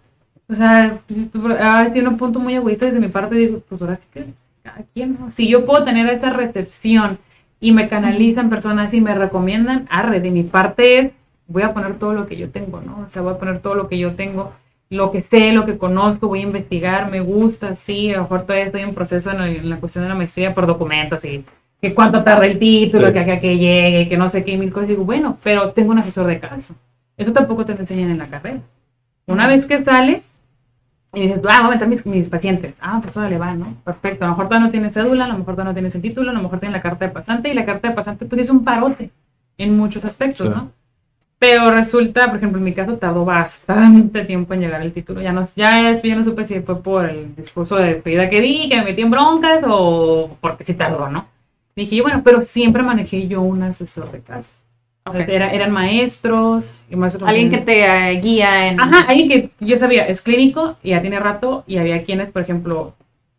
O 0.49 0.55
sea, 0.55 0.99
pues 1.09 1.31
tú, 1.31 1.41
ahora 1.49 1.93
tiene 1.93 2.09
un 2.09 2.17
punto 2.17 2.39
muy 2.39 2.55
egoísta 2.55 2.85
desde 2.87 3.01
mi 3.01 3.09
parte, 3.09 3.35
digo, 3.35 3.61
pues 3.69 3.81
ahora 3.83 3.97
sí 3.97 4.07
que 4.13 4.27
cada 4.63 4.85
quien, 4.95 5.17
¿no? 5.19 5.31
Si 5.33 5.49
yo 5.49 5.65
puedo 5.65 5.83
tener 5.83 6.09
esta 6.11 6.31
recepción 6.31 7.19
y 7.65 7.73
me 7.73 7.89
canalizan 7.89 8.51
personas 8.51 8.93
y 8.93 9.01
me 9.01 9.15
recomiendan, 9.15 9.87
arre, 9.91 10.21
de 10.21 10.31
mi 10.31 10.43
parte 10.43 10.99
es, 10.99 11.13
voy 11.47 11.63
a 11.63 11.73
poner 11.73 11.95
todo 11.95 12.13
lo 12.13 12.27
que 12.27 12.37
yo 12.37 12.51
tengo, 12.51 12.83
¿no? 12.83 13.05
O 13.07 13.09
sea, 13.09 13.23
voy 13.23 13.33
a 13.33 13.39
poner 13.39 13.61
todo 13.61 13.75
lo 13.75 13.89
que 13.89 13.97
yo 13.97 14.13
tengo, 14.13 14.53
lo 14.91 15.11
que 15.11 15.23
sé, 15.23 15.53
lo 15.53 15.65
que 15.65 15.79
conozco, 15.79 16.29
voy 16.29 16.41
a 16.41 16.43
investigar, 16.43 17.11
me 17.11 17.21
gusta, 17.21 17.75
sí, 17.75 18.11
a 18.13 18.17
lo 18.17 18.23
mejor 18.25 18.43
todavía 18.43 18.67
estoy 18.67 18.83
en 18.83 18.93
proceso 18.95 19.31
en, 19.31 19.41
en 19.41 19.71
la 19.71 19.79
cuestión 19.79 20.05
de 20.05 20.11
la 20.11 20.15
maestría 20.15 20.55
por 20.55 20.67
documentos 20.67 21.25
y 21.25 21.43
que 21.81 21.95
cuánto 21.95 22.23
tarda 22.23 22.45
el 22.45 22.59
título, 22.59 23.07
Sí. 23.07 23.13
que 23.15 23.19
acá 23.21 23.41
que 23.41 23.57
llegue, 23.57 24.11
que 24.11 24.17
no 24.19 24.29
sé 24.29 24.45
qué, 24.45 24.59
mil 24.59 24.71
cosas, 24.71 24.89
digo, 24.91 25.05
bueno, 25.05 25.39
pero 25.43 25.71
tengo 25.71 25.93
un 25.93 25.99
asesor 26.01 26.27
de 26.27 26.39
caso. 26.41 26.75
Eso 27.17 27.33
tampoco 27.33 27.65
te 27.65 27.73
lo 27.73 27.81
enseñan 27.81 28.11
en 28.11 28.19
la 28.19 28.27
carrera. 28.27 28.61
Una 29.27 29.47
vez 29.47 29.65
que 29.65 29.79
sales, 29.79 30.34
y 31.15 31.23
dices, 31.23 31.41
tú, 31.41 31.49
ah, 31.51 31.59
voy 31.61 31.69
a 31.69 31.71
meter 31.75 31.89
mis, 31.89 32.05
mis 32.07 32.29
pacientes. 32.29 32.75
Ah, 32.81 33.01
pues 33.03 33.15
le 33.17 33.39
va, 33.39 33.55
¿no? 33.55 33.75
Perfecto. 33.85 34.25
A 34.25 34.29
lo 34.29 34.33
mejor 34.35 34.47
todavía 34.47 34.67
no 34.67 34.71
tienes 34.71 34.95
cédula, 34.95 35.25
a 35.25 35.29
lo 35.29 35.39
mejor 35.39 35.55
todavía 35.55 35.71
no 35.71 35.75
tienes 35.75 35.95
el 35.95 36.03
título, 36.03 36.31
a 36.31 36.35
lo 36.35 36.43
mejor 36.43 36.61
tienes 36.61 36.75
la 36.77 36.83
carta 36.83 37.07
de 37.07 37.13
pasante, 37.13 37.49
y 37.51 37.55
la 37.55 37.65
carta 37.65 37.89
de 37.89 37.95
pasante, 37.95 38.25
pues 38.27 38.41
es 38.41 38.51
un 38.51 38.65
parote 38.65 39.11
en 39.59 39.77
muchos 39.77 40.05
aspectos, 40.05 40.49
Sí. 40.49 40.53
¿no? 40.55 40.71
Pero 41.39 41.71
resulta, 41.71 42.29
por 42.29 42.37
ejemplo, 42.39 42.59
en 42.59 42.65
mi 42.65 42.73
caso 42.73 42.97
tardó 42.97 43.25
bastante 43.25 44.25
tiempo 44.25 44.55
en 44.55 44.61
llegar 44.61 44.81
el 44.81 44.93
título. 44.93 45.21
Ya 45.21 45.33
no, 45.33 45.43
ya, 45.57 45.89
después 45.91 46.11
ya 46.11 46.17
no 46.17 46.25
supe 46.25 46.45
si 46.45 46.61
fue 46.61 46.81
por 46.83 47.05
el 47.05 47.35
discurso 47.37 47.77
de 47.77 47.89
despedida 47.89 48.31
que 48.31 48.41
di, 48.41 48.69
que 48.69 48.77
me 48.79 48.85
metí 48.85 49.03
en 49.03 49.11
broncas, 49.11 49.63
o 49.67 50.37
porque 50.41 50.65
sí 50.65 50.75
tardó, 50.75 51.09
¿no? 51.11 51.27
Dije 51.77 52.01
bueno, 52.03 52.23
pero 52.25 52.41
siempre 52.41 52.83
manejé 52.83 53.27
yo 53.29 53.43
un 53.43 53.63
asesor 53.63 54.11
de 54.13 54.21
caso. 54.21 54.55
Ok. 55.07 55.17
Era- 55.29 55.53
eran 55.53 55.71
maestros, 55.71 56.75
y 56.89 56.97
maestros 56.97 57.29
Alguien 57.29 57.51
que 57.51 57.59
te 57.59 57.85
eh, 57.85 58.21
guía 58.21 58.69
en... 58.69 58.81
Ajá, 58.81 59.05
alguien 59.07 59.29
que 59.29 59.51
yo 59.61 59.77
sabía, 59.77 60.07
es 60.09 60.23
clínico 60.23 60.77
y 60.83 60.91
ya 60.91 61.03
tiene 61.03 61.21
rato 61.21 61.63
y 61.67 61.77
había 61.77 62.03
quienes, 62.05 62.31
por 62.31 62.41
ejemplo, 62.41 62.95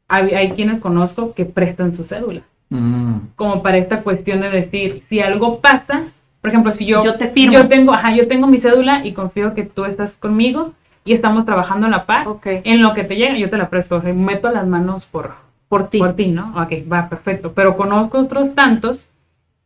hay, 0.07 0.36
hay 0.36 0.51
quienes 0.51 0.80
conozco 0.80 1.34
que 1.34 1.45
prestan 1.45 1.91
su 1.91 2.03
cédula, 2.03 2.41
Mm, 2.70 3.18
como 3.36 3.61
para 3.61 3.78
esta 3.78 4.01
cuestión 4.01 4.41
de 4.41 4.49
decir, 4.49 5.03
si 5.07 5.20
algo 5.20 5.59
pasa, 5.59 6.03
por 6.41 6.49
ejemplo, 6.49 6.72
si 6.72 6.86
yo, 6.88 7.03
Yo 7.03 7.13
te 7.16 7.28
firmo. 7.30 7.53
yo 7.53 7.68
tengo, 7.68 7.93
ajá, 7.93 8.11
yo 8.16 8.28
tengo 8.28 8.47
mi 8.47 8.57
cédula 8.57 9.05
y 9.05 9.13
confío 9.13 9.53
que 9.53 9.63
tú 9.63 9.86
estás 9.86 10.16
conmigo 10.16 10.74
y 11.03 11.13
estamos 11.13 11.45
trabajando 11.45 11.86
a 11.86 11.89
la 11.89 12.05
par, 12.07 12.28
Ok. 12.28 12.45
en 12.63 12.82
lo 12.82 12.93
que 12.95 13.03
te 13.03 13.16
llega 13.16 13.38
yo 13.38 13.51
te 13.51 13.57
la 13.57 13.70
presto, 13.70 13.95
o 13.97 14.01
sea, 14.01 14.11
meto 14.13 14.49
las 14.51 14.66
manos 14.68 15.05
por, 15.05 15.34
Por 15.70 15.89
ti. 15.89 15.99
por 15.99 16.13
ti, 16.13 16.28
¿no? 16.28 16.53
Ok, 16.59 16.91
va, 16.91 17.07
perfecto, 17.07 17.53
pero 17.53 17.78
conozco 17.78 18.18
otros 18.20 18.55
tantos 18.55 19.05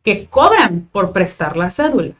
que 0.02 0.26
cobran 0.26 0.88
por 0.92 1.12
prestar 1.12 1.56
la 1.56 1.70
cédula. 1.70 2.14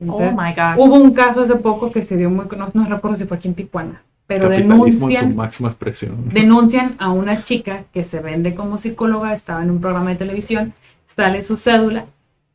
Oh 0.00 0.04
Entonces, 0.04 0.34
my 0.34 0.52
God. 0.54 0.78
Hubo 0.78 0.96
un 0.96 1.12
caso 1.12 1.42
hace 1.42 1.56
poco 1.56 1.90
que 1.90 2.02
se 2.02 2.16
dio 2.16 2.30
muy, 2.30 2.46
no, 2.56 2.68
no 2.72 2.84
recuerdo 2.84 3.16
si 3.16 3.24
fue 3.24 3.36
aquí 3.36 3.48
en 3.48 3.54
Tijuana, 3.54 4.02
pero 4.26 4.48
denuncian, 4.48 5.34
máxima 5.36 5.68
expresión. 5.68 6.28
denuncian 6.32 6.96
a 6.98 7.10
una 7.10 7.42
chica 7.42 7.84
que 7.92 8.04
se 8.04 8.20
vende 8.20 8.54
como 8.54 8.78
psicóloga, 8.78 9.32
estaba 9.32 9.62
en 9.62 9.70
un 9.70 9.80
programa 9.80 10.10
de 10.10 10.16
televisión, 10.16 10.74
sale 11.06 11.42
su 11.42 11.56
cédula 11.56 12.06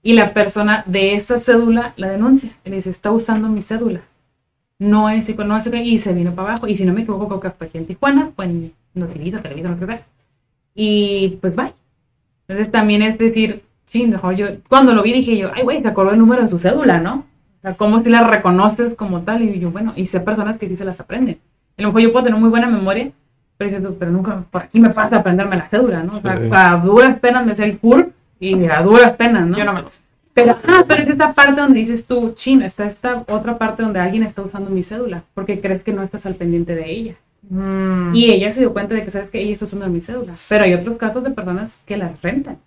y 0.02 0.14
la 0.14 0.34
persona 0.34 0.84
de 0.86 1.14
esa 1.16 1.40
cédula 1.40 1.94
la 1.96 2.10
denuncia. 2.10 2.52
Y 2.66 2.70
le 2.70 2.78
dice, 2.78 2.90
está 2.90 3.12
usando 3.12 3.50
mi 3.50 3.62
cédula. 3.62 4.02
No 4.78 5.10
es 5.10 5.26
psicóloga, 5.26 5.54
no 5.54 5.58
es 5.58 5.64
psicóloga", 5.66 5.88
y 5.88 6.00
se 6.00 6.14
vino 6.14 6.34
para 6.34 6.50
abajo. 6.50 6.68
Y 6.68 6.76
si 6.76 6.86
no 6.86 6.94
me 6.94 7.02
equivoco, 7.02 7.28
creo 7.28 7.40
que 7.40 7.50
fue 7.52 7.68
aquí 7.68 7.78
en 7.78 7.86
Tijuana, 7.86 8.32
fue 8.36 8.46
en 8.46 8.74
Notivisa, 8.94 9.42
Televisa, 9.42 9.70
no 9.70 9.76
sé 9.76 9.80
qué 9.82 9.86
sea. 9.88 10.06
Y 10.74 11.38
pues 11.42 11.56
bye. 11.56 11.74
Entonces 12.48 12.72
también 12.72 13.02
es 13.02 13.18
decir, 13.18 13.64
sí, 13.90 14.06
mejor 14.06 14.36
yo, 14.36 14.48
cuando 14.68 14.94
lo 14.94 15.02
vi 15.02 15.12
dije 15.14 15.36
yo, 15.36 15.50
ay, 15.54 15.64
güey, 15.64 15.82
se 15.82 15.88
acordó 15.88 16.12
el 16.12 16.20
número 16.20 16.44
de 16.44 16.48
su 16.48 16.60
cédula, 16.60 17.00
¿no? 17.00 17.26
O 17.58 17.62
sea, 17.62 17.74
¿cómo 17.74 18.00
si 18.00 18.10
la 18.10 18.24
reconoces 18.24 18.94
como 18.94 19.22
tal? 19.22 19.42
Y 19.42 19.60
yo, 19.60 19.72
bueno, 19.72 19.94
y 19.96 20.06
sé 20.06 20.20
personas 20.20 20.58
que 20.60 20.68
sí 20.68 20.76
se 20.76 20.86
las 20.86 21.00
aprenden. 21.00 21.40
A 21.78 21.82
lo 21.82 21.88
mejor 21.90 22.02
yo 22.02 22.12
puedo 22.12 22.26
tener 22.26 22.40
muy 22.40 22.50
buena 22.50 22.68
memoria, 22.68 23.12
pero, 23.58 23.72
dices 23.72 23.84
tú, 23.84 23.96
pero 23.98 24.12
nunca, 24.12 24.44
por 24.52 24.62
aquí 24.64 24.80
me 24.80 24.90
pasa 24.90 25.18
aprenderme 25.18 25.58
la 25.58 25.68
cédula, 25.68 26.04
¿no? 26.04 26.18
O 26.18 26.22
sea, 26.22 26.38
Sí. 26.38 26.50
a 26.54 26.78
duras 26.78 27.20
penas 27.20 27.46
me 27.46 27.56
sé 27.56 27.66
el 27.66 27.80
CURP 27.80 28.14
y 28.40 28.66
a 28.66 28.82
duras 28.84 29.16
penas, 29.16 29.48
¿no? 29.48 29.58
Yo 29.58 29.66
no 29.66 29.74
me 29.74 29.82
lo 29.82 29.90
sé. 29.90 30.00
Pero, 30.34 30.56
ah, 30.68 30.86
pero 30.88 31.04
es 31.04 31.10
esta 31.10 31.34
parte 31.34 31.60
donde 31.60 31.80
dices 31.80 32.06
tú, 32.06 32.34
chin, 32.36 32.62
está 32.62 32.86
esta 32.86 33.26
otra 33.28 33.58
parte 33.58 33.82
donde 33.82 34.00
alguien 34.00 34.24
está 34.24 34.44
usando 34.44 34.70
mi 34.70 34.84
cédula, 34.84 35.24
porque 35.34 35.60
crees 35.60 35.84
que 35.84 35.92
no 35.92 36.04
estás 36.04 36.28
al 36.28 36.36
pendiente 36.36 36.76
de 36.76 36.90
ella. 36.90 37.16
Mm. 37.50 38.14
Y 38.14 38.32
ella 38.32 38.52
se 38.52 38.60
dio 38.62 38.72
cuenta 38.72 38.94
de 38.94 39.04
que, 39.04 39.10
¿sabes 39.10 39.32
que 39.32 39.42
Ella 39.42 39.54
está 39.54 39.66
usando 39.66 39.88
mi 39.88 40.00
cédula. 40.00 40.34
Pero 40.48 40.64
hay 40.64 40.76
otros 40.76 40.96
casos 40.96 41.24
de 41.24 41.32
personas 41.32 41.80
que 41.86 41.98
las 41.98 42.22
rentan 42.22 42.58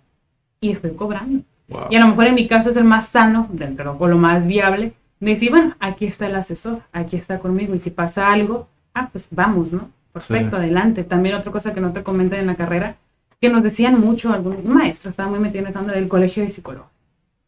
y 0.63 0.71
estoy 0.71 0.91
cobrando. 0.91 1.43
Wow. 1.67 1.87
Y 1.89 1.95
a 1.95 1.99
lo 1.99 2.07
mejor 2.07 2.25
en 2.27 2.35
mi 2.35 2.47
caso 2.47 2.69
es 2.69 2.77
el 2.77 2.83
más 2.83 3.07
sano, 3.07 3.47
dentro 3.51 3.95
o 3.99 4.07
lo 4.07 4.17
más 4.17 4.45
viable, 4.45 4.93
de 5.19 5.29
decir, 5.29 5.49
bueno, 5.51 5.75
aquí 5.79 6.05
está 6.05 6.27
el 6.27 6.35
asesor, 6.35 6.81
aquí 6.91 7.15
está 7.15 7.39
conmigo, 7.39 7.73
y 7.73 7.79
si 7.79 7.89
pasa 7.91 8.27
algo, 8.27 8.67
ah, 8.93 9.09
pues 9.11 9.27
vamos, 9.31 9.71
¿no? 9.71 9.89
Perfecto, 10.11 10.57
Sí. 10.57 10.63
adelante. 10.63 11.03
También 11.03 11.35
otra 11.35 11.51
cosa 11.51 11.73
que 11.73 11.81
no 11.81 11.91
te 11.93 12.03
comentan 12.03 12.39
en 12.39 12.47
la 12.47 12.55
carrera, 12.55 12.95
que 13.41 13.49
nos 13.49 13.63
decían 13.63 13.99
mucho, 13.99 14.31
algún 14.33 14.67
maestro 14.67 15.09
estaba 15.09 15.29
muy 15.29 15.39
metido 15.39 15.63
en 15.63 15.69
esa 15.69 15.79
onda 15.79 15.93
del 15.93 16.07
colegio 16.07 16.43
de 16.43 16.51
psicólogos. 16.51 16.89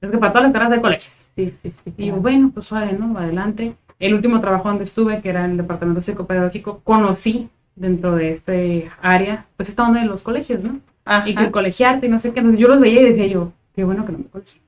Es 0.02 0.12
que 0.12 0.18
para 0.18 0.32
todas 0.34 0.44
las 0.46 0.54
carreras 0.54 0.74
hay 0.74 0.82
colegios. 0.82 1.28
Sí, 1.36 1.54
sí, 1.62 1.74
sí. 1.84 1.94
Y 1.98 2.08
yo, 2.08 2.16
bueno, 2.18 2.52
pues 2.54 2.66
suave, 2.66 2.94
¿no? 2.94 3.18
Adelante. 3.18 3.76
El 4.00 4.14
último 4.14 4.42
trabajo 4.42 4.68
donde 4.68 4.84
estuve, 4.84 5.22
que 5.22 5.30
era 5.30 5.46
el 5.46 5.58
departamento 5.58 6.02
psicopedagógico, 6.02 6.82
conocí 6.84 7.50
dentro 7.76 8.16
de 8.16 8.32
este 8.32 8.90
área, 9.02 9.46
pues 9.58 9.70
esta 9.70 9.84
onda 9.84 10.02
de 10.02 10.08
los 10.08 10.22
colegios, 10.22 10.64
¿no? 10.66 10.80
Ajá. 11.06 11.30
y 11.30 11.36
que 11.36 11.44
el 11.44 11.52
colegiarte 11.52 12.08
y 12.08 12.10
no 12.10 12.20
sé 12.20 12.34
qué. 12.34 12.40
Entonces 12.40 12.60
yo 12.60 12.68
los 12.68 12.80
veía 12.80 13.02
y 13.02 13.06
decía 13.06 13.28
yo, 13.28 13.52
qué 13.76 13.84
bueno 13.84 14.06
que 14.06 14.12
no 14.12 14.18
me 14.20 14.26
colegié. 14.26 14.60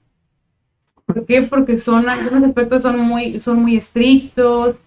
¿Por 1.06 1.26
qué? 1.26 1.42
Porque 1.44 1.78
son, 1.78 2.08
algunos 2.10 2.44
aspectos 2.44 2.84
son 2.84 3.00
muy, 3.00 3.40
son 3.40 3.62
muy 3.62 3.78
estrictos, 3.78 4.82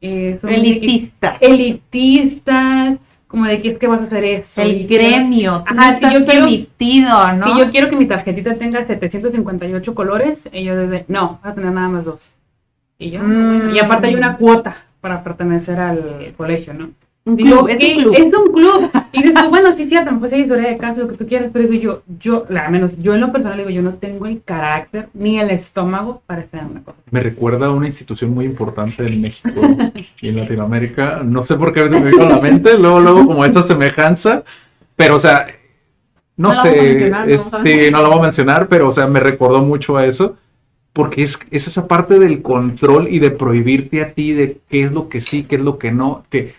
eh, 0.00 0.36
son 0.40 0.50
muy 0.50 0.58
de 0.60 0.64
que- 0.80 0.86
Elitista. 0.86 1.36
elitistas, 1.40 2.98
como 3.26 3.46
de 3.46 3.62
que 3.62 3.70
es 3.70 3.78
que 3.78 3.86
vas 3.86 4.00
a 4.00 4.04
hacer 4.04 4.24
eso. 4.24 4.60
El 4.60 4.86
gremio. 4.86 5.64
Tú 5.66 5.74
Ajá, 5.74 5.74
no 5.74 5.94
estás 5.94 6.12
si 6.12 6.18
yo 6.18 6.24
quiero- 6.26 6.40
permitido, 6.42 7.32
¿no? 7.32 7.46
Si 7.46 7.58
yo 7.58 7.70
quiero 7.70 7.88
que 7.88 7.96
mi 7.96 8.04
tarjetita 8.04 8.56
tenga 8.56 8.84
758 8.86 9.94
colores, 9.94 10.48
ellos 10.52 10.76
desde, 10.76 11.04
no, 11.08 11.40
vas 11.42 11.52
a 11.52 11.54
tener 11.54 11.72
nada 11.72 11.88
más 11.88 12.04
dos. 12.04 12.30
Y 12.98 13.10
yo, 13.10 13.20
Mm. 13.22 13.58
bueno, 13.58 13.74
y 13.74 13.78
aparte 13.80 14.08
hay 14.08 14.14
una 14.14 14.36
cuota 14.36 14.76
para 15.00 15.24
pertenecer 15.24 15.78
al 15.80 16.34
colegio, 16.36 16.74
¿no? 16.74 16.90
Un 17.24 17.36
Digo, 17.36 17.64
club, 17.64 17.68
es 17.68 17.76
"Ok, 17.76 17.82
un 17.82 18.02
club. 18.02 18.14
Es 18.16 18.34
un 18.34 18.52
club. 18.52 18.90
Y 19.12 19.22
dices 19.22 19.40
tú, 19.40 19.48
bueno, 19.50 19.72
sí, 19.72 19.84
cierto, 19.84 20.10
pues 20.18 20.32
hay 20.32 20.40
historia 20.40 20.68
de 20.70 20.76
caso, 20.76 21.02
lo 21.02 21.08
que 21.08 21.16
tú 21.16 21.26
quieras, 21.26 21.50
pero 21.52 21.68
digo 21.68 21.82
yo, 21.82 22.02
yo, 22.18 22.46
la 22.48 22.68
menos, 22.68 22.98
yo 22.98 23.14
en 23.14 23.20
lo 23.20 23.30
personal 23.30 23.58
digo, 23.58 23.70
yo 23.70 23.80
no 23.82 23.94
tengo 23.94 24.26
el 24.26 24.42
carácter 24.42 25.08
ni 25.14 25.38
el 25.38 25.50
estómago 25.50 26.20
para 26.26 26.40
estar 26.40 26.62
en 26.62 26.70
una 26.72 26.82
cosa 26.82 26.98
así. 27.00 27.08
Me 27.12 27.20
recuerda 27.20 27.66
a 27.66 27.70
una 27.70 27.86
institución 27.86 28.34
muy 28.34 28.44
importante 28.44 29.06
en 29.06 29.20
México 29.20 29.60
y 30.20 30.28
en 30.28 30.36
Latinoamérica. 30.36 31.22
No 31.24 31.46
sé 31.46 31.54
por 31.56 31.72
qué 31.72 31.80
a 31.80 31.82
veces 31.84 32.00
me 32.00 32.10
vino 32.10 32.24
a 32.24 32.28
la 32.28 32.40
mente, 32.40 32.76
luego, 32.76 32.98
luego 32.98 33.26
como 33.26 33.44
esa 33.44 33.62
semejanza, 33.62 34.42
pero 34.96 35.16
o 35.16 35.20
sea, 35.20 35.46
no, 36.36 36.48
No 36.48 36.54
sé, 36.54 37.12
este, 37.28 37.90
no 37.90 38.02
lo 38.02 38.08
voy 38.10 38.18
a 38.18 38.22
mencionar, 38.22 38.66
pero 38.68 38.88
o 38.88 38.92
sea, 38.92 39.06
me 39.06 39.20
recordó 39.20 39.62
mucho 39.62 39.96
a 39.96 40.06
eso, 40.06 40.36
porque 40.92 41.22
es, 41.22 41.38
es 41.50 41.68
esa 41.68 41.86
parte 41.86 42.18
del 42.18 42.42
control 42.42 43.06
y 43.08 43.18
de 43.20 43.30
prohibirte 43.30 44.02
a 44.02 44.12
ti 44.12 44.32
de 44.32 44.58
qué 44.68 44.82
es 44.82 44.92
lo 44.92 45.08
que 45.08 45.20
sí, 45.20 45.44
qué 45.44 45.56
es 45.56 45.62
lo 45.62 45.78
que 45.78 45.92
no, 45.92 46.24
que, 46.30 46.54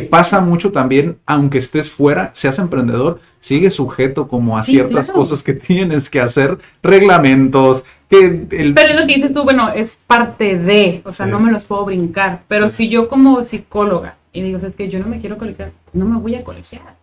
que 0.00 0.06
pasa 0.06 0.40
mucho 0.40 0.72
también, 0.72 1.18
aunque 1.26 1.58
estés 1.58 1.90
fuera, 1.90 2.30
seas 2.34 2.58
emprendedor, 2.58 3.20
sigue 3.40 3.70
sujeto 3.70 4.28
como 4.28 4.58
a 4.58 4.62
Sí, 4.62 4.72
ciertas 4.72 5.06
claro. 5.06 5.20
cosas 5.20 5.42
que 5.42 5.52
tienes 5.70 6.10
que 6.10 6.20
hacer, 6.20 6.58
reglamentos, 6.82 7.84
que 8.08 8.46
el... 8.50 8.74
Pero 8.74 8.90
es 8.90 9.00
lo 9.00 9.06
que 9.06 9.14
dices 9.14 9.32
tú, 9.32 9.44
bueno, 9.44 9.70
es 9.70 10.00
parte 10.06 10.56
de, 10.58 11.02
o 11.04 11.12
sea, 11.12 11.26
Sí. 11.26 11.32
no 11.32 11.40
me 11.40 11.50
los 11.52 11.64
puedo 11.64 11.84
brincar. 11.84 12.42
Pero 12.48 12.68
Sí. 12.70 12.76
si 12.84 12.88
yo 12.88 13.08
como 13.08 13.42
psicóloga 13.44 14.16
y 14.32 14.42
digo, 14.42 14.58
es 14.58 14.74
que 14.74 14.88
yo 14.88 14.98
no 14.98 15.06
me 15.06 15.20
quiero 15.20 15.38
colegiar, 15.38 15.72
no 15.92 16.04
me 16.04 16.18
voy 16.18 16.34
a 16.34 16.44
colegiar. 16.44 16.96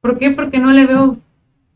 ¿Por 0.00 0.18
qué? 0.18 0.30
Porque 0.30 0.58
no 0.58 0.70
le 0.70 0.86
veo 0.86 1.16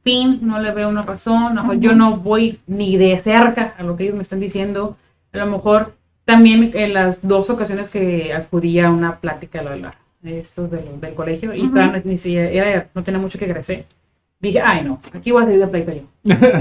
fin, 0.02 0.38
no 0.42 0.61
le 0.61 0.70
veo 0.72 0.88
una 0.88 1.02
razón, 1.02 1.57
ojo, 1.59 1.74
yo 1.74 1.94
no 1.94 2.16
voy 2.18 2.61
ni 2.66 2.96
de 2.96 3.18
cerca 3.18 3.74
a 3.78 3.82
lo 3.82 3.96
que 3.96 4.05
ellos 4.05 4.16
me 4.16 4.22
están 4.22 4.40
diciendo. 4.40 4.96
A 5.32 5.38
lo 5.38 5.46
mejor 5.46 5.94
también 6.24 6.70
en 6.74 6.92
las 6.94 7.26
dos 7.26 7.50
ocasiones 7.50 7.88
que 7.88 8.32
acudí 8.32 8.78
a 8.80 8.90
una 8.90 9.16
plática 9.16 9.62
la- 9.62 9.70
de 9.76 9.80
estos 10.25 10.70
de 10.70 10.83
lo- 10.83 10.97
del 10.99 11.14
colegio 11.14 11.53
y 11.55 11.68
todavía 11.68 11.99
no- 11.99 12.03
ni 12.05 12.16
siquiera, 12.16 12.49
era- 12.51 12.87
no 12.95 13.03
tenía 13.03 13.20
mucho 13.20 13.39
que 13.39 13.45
egresé. 13.45 13.85
Dije, 14.41 14.61
ay 14.61 14.83
no, 14.85 15.01
aquí 15.12 15.31
voy 15.31 15.43
a 15.43 15.47
salir 15.47 15.61
de 15.61 15.66
pleito 15.68 15.93
yo. 15.93 16.03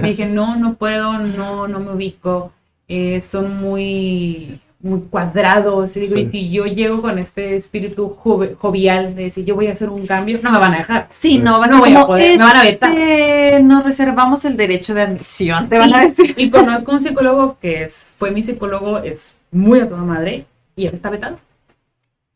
Me 0.01 0.09
dije, 0.09 0.25
no, 0.25 0.55
no 0.55 0.75
puedo, 0.75 1.13
no, 1.19 1.67
no 1.67 1.79
me 1.79 1.91
ubico, 1.91 2.51
eh, 2.87 3.19
son 3.21 3.57
muy, 3.57 4.59
muy 4.79 5.01
cuadrados. 5.09 5.95
Y 5.97 6.01
digo, 6.01 6.15
Sí. 6.15 6.21
y 6.21 6.25
si 6.29 6.49
yo 6.51 6.65
llego 6.65 7.01
con 7.01 7.17
este 7.19 7.55
espíritu 7.55 8.15
jove- 8.23 8.55
jovial 8.55 9.15
de 9.15 9.23
decir, 9.23 9.43
yo 9.45 9.55
voy 9.55 9.67
a 9.67 9.73
hacer 9.73 9.89
un 9.89 10.05
cambio, 10.05 10.39
no 10.43 10.51
me 10.51 10.59
van 10.59 10.73
a 10.75 10.77
dejar. 10.79 11.07
Sí, 11.11 11.39
no, 11.39 11.59
va 11.59 11.65
a 11.65 11.67
No 11.69 11.79
ser 11.79 11.81
voy 11.87 11.95
a 11.95 12.05
poder, 12.05 12.37
me 12.37 12.43
van 12.45 12.55
a 12.57 12.63
vetar. 12.63 12.91
este, 12.91 13.59
nos 13.63 13.83
reservamos 13.83 14.45
el 14.45 14.55
derecho 14.57 14.93
de 14.93 15.01
admisión, 15.01 15.67
te 15.69 15.77
van 15.79 15.93
a 15.93 16.01
decir. 16.01 16.33
Y 16.37 16.49
conozco 16.51 16.91
un 16.91 17.01
psicólogo 17.01 17.57
que 17.61 17.83
es, 17.83 18.05
fue 18.17 18.31
mi 18.31 18.43
psicólogo, 18.43 18.99
es 18.99 19.35
muy 19.51 19.79
a 19.79 19.87
toda 19.87 20.03
madre, 20.03 20.45
y 20.75 20.85
él 20.87 20.93
está 20.93 21.09
vetado. 21.09 21.37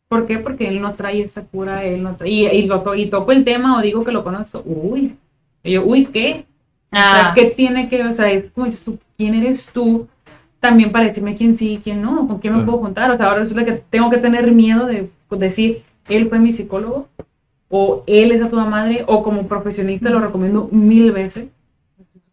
¿Por 0.08 0.26
qué? 0.26 0.38
Porque 0.38 0.68
él 0.68 0.80
no 0.80 0.92
trae 0.94 1.20
esta 1.22 1.42
cura, 1.42 1.84
él 1.84 2.02
no 2.02 2.16
trae, 2.16 2.30
y, 2.30 2.46
y, 2.46 2.66
lo 2.66 2.80
to- 2.82 2.94
y 2.94 3.06
toco 3.06 3.32
el 3.32 3.44
tema 3.44 3.76
o 3.78 3.82
digo 3.82 4.04
que 4.04 4.12
lo 4.12 4.24
conozco, 4.24 4.62
uy, 4.64 5.16
y 5.62 5.72
yo, 5.72 5.84
uy, 5.84 6.06
¿qué? 6.06 6.46
O 6.90 6.96
sea, 6.96 7.30
Ah, 7.30 7.32
¿qué 7.34 7.44
tiene 7.46 7.88
que, 7.90 8.02
o 8.02 8.12
sea, 8.14 8.30
es 8.32 8.46
como 8.46 8.64
dices 8.64 8.82
tú, 8.84 8.98
quién 9.18 9.34
eres 9.34 9.66
tú 9.72 10.08
también 10.60 10.90
para 10.90 11.04
decirme 11.04 11.36
quién 11.36 11.54
sí 11.54 11.74
y 11.74 11.78
quién 11.78 12.00
no, 12.00 12.26
con 12.26 12.38
quién 12.38 12.56
me 12.56 12.64
puedo 12.64 12.78
juntar? 12.78 13.10
O 13.10 13.14
sea, 13.14 13.26
ahora 13.26 13.40
resulta 13.40 13.64
que 13.66 13.72
tengo 13.90 14.08
que 14.08 14.16
tener 14.16 14.50
miedo 14.52 14.86
de 14.86 15.10
decir, 15.30 15.82
él 16.08 16.28
fue 16.30 16.38
mi 16.38 16.52
psicólogo, 16.52 17.08
o 17.68 18.02
él 18.06 18.32
es 18.32 18.40
a 18.40 18.48
toda 18.48 18.64
madre, 18.64 19.04
o 19.06 19.22
como 19.22 19.46
profesionista 19.46 20.08
lo 20.08 20.20
recomiendo 20.20 20.70
mil 20.72 21.12
veces. 21.12 21.48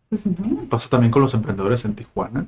Pues 0.07 0.25
no. 0.25 0.63
Pasa 0.69 0.89
también 0.89 1.11
con 1.11 1.21
los 1.21 1.33
emprendedores 1.33 1.83
en 1.83 1.93
Tijuana. 1.93 2.45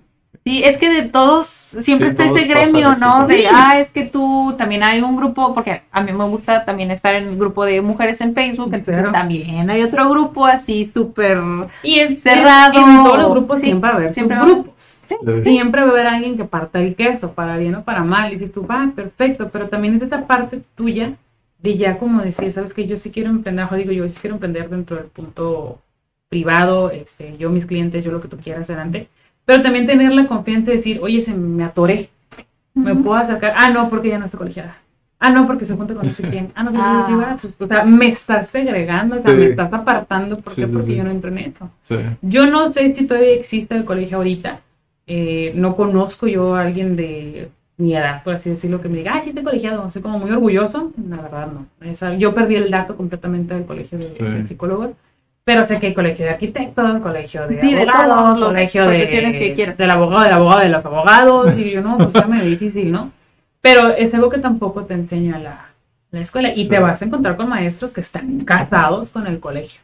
Sí, 0.47 0.63
es 0.63 0.77
que 0.77 0.89
de 0.89 1.01
todos 1.03 1.45
siempre 1.45 2.07
Sí, 2.07 2.11
está 2.11 2.25
todos 2.27 2.37
este 2.39 2.53
gremio, 2.53 2.95
¿no? 2.95 3.27
De, 3.27 3.47
ah, 3.51 3.79
es 3.79 3.89
que 3.89 4.03
tú 4.05 4.55
también 4.57 4.81
hay 4.81 5.01
un 5.01 5.17
grupo, 5.17 5.53
porque 5.53 5.81
a 5.91 6.01
mí 6.01 6.13
me 6.13 6.23
gusta 6.23 6.63
también 6.63 6.89
estar 6.89 7.15
en 7.15 7.27
el 7.27 7.37
grupo 7.37 7.65
de 7.65 7.81
mujeres 7.81 8.21
en 8.21 8.33
Facebook, 8.33 8.73
entonces 8.73 8.95
Claro. 8.95 9.11
también 9.11 9.69
hay 9.69 9.83
otro 9.83 10.09
grupo 10.09 10.45
así 10.45 10.89
súper... 10.93 11.37
Cerrado. 12.15 12.79
En 12.79 13.03
todos 13.03 13.17
los 13.17 13.31
grupos 13.31 13.59
Sí, 13.59 13.65
siempre 13.65 13.89
va 13.89 13.95
a 13.95 13.97
haber 13.99 14.13
siempre 14.13 14.35
siempre 14.35 14.37
va 14.37 14.41
a 14.41 14.45
haber. 14.45 14.55
grupos. 14.63 14.97
Siempre 15.43 15.81
va 15.81 15.87
a 15.87 15.91
haber 15.91 16.07
alguien 16.07 16.37
que 16.37 16.45
parta 16.45 16.79
el 16.79 16.95
queso, 16.95 17.33
para 17.33 17.57
bien 17.57 17.75
o 17.75 17.83
para 17.83 18.03
mal. 18.03 18.29
Y 18.31 18.35
dices 18.35 18.51
tú, 18.53 18.65
va, 18.65 18.89
perfecto. 18.95 19.49
Pero 19.51 19.67
también 19.67 19.95
es 19.95 20.03
esta 20.03 20.25
parte 20.27 20.61
tuya 20.75 21.13
de 21.61 21.75
ya 21.75 21.97
como 21.97 22.21
decir, 22.21 22.51
sabes 22.51 22.73
que 22.73 22.87
yo 22.87 22.97
sí 22.97 23.11
quiero 23.11 23.29
emprender, 23.31 23.65
ojo, 23.65 23.75
digo 23.75 23.91
yo 23.91 24.07
sí 24.07 24.19
quiero 24.21 24.35
emprender 24.35 24.69
dentro 24.69 24.95
del 24.95 25.07
punto 25.07 25.79
privado, 26.29 26.91
este, 26.91 27.35
yo 27.37 27.49
mis 27.49 27.65
clientes, 27.65 28.05
yo 28.05 28.11
lo 28.11 28.21
que 28.21 28.27
tú 28.27 28.37
quieras 28.37 28.69
adelante. 28.69 29.09
Pero 29.47 29.61
también 29.61 29.87
tener 29.87 30.11
la 30.11 30.27
confianza 30.27 30.71
de 30.71 30.77
decir, 30.77 30.99
oye, 31.01 31.21
se 31.21 31.33
me 31.33 31.63
atoré, 31.63 32.09
me 32.73 32.93
puedo 32.93 33.15
acercar. 33.15 33.53
Ah, 33.55 33.69
no, 33.69 33.89
porque 33.89 34.09
ya 34.09 34.19
no 34.19 34.25
estoy 34.25 34.39
colegiada. 34.39 34.77
Ah, 35.19 35.29
no, 35.29 35.47
porque 35.47 35.63
se 35.63 35.73
junta 35.75 35.93
con 35.95 36.05
no 36.05 36.13
sé 36.13 36.23
quién. 36.29 36.51
Ah, 36.53 36.63
no, 36.63 36.71
porque 36.71 36.85
Ah. 36.85 37.05
yo 37.09 37.15
iba, 37.15 37.37
pues, 37.41 37.53
o 37.59 37.65
sea, 37.65 37.85
me 37.85 38.07
estás 38.07 38.49
segregando, 38.49 39.19
o 39.19 39.21
sea, 39.23 39.31
Sí. 39.31 39.37
me 39.37 39.45
estás 39.45 39.71
apartando, 39.71 40.37
¿por 40.37 40.53
Sí, 40.53 40.63
porque 40.65 40.87
sí. 40.91 40.95
yo 40.97 41.03
no 41.05 41.11
entro 41.11 41.29
en 41.31 41.37
esto. 41.39 41.69
sí. 41.81 41.95
Yo 42.21 42.45
no 42.45 42.71
sé 42.73 42.93
si 42.93 43.05
todavía 43.07 43.31
existe 43.33 43.73
el 43.75 43.85
colegio 43.85 44.17
ahorita. 44.17 44.59
Eh, 45.07 45.53
no 45.55 45.77
conozco 45.77 46.27
yo 46.27 46.53
a 46.55 46.61
alguien 46.63 46.97
de 46.97 47.49
mi 47.77 47.95
edad, 47.95 48.23
por 48.23 48.33
así 48.33 48.49
decirlo, 48.49 48.81
que 48.81 48.89
me 48.89 48.97
diga, 48.97 49.13
ah, 49.15 49.21
sí 49.21 49.29
estoy 49.29 49.45
colegiado. 49.45 49.89
Soy 49.91 50.01
como 50.01 50.19
muy 50.19 50.29
orgulloso. 50.31 50.91
La 51.09 51.17
verdad, 51.21 51.47
no. 51.53 51.67
Esa- 51.87 52.15
yo 52.15 52.35
perdí 52.35 52.55
el 52.55 52.69
dato 52.69 52.97
completamente 52.97 53.53
del 53.53 53.63
colegio 53.65 53.97
de, 53.97 54.09
Sí. 54.17 54.23
de 54.23 54.43
psicólogos. 54.43 54.91
Pero 55.47 55.63
sé 55.63 55.79
que 55.79 55.87
hay 55.87 55.93
colegio 55.93 56.25
de 56.25 56.31
arquitectos, 56.31 56.99
colegio 56.99 57.47
de 57.47 57.61
Sí, 57.61 57.73
de 57.73 57.83
abogados, 57.83 58.37
los 58.37 58.49
colegio 58.49 58.85
de, 58.85 59.07
que 59.39 59.53
quieras. 59.55 59.77
del 59.77 59.89
abogado, 59.91 60.23
del 60.23 60.33
abogado 60.33 60.59
de 60.59 60.67
los 60.67 60.85
abogados. 60.85 61.57
Y 61.57 61.71
yo, 61.71 61.81
no, 61.81 61.95
pues 61.95 62.09
está 62.09 62.27
medio 62.27 62.49
difícil, 62.49 62.91
¿no? 62.91 63.13
Pero 63.61 63.87
es 63.95 64.13
algo 64.13 64.29
que 64.29 64.39
tampoco 64.39 64.83
te 64.83 64.93
enseña 64.95 65.39
la, 65.39 65.69
la 66.11 66.19
escuela. 66.19 66.51
Y 66.53 66.67
te 66.67 66.79
vas 66.79 67.01
a 67.01 67.05
encontrar 67.05 67.37
con 67.37 67.47
maestros 67.47 67.93
que 67.93 68.01
están 68.01 68.41
casados 68.41 69.11
con 69.11 69.25
el 69.25 69.39
colegio. 69.39 69.79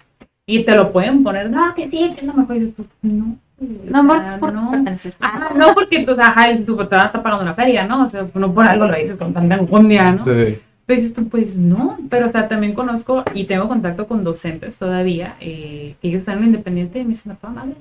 Y 0.45 0.65
te 0.65 0.75
lo 0.75 0.91
pueden 0.91 1.23
poner, 1.23 1.49
no, 1.49 1.73
que 1.73 1.87
sí, 1.87 2.13
que 2.13 2.25
no 2.25 2.33
me 2.33 2.55
dices 2.55 2.75
tú, 2.75 2.85
no. 3.01 3.37
No, 3.85 4.19
sea, 4.19 4.39
por 4.39 4.51
no. 4.51 4.69
pertenecer. 4.69 5.13
Ah, 5.21 5.51
no, 5.55 5.73
porque 5.73 5.95
entonces, 5.95 6.25
ajá, 6.27 6.49
dices 6.49 6.65
tú, 6.65 6.75
pero 6.75 6.89
te 6.89 6.95
van 6.95 7.05
a 7.05 7.07
estar 7.07 7.23
pagando 7.23 7.45
la 7.45 7.53
feria, 7.53 7.87
¿no? 7.87 8.03
O 8.05 8.09
sea, 8.09 8.25
no 8.33 8.53
por 8.53 8.65
algo 8.67 8.85
lo 8.85 8.97
dices 8.97 9.15
con 9.15 9.33
tanta 9.33 9.55
enjundia, 9.55 10.11
¿no? 10.11 10.25
Sí. 10.25 10.59
Pero 10.93 11.01
dices 11.01 11.15
tú, 11.15 11.27
pues 11.27 11.57
no, 11.57 11.97
pero 12.07 12.27
o 12.27 12.29
sea, 12.29 12.47
también 12.47 12.73
conozco 12.75 13.23
y 13.33 13.45
tengo 13.45 13.67
contacto 13.67 14.07
con 14.07 14.23
docentes 14.23 14.77
todavía, 14.77 15.35
eh, 15.39 15.95
que 15.99 16.07
ellos 16.09 16.19
están 16.19 16.37
en 16.39 16.45
independiente 16.45 16.99
y 16.99 17.03
me 17.03 17.09
dicen, 17.09 17.35
toda 17.35 17.51
madre, 17.51 17.75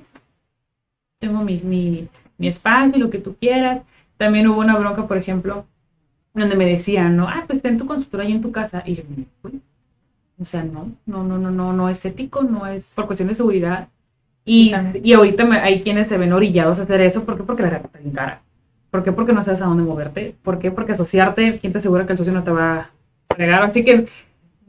tengo 1.19 1.43
mi, 1.43 1.59
mi, 1.61 2.07
mi 2.37 2.47
espacio, 2.47 2.97
lo 2.99 3.09
que 3.09 3.19
tú 3.19 3.35
quieras. 3.39 3.81
También 4.17 4.47
hubo 4.47 4.59
una 4.59 4.77
bronca, 4.77 5.07
por 5.07 5.17
ejemplo, 5.17 5.65
donde 6.33 6.55
me 6.55 6.65
decían, 6.65 7.17
no, 7.17 7.27
ah, 7.27 7.43
pues 7.47 7.61
ten 7.61 7.77
tu 7.77 7.85
consultora 7.87 8.23
ahí 8.23 8.33
en 8.33 8.41
tu 8.41 8.51
casa. 8.51 8.83
Y 8.85 8.95
yo, 8.95 9.03
"Uy". 9.43 9.61
o 10.39 10.45
sea, 10.45 10.63
no, 10.63 10.91
no, 11.05 11.23
no, 11.23 11.37
no, 11.39 11.51
no, 11.51 11.73
no 11.73 11.89
es 11.89 12.05
ético, 12.05 12.43
no 12.43 12.67
es 12.67 12.91
por 12.91 13.07
cuestión 13.07 13.29
de 13.29 13.35
seguridad. 13.35 13.89
Y, 14.45 14.73
y 15.03 15.13
ahorita 15.13 15.45
me- 15.45 15.57
hay 15.59 15.83
quienes 15.83 16.07
se 16.09 16.17
ven 16.17 16.33
orillados 16.33 16.79
a 16.79 16.83
hacer 16.83 17.01
eso, 17.01 17.25
¿por 17.25 17.37
qué? 17.37 17.43
Porque 17.43 17.63
la 17.63 17.69
renta 17.71 17.87
está 17.87 17.99
bien 17.99 18.13
cara. 18.13 18.41
¿Por 18.91 19.03
qué? 19.03 19.11
Porque 19.13 19.33
no 19.33 19.43
sabes 19.43 19.61
a 19.61 19.65
dónde 19.67 19.83
moverte. 19.83 20.35
¿Por 20.43 20.59
qué? 20.59 20.71
Porque 20.71 20.93
asociarte, 20.93 21.59
¿quién 21.59 21.73
te 21.73 21.79
asegura 21.79 22.05
que 22.07 22.13
el 22.13 22.17
socio 22.17 22.33
no 22.33 22.43
te 22.43 22.51
va 22.51 22.91
a 23.33 23.35
fregar? 23.35 23.63
Así 23.63 23.83
que 23.83 24.07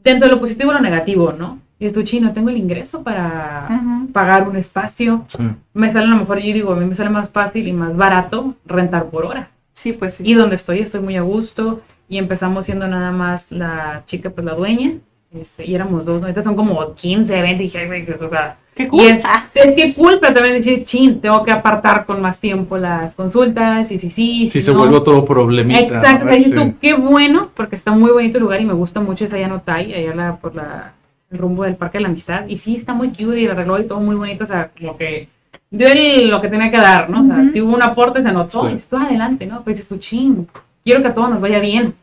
dentro 0.03 0.27
de 0.27 0.35
lo 0.35 0.39
positivo 0.39 0.71
y 0.71 0.75
lo 0.75 0.81
negativo, 0.81 1.33
¿no? 1.37 1.59
Y 1.77 1.85
es 1.85 1.93
tu 1.93 2.03
chino, 2.03 2.31
tengo 2.31 2.49
el 2.49 2.57
ingreso 2.57 3.03
para 3.03 3.67
pagar 4.13 4.47
un 4.47 4.55
espacio. 4.55 5.25
Sí. 5.27 5.43
Me 5.73 5.89
sale 5.89 6.05
a 6.05 6.09
lo 6.09 6.15
mejor, 6.15 6.39
yo 6.39 6.53
digo, 6.53 6.73
a 6.73 6.75
mí 6.77 6.85
me 6.85 6.95
sale 6.95 7.09
más 7.09 7.29
fácil 7.29 7.67
y 7.67 7.73
más 7.73 7.97
barato 7.97 8.55
rentar 8.65 9.07
por 9.07 9.25
hora. 9.25 9.49
Sí, 9.73 9.91
pues 9.91 10.15
sí. 10.15 10.23
Y 10.25 10.35
donde 10.35 10.55
estoy, 10.55 10.79
estoy 10.79 11.01
muy 11.01 11.17
a 11.17 11.21
gusto. 11.21 11.81
Y 12.07 12.17
empezamos 12.17 12.65
siendo 12.65 12.87
nada 12.87 13.11
más 13.11 13.51
la 13.51 14.03
chica, 14.05 14.29
pues 14.29 14.45
la 14.45 14.53
dueña. 14.53 14.93
Este, 15.39 15.65
y 15.65 15.75
éramos 15.75 16.05
dos, 16.05 16.21
¿no? 16.21 16.41
Son 16.41 16.55
como 16.55 16.93
15, 16.93 17.41
20. 17.41 17.63
Y 17.63 17.65
dije, 17.67 17.79
"Ay, 17.79 17.87
güey, 17.87 18.09
o 18.09 18.29
sea, 18.29 18.57
Qué 18.73 18.83
y 18.83 18.87
cool. 18.87 19.01
es, 19.05 19.21
Ah, 19.23 19.47
es 19.53 19.73
que 19.73 19.93
cool, 19.93 20.17
pero 20.21 20.33
también 20.33 20.55
decir, 20.55 20.83
chin, 20.83 21.19
tengo 21.21 21.43
que 21.43 21.51
apartar 21.51 22.05
con 22.05 22.21
más 22.21 22.39
tiempo 22.39 22.77
las 22.77 23.15
consultas. 23.15 23.91
Y 23.91 23.97
sí, 23.97 24.09
sí, 24.09 24.43
Sí, 24.45 24.49
si 24.49 24.61
se 24.61 24.71
no. 24.71 24.79
vuelve 24.79 24.95
otro 24.97 25.25
problemita. 25.25 25.79
Exacto, 25.79 26.25
¿no? 26.25 26.25
o 26.25 26.33
sea, 26.33 26.37
dices 26.37 26.53
Sí. 26.53 26.59
tú, 26.59 26.75
qué 26.81 26.93
bueno, 26.93 27.49
porque 27.55 27.75
está 27.75 27.91
muy 27.91 28.11
bonito 28.11 28.37
el 28.37 28.43
lugar 28.43 28.61
y 28.61 28.65
me 28.65 28.73
gusta 28.73 28.99
mucho 29.01 29.25
esa 29.25 29.37
Yanotay, 29.39 29.93
allá 29.93 30.15
la, 30.15 30.35
por 30.37 30.55
la, 30.55 30.93
el 31.31 31.37
rumbo 31.37 31.63
del 31.63 31.75
Parque 31.75 31.97
de 31.97 32.03
la 32.03 32.09
Amistad. 32.09 32.45
Y 32.47 32.57
sí, 32.57 32.75
está 32.75 32.93
muy 32.93 33.09
cute 33.09 33.39
y 33.39 33.45
el 33.45 33.51
arregló 33.51 33.79
y 33.79 33.85
todo 33.87 33.99
muy 33.99 34.15
bonito, 34.15 34.43
o 34.43 34.47
sea, 34.47 34.71
como 34.79 34.97
que 34.97 35.27
dio 35.71 35.87
el- 35.87 36.29
lo 36.29 36.41
que 36.41 36.47
tenía 36.49 36.69
que 36.71 36.77
dar, 36.77 37.09
¿no? 37.09 37.23
O 37.23 37.25
sea, 37.25 37.35
Ujú. 37.43 37.51
si 37.51 37.61
hubo 37.61 37.75
un 37.75 37.81
aporte, 37.81 38.21
se 38.21 38.29
anotó 38.29 38.67
Sí. 38.67 38.73
y 38.73 38.75
estuvo 38.75 38.99
adelante, 39.01 39.45
¿no? 39.45 39.61
Pues 39.63 39.77
dices 39.77 39.89
tú, 39.89 39.97
ching, 39.97 40.47
quiero 40.83 41.01
que 41.01 41.07
a 41.09 41.13
todos 41.13 41.29
nos 41.29 41.41
vaya 41.41 41.59
bien. 41.59 41.93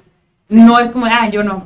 No 0.53 0.79
es 0.79 0.91
como, 0.91 1.07
ah, 1.07 1.29
yo 1.31 1.43
no, 1.43 1.65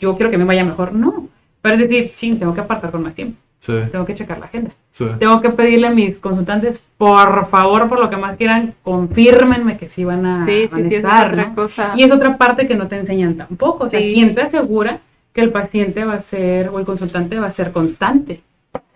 yo 0.00 0.16
quiero 0.16 0.30
que 0.30 0.38
me 0.38 0.44
vaya 0.44 0.64
mejor, 0.64 0.92
no. 0.92 1.28
Pero 1.62 1.74
es 1.74 1.88
decir, 1.88 2.12
ching, 2.14 2.38
tengo 2.38 2.54
que 2.54 2.60
apartar 2.60 2.90
con 2.90 3.02
más 3.02 3.14
tiempo, 3.14 3.38
Sí, 3.58 3.72
tengo 3.90 4.04
que 4.04 4.14
checar 4.14 4.38
la 4.38 4.46
agenda. 4.46 4.70
sí. 4.92 5.06
Tengo 5.18 5.40
que 5.40 5.50
pedirle 5.50 5.88
a 5.88 5.90
mis 5.90 6.18
consultantes, 6.20 6.82
por 6.96 7.46
favor, 7.48 7.88
por 7.88 7.98
lo 7.98 8.08
que 8.10 8.16
más 8.16 8.36
quieran, 8.36 8.74
confírmenme 8.82 9.76
que 9.78 9.88
sí 9.88 10.04
van 10.04 10.24
a, 10.26 10.46
sí, 10.46 10.68
van 10.70 10.84
a 10.84 10.88
estar, 10.88 11.26
es 11.26 11.32
otra 11.32 11.46
¿no? 11.48 11.54
cosa. 11.54 11.92
Y 11.96 12.02
es 12.04 12.12
otra 12.12 12.36
parte 12.36 12.66
que 12.66 12.74
no 12.76 12.86
te 12.86 12.96
enseñan 12.98 13.34
tampoco. 13.36 13.84
O 13.84 13.90
sea, 13.90 14.00
Sí. 14.00 14.12
¿quién 14.14 14.34
te 14.34 14.42
asegura 14.42 15.00
que 15.32 15.40
el 15.40 15.50
paciente 15.50 16.04
va 16.04 16.14
a 16.14 16.20
ser, 16.20 16.68
o 16.68 16.78
el 16.78 16.84
consultante 16.84 17.38
va 17.38 17.46
a 17.46 17.50
ser 17.50 17.72
constante? 17.72 18.40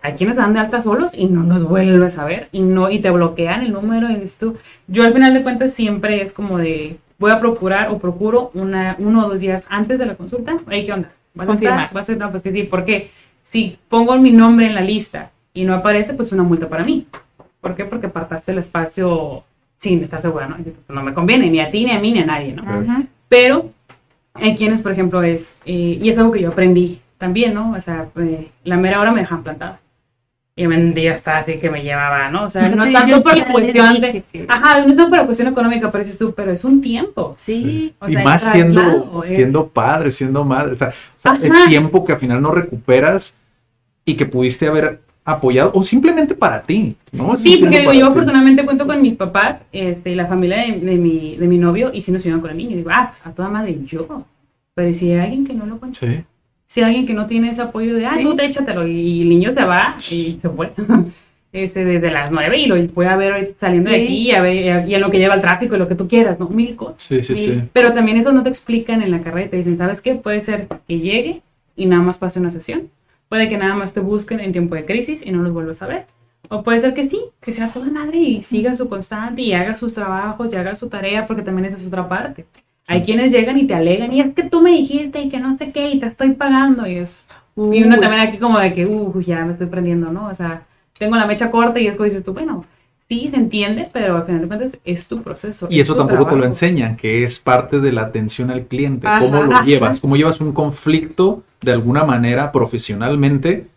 Hay 0.03 0.13
quienes 0.13 0.35
se 0.37 0.41
dan 0.41 0.53
de 0.53 0.59
alta 0.59 0.81
solos 0.81 1.13
y 1.15 1.25
no 1.25 1.43
los 1.43 1.63
vuelves 1.63 2.17
a 2.17 2.25
ver 2.25 2.47
y 2.51 2.61
no 2.61 2.89
y 2.89 2.99
te 2.99 3.09
bloquean 3.11 3.63
el 3.63 3.71
número 3.73 4.09
y 4.09 4.15
dices 4.15 4.37
tú. 4.37 4.57
Yo 4.87 5.03
al 5.03 5.13
final 5.13 5.33
de 5.33 5.43
cuentas 5.43 5.73
siempre 5.73 6.21
es 6.21 6.31
como 6.33 6.57
de 6.57 6.97
voy 7.21 7.31
a 7.31 7.39
procurar 7.39 7.91
o 7.91 7.99
procuro 7.99 8.49
una, 8.55 8.95
uno 8.97 9.25
o 9.25 9.29
dos 9.29 9.39
días 9.39 9.67
antes 9.69 9.99
de 9.99 10.07
la 10.07 10.15
consulta. 10.15 10.57
Hey, 10.67 10.85
¿qué 10.87 10.91
onda? 10.91 11.11
¿Vas 11.35 11.47
a 11.47 11.51
Confirmar. 11.51 11.79
estar? 11.83 11.93
¿Vas 11.93 12.09
a 12.09 12.15
No, 12.15 12.31
pues 12.31 12.41
que 12.41 12.51
sí. 12.51 12.63
¿Por 12.63 12.83
qué? 12.83 13.11
Si 13.43 13.77
pongo 13.87 14.17
mi 14.17 14.31
nombre 14.31 14.65
en 14.65 14.73
la 14.73 14.81
lista 14.81 15.29
y 15.53 15.63
no 15.63 15.75
aparece, 15.75 16.15
pues 16.15 16.29
es 16.29 16.33
una 16.33 16.43
multa 16.43 16.67
para 16.67 16.83
mí. 16.83 17.05
¿Por 17.61 17.75
qué? 17.75 17.85
Porque 17.85 18.07
apartaste 18.07 18.51
el 18.51 18.57
espacio 18.57 19.43
sin 19.77 20.01
estar 20.03 20.19
segura, 20.19 20.47
¿no? 20.47 20.57
Pues, 20.57 20.75
no 20.89 21.03
me 21.03 21.13
conviene 21.13 21.49
ni 21.49 21.59
a 21.59 21.69
ti, 21.69 21.85
ni 21.85 21.91
a 21.91 21.99
mí, 21.99 22.11
ni 22.11 22.19
a 22.19 22.25
nadie, 22.25 22.53
¿no? 22.53 22.63
Pero 23.29 23.69
hay 24.33 24.55
quienes, 24.55 24.81
por 24.81 24.91
ejemplo, 24.91 25.21
es, 25.21 25.57
eh, 25.65 25.99
y 26.01 26.09
es 26.09 26.17
algo 26.17 26.31
que 26.31 26.41
yo 26.41 26.49
aprendí 26.49 27.01
también, 27.19 27.53
¿no? 27.53 27.73
O 27.73 27.81
sea, 27.81 28.07
eh, 28.17 28.49
la 28.63 28.77
mera 28.77 28.99
hora 28.99 29.11
me 29.11 29.21
dejan 29.21 29.43
plantada. 29.43 29.79
Y 30.61 30.65
un 30.67 30.93
día 30.93 31.15
estaba 31.15 31.39
así 31.39 31.57
que 31.57 31.69
me 31.71 31.81
llevaba, 31.81 32.29
¿no? 32.29 32.43
O 32.45 32.49
sea, 32.49 32.69
no 32.75 32.85
Sí, 32.85 32.93
tanto 32.93 33.09
yo 33.09 33.23
por 33.23 33.45
cuestión 33.51 33.99
de... 34.01 34.23
Ajá, 34.47 34.81
no 34.81 34.89
es 34.89 34.95
tanto 34.95 35.09
por 35.09 35.19
la 35.19 35.25
cuestión 35.25 35.47
económica, 35.47 35.89
pero 35.89 36.03
dices 36.03 36.19
tú, 36.19 36.33
pero 36.35 36.51
es 36.51 36.63
un 36.63 36.81
tiempo. 36.81 37.33
Sí. 37.37 37.93
O 37.99 38.07
y 38.07 38.13
sea, 38.13 38.23
más 38.23 38.43
siendo, 38.43 39.23
es- 39.23 39.29
siendo 39.29 39.67
padre, 39.67 40.11
siendo 40.11 40.43
madre. 40.43 40.73
O 40.73 40.75
sea, 40.75 40.89
o 40.89 40.93
sea, 41.17 41.39
el 41.41 41.51
tiempo 41.67 42.05
que 42.05 42.13
al 42.13 42.19
final 42.19 42.41
no 42.41 42.51
recuperas 42.51 43.35
y 44.05 44.15
que 44.15 44.25
pudiste 44.25 44.67
haber 44.67 44.99
apoyado 45.23 45.71
o 45.75 45.83
simplemente 45.83 46.33
para 46.35 46.61
ti, 46.61 46.95
¿no? 47.11 47.35
Sí, 47.37 47.57
porque 47.59 47.83
yo 47.85 47.91
ti. 47.91 48.01
afortunadamente 48.01 48.65
cuento 48.65 48.87
con 48.87 49.01
mis 49.01 49.15
papás 49.15 49.57
este, 49.71 50.09
y 50.11 50.15
la 50.15 50.25
familia 50.27 50.57
de, 50.65 50.79
de 50.79 50.95
mi, 50.97 51.37
de 51.37 51.47
mi 51.47 51.57
novio 51.59 51.91
y 51.93 52.01
si 52.01 52.11
nos 52.11 52.23
ayudan 52.25 52.41
con 52.41 52.49
el 52.51 52.57
niño. 52.57 52.75
Digo, 52.75 52.89
ah, 52.93 53.09
pues 53.11 53.25
a 53.25 53.31
toda 53.31 53.47
madre 53.49 53.77
yo. 53.85 54.25
Pero 54.73 54.93
si 54.93 55.11
hay 55.11 55.19
alguien 55.19 55.45
que 55.45 55.53
no 55.53 55.65
lo 55.65 55.77
cuenta, 55.79 55.99
Sí. 55.99 56.23
Si 56.71 56.81
alguien 56.81 57.05
que 57.05 57.13
no 57.13 57.25
tiene 57.27 57.49
ese 57.49 57.61
apoyo 57.63 57.93
de, 57.95 58.05
ah, 58.05 58.13
Sí. 58.15 58.23
tú 58.23 58.33
te 58.33 58.45
échatelo 58.45 58.87
y 58.87 59.23
el 59.23 59.27
niño 59.29 59.51
se 59.51 59.63
va 59.65 59.95
y 60.09 60.37
se 60.41 60.49
fue. 60.49 60.71
Este, 61.53 61.83
desde 61.83 62.11
las 62.11 62.31
nueve 62.31 62.57
y 62.59 62.65
lo 62.65 62.81
puede 62.93 63.09
haber 63.09 63.33
hoy 63.33 63.49
saliendo 63.57 63.89
de 63.89 63.97
aquí 63.97 64.29
y, 64.29 64.31
a 64.31 64.41
ver- 64.41 64.87
y 64.87 64.95
en 64.95 65.01
lo 65.01 65.11
que 65.11 65.17
lleva 65.17 65.35
el 65.35 65.41
tráfico 65.41 65.75
y 65.75 65.79
lo 65.79 65.89
que 65.89 65.95
tú 65.95 66.07
quieras, 66.07 66.39
¿no? 66.39 66.47
Mil 66.47 66.77
cosas. 66.77 67.03
Sí, 67.03 67.21
sí, 67.23 67.33
Mil. 67.33 67.45
sí. 67.63 67.69
Pero 67.73 67.91
también 67.93 68.15
eso 68.15 68.31
no 68.31 68.41
te 68.41 68.47
explican 68.47 69.01
en 69.01 69.11
la 69.11 69.19
carrera 69.21 69.47
y 69.47 69.49
te 69.49 69.57
dicen, 69.57 69.75
¿sabes 69.75 70.01
qué? 70.01 70.15
Puede 70.15 70.39
ser 70.39 70.67
que 70.87 70.99
llegue 71.01 71.41
y 71.75 71.87
nada 71.87 72.01
más 72.03 72.19
pase 72.19 72.39
una 72.39 72.51
sesión. 72.51 72.89
Puede 73.27 73.49
que 73.49 73.57
nada 73.57 73.75
más 73.75 73.93
te 73.93 73.99
busquen 73.99 74.39
en 74.39 74.53
tiempo 74.53 74.75
de 74.75 74.85
crisis 74.85 75.25
y 75.25 75.31
no 75.33 75.41
los 75.43 75.51
vuelvas 75.51 75.81
a 75.81 75.87
ver. 75.87 76.05
O 76.47 76.63
puede 76.63 76.79
ser 76.79 76.93
que 76.93 77.03
sí, 77.03 77.19
que 77.41 77.51
sea 77.51 77.67
toda 77.67 77.87
madre 77.91 78.17
y 78.17 78.39
siga 78.43 78.73
su 78.77 78.87
constante 78.87 79.41
y 79.41 79.51
haga 79.51 79.75
sus 79.75 79.93
trabajos 79.93 80.53
y 80.53 80.55
haga 80.55 80.77
su 80.77 80.87
tarea 80.87 81.25
porque 81.27 81.41
también 81.41 81.65
esa 81.65 81.75
es 81.75 81.85
otra 81.85 82.07
parte. 82.07 82.45
Hay 82.87 83.03
quienes 83.03 83.31
llegan 83.31 83.57
y 83.57 83.65
te 83.65 83.73
alegan 83.73 84.11
y 84.11 84.21
es 84.21 84.29
que 84.31 84.43
tú 84.43 84.61
me 84.61 84.71
dijiste 84.71 85.21
y 85.21 85.29
que 85.29 85.39
no 85.39 85.57
sé 85.57 85.71
qué 85.71 85.91
y 85.91 85.99
te 85.99 86.07
estoy 86.07 86.31
pagando 86.31 86.87
y 86.87 86.95
es... 86.95 87.25
Y 87.55 87.83
uno 87.83 87.99
también 87.99 88.21
aquí 88.21 88.37
como 88.37 88.59
de 88.59 88.73
que, 88.73 88.85
uh, 88.85 89.21
ya 89.21 89.45
me 89.45 89.51
estoy 89.51 89.67
prendiendo, 89.67 90.11
¿no? 90.11 90.27
O 90.27 90.35
sea, 90.35 90.63
tengo 90.97 91.15
la 91.15 91.27
mecha 91.27 91.51
corta 91.51 91.79
y 91.79 91.87
es 91.87 91.95
como 91.95 92.05
dices 92.05 92.23
tú, 92.23 92.33
bueno, 92.33 92.65
sí 93.07 93.27
se 93.29 93.35
entiende, 93.35 93.89
pero 93.91 94.15
al 94.15 94.25
final 94.25 94.41
de 94.41 94.47
cuentas 94.47 94.79
es 94.85 95.07
tu 95.07 95.21
proceso. 95.21 95.67
Y 95.69 95.79
es 95.79 95.87
eso 95.87 95.95
tampoco 95.95 96.19
te 96.19 96.23
lo 96.23 96.25
trabajo. 96.25 96.45
enseñan, 96.47 96.95
que 96.95 97.23
es 97.23 97.39
parte 97.39 97.79
de 97.79 97.91
la 97.91 98.03
atención 98.03 98.49
al 98.51 98.65
cliente. 98.67 99.05
Ajá. 99.05 99.19
¿Cómo 99.19 99.43
lo 99.43 99.53
Ajá. 99.53 99.65
llevas? 99.65 99.99
¿Cómo 99.99 100.15
llevas 100.15 100.39
un 100.39 100.53
conflicto 100.53 101.43
de 101.61 101.73
alguna 101.73 102.05
manera 102.05 102.51
profesionalmente? 102.51 103.67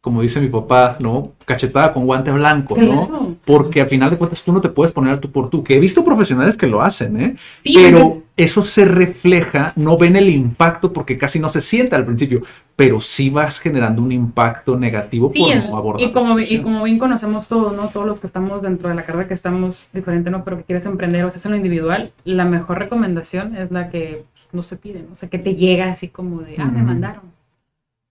Como 0.00 0.22
dice 0.22 0.40
mi 0.40 0.48
papá, 0.48 0.96
¿no? 1.00 1.32
Cachetada 1.44 1.92
con 1.92 2.06
guante 2.06 2.30
blanco, 2.30 2.76
¿no? 2.76 3.08
Claro. 3.08 3.34
Porque 3.44 3.80
al 3.80 3.88
final 3.88 4.10
de 4.10 4.16
cuentas 4.16 4.44
tú 4.44 4.52
no 4.52 4.60
te 4.60 4.68
puedes 4.68 4.92
poner 4.92 5.12
al 5.12 5.20
tú 5.20 5.30
por 5.30 5.50
tú. 5.50 5.64
Que 5.64 5.76
he 5.76 5.80
visto 5.80 6.04
profesionales 6.04 6.56
que 6.56 6.68
lo 6.68 6.80
hacen, 6.80 7.20
¿eh? 7.20 7.36
Sí, 7.64 7.74
pero 7.74 8.22
eso 8.36 8.62
se 8.62 8.84
refleja, 8.84 9.72
no 9.74 9.98
ven 9.98 10.14
el 10.14 10.28
impacto 10.28 10.92
porque 10.92 11.18
casi 11.18 11.40
no 11.40 11.50
se 11.50 11.60
siente 11.60 11.96
al 11.96 12.06
principio, 12.06 12.42
pero 12.76 13.00
sí 13.00 13.28
vas 13.28 13.58
generando 13.58 14.00
un 14.00 14.12
impacto 14.12 14.78
negativo 14.78 15.32
Sí, 15.34 15.40
por 15.40 15.56
no 15.56 15.76
abordar. 15.76 16.08
y 16.08 16.12
como, 16.12 16.38
y 16.38 16.62
bien 16.84 16.98
conocemos 17.00 17.48
todos, 17.48 17.74
¿no? 17.74 17.88
Todos 17.88 18.06
los 18.06 18.20
que 18.20 18.28
estamos 18.28 18.62
dentro 18.62 18.88
de 18.88 18.94
la 18.94 19.04
carrera 19.04 19.26
que 19.26 19.34
estamos 19.34 19.88
diferente, 19.92 20.30
¿no? 20.30 20.44
Pero 20.44 20.58
que 20.58 20.62
quieres 20.62 20.86
emprender 20.86 21.24
o 21.24 21.28
haces 21.28 21.44
en 21.46 21.50
lo 21.50 21.56
individual, 21.56 22.12
la 22.24 22.44
mejor 22.44 22.78
recomendación 22.78 23.56
es 23.56 23.72
la 23.72 23.90
que 23.90 24.24
pues, 24.32 24.46
no 24.52 24.62
se 24.62 24.76
pide, 24.76 25.02
¿no? 25.02 25.10
O 25.10 25.14
sea, 25.16 25.28
que 25.28 25.40
te 25.40 25.56
llega 25.56 25.90
así 25.90 26.06
como 26.06 26.42
de, 26.42 26.54
ah, 26.58 26.66
me 26.66 26.82
mandaron. 26.82 27.37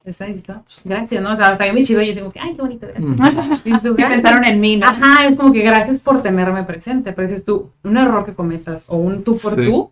Está 0.10 0.26
diciendo, 0.26 0.53
ah, 0.58 0.62
pues, 0.64 0.80
gracias, 0.86 1.22
¿no? 1.22 1.34
O 1.34 1.36
sea, 1.36 1.58
también 1.58 1.76
me 1.76 1.84
chido 1.84 2.01
y 2.01 2.08
yo 2.08 2.14
digo, 2.14 2.32
que, 2.32 2.39
ay, 2.39 2.55
qué 2.55 2.62
bonito, 2.62 2.88
gracias. 2.88 3.64
Dices 3.66 3.82
tú, 3.84 3.95
Sí, 3.95 4.03
pensaron 4.08 4.45
en 4.45 4.60
mí, 4.62 4.78
¿no? 4.78 4.88
Ajá, 4.88 5.26
es 5.28 5.36
como 5.36 5.51
que 5.51 5.62
gracias 5.62 5.99
por 5.99 6.24
tenerme 6.24 6.64
presente, 6.64 7.12
pero 7.12 7.28
dices 7.28 7.43
tú, 7.43 7.72
un 7.84 7.97
error 7.97 8.26
que 8.26 8.34
cometas 8.34 8.86
o 8.88 8.97
un 8.97 9.24
tú 9.24 9.38
por 9.38 9.55
Sí. 9.55 9.66
tú, 9.66 9.91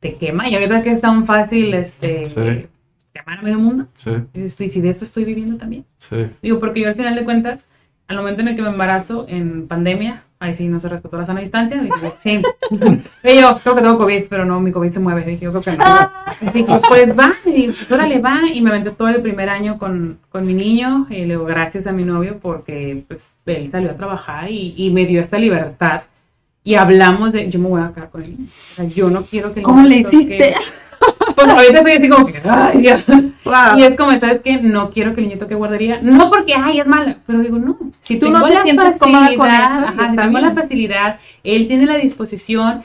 te 0.00 0.16
quema. 0.16 0.48
Y 0.48 0.54
ahorita 0.54 0.82
que 0.82 0.92
es 0.92 1.00
tan 1.00 1.24
fácil, 1.24 1.72
este, 1.74 2.26
Sí. 2.30 2.66
llamar 3.14 3.38
a 3.38 3.42
medio 3.42 3.58
mundo, 3.58 3.86
Sí, 3.96 4.10
y 4.34 4.40
dices 4.40 4.56
tú, 4.56 4.64
y 4.64 4.68
si 4.68 4.80
de 4.82 4.90
esto 4.90 5.04
estoy 5.04 5.24
viviendo 5.24 5.56
también. 5.56 5.84
sí. 5.96 6.26
Digo, 6.42 6.58
porque 6.58 6.80
yo 6.82 6.88
al 6.88 6.94
final 6.94 7.14
de 7.14 7.24
cuentas, 7.24 7.68
al 8.06 8.16
momento 8.16 8.42
en 8.42 8.48
el 8.48 8.56
que 8.56 8.62
me 8.62 8.68
embarazo 8.68 9.26
en 9.28 9.66
pandemia, 9.66 10.24
ahí 10.38 10.54
sí 10.54 10.68
no 10.68 10.78
se 10.78 10.88
respetó 10.88 11.16
la 11.16 11.26
sana 11.26 11.40
distancia. 11.40 11.80
Dije, 11.80 12.12
sí. 12.22 12.42
Y 13.24 13.40
yo 13.40 13.58
creo 13.62 13.74
que 13.74 13.80
tengo 13.80 13.98
COVID, 13.98 14.24
pero 14.28 14.44
no, 14.44 14.60
mi 14.60 14.72
COVID 14.72 14.90
se 14.90 15.00
mueve. 15.00 15.24
Dije, 15.24 15.44
yo 15.44 15.50
creo 15.50 15.62
que 15.62 15.76
no. 15.76 16.52
Dije, 16.52 16.80
pues 16.88 17.18
va, 17.18 17.32
y 17.46 17.66
pues 17.68 17.90
órale, 17.90 18.18
va. 18.18 18.40
Y 18.52 18.60
me 18.60 18.70
aventé 18.70 18.90
todo 18.90 19.08
el 19.08 19.22
primer 19.22 19.48
año 19.48 19.78
con, 19.78 20.18
con 20.28 20.44
mi 20.46 20.54
niño. 20.54 21.06
Y 21.08 21.20
le 21.20 21.34
digo, 21.34 21.44
gracias 21.44 21.86
a 21.86 21.92
mi 21.92 22.04
novio, 22.04 22.38
porque 22.40 23.04
pues 23.08 23.38
él 23.46 23.70
salió 23.70 23.90
a 23.90 23.96
trabajar 23.96 24.50
y, 24.50 24.74
y 24.76 24.90
me 24.90 25.06
dio 25.06 25.22
esta 25.22 25.38
libertad. 25.38 26.02
Y 26.62 26.74
hablamos 26.76 27.32
de, 27.32 27.50
yo 27.50 27.58
me 27.58 27.68
voy 27.68 27.82
a 27.82 27.92
quedar 27.92 28.10
con 28.10 28.22
él. 28.22 28.36
O 28.40 28.74
sea, 28.74 28.84
yo 28.86 29.10
no 29.10 29.22
quiero 29.22 29.52
que 29.52 29.62
¿Cómo 29.62 29.82
le 29.82 29.96
hiciste? 29.96 30.54
Pues 31.34 31.48
ahorita 31.48 31.78
estoy 31.78 31.92
así 31.92 32.08
como 32.08 32.26
que, 32.26 32.40
ay, 32.44 32.78
Dios. 32.78 33.06
Wow. 33.44 33.78
Y 33.78 33.82
es 33.82 33.96
como, 33.96 34.16
¿sabes 34.18 34.40
qué? 34.42 34.58
No 34.58 34.90
quiero 34.90 35.14
que 35.14 35.20
el 35.20 35.28
niño 35.28 35.38
toque 35.38 35.54
guardería. 35.54 36.00
No 36.00 36.30
porque, 36.30 36.54
ay, 36.54 36.80
es 36.80 36.86
mala. 36.86 37.18
Pero 37.26 37.40
digo, 37.40 37.58
no. 37.58 37.76
Si 38.00 38.18
Tú 38.18 38.26
tengo 38.26 38.38
no 38.38 38.46
te 38.46 38.54
la 38.54 38.62
sientes 38.62 38.98
cómoda 38.98 39.34
con 39.36 39.50
eso, 39.50 39.62
ajá, 39.62 40.10
si 40.10 40.16
tengo 40.16 40.38
la 40.38 40.52
facilidad, 40.52 41.18
él 41.42 41.66
tiene 41.66 41.86
la 41.86 41.96
disposición. 41.96 42.82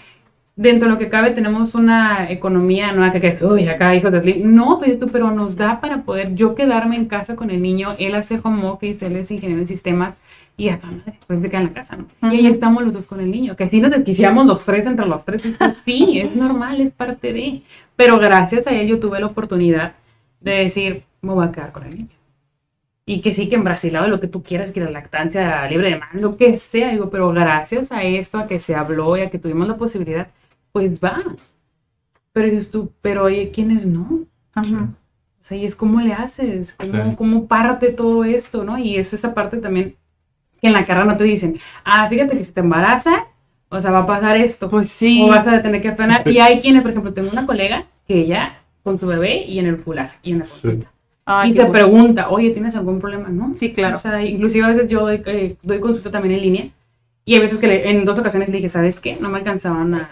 Dentro 0.56 0.90
de 0.90 0.96
lo 0.96 1.00
que 1.00 1.08
cabe, 1.08 1.32
tenemos 1.32 1.74
una 1.74 2.30
economía, 2.30 2.92
no 2.92 3.10
que, 3.14 3.22
que 3.22 3.30
es, 3.30 3.42
uy, 3.42 3.68
acá 3.70 3.96
hijos 3.96 4.12
de 4.12 4.20
Slim. 4.20 4.56
No, 4.56 4.78
pues 4.78 4.92
esto, 4.92 5.08
pero 5.08 5.32
nos 5.32 5.56
da 5.56 5.80
para 5.80 6.02
poder 6.02 6.36
yo 6.36 6.54
quedarme 6.54 6.98
en 6.98 7.06
casa 7.06 7.38
con 7.38 7.50
el 7.50 7.62
niño. 7.62 7.96
Él 7.98 8.16
hace 8.16 8.40
home 8.44 8.66
office, 8.66 9.06
él 9.06 9.16
es 9.16 9.32
ingeniero 9.32 9.62
en 9.62 9.68
sistemas 9.68 10.16
y 10.60 10.70
a 10.70 10.78
toda 10.78 10.92
madre, 10.92 11.18
pues 11.26 11.42
se 11.42 11.50
queda 11.50 11.62
en 11.62 11.68
la 11.68 11.74
casa, 11.74 11.98
¿no? 11.98 12.34
Y 12.34 12.38
ahí 12.38 12.48
estamos 12.48 12.84
los 12.84 12.94
dos 12.94 13.08
con 13.08 13.20
el 13.22 13.32
niño, 13.32 13.56
que 13.56 13.64
así 13.64 13.80
nos 13.80 13.92
desquiciamos 13.92 14.46
los 14.46 14.66
tres 14.66 14.86
entre 14.86 15.06
los 15.06 15.24
tres. 15.26 15.46
y 15.46 15.52
pues 15.52 15.78
sí, 15.86 16.20
es 16.24 16.36
normal, 16.36 16.82
es 16.82 16.92
parte 16.92 17.32
de. 17.34 17.64
Pero 17.96 18.20
gracias 18.20 18.68
a 18.68 18.74
él 18.74 18.88
yo 18.88 19.00
tuve 19.00 19.20
la 19.20 19.28
oportunidad 19.28 19.94
de 20.42 20.52
decir, 20.52 21.04
me 21.22 21.34
voy 21.34 21.48
a 21.48 21.52
quedar 21.52 21.72
con 21.72 21.86
el 21.86 21.96
niño. 21.96 22.10
Y 23.06 23.22
que 23.22 23.34
sí, 23.34 23.50
que 23.50 23.56
en 23.56 23.64
Brasilado 23.64 24.08
lo 24.08 24.20
que 24.20 24.28
tú 24.28 24.44
quieras, 24.44 24.72
que 24.72 24.82
la 24.82 24.92
lactancia 24.92 25.66
libre 25.68 25.90
de 25.90 25.98
mano, 25.98 26.12
lo 26.20 26.38
que 26.38 26.58
sea, 26.60 26.92
digo, 26.92 27.10
pero 27.10 27.32
gracias 27.32 27.92
a 27.92 28.04
esto, 28.04 28.38
a 28.38 28.46
que 28.46 28.60
se 28.60 28.76
habló 28.76 29.18
y 29.18 29.22
a 29.22 29.30
que 29.32 29.40
tuvimos 29.40 29.68
la 29.68 29.78
posibilidad, 29.78 30.28
pues 30.72 31.02
va. 31.04 31.24
Pero 32.34 32.48
dices 32.50 32.70
tú, 32.70 32.92
pero 33.02 33.24
oye, 33.24 33.50
¿quiénes 33.52 33.88
no? 33.88 34.26
Ajá. 34.54 34.90
O 35.40 35.44
sea, 35.44 35.58
y 35.58 35.66
es 35.66 35.76
cómo 35.76 36.02
le 36.02 36.14
haces, 36.14 36.74
cómo, 36.74 37.04
Sí. 37.04 37.16
cómo 37.18 37.48
parte 37.48 37.92
todo 37.92 38.24
esto, 38.26 38.64
¿no? 38.64 38.78
Y 38.78 38.98
es 38.98 39.14
esa 39.14 39.34
parte 39.34 39.58
también 39.58 39.96
que 40.62 40.68
en 40.68 40.74
la 40.74 40.84
carrera 40.84 41.06
no 41.06 41.18
te 41.18 41.24
dicen, 41.24 41.60
ah, 41.86 42.08
fíjate 42.10 42.38
que 42.38 42.44
si 42.44 42.52
te 42.54 42.60
embarazas, 42.62 43.24
o 43.70 43.80
sea, 43.80 43.92
va 43.92 44.00
a 44.00 44.06
pasar 44.08 44.36
esto, 44.38 44.70
Pues 44.70 44.90
sí. 44.90 45.22
o 45.24 45.28
vas 45.28 45.46
a 45.48 45.62
tener 45.62 45.82
que 45.82 45.92
frenar. 45.92 46.28
Y 46.28 46.40
hay 46.40 46.60
quienes, 46.60 46.82
por 46.82 46.92
ejemplo, 46.92 47.14
tengo 47.14 47.30
una 47.32 47.46
colega 47.46 47.86
que 48.08 48.16
ella 48.22 48.60
con 48.84 48.98
su 48.98 49.06
bebé 49.08 49.44
y 49.46 49.60
en 49.60 49.68
el 49.68 49.78
fular 49.78 50.14
y 50.24 50.32
en 50.32 50.40
la 50.40 50.46
Sí. 50.46 50.52
consulta. 50.62 50.92
Ay, 51.26 51.50
y 51.50 51.52
se 51.52 51.60
bueno. 51.60 51.74
pregunta, 51.74 52.30
oye, 52.30 52.50
¿tienes 52.50 52.76
algún 52.76 53.00
problema? 53.00 53.30
No. 53.30 53.54
Sí, 53.56 53.72
claro. 53.72 53.98
O 53.98 54.00
sea, 54.00 54.24
inclusive 54.26 54.66
a 54.66 54.70
veces 54.70 54.88
yo 54.88 55.02
doy, 55.02 55.22
eh, 55.28 55.56
doy 55.62 55.80
consulta 55.80 56.10
también 56.10 56.34
en 56.36 56.42
línea 56.42 56.66
y 57.24 57.36
hay 57.36 57.40
veces 57.42 57.60
que 57.60 57.68
le- 57.68 57.90
en 57.92 58.04
dos 58.06 58.18
ocasiones 58.18 58.50
le 58.50 58.56
dije, 58.56 58.70
¿sabes 58.70 59.00
qué? 59.00 59.16
No 59.22 59.30
me 59.30 59.38
alcanzaban 59.38 59.94
a, 59.94 60.10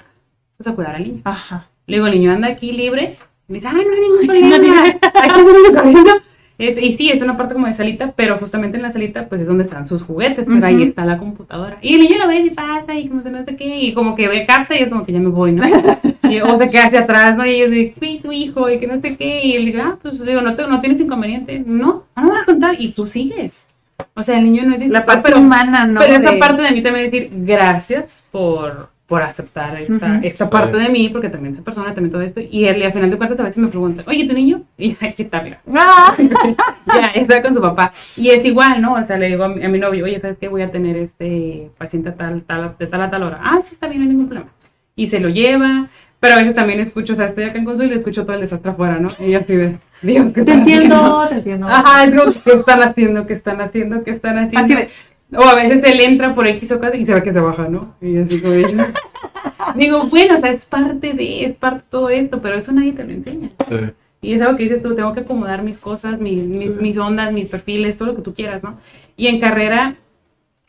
pues, 0.58 0.68
a 0.68 0.74
cuidar 0.76 0.96
al 0.96 1.04
niño. 1.04 1.22
Ajá. 1.24 1.68
Le 1.88 1.96
digo, 1.98 2.06
el 2.06 2.14
niño 2.14 2.32
anda 2.32 2.48
aquí 2.50 2.72
libre. 2.72 3.16
Y 3.50 3.54
me 3.54 3.56
dice, 3.56 3.68
ah, 3.70 3.74
no 3.74 3.80
hay 3.80 3.88
ningún 3.88 4.28
problema. 4.60 4.84
Aquí. 5.24 6.22
Este, 6.58 6.84
y 6.84 6.92
sí, 6.94 7.10
es 7.12 7.22
una 7.22 7.38
parte 7.38 7.54
como 7.54 7.68
de 7.68 7.74
salita, 7.74 8.14
pero 8.16 8.38
justamente 8.40 8.78
en 8.78 8.84
la 8.84 8.90
salita, 8.90 9.28
pues 9.30 9.42
es 9.42 9.48
donde 9.48 9.64
están 9.64 9.86
sus 9.86 10.02
juguetes, 10.02 10.48
pero 10.52 10.66
ahí 10.66 10.82
está 10.82 11.06
la 11.06 11.20
computadora. 11.20 11.78
Y 11.82 11.94
el 11.96 12.02
niño 12.02 12.18
lo 12.18 12.28
ve 12.28 12.40
y 12.40 12.50
pasa, 12.50 12.96
y 12.96 13.08
como 13.08 13.22
se 13.22 13.30
no 13.30 13.44
sé 13.44 13.56
qué, 13.56 13.80
y 13.80 13.94
como 13.94 14.16
que 14.16 14.28
ve 14.28 14.46
carta 14.46 14.76
y 14.76 14.80
es 14.82 14.90
como 14.90 15.06
que 15.06 15.14
ya 15.14 15.20
me 15.20 15.30
voy, 15.30 15.52
¿no? 15.52 15.64
Y, 16.24 16.42
o 16.42 16.58
se 16.58 16.68
queda 16.68 16.88
hacia 16.88 17.02
atrás, 17.02 17.38
¿no? 17.38 17.46
Y 17.46 17.52
ellos 17.52 17.72
dicen, 17.72 18.22
tu 18.22 18.34
hijo, 18.34 18.70
y 18.70 18.80
que 18.80 18.88
no 18.88 19.00
sé 19.00 19.16
qué. 19.16 19.46
Y 19.46 19.54
él 19.56 19.66
dice, 19.66 19.80
ah, 19.80 19.98
pues 20.02 20.22
digo, 20.26 20.42
no, 20.42 20.56
te, 20.58 20.68
no 20.68 20.82
tienes 20.82 21.00
inconveniente. 21.00 21.64
No, 21.66 22.04
no 22.18 22.24
me 22.24 22.30
vas 22.32 22.42
a 22.42 22.46
contar. 22.46 22.76
Y 22.78 22.92
tú 22.92 23.06
sigues. 23.06 23.68
O 24.14 24.22
sea, 24.24 24.38
el 24.38 24.44
niño 24.44 24.64
no 24.66 24.76
es 24.76 24.90
La 24.90 25.06
parte 25.06 25.22
pero 25.30 25.40
humana, 25.40 25.86
¿no? 25.88 26.02
pero 26.02 26.16
esa 26.16 26.32
De- 26.32 26.38
parte 26.38 26.64
de 26.64 26.72
mí 26.72 26.82
también 26.82 27.06
decir 27.10 27.30
gracias 27.32 28.26
por, 28.30 28.90
por 29.08 29.22
aceptar 29.22 29.80
esta, 29.80 29.94
Ujú. 30.18 30.20
esta 30.24 30.46
Sí. 30.46 30.52
parte 30.52 30.76
de 30.78 30.90
mí, 30.90 31.08
porque 31.10 31.30
también 31.30 31.56
soy 31.56 31.64
persona, 31.64 31.94
también 31.94 32.12
todo 32.12 32.22
esto. 32.22 32.42
Y 32.42 32.66
él, 32.66 32.78
y 32.80 32.84
al 32.84 32.92
final 32.92 33.10
de 33.10 33.16
cuentas, 33.18 33.40
a 33.40 33.44
veces 33.44 33.58
me 33.60 33.70
pregunta, 33.70 34.04
oye, 34.06 34.28
¿tu 34.28 34.34
niño? 34.34 34.64
Y 34.78 34.92
aquí 35.04 35.24
está, 35.24 35.42
mira. 35.42 35.62
Ah, 35.74 36.14
ya, 36.94 37.08
está 37.16 37.42
con 37.42 37.54
su 37.56 37.62
papá. 37.62 37.94
Y 38.18 38.30
es 38.30 38.44
igual, 38.46 38.82
¿no? 38.82 38.96
O 38.96 39.04
sea, 39.04 39.18
le 39.18 39.28
digo 39.28 39.46
a 39.46 39.50
mi, 39.50 39.64
a 39.64 39.70
mi 39.70 39.80
novio, 39.80 40.04
oye, 40.06 40.20
¿sabes 40.20 40.38
qué? 40.38 40.50
Voy 40.50 40.62
a 40.62 40.72
tener 40.72 40.98
este 40.98 41.70
paciente 41.78 42.12
tal, 42.12 42.42
tal, 42.44 42.76
de 42.78 42.88
tal 42.88 43.02
a 43.02 43.10
tal 43.10 43.24
hora. 43.24 43.40
Ah, 43.42 43.60
sí, 43.64 43.74
está 43.74 43.88
bien, 43.88 44.00
no 44.00 44.04
hay 44.04 44.10
ningún 44.10 44.28
problema. 44.28 44.52
Y 44.96 45.08
se 45.08 45.20
lo 45.22 45.30
lleva. 45.30 45.88
Pero 46.20 46.34
a 46.34 46.38
veces 46.38 46.56
también 46.56 46.80
escucho, 46.80 47.14
o 47.14 47.16
sea, 47.16 47.28
estoy 47.28 47.44
acá 47.44 47.60
en 47.60 47.64
consulta 47.66 47.94
y 47.94 47.96
escucho 47.98 48.24
todo 48.26 48.34
el 48.34 48.42
desastre 48.42 48.72
afuera, 48.72 48.98
¿no? 48.98 49.08
Y 49.20 49.36
así 49.36 49.56
de, 49.56 49.78
Dios, 50.02 50.30
¿qué 50.30 50.42
te 50.42 50.52
están 50.52 50.62
haciendo? 50.64 50.96
entiendo, 50.96 51.28
te 51.30 51.36
entiendo. 51.36 51.68
Ajá, 51.68 52.04
es 52.06 52.16
como, 52.20 52.32
¿qué 52.44 52.52
están 52.54 52.82
haciendo? 52.84 53.28
¿Qué 53.28 53.34
están 53.34 53.62
haciendo? 53.62 54.04
¿Qué 54.04 54.12
están 54.12 54.38
haciendo? 54.40 54.66
Así 54.66 54.74
de- 54.76 54.90
O 55.34 55.44
a 55.44 55.56
veces 55.56 55.82
él 55.84 56.00
entra 56.02 56.34
por 56.34 56.48
X 56.48 56.72
o 56.72 56.96
y 56.96 57.06
se 57.06 57.14
ve 57.14 57.24
que 57.24 57.34
se 57.34 57.40
baja, 57.40 57.68
¿no? 57.68 57.96
Y 58.02 58.18
así 58.18 58.40
como 58.40 58.54
digo, 58.54 58.70
digo, 59.76 60.04
bueno, 60.06 60.36
o 60.36 60.38
sea, 60.38 60.52
es 60.52 60.66
parte 60.66 61.14
de, 61.14 61.44
es 61.44 61.54
parte 61.54 61.80
de 61.80 61.90
todo 61.90 62.10
esto, 62.10 62.42
pero 62.42 62.58
eso 62.58 62.72
nadie 62.72 62.94
te 62.94 63.04
lo 63.04 63.12
enseña. 63.12 63.50
Sí. 63.68 63.76
Y 64.22 64.34
es 64.34 64.42
algo 64.42 64.58
que 64.58 64.64
dices 64.64 64.82
tú, 64.82 64.96
tengo 64.96 65.14
que 65.14 65.20
acomodar 65.22 65.64
mis 65.64 65.80
cosas, 65.80 66.20
mis, 66.20 66.44
mis, 66.46 66.76
Sí. 66.76 66.82
mis 66.82 66.98
ondas, 66.98 67.32
mis 67.34 67.48
perfiles, 67.48 67.98
todo 67.98 68.10
lo 68.10 68.16
que 68.16 68.22
tú 68.22 68.34
quieras, 68.34 68.64
¿no? 68.64 68.80
Y 69.16 69.28
en 69.28 69.40
carrera 69.40 69.98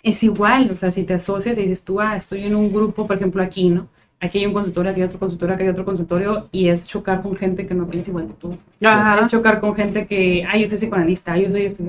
es 0.03 0.23
igual, 0.23 0.71
o 0.73 0.77
sea, 0.77 0.91
si 0.91 1.05
te 1.05 1.15
asocias 1.15 1.57
y 1.59 1.63
dices 1.63 1.85
tú, 1.85 2.01
ah, 2.01 2.17
estoy 2.17 2.43
en 2.45 2.55
un 2.57 2.73
grupo, 2.73 3.07
por 3.07 3.17
ejemplo, 3.17 3.43
aquí, 3.43 3.71
¿no? 3.71 3.89
Aquí 4.21 4.41
hay 4.41 4.47
un 4.47 4.53
consultorio, 4.53 4.91
aquí 4.91 5.01
hay 5.01 5.07
otro 5.07 5.21
consultorio, 5.21 5.55
aquí 5.55 5.63
hay 5.63 5.69
otro 5.69 5.85
consultorio, 5.85 6.49
y 6.51 6.69
es 6.69 6.85
chocar 6.87 7.23
con 7.23 7.37
gente 7.37 7.67
que 7.67 7.75
no 7.75 7.87
piensa 7.87 8.11
igual 8.11 8.27
que 8.27 8.33
tú. 8.33 8.57
Ajá. 8.85 9.21
Es 9.25 9.31
chocar 9.31 9.61
con 9.61 9.77
gente 9.77 10.07
que, 10.07 10.45
ay, 10.49 10.63
yo 10.63 10.67
soy 10.67 10.77
psicoanalista, 10.77 11.35
ay, 11.35 11.45
yo 11.45 11.51
soy 11.53 11.63
esto, 11.67 11.85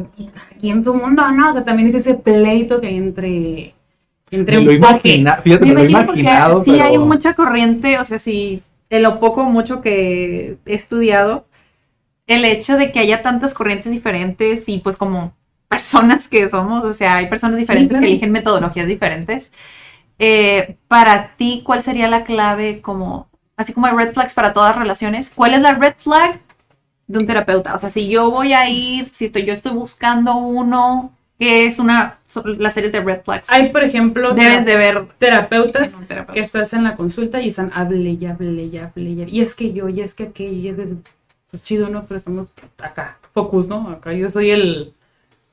aquí 0.56 0.70
en 0.70 0.84
su 0.84 0.94
mundo, 0.94 1.30
¿no? 1.32 1.50
O 1.50 1.54
sea, 1.54 1.66
también 1.66 1.88
es 1.90 1.96
ese 1.96 2.14
pleito 2.14 2.80
que 2.80 2.88
hay 2.88 2.98
entre, 2.98 3.74
entre 4.30 4.58
Me 4.58 4.64
lo 4.64 4.72
imagina, 4.74 5.38
fíjate, 5.38 5.66
me, 5.66 5.74
Me 5.74 5.80
lo 5.82 5.88
he 5.88 5.92
imaginado. 5.92 6.64
sí 6.64 6.72
pero- 6.72 6.84
hay 6.84 6.98
mucha 7.00 7.34
corriente, 7.34 7.98
o 7.98 8.06
sea, 8.06 8.20
sí, 8.20 8.62
en 8.92 9.02
lo 9.04 9.20
poco 9.20 9.42
o 9.42 9.46
mucho 9.46 9.82
que 9.82 10.58
he 10.68 10.74
estudiado, 10.76 11.46
el 12.28 12.46
hecho 12.46 12.78
de 12.78 12.92
que 12.92 13.00
haya 13.00 13.24
tantas 13.24 13.56
corrientes 13.56 13.92
diferentes 13.92 14.70
y 14.70 14.78
pues 14.80 14.96
como 14.96 15.34
personas 15.68 16.30
que 16.30 16.48
somos, 16.48 16.86
o 16.86 16.94
sea, 16.94 17.16
hay 17.16 17.28
personas 17.28 17.58
diferentes 17.58 17.90
claro. 17.90 18.04
que 18.04 18.08
eligen 18.12 18.32
metodologías 18.32 18.88
diferentes. 18.88 19.52
Eh, 20.20 20.78
para 20.90 21.36
ti, 21.38 21.62
¿cuál 21.66 21.82
sería 21.82 22.10
la 22.10 22.26
clave 22.26 22.82
como, 22.82 23.30
así 23.56 23.74
como 23.74 23.88
hay 23.88 23.94
red 23.94 24.14
flags 24.14 24.34
para 24.34 24.54
todas 24.54 24.72
las 24.72 24.80
relaciones? 24.80 25.32
¿Cuál 25.34 25.54
es 25.54 25.62
la 25.62 25.74
red 25.76 25.94
flag 25.98 26.42
de 27.08 27.20
un 27.20 27.26
terapeuta? 27.26 27.74
O 27.74 27.80
sea, 27.80 27.90
si 27.90 28.10
yo 28.10 28.30
voy 28.30 28.52
a 28.54 28.70
ir, 28.70 29.08
si 29.08 29.26
estoy, 29.26 29.46
yo 29.46 29.54
estoy 29.54 29.72
buscando 29.72 30.36
uno, 30.36 31.14
¿qué 31.40 31.66
es 31.66 31.80
una, 31.80 32.18
sobre 32.28 32.58
las 32.58 32.74
series 32.74 32.92
de 32.92 33.00
red 33.00 33.22
flags? 33.24 33.50
Hay, 33.50 33.70
por 33.70 33.82
ejemplo, 33.82 34.34
Debes 34.34 34.66
de 34.66 34.76
ver 34.76 35.06
terapeutas 35.18 35.94
terapeuta. 36.06 36.34
que 36.34 36.42
estás 36.42 36.74
en 36.74 36.84
la 36.84 36.96
consulta 36.96 37.42
y 37.42 37.48
están 37.48 37.72
hable 37.74 38.12
y 38.12 38.26
hable 38.26 38.66
y 38.66 38.78
hable 38.78 39.10
y, 39.10 39.38
y 39.38 39.42
es 39.42 39.56
que 39.56 39.72
yo, 39.72 39.88
y 39.88 40.02
es 40.02 40.14
que 40.14 40.24
aquello, 40.24 40.52
y 40.52 40.68
es 40.68 40.76
que 40.76 40.96
pues 41.50 41.64
chido, 41.64 41.90
¿no? 41.90 42.04
Pero 42.06 42.18
estamos 42.18 42.48
acá, 42.78 43.18
focus, 43.34 43.68
¿no? 43.68 43.90
Acá 43.90 44.14
yo 44.14 44.30
soy 44.30 44.52
el, 44.52 44.94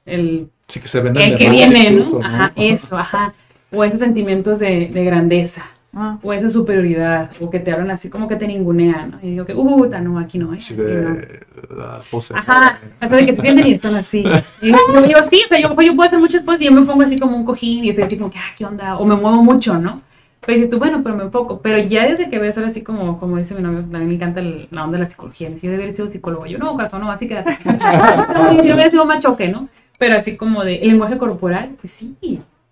el, 0.04 0.50
Sí, 0.68 0.80
que 0.80 0.88
se 0.88 1.00
venden 1.00 1.22
el 1.22 1.38
que 1.38 1.48
viene, 1.48 1.90
¿no? 1.92 2.20
Ajá, 2.22 2.52
eso, 2.56 2.98
ajá. 2.98 3.32
O 3.72 3.84
esos 3.84 3.98
sentimientos 4.00 4.58
de, 4.60 4.88
de 4.92 5.04
grandeza, 5.04 5.64
Ah. 5.98 6.18
o 6.22 6.30
esa 6.34 6.50
superioridad, 6.50 7.30
o 7.40 7.48
que 7.48 7.58
te 7.58 7.72
hablan 7.72 7.90
así 7.90 8.10
como 8.10 8.28
que 8.28 8.36
te 8.36 8.46
ningunean, 8.46 9.12
¿no? 9.12 9.18
Y 9.22 9.30
digo 9.30 9.46
que, 9.46 9.54
uh, 9.54 9.88
no, 10.02 10.18
aquí 10.18 10.38
no, 10.38 10.52
¿eh? 10.52 10.60
Sí, 10.60 10.74
Aquí 10.74 10.82
no. 10.82 11.14
de 11.14 11.40
la 11.74 12.00
pose. 12.10 12.34
Ajá, 12.36 12.78
hasta 13.00 13.16
de 13.16 13.24
que 13.24 13.34
se 13.34 13.40
sienten 13.40 13.66
y 13.66 13.72
están 13.72 13.94
así. 13.94 14.22
Y 14.60 14.72
yo, 14.72 14.76
yo 15.08 15.16
sí, 15.30 15.40
o 15.46 15.48
sea, 15.48 15.58
yo, 15.58 15.68
yo 15.80 15.96
puedo 15.96 16.02
hacer 16.02 16.18
muchas 16.18 16.42
cosas 16.42 16.60
y 16.60 16.64
yo 16.66 16.72
me 16.72 16.82
pongo 16.82 17.02
así 17.02 17.18
como 17.18 17.34
un 17.34 17.46
cojín 17.46 17.82
y 17.82 17.88
estoy 17.88 18.04
así 18.04 18.18
como 18.18 18.30
que, 18.30 18.38
ah, 18.38 18.52
¿qué 18.58 18.66
onda? 18.66 18.98
O 18.98 19.06
me 19.06 19.14
muevo 19.14 19.42
mucho, 19.42 19.78
¿no? 19.78 20.02
Pero 20.44 20.56
dices 20.58 20.70
tú, 20.70 20.78
bueno, 20.78 21.00
pero 21.02 21.16
me 21.16 21.22
enfoco. 21.24 21.60
Pero 21.62 21.78
ya 21.88 22.06
desde 22.06 22.28
que 22.28 22.38
ves 22.38 22.58
ahora 22.58 22.68
así 22.68 22.82
como, 22.82 23.18
como 23.18 23.38
dice 23.38 23.54
mi 23.54 23.62
novio, 23.62 23.78
a 23.90 23.98
mí 23.98 24.04
me 24.04 24.14
encanta 24.16 24.40
el- 24.40 24.68
la 24.70 24.84
onda 24.84 24.98
de 24.98 25.04
la 25.04 25.06
psicología. 25.06 25.48
Si 25.56 25.66
yo 25.66 25.70
debería 25.72 25.84
haber 25.86 25.94
sido 25.94 26.08
psicólogo, 26.08 26.44
yo 26.44 26.58
no, 26.58 26.76
caso, 26.76 26.98
no, 26.98 27.10
así 27.10 27.26
que 27.26 27.42
si 27.42 27.68
no 28.68 28.74
hubiera 28.74 28.90
sido 28.90 29.06
más 29.06 29.22
choque, 29.22 29.48
¿no? 29.48 29.68
Pero 29.98 30.16
así 30.16 30.36
como 30.36 30.62
de 30.62 30.76
el 30.76 30.88
lenguaje 30.88 31.16
corporal, 31.16 31.70
pues 31.80 31.90
sí, 31.92 32.14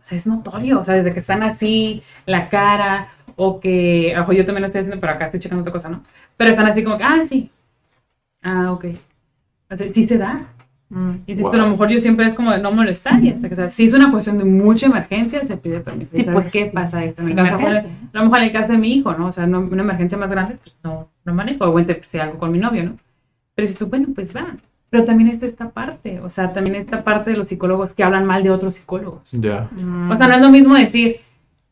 o 0.04 0.06
sea, 0.06 0.16
es 0.16 0.26
notorio. 0.26 0.80
O 0.80 0.84
sea, 0.84 0.96
desde 0.96 1.14
que 1.14 1.18
están 1.18 1.42
así, 1.42 2.02
la 2.26 2.50
cara, 2.50 3.08
o 3.36 3.58
que, 3.58 4.14
ojo, 4.20 4.34
yo 4.34 4.44
también 4.44 4.60
lo 4.60 4.66
estoy 4.66 4.82
haciendo, 4.82 5.00
pero 5.00 5.14
acá 5.14 5.24
estoy 5.24 5.40
checando 5.40 5.62
otra 5.62 5.72
cosa, 5.72 5.88
¿no? 5.88 6.02
Pero 6.36 6.50
están 6.50 6.66
así 6.66 6.84
como 6.84 6.98
que, 6.98 7.04
ah, 7.04 7.22
sí. 7.26 7.50
Ah, 8.42 8.70
ok. 8.72 8.84
O 9.70 9.76
sea, 9.76 9.88
sí 9.88 10.06
se 10.06 10.18
da. 10.18 10.46
Mm. 10.90 11.10
Y 11.26 11.32
dices, 11.32 11.44
Wow. 11.44 11.54
a 11.54 11.56
lo 11.56 11.70
mejor 11.70 11.88
yo 11.88 11.98
siempre 12.00 12.26
es 12.26 12.34
como 12.34 12.50
de 12.50 12.58
no 12.58 12.70
molestar 12.70 13.24
y 13.24 13.30
hasta 13.30 13.48
que, 13.48 13.54
o 13.54 13.56
sea, 13.56 13.70
si 13.70 13.84
es 13.84 13.94
una 13.94 14.10
cuestión 14.10 14.36
de 14.36 14.44
mucha 14.44 14.86
emergencia, 14.86 15.42
se 15.42 15.56
pide 15.56 15.80
permiso. 15.80 16.10
Sí, 16.14 16.22
¿Sabes 16.22 16.42
pues, 16.42 16.52
qué 16.52 16.64
sí. 16.66 16.70
pasa 16.74 17.02
esto? 17.02 17.22
En 17.22 17.30
el 17.30 17.34
caso, 17.36 17.54
a 17.56 17.82
lo 18.12 18.24
mejor 18.24 18.38
en 18.38 18.44
el 18.44 18.52
caso 18.52 18.72
de 18.72 18.78
mi 18.78 18.92
hijo, 18.92 19.14
¿no? 19.14 19.28
O 19.28 19.32
sea, 19.32 19.46
no, 19.46 19.60
una 19.60 19.82
emergencia 19.82 20.18
más 20.18 20.28
grande, 20.28 20.58
pues 20.62 20.76
no, 20.82 21.08
no 21.24 21.32
manejo. 21.34 21.64
Obviamente, 21.64 21.94
pues, 21.94 22.08
si 22.08 22.18
algo 22.18 22.38
con 22.38 22.52
mi 22.52 22.58
novio, 22.58 22.84
¿no? 22.84 22.98
Pero 23.54 23.66
si 23.66 23.74
tú, 23.74 23.86
bueno, 23.86 24.08
pues 24.14 24.36
va. 24.36 24.54
Pero 24.94 25.06
también 25.06 25.28
está 25.28 25.44
esta 25.46 25.70
parte, 25.70 26.20
o 26.20 26.30
sea, 26.30 26.52
también 26.52 26.76
esta 26.76 27.02
parte 27.02 27.32
de 27.32 27.36
los 27.36 27.48
psicólogos 27.48 27.94
que 27.94 28.04
hablan 28.04 28.24
mal 28.26 28.44
de 28.44 28.50
otros 28.52 28.76
psicólogos. 28.76 29.28
Ya. 29.32 29.68
Mm. 29.72 30.08
O 30.08 30.14
sea, 30.14 30.28
no 30.28 30.34
es 30.34 30.40
lo 30.40 30.50
mismo 30.50 30.76
decir, 30.76 31.16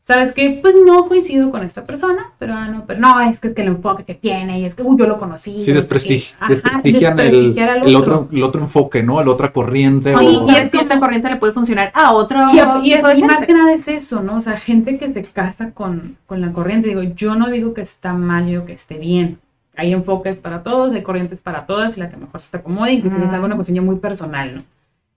¿sabes 0.01 0.33
qué? 0.33 0.59
Pues 0.61 0.75
no 0.85 1.07
coincido 1.07 1.49
con 1.49 1.63
esta 1.63 1.85
persona, 1.85 2.31
pero 2.37 2.53
ah, 2.53 2.67
no, 2.67 2.83
pero 2.85 2.99
no, 2.99 3.21
es 3.21 3.39
que 3.39 3.47
es 3.47 3.53
que 3.53 3.61
el 3.61 3.69
enfoque 3.69 4.03
que 4.03 4.13
tiene 4.13 4.59
y 4.59 4.65
es 4.65 4.75
que 4.75 4.83
uy, 4.83 4.97
yo 4.99 5.07
lo 5.07 5.19
conocí. 5.19 5.61
Sí, 5.63 5.71
no 5.71 5.79
sé 5.81 5.87
desprestigi- 5.95 6.31
qué. 6.31 6.35
Ajá, 6.41 6.49
desprestigian 6.81 7.19
el, 7.21 7.57
el 7.87 7.95
otro, 7.95 8.27
el 8.29 8.43
otro 8.43 8.59
enfoque, 8.59 9.01
¿no? 9.03 9.23
La 9.23 9.31
otra 9.31 9.53
corriente. 9.53 10.13
Oye, 10.13 10.27
o- 10.39 10.51
y 10.51 10.55
es 10.55 10.69
que 10.69 10.79
esta 10.79 10.99
corriente 10.99 11.29
le 11.29 11.37
puede 11.37 11.53
funcionar 11.53 11.93
a 11.95 12.11
otro 12.11 12.39
Y, 12.53 12.59
a- 12.59 12.81
y 12.83 12.91
es- 12.91 13.17
y 13.17 13.23
más 13.23 13.45
que 13.47 13.53
nada 13.53 13.71
es 13.71 13.87
eso, 13.87 14.21
¿no? 14.21 14.35
O 14.35 14.41
sea, 14.41 14.57
gente 14.57 14.97
que 14.97 15.07
se 15.13 15.23
casa 15.23 15.71
con, 15.71 16.17
con 16.25 16.41
la 16.41 16.51
corriente. 16.51 16.89
Digo, 16.89 17.03
yo 17.03 17.35
no 17.35 17.49
digo 17.49 17.73
que 17.73 17.79
está 17.79 18.11
mal, 18.11 18.43
yo 18.43 18.49
digo 18.49 18.65
que 18.65 18.73
esté 18.73 18.97
bien. 18.97 19.39
Hay 19.75 19.91
enfoques 19.91 20.37
para 20.37 20.61
todos, 20.63 20.93
hay 20.93 21.01
corrientes 21.01 21.41
para 21.41 21.65
todas, 21.65 21.97
y 21.97 22.01
la 22.01 22.09
que 22.09 22.17
mejor 22.17 22.41
se 22.41 22.51
te 22.51 22.57
acomode, 22.57 22.91
inclusive 22.91 23.23
es 23.25 23.31
Mm. 23.31 23.33
algo 23.33 23.45
una 23.47 23.55
cuestión 23.55 23.75
ya 23.75 23.81
muy 23.81 23.95
personal, 23.97 24.55
¿no? 24.55 24.63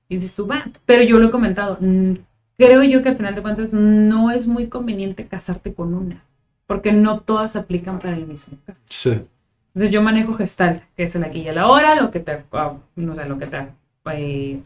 Y 0.09 0.15
dices 0.17 0.35
tú, 0.35 0.47
va, 0.47 0.65
pero 0.87 1.03
yo 1.03 1.19
lo 1.19 1.29
he 1.29 1.31
comentado, 1.31 1.77
mm, 1.81 2.13
creo 2.57 2.83
yo 2.83 3.03
que 3.03 3.11
al 3.11 3.17
final 3.17 3.35
de 3.35 3.43
cuentas 3.43 3.73
no 3.73 4.31
es 4.31 4.47
muy 4.47 4.69
conveniente 4.69 5.27
casarte 5.27 5.75
con 5.75 5.93
una, 5.95 6.23
porque 6.67 6.93
no 6.93 7.21
todas 7.21 7.55
aplican 7.57 7.99
para 7.99 8.15
el 8.15 8.27
mismo 8.27 8.57
caso. 8.65 8.81
Sí. 8.85 9.21
Entonces 9.75 9.91
yo 9.93 10.01
manejo 10.01 10.33
gestal, 10.35 10.83
que 10.97 11.03
es 11.03 11.15
el 11.17 11.25
aquí 11.25 11.41
y 11.41 11.49
el 11.49 11.59
ahora, 11.59 11.95
lo 12.01 12.11
que 12.11 12.21
te, 12.21 12.43
ah, 12.53 12.73
no 12.95 13.15
sé, 13.15 13.27
lo 13.27 13.39
que 13.39 13.47
te 13.47 13.69
eh, 14.13 14.61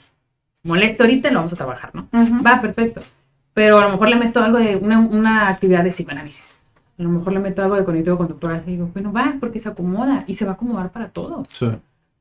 molesta 0.62 1.02
ahorita 1.04 1.30
lo 1.30 1.36
vamos 1.38 1.52
a 1.52 1.56
trabajar, 1.56 1.90
¿no? 1.94 2.06
Ujú. 2.12 2.42
Va, 2.44 2.60
perfecto. 2.60 3.00
Pero 3.54 3.78
a 3.78 3.80
lo 3.82 3.90
mejor 3.90 4.08
le 4.08 4.16
meto 4.16 4.40
algo 4.40 4.58
de 4.58 4.76
una, 4.76 5.00
una 5.00 5.48
actividad 5.48 5.82
de 5.82 5.90
psicoanálisis. 5.90 6.64
A 7.00 7.02
lo 7.02 7.08
mejor 7.08 7.32
le 7.32 7.38
meto 7.38 7.62
algo 7.62 7.76
de 7.76 7.84
cognitivo 7.84 8.18
conductual. 8.18 8.62
Y 8.66 8.72
digo, 8.72 8.90
bueno, 8.92 9.10
va, 9.10 9.36
porque 9.40 9.58
se 9.58 9.70
acomoda 9.70 10.24
y 10.26 10.34
se 10.34 10.44
va 10.44 10.50
a 10.50 10.54
acomodar 10.54 10.92
para 10.92 11.08
todos. 11.08 11.48
Sí. 11.48 11.66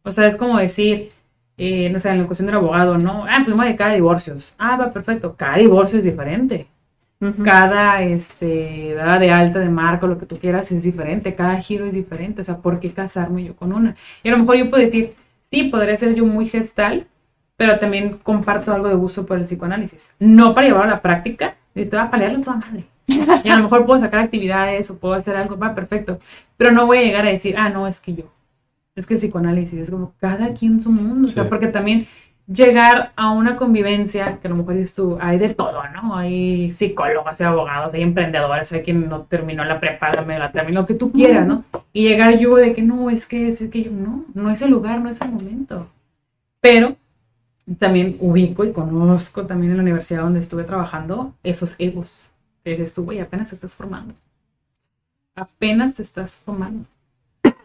O 0.04 0.10
sea, 0.10 0.26
es 0.26 0.38
como 0.38 0.58
decir, 0.58 1.10
eh, 1.58 1.90
no 1.90 2.00
sé, 2.00 2.10
en 2.10 2.20
la 2.20 2.26
cuestión 2.26 2.46
del 2.46 2.56
abogado, 2.56 2.98
¿no? 2.98 3.26
Ah, 3.28 3.44
pues 3.46 3.58
de 3.58 3.76
cada 3.76 3.94
divorcios. 3.94 4.56
Ah, 4.58 4.78
va, 4.78 4.94
perfecto. 4.94 5.36
Cada 5.36 5.58
divorcio 5.58 6.00
es 6.00 6.06
diferente. 6.06 6.68
Cada, 7.44 8.02
este, 8.02 8.94
dada 8.96 9.20
de 9.20 9.30
alta, 9.30 9.60
de 9.60 9.68
marca, 9.68 10.08
lo 10.08 10.18
que 10.18 10.26
tú 10.26 10.38
quieras, 10.38 10.72
es 10.72 10.84
diferente. 10.84 11.36
Cada 11.36 11.58
giro 11.58 11.86
es 11.86 11.94
diferente. 11.94 12.40
O 12.40 12.44
sea, 12.46 12.60
¿por 12.60 12.80
qué 12.80 12.94
casarme 12.94 13.44
yo 13.44 13.58
con 13.58 13.74
una? 13.74 13.98
Y 14.24 14.30
a 14.30 14.32
lo 14.32 14.38
mejor 14.38 14.56
yo 14.56 14.70
puedo 14.70 14.82
decir, 14.82 15.16
sí, 15.52 15.66
podría 15.66 15.98
ser 15.98 16.16
yo 16.16 16.26
muy 16.26 16.46
gestal, 16.46 17.08
pero 17.58 17.78
también 17.78 18.20
comparto 18.24 18.74
algo 18.74 18.88
de 18.88 18.96
gusto 18.96 19.26
por 19.26 19.38
el 19.38 19.44
psicoanálisis. 19.44 20.16
No 20.20 20.54
para 20.54 20.68
llevarlo 20.68 20.94
a 20.94 20.96
la 20.96 21.02
práctica, 21.02 21.58
esto 21.76 21.98
va 21.98 22.04
a 22.04 22.12
pelearlo 22.12 22.40
toda 22.40 22.56
madre. 22.56 22.86
Y 23.44 23.50
a 23.50 23.58
lo 23.58 23.64
mejor 23.64 23.86
puedo 23.86 24.00
sacar 24.00 24.22
actividades 24.22 24.90
o 24.92 24.98
puedo 24.98 25.14
hacer 25.14 25.36
algo, 25.36 25.58
va 25.58 25.76
perfecto. 25.76 26.20
Pero 26.58 26.72
no 26.72 26.86
voy 26.86 27.00
a 27.00 27.04
llegar 27.04 27.26
a 27.26 27.32
decir, 27.32 27.56
ah, 27.58 27.70
no, 27.70 27.88
es 27.88 28.00
que 28.00 28.16
yo. 28.16 28.24
Es 28.96 29.06
que 29.06 29.16
el 29.16 29.20
psicoanálisis 29.20 29.80
es 29.80 29.92
como 29.92 30.14
cada 30.20 30.54
quien 30.54 30.80
su 30.82 30.92
mundo. 30.92 31.28
O 31.28 31.32
sea, 31.32 31.48
porque 31.48 31.68
también 31.68 32.08
llegar 32.52 33.14
a 33.16 33.32
una 33.32 33.56
convivencia, 33.58 34.40
que 34.42 34.48
a 34.48 34.50
lo 34.50 34.58
mejor 34.58 34.76
dices 34.76 34.96
tú, 34.96 35.18
hay 35.22 35.38
de 35.38 35.50
todo, 35.50 35.82
¿no? 35.94 36.16
Hay 36.16 36.74
psicólogos, 36.74 37.40
hay 37.40 37.48
abogados, 37.48 37.94
hay 37.94 38.02
emprendedores, 38.02 38.72
hay 38.72 38.82
quien 38.82 39.08
no 39.08 39.22
terminó 39.22 39.64
la 39.64 39.80
prepa, 39.80 40.12
la 40.14 40.24
medio 40.24 40.40
la 40.40 40.52
terminó, 40.52 40.82
lo 40.82 40.86
que 40.88 40.96
tú 40.96 41.12
quieras, 41.12 41.48
¿no? 41.48 41.64
Y 41.94 42.08
llegar 42.08 42.38
yo 42.40 42.56
de 42.56 42.74
que 42.74 42.82
no, 42.82 43.10
es 43.10 43.26
que 43.28 43.48
es, 43.48 43.62
es 43.62 43.70
que 43.70 43.84
yo, 43.84 43.92
no, 43.92 44.26
no 44.34 44.50
es 44.50 44.62
el 44.62 44.72
lugar, 44.72 45.00
no 45.00 45.10
es 45.10 45.22
el 45.22 45.32
momento. 45.32 45.88
Pero 46.60 46.96
también 47.78 48.18
ubico 48.20 48.66
y 48.66 48.72
conozco 48.72 49.46
también 49.46 49.72
en 49.72 49.78
la 49.78 49.84
universidad 49.84 50.24
donde 50.24 50.40
estuve 50.40 50.64
trabajando 50.64 51.36
esos 51.44 51.76
egos. 51.78 52.29
Que 52.64 52.72
dices 52.72 52.94
tú, 52.94 53.04
güey, 53.06 53.20
apenas 53.20 53.50
te 53.50 53.56
estás 53.56 53.74
formando. 53.74 54.14
Apenas 55.36 55.96
te 55.96 56.02
estás 56.02 56.36
formando. 56.36 56.86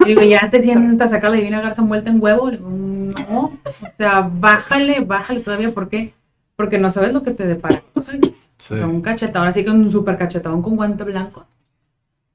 Y 0.01 0.09
digo, 0.09 0.23
ya 0.23 0.49
te 0.51 0.63
sientas 0.63 1.13
acá 1.13 1.29
la 1.29 1.37
divina 1.37 1.61
garza 1.61 1.83
envuelta 1.83 2.11
en 2.11 2.23
huevo. 2.23 2.51
Digo, 2.51 2.69
no, 2.71 3.41
o 3.45 3.59
sea, 3.97 4.21
bájale, 4.33 5.01
bájale 5.01 5.41
todavía. 5.41 5.73
¿Por 5.73 5.89
qué? 5.89 6.13
Porque 6.57 6.79
no 6.79 6.91
sabes 6.91 7.13
lo 7.13 7.23
que 7.23 7.33
te 7.33 7.47
depara 7.47 7.83
los 7.95 8.09
ángeles. 8.09 8.51
Sí. 8.59 8.75
O 8.75 8.77
sea, 8.77 8.87
un 8.87 9.01
cachetadón, 9.03 9.49
así 9.49 9.65
que 9.65 9.71
un 9.71 9.91
super 9.91 10.17
cachetadón 10.17 10.63
con 10.63 10.77
guante 10.77 11.03
blanco. 11.05 11.45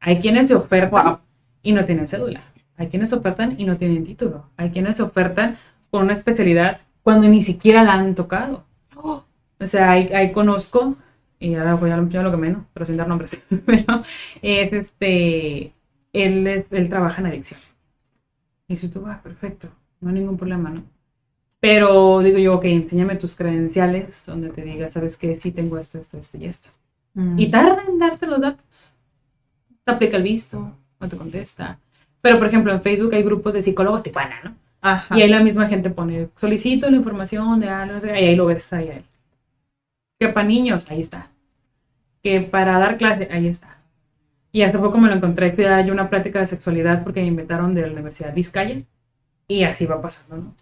Hay 0.01 0.19
quienes 0.19 0.47
se 0.49 0.55
ofertan 0.55 1.03
Wow. 1.03 1.19
y 1.61 1.71
no 1.73 1.85
tienen 1.85 2.07
cédula. 2.07 2.41
Hay 2.75 2.87
quienes 2.87 3.13
ofertan 3.13 3.55
y 3.57 3.65
no 3.65 3.77
tienen 3.77 4.03
título. 4.03 4.45
Hay 4.57 4.71
quienes 4.71 4.99
ofertan 4.99 5.57
con 5.91 6.03
una 6.03 6.13
especialidad 6.13 6.79
cuando 7.03 7.27
ni 7.27 7.41
siquiera 7.41 7.83
la 7.83 7.93
han 7.93 8.15
tocado. 8.15 8.63
O 9.61 9.65
sea, 9.65 9.91
ahí, 9.91 10.09
ahí 10.13 10.31
conozco, 10.31 10.95
y 11.39 11.55
ahora 11.55 11.75
voy 11.75 11.91
a 11.91 12.03
ya 12.09 12.21
lo 12.23 12.31
que 12.31 12.37
menos, 12.37 12.63
pero 12.73 12.85
sin 12.85 12.97
dar 12.97 13.07
nombres, 13.07 13.41
pero 13.65 14.03
es 14.41 14.73
este, 14.73 15.73
él, 16.13 16.47
es- 16.47 16.65
él 16.71 16.89
trabaja 16.89 17.21
en 17.21 17.27
adicción. 17.27 17.59
Y 18.67 18.77
si 18.77 18.89
tú 18.89 19.01
vas, 19.01 19.19
perfecto, 19.21 19.69
no 19.99 20.09
hay 20.09 20.15
ningún 20.15 20.37
problema, 20.37 20.69
¿no? 20.69 20.83
Pero 21.59 22.19
digo 22.21 22.39
yo, 22.39 22.55
ok, 22.55 22.65
enséñame 22.65 23.15
tus 23.17 23.35
credenciales 23.35 24.25
donde 24.25 24.49
te 24.51 24.63
diga, 24.63 24.89
sabes 24.89 25.17
que 25.17 25.35
sí 25.35 25.51
tengo 25.51 25.77
esto, 25.79 25.99
esto, 25.99 26.17
esto 26.17 26.37
y 26.37 26.45
esto. 26.45 26.69
Mm. 27.15 27.39
Y 27.39 27.49
tarda 27.51 27.83
en 27.87 27.99
darte 27.99 28.27
los 28.27 28.41
datos. 28.41 28.93
Te 29.85 29.91
aplica 29.91 30.17
el 30.17 30.23
visto, 30.23 30.73
no 30.99 31.09
te 31.09 31.17
contesta. 31.17 31.79
Pero, 32.21 32.37
por 32.37 32.47
ejemplo, 32.47 32.71
en 32.73 32.81
Facebook 32.81 33.13
hay 33.15 33.23
grupos 33.23 33.53
de 33.55 33.61
psicólogos 33.61 34.03
tijuana, 34.03 34.41
¿no? 34.43 34.55
Ajá. 34.81 35.17
Y 35.17 35.21
ahí 35.21 35.29
la 35.29 35.43
misma 35.43 35.67
gente 35.67 35.89
pone, 35.89 36.29
solicito 36.37 36.89
la 36.89 36.97
información 36.97 37.59
de 37.59 37.69
algo, 37.69 37.95
no 37.95 38.01
sé, 38.01 38.09
y 38.21 38.25
ahí 38.25 38.35
lo 38.35 38.45
ves 38.45 38.71
ahí. 38.73 38.89
ahí. 38.89 39.05
Que 40.19 40.27
para 40.27 40.47
niños, 40.47 40.91
ahí 40.91 40.99
está. 40.99 41.29
Que 42.21 42.41
para 42.41 42.77
dar 42.77 42.97
clase, 42.97 43.29
ahí 43.31 43.47
está. 43.47 43.77
Y 44.51 44.63
hace 44.63 44.77
poco 44.77 44.97
me 44.97 45.07
lo 45.07 45.15
encontré, 45.15 45.51
fui 45.53 45.65
a 45.65 45.79
una 45.91 46.09
plática 46.09 46.39
de 46.39 46.47
sexualidad 46.47 47.03
porque 47.03 47.21
me 47.21 47.27
invitaron 47.27 47.73
de 47.73 47.83
la 47.83 47.93
Universidad 47.93 48.33
Vizcaya. 48.33 48.81
Y 49.47 49.63
así 49.63 49.85
va 49.85 50.01
pasando, 50.01 50.37
¿no? 50.37 50.55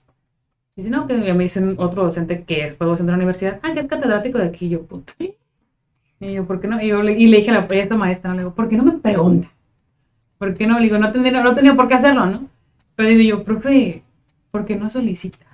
Dice, 0.75 0.91
no, 0.91 1.07
que 1.07 1.15
me 1.15 1.43
dicen 1.43 1.75
otro 1.79 2.03
docente 2.03 2.43
que 2.43 2.69
fue 2.69 2.85
docente 2.85 3.07
de 3.07 3.13
la 3.13 3.17
universidad, 3.17 3.59
ah, 3.63 3.73
que 3.73 3.79
es 3.79 3.87
catedrático 3.87 4.37
de 4.37 4.45
aquí, 4.45 4.69
yo, 4.69 4.83
puta. 4.83 5.13
Y 5.17 6.33
yo, 6.33 6.45
¿por 6.45 6.61
qué 6.61 6.67
no? 6.67 6.79
Y, 6.79 6.89
yo 6.89 7.01
le, 7.01 7.13
y 7.13 7.25
le 7.25 7.37
dije 7.37 7.49
a, 7.49 7.55
la, 7.55 7.67
a 7.67 7.75
esta 7.75 7.97
maestra, 7.97 8.33
le 8.33 8.39
digo, 8.39 8.53
¿por 8.53 8.69
qué 8.69 8.77
no 8.77 8.83
me 8.83 8.91
pregunta? 8.91 9.47
¿Por 10.37 10.53
qué 10.53 10.67
no? 10.67 10.77
Le 10.77 10.83
digo, 10.83 10.99
no 10.99 11.11
tendría, 11.11 11.41
no 11.41 11.53
tenía 11.55 11.75
por 11.75 11.87
qué 11.87 11.95
hacerlo, 11.95 12.27
¿no? 12.27 12.47
Pero 12.95 13.09
digo 13.09 13.37
yo, 13.37 13.43
profe, 13.43 14.03
¿por 14.51 14.65
qué 14.65 14.75
no 14.75 14.89
solicita? 14.91 15.47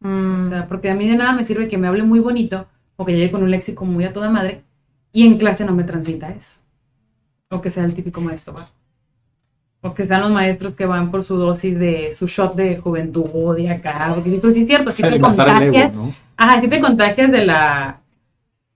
Mm. 0.00 0.40
O 0.40 0.48
sea, 0.50 0.68
porque 0.68 0.90
a 0.90 0.94
mí 0.94 1.08
de 1.08 1.16
nada 1.16 1.32
me 1.32 1.44
sirve 1.44 1.68
que 1.68 1.78
me 1.78 1.88
hable 1.88 2.02
muy 2.02 2.20
bonito 2.20 2.66
o 2.96 3.04
que 3.04 3.12
llegue 3.12 3.30
con 3.30 3.42
un 3.42 3.50
léxico 3.50 3.84
muy 3.84 4.04
a 4.04 4.12
toda 4.12 4.30
madre 4.30 4.62
y 5.12 5.26
en 5.26 5.38
clase 5.38 5.64
no 5.64 5.72
me 5.74 5.84
transmita 5.84 6.30
eso. 6.30 6.58
O 7.50 7.60
que 7.60 7.70
sea 7.70 7.84
el 7.84 7.94
típico 7.94 8.20
maestro, 8.20 8.54
¿va? 8.54 8.68
O 9.80 9.92
que 9.92 10.02
están 10.02 10.22
los 10.22 10.30
maestros 10.30 10.74
que 10.74 10.86
van 10.86 11.10
por 11.10 11.22
su 11.24 11.36
dosis 11.36 11.78
de 11.78 12.14
su 12.14 12.26
shot 12.26 12.54
de 12.54 12.78
juventud 12.78 13.56
y 13.58 13.66
acá. 13.68 14.10
Porque 14.14 14.30
dices, 14.30 14.40
pues 14.40 14.54
sí 14.54 14.62
es 14.62 14.66
cierto, 14.66 14.90
si 14.90 15.02
te 15.02 15.08
el 15.08 15.14
ego, 15.14 15.26
contagias. 15.26 15.94
¿no? 15.94 16.12
Ajá, 16.36 16.60
si 16.60 16.68
te 16.68 16.80
contagias 16.80 17.30
de 17.30 17.44
la. 17.44 18.00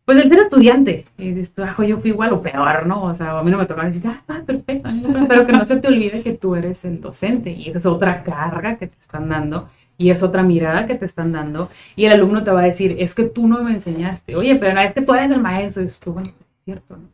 Pues 0.05 0.19
del 0.19 0.29
ser 0.29 0.39
estudiante. 0.41 1.07
Y 1.19 1.31
dices, 1.31 1.55
tú, 1.55 1.63
"Ajo, 1.63 1.83
yo 1.83 1.99
fui 1.99 2.11
igual 2.11 2.33
o 2.33 2.41
peor, 2.43 2.87
¿no? 2.87 3.05
O 3.05 3.15
sea, 3.15 3.39
a 3.39 3.43
mí 3.43 3.51
no 3.51 3.59
me 3.59 3.67
tocaba 3.67 3.87
decir, 3.87 4.03
ah, 4.07 4.23
ah, 4.29 4.41
perfecto. 4.47 4.89
ningún 4.91 5.13
problema". 5.13 5.29
Pero 5.29 5.47
que 5.47 5.53
no 5.53 5.65
se 5.65 5.77
te 5.79 5.89
olvide 5.89 6.23
que 6.23 6.33
tú 6.33 6.55
eres 6.55 6.85
el 6.85 7.01
docente. 7.01 7.51
Y 7.51 7.69
esa 7.69 7.79
es 7.79 7.87
otra 7.87 8.23
carga 8.23 8.77
que 8.77 8.87
te 8.87 8.99
están 8.99 9.29
dando. 9.29 9.69
Y 9.99 10.11
es 10.11 10.23
otra 10.23 10.43
mirada 10.43 10.87
que 10.87 10.95
te 10.95 11.05
están 11.05 11.33
dando. 11.33 11.71
Y 11.97 12.07
el 12.07 12.13
alumno 12.13 12.45
te 12.45 12.53
va 12.53 12.61
a 12.61 12.65
decir, 12.65 12.97
es 12.99 13.15
que 13.15 13.25
tú 13.25 13.47
no 13.47 13.63
me 13.63 13.73
enseñaste. 13.73 14.37
Oye, 14.37 14.55
pero 14.57 14.73
no, 14.73 14.81
es 14.81 14.95
que 14.95 15.03
tú 15.03 15.13
eres 15.13 15.31
el 15.31 15.43
maestro. 15.43 15.83
Y 15.83 15.87
dices 15.87 16.01
tú, 16.01 16.13
bueno, 16.13 16.29
es 16.29 16.65
cierto, 16.65 16.97
¿no? 16.97 17.09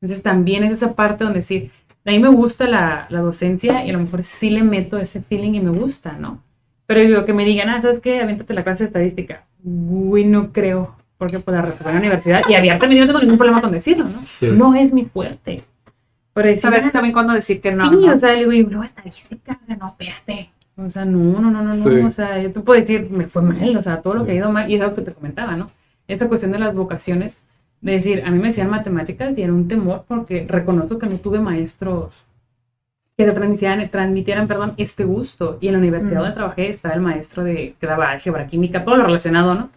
Entonces 0.00 0.22
también 0.22 0.64
es 0.64 0.72
esa 0.72 0.94
parte 0.94 1.24
donde 1.24 1.40
decir, 1.40 1.70
a 2.04 2.10
mí 2.10 2.18
me 2.18 2.28
gusta 2.28 2.66
la, 2.66 3.06
la 3.10 3.20
docencia 3.20 3.84
y 3.84 3.90
a 3.90 3.92
lo 3.92 3.98
mejor 3.98 4.22
sí 4.22 4.50
le 4.50 4.62
meto 4.62 4.98
ese 4.98 5.20
feeling 5.20 5.52
y 5.54 5.60
me 5.60 5.70
gusta, 5.70 6.12
¿no? 6.12 6.42
Pero 6.86 7.00
digo, 7.00 7.24
que 7.24 7.32
me 7.32 7.44
digan, 7.44 7.68
ah, 7.68 7.80
¿sabes 7.80 7.98
qué? 8.00 8.20
Aviéntate 8.20 8.54
la 8.54 8.62
clase 8.62 8.84
de 8.84 8.86
estadística. 8.86 9.44
Uy, 9.64 10.24
no 10.24 10.52
creo, 10.52 10.94
porque 11.18 11.40
pues 11.40 11.56
la 11.56 11.62
recuperé 11.62 11.90
en 11.90 11.94
la 11.96 12.00
universidad 12.00 12.42
y 12.48 12.54
abiertamente 12.54 12.98
yo 12.98 13.06
no 13.06 13.12
tengo 13.12 13.22
ningún 13.22 13.38
problema 13.38 13.60
con 13.60 13.72
decirlo, 13.72 14.04
¿no? 14.04 14.22
Sí. 14.26 14.46
No 14.46 14.74
es 14.74 14.92
mi 14.92 15.04
fuerte. 15.04 15.64
Pero 16.32 16.48
decir, 16.48 16.62
Saber 16.62 16.90
también 16.92 17.12
cuándo 17.12 17.32
decir 17.32 17.60
que 17.60 17.72
no. 17.72 17.90
sí, 17.90 18.06
¿no? 18.06 18.14
o 18.14 18.18
sea, 18.18 18.32
le 18.32 18.40
digo, 18.40 18.52
y 18.52 18.62
luego 18.62 18.84
estadística, 18.84 19.58
o 19.60 19.66
sea, 19.66 19.76
no, 19.76 19.88
espérate. 19.88 20.50
O 20.76 20.90
sea, 20.90 21.04
no, 21.04 21.40
no, 21.40 21.50
no, 21.50 21.62
no, 21.62 21.74
no, 21.74 22.06
o 22.06 22.10
sea, 22.10 22.40
yo 22.40 22.52
te 22.52 22.60
puedo 22.60 22.78
decir, 22.78 23.08
me 23.10 23.26
fue 23.26 23.40
mal, 23.42 23.76
o 23.76 23.82
sea, 23.82 24.02
todo 24.02 24.14
lo 24.14 24.26
que 24.26 24.32
ha 24.32 24.34
ido 24.34 24.50
mal, 24.52 24.70
y 24.70 24.74
es 24.74 24.82
algo 24.82 24.94
que 24.94 25.02
te 25.02 25.12
comentaba, 25.12 25.56
¿no? 25.56 25.68
Esa 26.06 26.28
cuestión 26.28 26.52
de 26.52 26.58
las 26.58 26.74
vocaciones, 26.74 27.42
de 27.80 27.92
decir, 27.92 28.22
a 28.26 28.30
mí 28.30 28.38
me 28.38 28.48
decían 28.48 28.68
matemáticas 28.70 29.38
y 29.38 29.42
era 29.42 29.52
un 29.52 29.68
temor 29.68 30.04
porque 30.06 30.46
reconozco 30.48 30.98
que 30.98 31.06
no 31.06 31.16
tuve 31.16 31.40
maestros 31.40 32.24
que 33.16 33.24
te 33.24 33.32
transmitieran, 33.32 33.88
transmitieran 33.88 34.46
perdón, 34.46 34.74
este 34.76 35.04
gusto. 35.04 35.56
Y 35.60 35.68
en 35.68 35.72
la 35.74 35.78
universidad 35.78 36.16
Mm. 36.16 36.18
donde 36.18 36.34
trabajé 36.34 36.68
estaba 36.68 36.94
el 36.94 37.00
maestro 37.00 37.44
de, 37.44 37.74
que 37.80 37.86
daba 37.86 38.10
álgebra, 38.10 38.46
química, 38.46 38.84
todo 38.84 38.96
lo 38.96 39.04
relacionado, 39.06 39.54
¿no? 39.54 39.70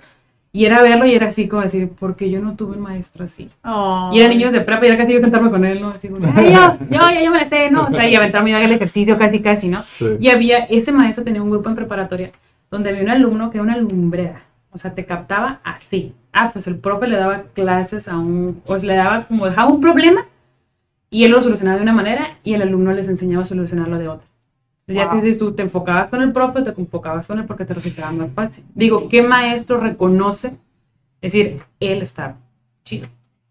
Y 0.51 0.65
era 0.65 0.81
verlo 0.81 1.05
y 1.05 1.13
era 1.13 1.27
así 1.27 1.47
como 1.47 1.61
decir, 1.61 1.89
porque 1.99 2.29
yo 2.31 2.39
no 2.39 2.55
tuve 2.55 2.75
un 2.75 2.81
maestro 2.81 3.23
así. 3.23 3.49
Oh. 3.63 4.09
Y 4.13 4.19
eran 4.19 4.31
niños 4.31 4.51
de 4.51 4.61
prepa 4.61 4.83
y 4.85 4.87
era 4.87 4.97
casi 4.97 5.13
yo 5.13 5.19
sentarme 5.19 5.51
con 5.51 5.63
él, 5.63 5.79
¿no? 5.79 5.89
Así 5.89 6.07
como, 6.09 6.25
"Ay, 6.35 6.51
yo, 6.53 6.77
yo, 6.89 6.99
yo 7.23 7.31
me 7.31 7.37
la 7.37 7.45
sé, 7.45 7.69
¿no? 7.69 7.85
O 7.85 7.89
sea, 7.91 8.07
y 8.09 8.15
aventarme 8.15 8.49
y 8.49 8.53
hacer 8.53 8.65
el 8.65 8.71
ejercicio 8.73 9.17
casi, 9.19 9.41
casi, 9.41 9.67
¿no? 9.67 9.79
Sí. 9.81 10.05
Y 10.19 10.29
había, 10.29 10.59
ese 10.65 10.91
maestro 10.91 11.23
tenía 11.23 11.43
un 11.43 11.51
grupo 11.51 11.69
en 11.69 11.75
preparatoria 11.75 12.31
donde 12.71 12.89
había 12.89 13.03
un 13.03 13.09
alumno 13.09 13.49
que 13.51 13.57
era 13.57 13.63
una 13.63 13.77
lumbrera. 13.77 14.41
O 14.71 14.77
sea, 14.77 14.93
te 14.93 15.05
captaba 15.05 15.59
así. 15.63 16.13
Ah, 16.33 16.51
pues 16.51 16.67
el 16.67 16.77
profe 16.77 17.07
le 17.07 17.17
daba 17.17 17.43
clases 17.53 18.07
a 18.07 18.17
un, 18.17 18.61
o 18.65 18.77
sea, 18.79 18.87
le 18.87 18.95
daba 18.95 19.23
como, 19.27 19.45
dejaba 19.45 19.71
un 19.71 19.81
problema 19.81 20.25
y 21.11 21.23
él 21.25 21.31
lo 21.31 21.41
solucionaba 21.41 21.77
de 21.77 21.83
una 21.83 21.93
manera 21.93 22.37
y 22.43 22.53
el 22.53 22.61
alumno 22.61 22.91
les 22.93 23.07
enseñaba 23.07 23.43
a 23.43 23.45
solucionarlo 23.45 23.97
de 23.97 24.07
otra. 24.07 24.27
Ya 24.93 25.05
Wow. 25.05 25.21
dices 25.21 25.37
tú 25.39 25.53
te 25.53 25.61
enfocabas 25.63 26.09
con 26.09 26.21
el 26.21 26.31
profe, 26.33 26.61
te 26.63 26.73
enfocabas 26.81 27.27
con 27.27 27.37
él 27.39 27.45
porque 27.45 27.63
te 27.65 27.73
resultaba 27.75 28.11
más 28.11 28.29
fácil. 28.31 28.65
Digo, 28.73 29.07
¿qué 29.07 29.21
maestro 29.21 29.79
reconoce? 29.79 30.47
Es 31.21 31.33
decir, 31.33 31.61
él 31.79 32.01
está 32.01 32.37
chido. 32.83 33.07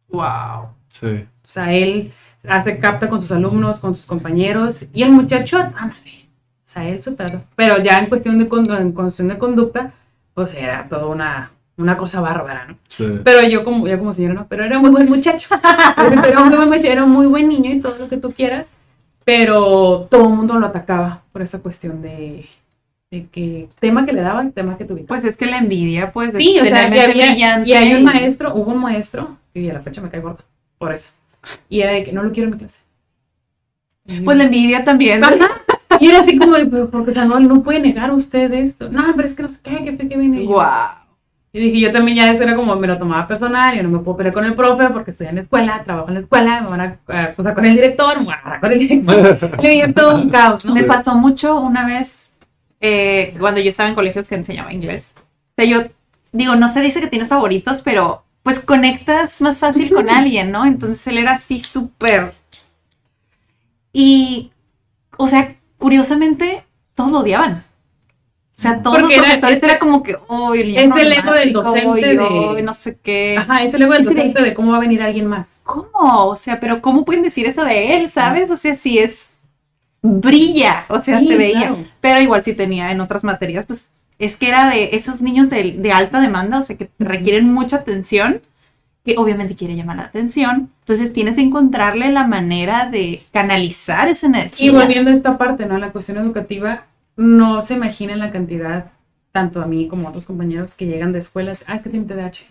Wow. 0.09 0.71
Sí. 0.89 1.07
O 1.07 1.49
sea, 1.49 1.73
él 1.73 2.13
hace 2.49 2.79
capta 2.79 3.09
con 3.09 3.21
sus 3.21 3.31
alumnos, 3.33 3.79
con 3.79 3.95
sus 3.95 4.07
compañeros, 4.07 4.87
y 4.93 5.03
el 5.03 5.11
muchacho, 5.11 5.59
ah, 5.59 5.71
madre, 5.87 6.29
o 6.29 6.71
sea, 6.71 6.89
él 6.89 7.03
súper. 7.03 7.41
Pero 7.57 7.79
ya 7.83 7.99
en 7.99 8.07
cuestión 8.07 8.39
de, 8.39 8.49
en 8.81 8.93
cuestión 8.93 9.29
de 9.29 9.39
conducta, 9.39 9.93
pues 10.35 10.55
era 10.55 10.89
toda 10.89 11.07
una, 11.07 11.53
una 11.77 11.97
cosa 11.97 12.21
bárbara, 12.21 12.67
¿no? 12.67 12.77
Sí. 12.89 13.07
Pero 13.25 13.47
yo 13.49 13.65
como, 13.65 13.87
ya 13.87 13.99
como 13.99 14.13
señora, 14.13 14.35
no, 14.35 14.47
pero 14.49 14.65
era 14.65 14.79
muy 14.81 14.91
buen 14.91 15.09
muchacho. 15.09 15.49
era, 16.27 16.41
muy 16.45 16.57
buen 16.57 16.69
muchacho, 16.69 16.89
era 16.89 17.07
muy 17.07 17.27
buen 17.27 17.49
niño 17.49 17.71
y 17.71 17.81
todo 17.81 17.97
lo 17.97 18.09
que 18.09 18.17
tú 18.17 18.33
quieras, 18.33 18.71
pero 19.29 20.07
todo 20.11 20.23
el 20.25 20.31
mundo 20.31 20.59
lo 20.59 20.67
atacaba 20.69 21.21
por 21.33 21.43
esa 21.43 21.59
cuestión 21.61 22.01
de, 22.01 22.47
de 23.11 23.27
que 23.27 23.69
tema 23.79 24.07
que 24.07 24.13
le 24.13 24.23
dabas, 24.23 24.55
tema 24.55 24.79
que 24.79 24.87
tuviste. 24.87 25.07
Pues 25.07 25.23
es 25.27 25.37
que 25.37 25.45
la 25.45 25.59
envidia, 25.59 26.13
pues, 26.13 26.35
Sí, 26.35 26.59
o 26.59 26.65
sea, 26.65 26.85
mente 26.85 27.01
había, 27.03 27.27
brillante 27.27 27.69
y 27.69 27.75
hay 27.75 27.93
un 27.93 28.05
maestro, 28.05 28.55
hubo 28.55 28.71
un 28.73 28.79
maestro, 28.81 29.37
y 29.53 29.69
a 29.69 29.75
la 29.75 29.81
fecha 29.83 30.01
me 30.01 30.09
cae 30.09 30.21
gordo, 30.21 30.43
por 30.79 30.95
eso. 30.95 31.13
Y 31.69 31.83
era 31.83 31.93
de 31.93 32.05
que 32.05 32.13
no 32.13 32.23
lo 32.23 32.33
quiero 32.33 32.49
en 32.49 32.55
mi 32.55 32.59
clase. 32.59 32.81
Pues 34.25 34.39
la 34.39 34.45
envidia 34.45 34.83
también. 34.85 35.23
Ajá. 35.23 35.37
Y 36.01 36.09
era 36.09 36.21
así 36.21 36.39
como, 36.39 36.55
de, 36.55 36.65
porque, 36.87 37.11
o 37.11 37.13
sea, 37.13 37.27
no, 37.27 37.39
no 37.39 37.63
puede 37.63 37.81
negar 37.81 38.11
usted 38.13 38.51
esto. 38.55 38.89
No, 38.89 39.05
pero 39.15 39.27
es 39.27 39.35
que 39.35 39.43
no 39.43 39.49
sé 39.51 39.61
qué, 39.63 39.85
que 39.85 40.09
que 40.09 40.17
viene. 40.17 40.45
Yo- 40.45 40.53
Wow. 40.53 40.63
Y 41.53 41.61
dije, 41.61 41.81
yo 41.81 41.91
también 41.91 42.19
ya 42.19 42.31
esto 42.31 42.45
era 42.45 42.55
como, 42.55 42.77
me 42.77 42.87
lo 42.87 42.99
tomaba 42.99 43.27
personal, 43.27 43.75
yo 43.75 43.83
no 43.83 43.89
me 43.89 43.99
puedo 44.01 44.19
pelear 44.19 44.35
con 44.35 44.45
el 44.45 44.55
profe 44.55 44.91
porque 44.91 45.13
estoy 45.13 45.29
en 45.29 45.37
la 45.37 45.41
escuela, 45.41 45.83
trabajo 45.83 46.09
en 46.09 46.15
la 46.15 46.21
escuela, 46.21 46.61
me 46.61 46.69
van 46.69 46.81
a 46.81 46.99
a 47.09 47.23
acusar 47.25 47.55
con 47.55 47.65
el 47.65 47.75
director, 47.75 48.21
me 48.21 48.27
van 48.27 48.39
a 48.39 48.41
agarrar 48.41 48.61
con 48.61 48.73
el 48.73 48.79
director. 48.79 49.57
Dije, 49.61 49.83
es 49.83 49.95
todo 49.95 50.17
un 50.17 50.29
caos, 50.29 50.65
¿no? 50.67 50.75
Me 50.75 50.85
pasó 50.85 51.15
mucho 51.15 51.59
una 51.59 51.87
vez 51.87 52.35
eh, 52.81 53.35
cuando 53.39 53.61
yo 53.61 53.71
estaba 53.71 53.89
en 53.89 53.95
colegios 53.95 54.29
que 54.29 54.35
enseñaba 54.35 54.73
inglés. 54.73 55.15
O 55.17 55.53
sea, 55.57 55.65
yo 55.65 55.89
digo, 56.33 56.55
no 56.57 56.69
se 56.69 56.81
dice 56.81 57.01
que 57.01 57.07
tienes 57.07 57.29
favoritos, 57.29 57.81
pero 57.83 58.25
pues 58.43 58.61
conectas 58.61 59.41
más 59.41 59.59
fácil 59.59 59.93
con 59.93 60.11
alguien, 60.11 60.53
¿no? 60.53 60.67
Entonces 60.67 61.07
él 61.07 61.19
era 61.19 61.33
así 61.33 61.61
súper. 61.61 62.35
Y, 63.93 64.53
o 65.17 65.27
sea, 65.29 65.57
curiosamente, 65.79 66.65
todos 66.95 67.11
lo 67.11 67.21
odiaban. 67.21 67.65
O 68.59 68.61
sea, 68.61 68.83
todos 68.83 68.99
Porque 68.99 69.15
los 69.17 69.25
era- 69.25 69.29
profesores 69.29 69.55
este- 69.57 69.67
era 69.67 69.79
como 69.79 70.03
que, 70.03 70.17
oh, 70.27 70.53
el 70.53 70.77
es 70.77 70.91
el 70.91 71.13
ego 71.13 71.33
del 71.33 71.53
docente 71.53 72.07
de- 72.17 72.19
"Ay, 72.57 72.63
no 72.65 72.75
sé 72.75 72.99
qué. 73.01 73.37
Ajá, 73.39 73.63
ese 73.63 73.79
luego 73.79 73.93
del 73.93 74.03
Ese 74.03 74.11
de- 74.15 74.17
docente 74.17 74.43
de 74.43 74.53
cómo 74.55 74.73
va 74.73 74.79
a 74.79 74.81
venir 74.81 75.01
alguien 75.01 75.27
más. 75.29 75.61
¿Cómo? 75.63 75.89
O 76.27 76.35
sea, 76.35 76.59
pero 76.59 76.83
¿cómo 76.83 77.05
pueden 77.05 77.23
decir 77.23 77.47
eso 77.47 77.65
de 77.65 77.97
él, 77.97 78.11
sabes? 78.11 78.51
O 78.51 78.57
sea, 78.57 78.75
si 78.75 78.99
es 78.99 79.39
brilla, 80.03 80.87
o 80.89 80.99
sea, 81.01 81.21
Sí, 81.21 81.29
se 81.29 81.37
veía. 81.37 81.59
claro. 81.69 81.79
Pero 82.01 82.21
igual 82.21 82.43
si 82.43 82.53
tenía 82.53 82.91
en 82.91 83.01
otras 83.01 83.23
materias, 83.25 83.65
pues 83.67 83.93
es 84.19 84.37
que 84.37 84.49
era 84.49 84.69
de 84.71 84.91
esos 84.93 85.23
niños 85.23 85.51
de, 85.51 85.73
de 85.73 85.93
alta 85.93 86.21
demanda, 86.21 86.59
o 86.59 86.63
sea, 86.65 86.77
que 86.77 86.91
requieren 86.99 87.53
mucha 87.53 87.77
atención, 87.77 88.41
que 89.05 89.17
obviamente 89.19 89.55
quiere 89.55 89.77
llamar 89.77 89.97
la 89.99 90.03
atención. 90.05 90.71
Entonces 90.81 91.13
tienes 91.13 91.37
que 91.37 91.43
encontrarle 91.43 92.11
la 92.11 92.27
manera 92.27 92.87
de 92.91 93.23
canalizar 93.33 94.09
esa 94.09 94.27
energía. 94.27 94.67
Y 94.67 94.71
volviendo 94.71 95.11
a 95.11 95.15
esta 95.15 95.39
parte, 95.39 95.65
¿no? 95.67 95.79
La 95.79 95.93
cuestión 95.93 96.19
educativa, 96.19 96.87
no 97.19 97.63
se 97.63 97.75
imaginan 97.75 98.21
la 98.21 98.31
cantidad, 98.31 98.93
tanto 99.33 99.61
a 99.61 99.67
mí 99.67 99.89
como 99.89 100.07
a 100.07 100.11
otros 100.11 100.25
compañeros 100.25 100.75
que 100.75 100.87
llegan 100.87 101.13
de 101.13 101.19
escuelas, 101.19 101.65
ah, 101.67 101.75
es 101.75 101.83
que 101.83 101.91
tiene 101.91 102.07
TDAH. 102.07 102.47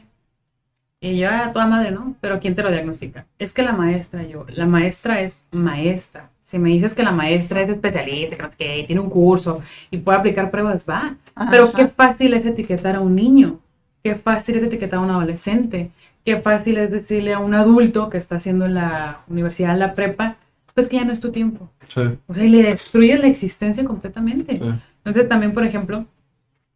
Y 1.00 1.18
yo, 1.18 1.30
a 1.30 1.54
toda 1.54 1.68
madre, 1.68 1.92
¿no? 1.92 2.16
Pero 2.20 2.40
¿quién 2.42 2.54
te 2.54 2.64
lo 2.64 2.70
diagnostica? 2.70 3.26
Es 3.40 3.54
que 3.54 3.64
la 3.64 3.72
maestra, 3.72 4.24
yo, 4.24 4.46
la 4.50 4.66
maestra 4.66 5.22
es 5.22 5.42
maestra. 5.52 6.30
Si 6.44 6.60
me 6.60 6.70
dices 6.70 6.94
que 6.94 7.04
la 7.04 7.12
maestra 7.12 7.62
es 7.62 7.70
especialista, 7.70 8.50
que 8.58 8.84
tiene 8.86 9.02
un 9.02 9.10
curso 9.10 9.62
y 9.90 10.00
puede 10.00 10.18
aplicar 10.18 10.52
pruebas, 10.52 10.86
va. 10.88 11.16
Ajá. 11.34 11.50
Pero 11.50 11.72
qué 11.72 11.88
fácil 11.88 12.34
es 12.34 12.46
etiquetar 12.46 12.98
a 12.98 13.00
un 13.00 13.16
niño, 13.16 13.60
qué 14.04 14.16
fácil 14.16 14.58
es 14.58 14.64
etiquetar 14.64 15.00
a 15.00 15.04
un 15.04 15.12
adolescente, 15.12 15.92
qué 16.26 16.36
fácil 16.36 16.78
es 16.78 16.92
decirle 16.92 17.34
a 17.34 17.40
un 17.40 17.54
adulto 17.54 18.10
que 18.10 18.18
está 18.18 18.36
haciendo 18.36 18.68
la 18.68 19.22
universidad, 19.30 19.78
la 19.78 19.94
prepa, 19.94 20.36
pues 20.78 20.90
que 20.90 20.98
ya 20.98 21.06
no 21.06 21.12
es 21.12 21.20
tu 21.20 21.32
tiempo. 21.32 21.72
Sí. 21.88 22.02
O 22.28 22.36
sea, 22.36 22.44
y 22.44 22.50
le 22.50 22.62
destruye 22.62 23.18
la 23.18 23.26
existencia 23.26 23.84
completamente. 23.84 24.58
Sí. 24.58 24.64
Entonces 24.98 25.28
también, 25.28 25.52
por 25.52 25.64
ejemplo, 25.64 26.06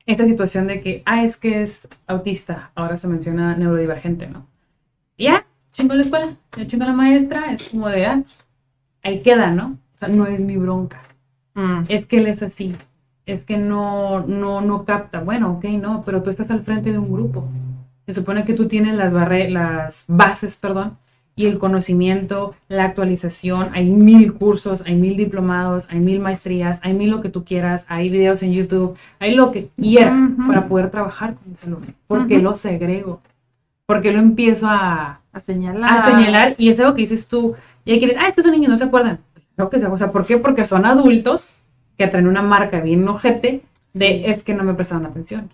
esta 0.08 0.26
situación 0.26 0.66
de 0.66 0.82
que, 0.82 1.04
ah, 1.06 1.24
es 1.24 1.38
que 1.38 1.62
es 1.62 1.88
autista, 2.08 2.72
ahora 2.74 2.98
se 2.98 3.08
menciona 3.08 3.56
neurodivergente, 3.56 4.26
¿no? 4.26 4.48
Y 5.18 5.26
ya, 5.26 5.46
chingo 5.72 5.94
la 5.94 6.02
escuela, 6.02 6.36
ya 6.58 6.66
chingo 6.66 6.86
la 6.86 6.94
maestra, 6.94 7.54
es 7.54 7.70
como 7.70 7.90
de, 7.90 8.08
ah, 8.08 8.22
pues, 8.24 8.44
ahí 9.04 9.22
queda, 9.22 9.52
¿no? 9.52 9.78
O 9.96 10.00
sea, 10.00 10.08
no 10.08 10.26
es 10.26 10.44
mi 10.46 10.58
bronca 10.58 11.00
Mm. 11.54 11.82
es 11.90 12.06
que 12.06 12.18
él 12.18 12.28
es 12.28 12.42
así, 12.42 12.76
es 13.28 13.44
que 13.44 13.58
no, 13.58 14.22
no, 14.22 14.62
no 14.62 14.84
capta. 14.86 15.20
Bueno, 15.20 15.52
ok, 15.52 15.66
no, 15.66 16.02
pero 16.04 16.24
tú 16.24 16.32
estás 16.32 16.50
al 16.50 16.64
frente 16.64 16.92
de 16.92 16.98
un 16.98 17.12
grupo. 17.12 17.48
Se 18.08 18.14
supone 18.14 18.46
que 18.46 18.54
tú 18.56 18.68
tienes 18.68 18.96
las, 18.96 19.14
barre 19.14 19.50
las 19.50 20.06
bases, 20.08 20.58
perdón, 20.58 20.98
y 21.36 21.46
el 21.46 21.60
conocimiento, 21.60 22.54
la 22.68 22.84
actualización. 22.86 23.70
Hay 23.74 23.90
mil 23.90 24.34
cursos, 24.34 24.84
hay 24.86 24.96
mil 24.96 25.16
diplomados, 25.18 25.88
hay 25.90 26.00
mil 26.00 26.20
maestrías, 26.20 26.80
hay 26.84 26.94
mil 26.94 27.10
lo 27.10 27.22
que 27.22 27.30
tú 27.30 27.46
quieras, 27.46 27.86
hay 27.88 28.10
videos 28.10 28.44
en 28.44 28.54
YouTube, 28.54 28.96
hay 29.20 29.34
lo 29.36 29.52
que 29.52 29.70
quieras 29.78 30.24
para 30.48 30.68
poder 30.68 30.92
trabajar 30.92 31.36
con 31.36 31.54
ese 31.54 31.68
alumno. 31.68 31.88
Porque 32.08 32.36
Ujú. 32.36 32.44
lo 32.44 32.56
segrego, 32.56 33.22
porque 33.86 34.12
lo 34.12 34.20
empiezo 34.20 34.68
a, 34.68 35.22
A 35.34 35.40
señalar. 35.42 35.92
a 36.10 36.12
señalar 36.12 36.56
y 36.58 36.70
es 36.70 36.80
algo 36.80 36.94
que 36.94 37.02
dices 37.02 37.28
tú 37.28 37.56
y 37.86 37.94
hay 37.94 38.00
quienes, 38.00 38.18
ah, 38.20 38.28
estos 38.28 38.44
son 38.44 38.54
niños, 38.54 38.70
no 38.70 38.78
se 38.78 38.84
acuerdan. 38.84 39.20
Creo 39.56 39.70
que 39.70 39.80
se, 39.80 39.88
o 39.88 39.98
sea, 39.98 40.12
¿por 40.12 40.26
qué? 40.26 40.38
Porque 40.38 40.66
son 40.66 40.86
adultos 40.86 41.56
que 41.98 42.08
traen 42.08 42.28
una 42.28 42.42
marca 42.42 42.82
bien 42.82 43.08
ojete 43.08 43.62
de 43.94 44.08
Sí. 44.08 44.22
es 44.26 44.44
que 44.44 44.54
no 44.54 44.64
me 44.64 44.74
prestaron 44.74 45.06
atención, 45.06 45.50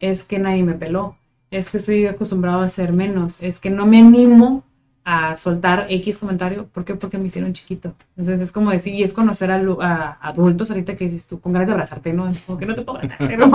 es 0.00 0.22
que 0.24 0.38
nadie 0.38 0.62
me 0.62 0.74
peló, 0.74 1.16
es 1.50 1.70
que 1.70 1.76
estoy 1.78 2.06
acostumbrado 2.06 2.60
a 2.60 2.64
hacer 2.66 2.92
menos, 2.92 3.42
es 3.42 3.58
que 3.58 3.70
no 3.70 3.86
me 3.86 3.98
animo 4.00 4.62
a 5.04 5.36
soltar 5.36 5.86
X 5.88 6.18
comentario, 6.18 6.66
¿por 6.66 6.84
qué? 6.84 6.94
Porque 6.94 7.18
me 7.18 7.26
hicieron 7.26 7.52
chiquito. 7.52 7.94
Entonces 8.16 8.40
es 8.40 8.52
como 8.52 8.70
decir, 8.70 8.94
y 8.94 9.02
es 9.02 9.12
conocer 9.12 9.50
a, 9.50 9.56
a 9.80 10.18
adultos 10.28 10.70
ahorita 10.70 10.94
que 10.96 11.04
dices 11.04 11.26
tú, 11.26 11.40
con 11.40 11.52
ganas 11.52 11.68
de 11.68 11.72
abrazarte, 11.72 12.12
¿no? 12.12 12.28
Es 12.28 12.40
como 12.42 12.58
que 12.58 12.66
no 12.66 12.74
te 12.74 12.82
puedo 12.82 12.98
abrazar, 12.98 13.18
pero, 13.28 13.50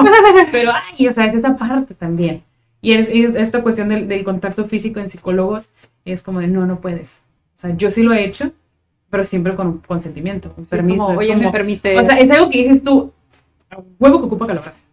pero 0.52 0.72
ay, 0.74 1.08
o 1.08 1.14
sea, 1.14 1.26
es 1.26 1.34
esa 1.36 1.56
parte 1.56 1.94
también. 1.94 2.44
Y 2.82 2.94
es, 2.94 3.08
es 3.10 3.36
esta 3.36 3.62
cuestión 3.64 3.90
del, 3.90 4.08
del 4.08 4.24
contacto 4.24 4.66
físico 4.66 5.00
en 5.00 5.08
psicólogos 5.08 5.74
es 6.04 6.22
como 6.22 6.40
de, 6.40 6.48
no, 6.48 6.66
no 6.66 6.82
puedes. 6.82 7.24
O 7.56 7.60
sea, 7.60 7.76
yo 7.78 7.90
sí 7.90 8.04
lo 8.04 8.14
he 8.14 8.24
hecho, 8.26 8.52
pero 9.10 9.24
siempre 9.24 9.56
con 9.56 9.80
consentimiento, 9.80 10.52
con 10.54 10.66
permiso. 10.66 11.06
como, 11.06 11.18
oye, 11.20 11.36
me 11.36 11.44
como- 11.44 11.52
permite. 11.52 11.98
O 11.98 12.06
sea, 12.06 12.18
es 12.20 12.30
algo 12.30 12.50
que 12.50 12.58
dices 12.64 12.84
tú, 12.84 13.12
huevo 14.00 14.20
que 14.20 14.26
ocupa 14.26 14.48
que 14.48 14.54
lo 14.54 14.62
hagas. 14.62 14.84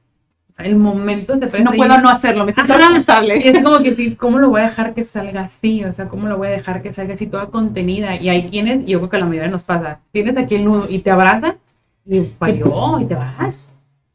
O 0.52 0.54
sea, 0.54 0.66
el 0.66 0.76
momento 0.76 1.34
se 1.34 1.46
no 1.46 1.72
puedo 1.72 1.98
no 1.98 2.10
hacerlo, 2.10 2.44
me 2.44 2.52
siento 2.52 2.74
responsable. 2.76 3.48
es 3.48 3.64
como 3.64 3.78
que 3.82 3.94
sí, 3.94 4.16
¿cómo 4.16 4.38
lo 4.38 4.50
voy 4.50 4.60
a 4.60 4.64
dejar 4.64 4.92
que 4.92 5.02
salga 5.02 5.40
así? 5.40 5.82
O 5.82 5.94
sea, 5.94 6.08
¿cómo 6.08 6.28
lo 6.28 6.36
voy 6.36 6.48
a 6.48 6.50
dejar 6.50 6.82
que 6.82 6.92
salga 6.92 7.14
así 7.14 7.26
toda 7.26 7.46
contenida? 7.46 8.16
Y 8.16 8.28
hay 8.28 8.44
quienes, 8.44 8.82
y 8.82 8.92
yo 8.92 8.98
creo 8.98 9.08
que 9.08 9.16
a 9.16 9.20
la 9.20 9.24
mayoría 9.24 9.50
nos 9.50 9.64
pasa, 9.64 10.00
tienes 10.12 10.36
aquí 10.36 10.56
el 10.56 10.66
nudo 10.66 10.90
y 10.90 10.98
te 10.98 11.10
abraza, 11.10 11.56
y 12.04 12.20
parió, 12.20 13.00
y 13.00 13.06
te 13.06 13.14
vas. 13.14 13.56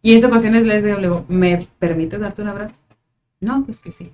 Y 0.03 0.11
en 0.11 0.17
esas 0.19 0.29
ocasiones 0.29 0.63
les 0.63 0.83
digo, 0.83 1.25
¿me 1.27 1.57
permites 1.79 2.19
darte 2.19 2.43
un 2.43 2.49
abrazo? 2.49 2.75
No, 3.39 3.63
pues 3.65 3.79
que 3.79 3.89
sí. 3.89 4.11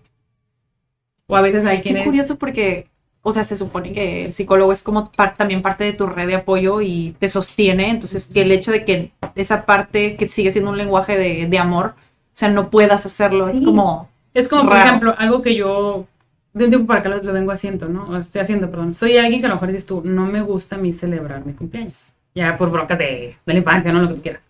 O 1.28 1.36
a 1.36 1.42
veces 1.42 1.66
hay 1.66 1.82
quienes... 1.82 2.06
curioso 2.06 2.38
porque, 2.38 2.88
o 3.22 3.34
sea, 3.34 3.44
se 3.44 3.58
supone 3.58 3.92
que 3.92 4.24
el 4.24 4.34
psicólogo 4.34 4.72
es 4.72 4.82
como 4.82 5.12
par- 5.12 5.36
también 5.36 5.62
parte 5.62 5.84
de 5.84 5.92
tu 5.92 6.08
red 6.08 6.28
de 6.28 6.36
apoyo 6.36 6.80
y 6.80 7.18
te 7.20 7.28
sostiene. 7.28 7.90
Entonces, 7.90 8.28
que 8.28 8.44
el 8.44 8.52
hecho 8.54 8.72
de 8.72 8.86
que 8.86 9.12
esa 9.36 9.66
parte 9.66 10.16
que 10.16 10.30
sigue 10.30 10.52
siendo 10.54 10.72
un 10.72 10.78
lenguaje 10.78 11.18
de, 11.18 11.48
de 11.48 11.58
amor, 11.60 11.96
sea, 12.34 12.50
no 12.50 12.70
puedas 12.70 13.06
hacerlo, 13.06 13.48
es 13.50 13.60
Sí. 13.60 13.64
como, 13.64 14.10
Es 14.34 14.48
como, 14.48 14.64
por 14.64 14.74
Raro. 14.74 14.88
ejemplo, 14.88 15.16
algo 15.18 15.42
que 15.42 15.56
yo 15.56 16.08
de 16.54 16.66
un 16.66 16.70
tiempo 16.72 16.88
para 16.88 17.00
acá 17.02 17.10
lo, 17.10 17.22
lo 17.24 17.34
vengo 17.34 17.52
haciendo, 17.52 17.88
¿no? 17.90 18.06
O 18.10 18.18
estoy 18.18 18.42
haciendo, 18.42 18.70
perdón. 18.70 18.94
Soy 18.94 19.18
alguien 19.18 19.40
que 19.40 19.46
a 19.46 19.50
lo 19.50 19.56
mejor 19.56 19.70
dices 19.70 19.86
tú, 19.86 20.02
no 20.04 20.26
me 20.26 20.42
gusta 20.42 20.76
a 20.76 20.80
mí 20.80 20.92
celebrar 20.94 21.46
mi 21.46 21.54
cumpleaños. 21.54 22.12
Ya 22.36 22.58
por 22.58 22.70
broncas 22.72 22.98
de, 22.98 23.36
de 23.46 23.54
la 23.54 23.60
infancia, 23.60 23.92
¿no? 23.94 24.02
Lo 24.02 24.10
que 24.10 24.16
tú 24.16 24.22
quieras. 24.22 24.44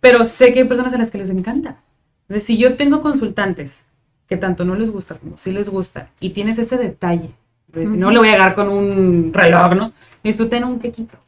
Pero 0.00 0.24
sé 0.26 0.52
que 0.52 0.60
hay 0.60 0.64
personas 0.68 0.92
a 0.94 0.98
las 0.98 1.10
que 1.10 1.18
les 1.18 1.30
encanta. 1.30 1.76
Entonces, 2.28 2.44
si 2.46 2.58
yo 2.58 2.76
tengo 2.76 3.00
consultantes 3.02 3.86
que 4.26 4.36
tanto 4.36 4.64
no 4.64 4.74
les 4.74 4.90
gusta 4.90 5.14
como 5.16 5.36
sí 5.36 5.52
les 5.52 5.68
gusta 5.68 6.08
y 6.20 6.30
tienes 6.30 6.58
ese 6.58 6.76
detalle, 6.78 7.30
si 7.74 7.96
no 7.96 8.10
le 8.10 8.18
voy 8.18 8.28
a 8.28 8.32
llegar 8.32 8.54
con 8.54 8.68
un 8.68 9.30
reloj, 9.34 9.74
¿no? 9.74 9.92
Y 10.22 10.32
tú 10.32 10.48
ten 10.48 10.64
un 10.64 10.78
quequito. 10.78 11.18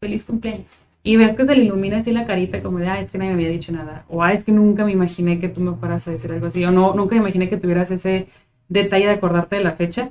Feliz 0.00 0.24
cumpleaños. 0.24 0.76
Y 1.06 1.16
ves 1.16 1.34
que 1.34 1.44
se 1.44 1.54
le 1.54 1.64
ilumina 1.64 1.98
así 1.98 2.12
la 2.12 2.24
carita 2.24 2.62
como 2.62 2.78
de, 2.78 2.88
ay, 2.88 3.04
es 3.04 3.12
que 3.12 3.18
nadie 3.18 3.32
me 3.32 3.36
había 3.36 3.50
dicho 3.50 3.70
nada. 3.72 4.06
O, 4.08 4.22
ay, 4.22 4.36
es 4.36 4.44
que 4.44 4.52
nunca 4.52 4.86
me 4.86 4.92
imaginé 4.92 5.38
que 5.38 5.50
tú 5.50 5.60
me 5.60 5.74
fueras 5.74 6.08
a 6.08 6.10
decir 6.10 6.32
algo 6.32 6.46
así. 6.46 6.64
O 6.64 6.70
no, 6.70 6.94
nunca 6.94 7.14
me 7.14 7.20
imaginé 7.20 7.50
que 7.50 7.58
tuvieras 7.58 7.90
ese 7.90 8.26
detalle 8.70 9.04
de 9.04 9.12
acordarte 9.12 9.56
de 9.56 9.64
la 9.64 9.72
fecha. 9.72 10.10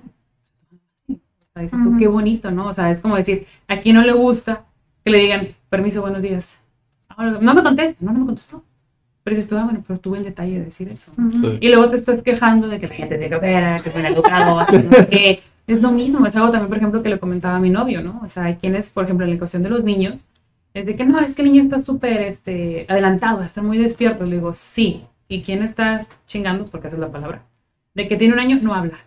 O 1.09 1.15
sea, 1.51 1.63
dices 1.63 1.79
tú, 1.83 1.97
qué 1.97 2.07
bonito, 2.07 2.51
¿no? 2.51 2.67
O 2.67 2.73
sea, 2.73 2.91
es 2.91 2.99
como 3.01 3.15
decir, 3.15 3.47
a 3.67 3.79
quien 3.79 3.95
no 3.95 4.03
le 4.03 4.13
gusta 4.13 4.65
que 5.03 5.09
le 5.09 5.17
digan, 5.17 5.47
permiso, 5.67 6.01
buenos 6.01 6.21
días. 6.21 6.61
Ahora, 7.09 7.39
no 7.41 7.53
me 7.55 7.63
contesta, 7.63 7.97
no, 7.99 8.13
no 8.13 8.19
me 8.19 8.25
contestó. 8.27 8.63
Pero 9.23 9.35
dices 9.35 9.49
tú, 9.49 9.57
ah, 9.57 9.63
bueno, 9.63 9.83
pero 9.87 9.99
tuve 9.99 10.19
el 10.19 10.25
detalle 10.25 10.59
de 10.59 10.65
decir 10.65 10.89
eso. 10.89 11.11
Sí. 11.31 11.57
Y 11.59 11.69
luego 11.69 11.89
te 11.89 11.95
estás 11.95 12.21
quejando 12.21 12.67
de 12.67 12.79
que 12.79 12.87
la 12.87 12.93
gente 12.93 13.15
es 13.15 13.29
grosera, 13.29 13.79
que 13.81 13.89
bien 13.89 14.05
educado, 14.05 14.59
así, 14.59 14.77
no 14.77 14.91
sé 14.91 15.07
qué. 15.07 15.39
Es 15.65 15.81
lo 15.81 15.91
mismo, 15.91 16.23
es 16.27 16.35
algo 16.35 16.51
también, 16.51 16.67
por 16.67 16.77
ejemplo, 16.77 17.01
que 17.01 17.09
le 17.09 17.17
comentaba 17.17 17.55
a 17.55 17.59
mi 17.59 17.69
novio, 17.69 18.03
¿no? 18.03 18.21
O 18.23 18.29
sea, 18.29 18.43
hay 18.43 18.55
quienes, 18.55 18.89
por 18.89 19.05
ejemplo, 19.05 19.25
en 19.25 19.31
la 19.31 19.39
cuestión 19.39 19.63
de 19.63 19.69
los 19.69 19.83
niños, 19.83 20.17
es 20.73 20.85
de 20.85 20.95
que 20.95 21.05
no, 21.05 21.19
es 21.19 21.35
que 21.35 21.41
el 21.43 21.49
niño 21.51 21.61
está 21.61 21.79
súper 21.79 22.21
este, 22.21 22.85
adelantado, 22.89 23.43
está 23.43 23.61
muy 23.61 23.77
despierto. 23.77 24.25
Le 24.25 24.37
digo, 24.37 24.53
sí. 24.53 25.03
¿Y 25.27 25.41
quién 25.41 25.63
está 25.63 26.05
chingando? 26.27 26.65
Porque 26.65 26.87
esa 26.87 26.95
es 26.97 26.99
la 26.99 27.11
palabra. 27.11 27.43
De 27.93 28.07
que 28.07 28.17
tiene 28.17 28.33
un 28.33 28.39
año, 28.39 28.57
no 28.61 28.73
habla. 28.73 28.99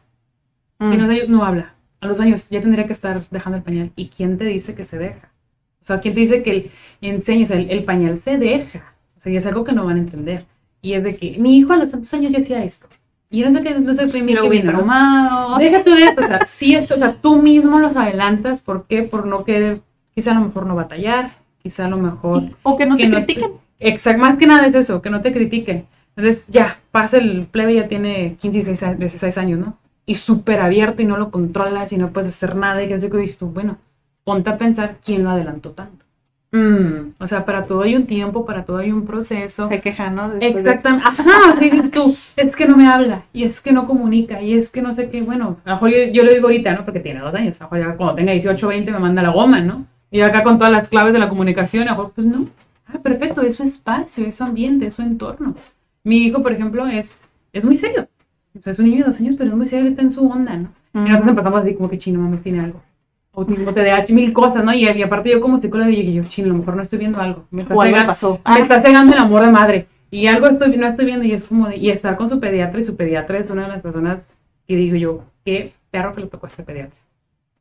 mm, 0.79 0.89
Tiene 0.89 1.03
dos 1.05 1.11
años, 1.11 1.29
no 1.29 1.45
habla. 1.45 1.75
A 2.01 2.07
los 2.07 2.21
años 2.21 2.49
ya 2.51 2.61
tendría 2.61 2.87
que 2.87 2.93
estar 2.93 3.23
dejando 3.31 3.57
el 3.59 3.63
pañal. 3.65 3.93
¿Y 3.97 4.09
quién 4.09 4.37
te 4.39 4.45
dice 4.45 4.75
que 4.75 4.85
se 4.85 4.99
deja? 4.99 5.33
O 5.81 5.85
sea, 5.85 6.01
¿quién 6.01 6.15
te 6.15 6.21
dice 6.21 6.43
que 6.43 6.51
el 6.51 6.71
enseño, 7.01 7.45
o 7.45 7.47
sea, 7.47 7.59
el, 7.59 7.71
el 7.71 7.85
pañal 7.85 8.19
se 8.19 8.39
deja? 8.39 8.95
O 9.17 9.21
sea, 9.21 9.33
y 9.33 9.37
es 9.37 9.47
algo 9.47 9.65
que 9.65 9.73
no 9.73 9.85
van 9.85 9.97
a 9.97 10.01
entender. 10.01 10.47
Y 10.83 10.95
es 10.95 11.03
de 11.03 11.17
que 11.17 11.39
mi 11.39 11.59
hijo 11.59 11.73
a 11.73 11.77
los 11.77 11.91
tantos 11.91 12.13
años 12.15 12.33
ya 12.33 12.39
hacía 12.39 12.63
esto. 12.65 12.87
Y 13.29 13.41
yo 13.41 13.47
no 13.47 13.53
sé 13.53 13.63
qué, 13.63 13.71
no 13.79 13.93
sé 13.95 14.07
qué 14.07 14.23
bien 14.49 14.67
traumado. 14.67 15.59
Déjate 15.59 15.91
de 15.91 16.05
eso, 16.05 16.21
o 16.23 16.27
sea, 16.27 16.47
sí, 16.47 16.77
o 16.77 16.87
sea, 16.87 17.13
tú 17.15 17.43
mismo 17.43 17.79
los 17.81 17.97
adelantas, 17.97 18.63
¿por 18.63 18.87
qué? 18.87 19.03
Por 19.03 19.27
no 19.27 19.45
querer, 19.45 19.81
quizá 20.15 20.31
a 20.33 20.35
lo 20.35 20.43
mejor 20.47 20.67
no 20.67 20.75
batallar, 20.77 21.33
quizá 21.67 21.87
a 21.87 21.89
lo 21.91 21.97
mejor... 21.99 22.43
O 22.63 22.77
que 22.77 22.87
no 22.87 22.97
que 22.97 23.05
te 23.05 23.09
no 23.09 23.17
critiquen. 23.17 23.51
Exacto, 23.81 24.23
más 24.23 24.37
que 24.37 24.47
nada 24.47 24.67
es 24.67 24.75
eso, 24.75 25.03
que 25.03 25.11
no 25.11 25.21
te 25.21 25.33
critiquen. 25.33 25.87
Entonces, 26.17 26.45
ya, 26.49 26.79
pasa 26.93 27.19
el 27.19 27.47
plebe, 27.47 27.75
ya 27.75 27.89
tiene 27.89 28.37
15 28.41 28.59
y 28.59 28.63
16 28.63 28.83
a- 28.85 28.95
16 28.95 29.37
años, 29.39 29.59
¿no? 29.59 29.77
Y 30.07 30.15
súper 30.15 30.61
abierto 30.61 31.03
y 31.03 31.07
no 31.07 31.17
lo 31.17 31.31
controlas 31.31 31.93
y 31.93 31.99
no 31.99 32.11
puedes 32.11 32.35
hacer 32.35 32.57
nada 32.57 32.83
y 32.83 32.89
que 32.89 32.95
así 32.95 33.11
que 33.11 33.17
dices 33.19 33.39
tú, 33.39 33.47
bueno, 33.49 33.79
ponte 34.25 34.49
a 34.51 34.57
pensar 34.57 34.97
quién 35.05 35.25
lo 35.25 35.31
adelantó 35.31 35.73
tanto. 35.73 36.05
Mm, 36.53 37.11
O 37.19 37.27
sea, 37.27 37.45
para 37.45 37.65
todo 37.67 37.83
hay 37.83 37.97
un 37.97 38.07
tiempo, 38.07 38.47
para 38.47 38.65
todo 38.65 38.79
hay 38.79 38.93
un 38.93 39.05
proceso. 39.05 39.69
se 39.69 39.81
queja, 39.81 40.11
¿no? 40.11 40.33
Exactamente. 40.41 41.07
Ajá, 41.09 41.57
¿qué 41.59 41.71
dices 41.71 41.91
tú, 41.91 42.17
es 42.37 42.55
que 42.57 42.67
no 42.67 42.77
me 42.77 42.87
habla, 42.89 43.25
y 43.33 43.43
es 43.43 43.61
que 43.61 43.73
no 43.73 43.87
comunica, 43.87 44.41
y 44.41 44.55
es 44.55 44.71
que 44.71 44.81
no 44.81 44.95
sé 44.95 45.11
qué, 45.11 45.21
bueno, 45.23 45.59
a 45.65 45.71
lo 45.71 45.75
mejor 45.77 45.91
yo, 45.91 45.99
yo 46.13 46.23
lo 46.25 46.31
digo 46.33 46.47
ahorita, 46.47 46.73
¿no? 46.73 46.85
Porque 46.85 47.01
tiene 47.01 47.21
dos 47.21 47.35
años, 47.35 47.61
a 47.61 47.65
lo 47.65 47.71
mejor 47.73 47.91
ya 47.91 47.97
cuando 47.97 48.15
tenga 48.15 48.33
18 48.33 48.69
20 48.69 48.91
me 48.93 48.99
manda 49.01 49.23
la 49.23 49.31
goma, 49.31 49.61
¿no? 49.61 49.85
Y 50.11 50.21
acá 50.21 50.43
con 50.43 50.59
todas 50.59 50.73
las 50.73 50.89
claves 50.89 51.13
de 51.13 51.19
la 51.19 51.29
comunicación, 51.29 51.87
pues 52.15 52.27
no. 52.27 52.45
Ah, 52.87 52.99
perfecto, 53.03 53.43
es 53.43 53.57
su 53.57 53.65
espacio, 53.65 54.27
es 54.27 54.37
su 54.37 54.45
ambiente, 54.45 54.87
es 54.87 54.95
su 54.95 55.03
entorno. 55.03 55.55
Mi 56.05 56.19
hijo, 56.19 56.43
por 56.43 56.53
ejemplo, 56.53 56.87
es, 56.87 57.13
es 57.53 57.65
muy 57.65 57.75
serio. 57.75 58.09
O 58.59 58.63
sea, 58.63 58.73
es 58.73 58.79
un 58.79 58.87
niño 58.87 58.99
de 58.99 59.05
dos 59.05 59.21
años, 59.21 59.35
pero 59.37 59.51
es 59.51 59.57
muy 59.57 59.67
serio, 59.67 59.91
está 59.91 60.03
en 60.03 60.13
su 60.13 60.27
onda, 60.29 60.57
¿no? 60.57 60.69
Y 60.95 61.01
nosotros 61.11 61.29
empezamos 61.31 61.61
así 61.61 61.75
como 61.75 61.91
que 61.91 61.99
chino, 61.99 62.21
mames, 62.21 62.43
tiene 62.43 62.61
algo. 62.61 62.81
Autismo, 63.35 63.73
TDAH, 63.73 64.15
mil 64.15 64.33
cosas, 64.33 64.65
¿no? 64.65 64.73
Y, 64.73 64.89
y 64.89 65.03
aparte 65.03 65.31
yo 65.31 65.41
como 65.43 65.59
psicóloga 65.59 65.91
dije 65.91 66.13
yo, 66.15 66.23
chino, 66.25 66.49
a 66.49 66.53
lo 66.53 66.59
mejor 66.61 66.77
no 66.77 66.83
estoy 66.83 66.99
viendo 66.99 67.21
algo. 67.21 67.45
Me 67.51 67.63
está 67.63 67.75
O 67.75 67.83
algo 67.83 67.97
pasó. 68.07 68.41
me 68.49 68.61
está 68.61 68.81
cegando 68.81 69.13
el 69.13 69.19
amor 69.19 69.45
de 69.45 69.51
madre. 69.53 69.87
Y 70.11 70.27
algo 70.29 70.47
estoy, 70.47 70.75
no 70.77 70.87
estoy 70.87 71.05
viendo 71.05 71.25
y 71.27 71.33
es 71.33 71.45
como 71.45 71.69
de, 71.69 71.77
y 71.77 71.91
estar 71.91 72.17
con 72.17 72.31
su 72.31 72.41
pediatra 72.41 72.81
y 72.81 72.85
su 72.85 72.97
pediatra 72.97 73.39
es 73.39 73.51
una 73.51 73.65
de 73.65 73.69
las 73.69 73.83
personas 73.83 74.31
que 74.67 74.77
digo 74.77 74.97
yo, 74.97 75.25
qué 75.45 75.75
perro 75.91 76.15
que 76.15 76.23
le 76.23 76.29
tocó 76.29 76.47
a 76.47 76.49
este 76.49 76.63
pediatra. 76.63 76.99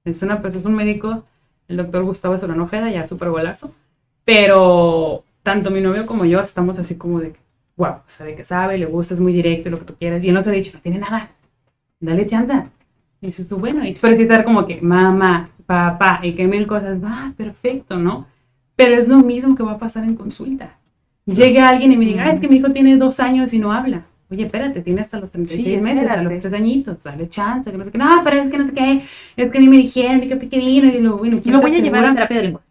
Es 0.06 0.22
una 0.24 0.42
pues, 0.42 0.56
es 0.56 0.64
un 0.64 0.76
médico, 0.76 1.26
el 1.68 1.78
doctor 1.78 2.04
Gustavo 2.04 2.38
Solano 2.38 2.64
Ojeda, 2.64 2.90
ya 2.92 3.08
súper 3.08 3.30
golazo, 3.30 3.74
pero 4.24 5.24
tanto 5.44 5.72
mi 5.72 5.82
novio 5.82 6.06
como 6.06 6.26
yo 6.26 6.40
estamos 6.40 6.80
así 6.80 6.96
como 6.96 7.20
de, 7.20 7.34
wow, 7.78 7.90
o 7.90 8.04
sea, 8.06 8.26
de 8.26 8.36
que 8.36 8.44
sabe, 8.44 8.78
le 8.78 8.86
gusta, 8.86 9.14
es 9.14 9.20
muy 9.20 9.34
directo 9.34 9.70
lo 9.70 9.80
que 9.80 9.86
tú 9.86 9.96
quieras. 9.96 10.24
Y 10.24 10.30
él 10.30 10.34
nos 10.34 10.48
ha 10.48 10.52
dicho, 10.52 10.72
no 10.74 10.82
tiene 10.82 11.00
nada, 11.00 11.32
dale 12.00 12.26
chance. 12.26 12.54
Y 13.22 13.28
dices 13.28 13.48
tú, 13.48 13.58
bueno, 13.58 13.86
y 13.86 13.94
pero 14.02 14.16
sí 14.16 14.24
estar 14.24 14.44
como 14.44 14.66
que 14.66 14.82
mamá, 14.82 15.50
papá, 15.66 16.20
y 16.24 16.34
que 16.34 16.48
mil 16.48 16.68
cosas, 16.68 17.04
va, 17.04 17.34
perfecto, 17.38 17.98
¿no? 17.98 18.28
Pero 18.76 18.96
es 18.96 19.08
lo 19.08 19.20
mismo 19.20 19.56
que 19.56 19.64
va 19.64 19.74
a 19.74 19.80
pasar 19.80 20.04
en 20.04 20.16
consulta. 20.16 20.78
Llegue 21.26 21.60
alguien 21.60 21.92
y 21.92 21.98
me 21.98 22.06
diga, 22.06 22.26
ah, 22.26 22.32
es 22.32 22.40
que 22.40 22.48
mi 22.48 22.58
hijo 22.58 22.72
tiene 22.72 22.98
dos 22.98 23.20
años 23.20 23.54
y 23.54 23.60
no 23.60 23.72
habla. 23.72 24.06
Oye, 24.32 24.46
espérate, 24.46 24.82
tiene 24.82 25.02
hasta 25.02 25.20
los 25.20 25.32
36 25.32 25.76
Sí, 25.78 25.82
meses, 25.82 26.00
a 26.10 26.16
los 26.18 26.32
espérate. 26.32 26.40
tres 26.42 26.54
añitos, 26.54 26.98
dale 27.04 27.30
chance, 27.30 27.70
que 27.72 27.78
no 27.78 27.86
sé 27.86 27.92
qué. 27.92 27.98
No, 28.00 28.22
pero 28.24 28.38
es 28.38 28.50
que 28.50 28.58
no 28.58 28.64
sé 28.64 28.74
qué, 28.74 29.02
es 29.38 29.52
que 29.52 29.60
ni 29.60 29.68
me 29.70 29.78
dijeron, 29.78 30.20
ni 30.22 30.28
qué 30.28 30.36
piquedino, 30.36 30.88
y 30.92 31.00
luego, 31.00 31.18
bueno, 31.20 31.40
¿quién 31.42 31.54
Lo 31.54 31.62
te 31.62 31.68
voy 31.70 31.76
a 31.78 31.82
llevar 31.82 32.06
a 32.06 32.14
terapia 32.14 32.38
de 32.38 32.44
lengua. 32.44 32.62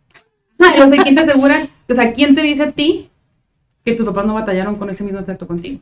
Ah, 0.59 0.73
o 0.85 0.89
sea, 0.89 1.03
¿quién 1.03 1.15
te 1.15 1.21
asegura? 1.21 1.69
O 1.89 1.95
sea, 1.95 2.13
¿quién 2.13 2.35
te 2.35 2.43
dice 2.43 2.63
a 2.65 2.71
ti 2.73 3.09
que 3.85 3.93
tus 3.93 4.05
papás 4.07 4.27
no 4.27 4.35
batallaron 4.35 4.75
con 4.77 4.91
ese 4.91 5.05
mismo 5.05 5.21
efecto 5.21 5.47
contigo? 5.47 5.79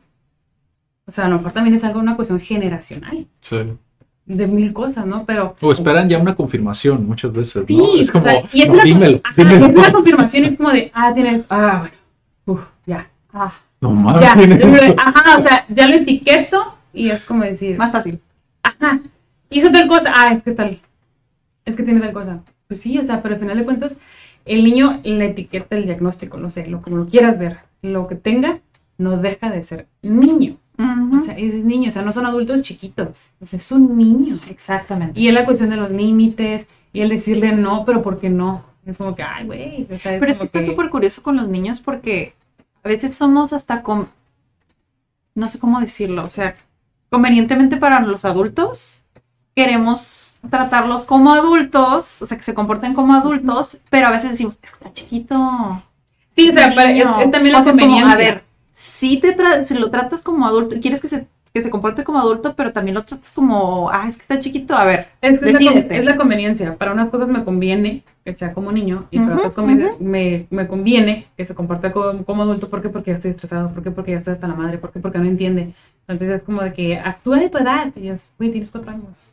O 1.06 1.10
sea, 1.10 1.24
a 1.26 1.28
lo 1.28 1.36
mejor 1.36 1.52
también 1.52 1.74
es 1.74 1.84
algo, 1.84 2.00
una 2.00 2.16
cuestión 2.16 2.38
generacional, 2.38 3.26
Sí. 3.40 3.56
de 4.26 4.46
mil 4.46 4.72
cosas, 4.72 5.04
¿no? 5.06 5.24
Pero... 5.24 5.56
O 5.60 5.72
esperan 5.72 6.08
ya 6.08 6.18
una 6.18 6.34
confirmación 6.34 7.06
muchas 7.06 7.32
veces, 7.32 7.64
Sí, 7.66 7.76
¿no? 7.76 7.94
Es 8.00 8.08
o 8.10 8.12
como, 8.12 8.24
sea, 8.26 8.42
y 8.52 8.62
es 8.62 8.68
no, 8.68 8.74
una, 8.74 8.84
dímelo, 8.84 9.20
ajá, 9.24 9.34
dímelo. 9.42 9.66
es 9.66 9.74
una 9.76 9.92
confirmación, 9.92 10.44
es 10.44 10.56
como 10.56 10.70
de, 10.70 10.90
ah, 10.94 11.12
tienes, 11.14 11.42
ah, 11.50 11.78
bueno, 11.80 12.60
uf, 12.60 12.66
ya, 12.86 13.08
Ah, 13.32 13.52
No 13.82 14.20
ya, 14.20 14.36
mames. 14.36 14.94
ajá, 14.96 15.38
o 15.38 15.42
sea, 15.42 15.66
ya 15.68 15.88
lo 15.88 15.96
etiqueto 15.96 16.74
y 16.94 17.10
es 17.10 17.24
como 17.24 17.42
decir, 17.42 17.76
más 17.76 17.90
fácil. 17.90 18.20
ajá, 18.62 19.00
hizo 19.50 19.72
tal 19.72 19.88
cosa, 19.88 20.12
ah, 20.16 20.32
es 20.32 20.42
que 20.42 20.52
tal, 20.52 20.80
es 21.64 21.76
que 21.76 21.82
tiene 21.82 22.00
tal 22.00 22.12
cosa. 22.12 22.40
Pues 22.68 22.80
sí, 22.80 22.96
o 22.96 23.02
sea, 23.02 23.22
pero 23.22 23.34
al 23.34 23.40
final 23.40 23.58
de 23.58 23.64
cuentas, 23.64 23.98
el 24.44 24.62
niño, 24.62 25.00
la 25.02 25.24
etiqueta, 25.24 25.76
el 25.76 25.86
diagnóstico, 25.86 26.36
no 26.36 26.48
sé, 26.48 26.66
lo 26.68 26.80
como 26.80 26.96
lo 26.96 27.06
quieras 27.06 27.40
ver, 27.40 27.58
lo 27.82 28.06
que 28.06 28.14
tenga, 28.14 28.60
no 28.98 29.16
deja 29.16 29.50
de 29.50 29.62
ser 29.64 29.88
niño. 30.00 30.56
O 31.14 31.20
sea, 31.20 31.36
es 31.36 31.64
niño, 31.64 31.88
o 31.88 31.92
sea, 31.92 32.02
no 32.02 32.10
son 32.12 32.26
adultos 32.26 32.62
chiquitos, 32.62 33.30
o 33.40 33.46
sea, 33.46 33.56
es 33.56 33.70
un 33.70 33.96
niño. 33.96 34.34
Exactamente. 34.48 35.20
Y 35.20 35.28
es 35.28 35.34
la 35.34 35.44
cuestión 35.44 35.70
de 35.70 35.76
los 35.76 35.92
límites 35.92 36.66
y 36.92 37.02
el 37.02 37.08
decirle 37.08 37.52
no, 37.52 37.84
pero 37.84 38.02
¿por 38.02 38.18
qué 38.18 38.30
no? 38.30 38.64
Es 38.84 38.98
como 38.98 39.14
que, 39.14 39.22
ay, 39.22 39.46
güey. 39.46 39.84
o 39.84 39.98
sea, 39.98 40.18
Pero 40.18 40.32
es 40.32 40.38
que 40.38 40.48
como 40.48 40.60
está 40.60 40.72
súper 40.72 40.90
curioso 40.90 41.22
con 41.22 41.36
los 41.36 41.48
niños 41.48 41.78
porque 41.78 42.34
a 42.84 42.88
veces 42.88 43.14
somos 43.14 43.52
hasta 43.52 43.82
con, 43.82 44.08
no 45.34 45.48
sé 45.48 45.58
cómo 45.58 45.80
decirlo, 45.80 46.24
o 46.24 46.30
sea, 46.30 46.56
convenientemente 47.10 47.76
para 47.76 48.00
los 48.00 48.24
adultos, 48.24 49.00
queremos 49.54 50.36
tratarlos 50.50 51.04
como 51.04 51.32
adultos, 51.32 52.22
o 52.22 52.26
sea, 52.26 52.36
que 52.36 52.42
se 52.42 52.54
comporten 52.54 52.94
como 52.94 53.14
adultos, 53.14 53.78
pero 53.90 54.08
a 54.08 54.10
veces 54.10 54.32
decimos, 54.32 54.58
es 54.62 54.70
que 54.70 54.76
está 54.76 54.92
chiquito. 54.92 55.82
Sí, 56.36 56.48
o 56.50 56.52
sea, 56.52 56.68
es 56.68 56.74
para- 56.74 56.90
es, 56.90 56.98
niño". 56.98 57.20
es 57.20 57.30
también 57.30 57.54
O 57.54 57.58
la 57.58 57.64
sea, 57.64 57.72
es 57.72 57.78
como, 57.78 57.80
conveniencia. 57.92 58.12
a 58.12 58.16
ver, 58.16 58.44
si 58.72 59.18
te 59.18 59.36
tra- 59.36 59.64
si 59.66 59.74
lo 59.74 59.90
tratas 59.90 60.22
como 60.22 60.46
adulto, 60.46 60.76
quieres 60.80 61.00
que 61.00 61.08
se, 61.08 61.26
que 61.54 61.60
se 61.62 61.68
comporte 61.70 62.02
como 62.04 62.18
adulto, 62.18 62.54
pero 62.56 62.72
también 62.72 62.94
lo 62.94 63.02
tratas 63.02 63.32
como, 63.32 63.90
ah, 63.90 64.04
es 64.08 64.16
que 64.16 64.22
está 64.22 64.40
chiquito, 64.40 64.74
a 64.74 64.84
ver, 64.86 65.08
Es, 65.20 65.42
es 65.42 65.52
la, 65.52 65.70
es 65.96 66.04
la 66.04 66.16
conveniencia. 66.16 66.76
Para 66.76 66.92
unas 66.92 67.10
cosas 67.10 67.28
me 67.28 67.44
conviene 67.44 68.04
que 68.24 68.32
sea 68.32 68.52
como 68.54 68.72
niño 68.72 69.06
y 69.10 69.18
para 69.18 69.36
otras 69.36 69.52
conviene- 69.54 69.96
me, 70.00 70.46
me 70.50 70.66
conviene 70.66 71.26
que 71.36 71.44
se 71.44 71.54
comporte 71.54 71.92
como, 71.92 72.24
como 72.24 72.42
adulto. 72.44 72.70
¿Por 72.70 72.80
qué? 72.80 72.88
Porque 72.88 73.10
ya 73.10 73.16
estoy 73.16 73.32
estresado. 73.32 73.68
¿Por 73.70 73.82
qué? 73.82 73.90
Porque 73.90 74.12
ya 74.12 74.16
estoy 74.16 74.32
hasta 74.32 74.48
la 74.48 74.54
madre. 74.54 74.78
¿Por 74.78 74.92
qué? 74.92 75.00
Porque 75.00 75.18
no 75.18 75.26
entiende. 75.26 75.72
Entonces 76.06 76.30
es 76.30 76.42
como 76.42 76.62
de 76.62 76.72
que 76.72 76.98
actúa 76.98 77.38
de 77.38 77.50
tu 77.50 77.58
edad. 77.58 77.92
Y 77.96 78.08
es, 78.08 78.32
güey, 78.38 78.50
tienes 78.50 78.70
cuatro 78.70 78.90
años. 78.92 79.28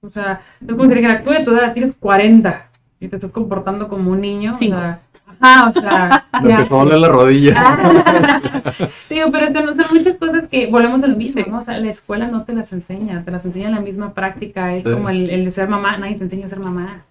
O 0.00 0.10
sea, 0.10 0.40
es 0.66 0.74
como 0.74 0.84
si 0.88 0.94
dijera, 0.94 1.14
actúa 1.14 1.38
de 1.38 1.44
tu 1.44 1.50
edad, 1.52 1.72
tienes 1.72 1.96
40. 1.96 2.70
y 3.00 3.08
te 3.08 3.16
estás 3.16 3.30
comportando 3.30 3.88
como 3.88 4.12
un 4.12 4.20
niño, 4.20 4.56
Cinco. 4.58 4.76
o 4.76 4.80
sea, 4.80 5.00
ajá, 5.40 5.68
o 5.68 5.72
sea, 5.72 6.26
Me 6.42 6.48
ya. 6.50 6.54
empezó 6.56 6.80
a 6.80 6.84
doler 6.84 6.98
la 6.98 7.08
rodilla. 7.08 7.54
Digo, 9.10 9.30
pero 9.32 9.46
esto 9.46 9.62
no 9.62 9.74
son 9.74 9.86
muchas 9.92 10.16
cosas 10.16 10.44
que 10.50 10.66
volvemos 10.68 11.02
a 11.02 11.06
lo 11.06 11.16
mismo, 11.16 11.42
Sí. 11.42 11.50
¿no? 11.50 11.58
O 11.58 11.62
sea, 11.62 11.78
la 11.78 11.88
escuela 11.90 12.26
no 12.28 12.44
te 12.44 12.52
las 12.54 12.72
enseña, 12.72 13.22
te 13.24 13.30
las 13.30 13.44
enseña 13.44 13.66
en 13.68 13.74
la 13.74 13.80
misma 13.80 14.14
práctica, 14.14 14.74
es 14.74 14.84
Sí. 14.84 14.90
como 14.90 15.10
el, 15.10 15.30
el 15.30 15.44
de 15.44 15.50
ser 15.50 15.68
mamá, 15.68 15.96
nadie 15.98 16.14
te 16.16 16.24
enseña 16.24 16.46
a 16.46 16.48
ser 16.48 16.60
mamá. 16.60 17.04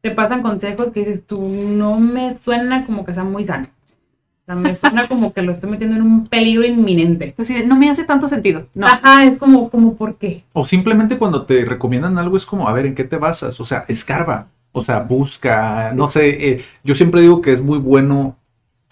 Te 0.00 0.10
pasan 0.10 0.42
consejos 0.42 0.90
que 0.90 1.00
dices, 1.00 1.26
tú 1.26 1.40
no 1.48 1.98
me 2.00 2.30
suena 2.32 2.84
como 2.86 3.04
que 3.04 3.14
sea 3.14 3.24
muy 3.24 3.44
sano. 3.44 3.68
O 3.68 4.44
sea, 4.44 4.54
me 4.56 4.74
suena 4.74 5.06
como 5.06 5.32
que 5.32 5.42
lo 5.42 5.52
estoy 5.52 5.70
metiendo 5.70 5.96
en 5.96 6.02
un 6.02 6.26
peligro 6.26 6.64
inminente. 6.66 7.26
Entonces, 7.26 7.64
no 7.64 7.76
me 7.76 7.88
hace 7.88 8.02
tanto 8.02 8.28
sentido. 8.28 8.66
No. 8.74 8.88
Ajá, 8.88 9.24
es 9.24 9.38
como, 9.38 9.70
como, 9.70 9.94
¿por 9.94 10.16
qué? 10.16 10.42
O 10.52 10.66
simplemente 10.66 11.16
cuando 11.16 11.44
te 11.46 11.64
recomiendan 11.64 12.18
algo 12.18 12.36
es 12.36 12.44
como, 12.44 12.68
a 12.68 12.72
ver, 12.72 12.86
¿en 12.86 12.96
qué 12.96 13.04
te 13.04 13.16
basas? 13.18 13.60
O 13.60 13.64
sea, 13.64 13.84
escarba, 13.86 14.48
o 14.72 14.82
sea, 14.84 15.00
busca, 15.00 15.92
no 15.94 16.10
sé, 16.10 16.50
eh, 16.50 16.64
yo 16.84 16.94
siempre 16.94 17.20
digo 17.20 17.40
que 17.42 17.52
es 17.52 17.60
muy 17.60 17.78
bueno 17.78 18.36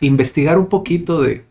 investigar 0.01 0.59
un 0.59 0.67
poquito 0.67 1.21
de 1.23 1.45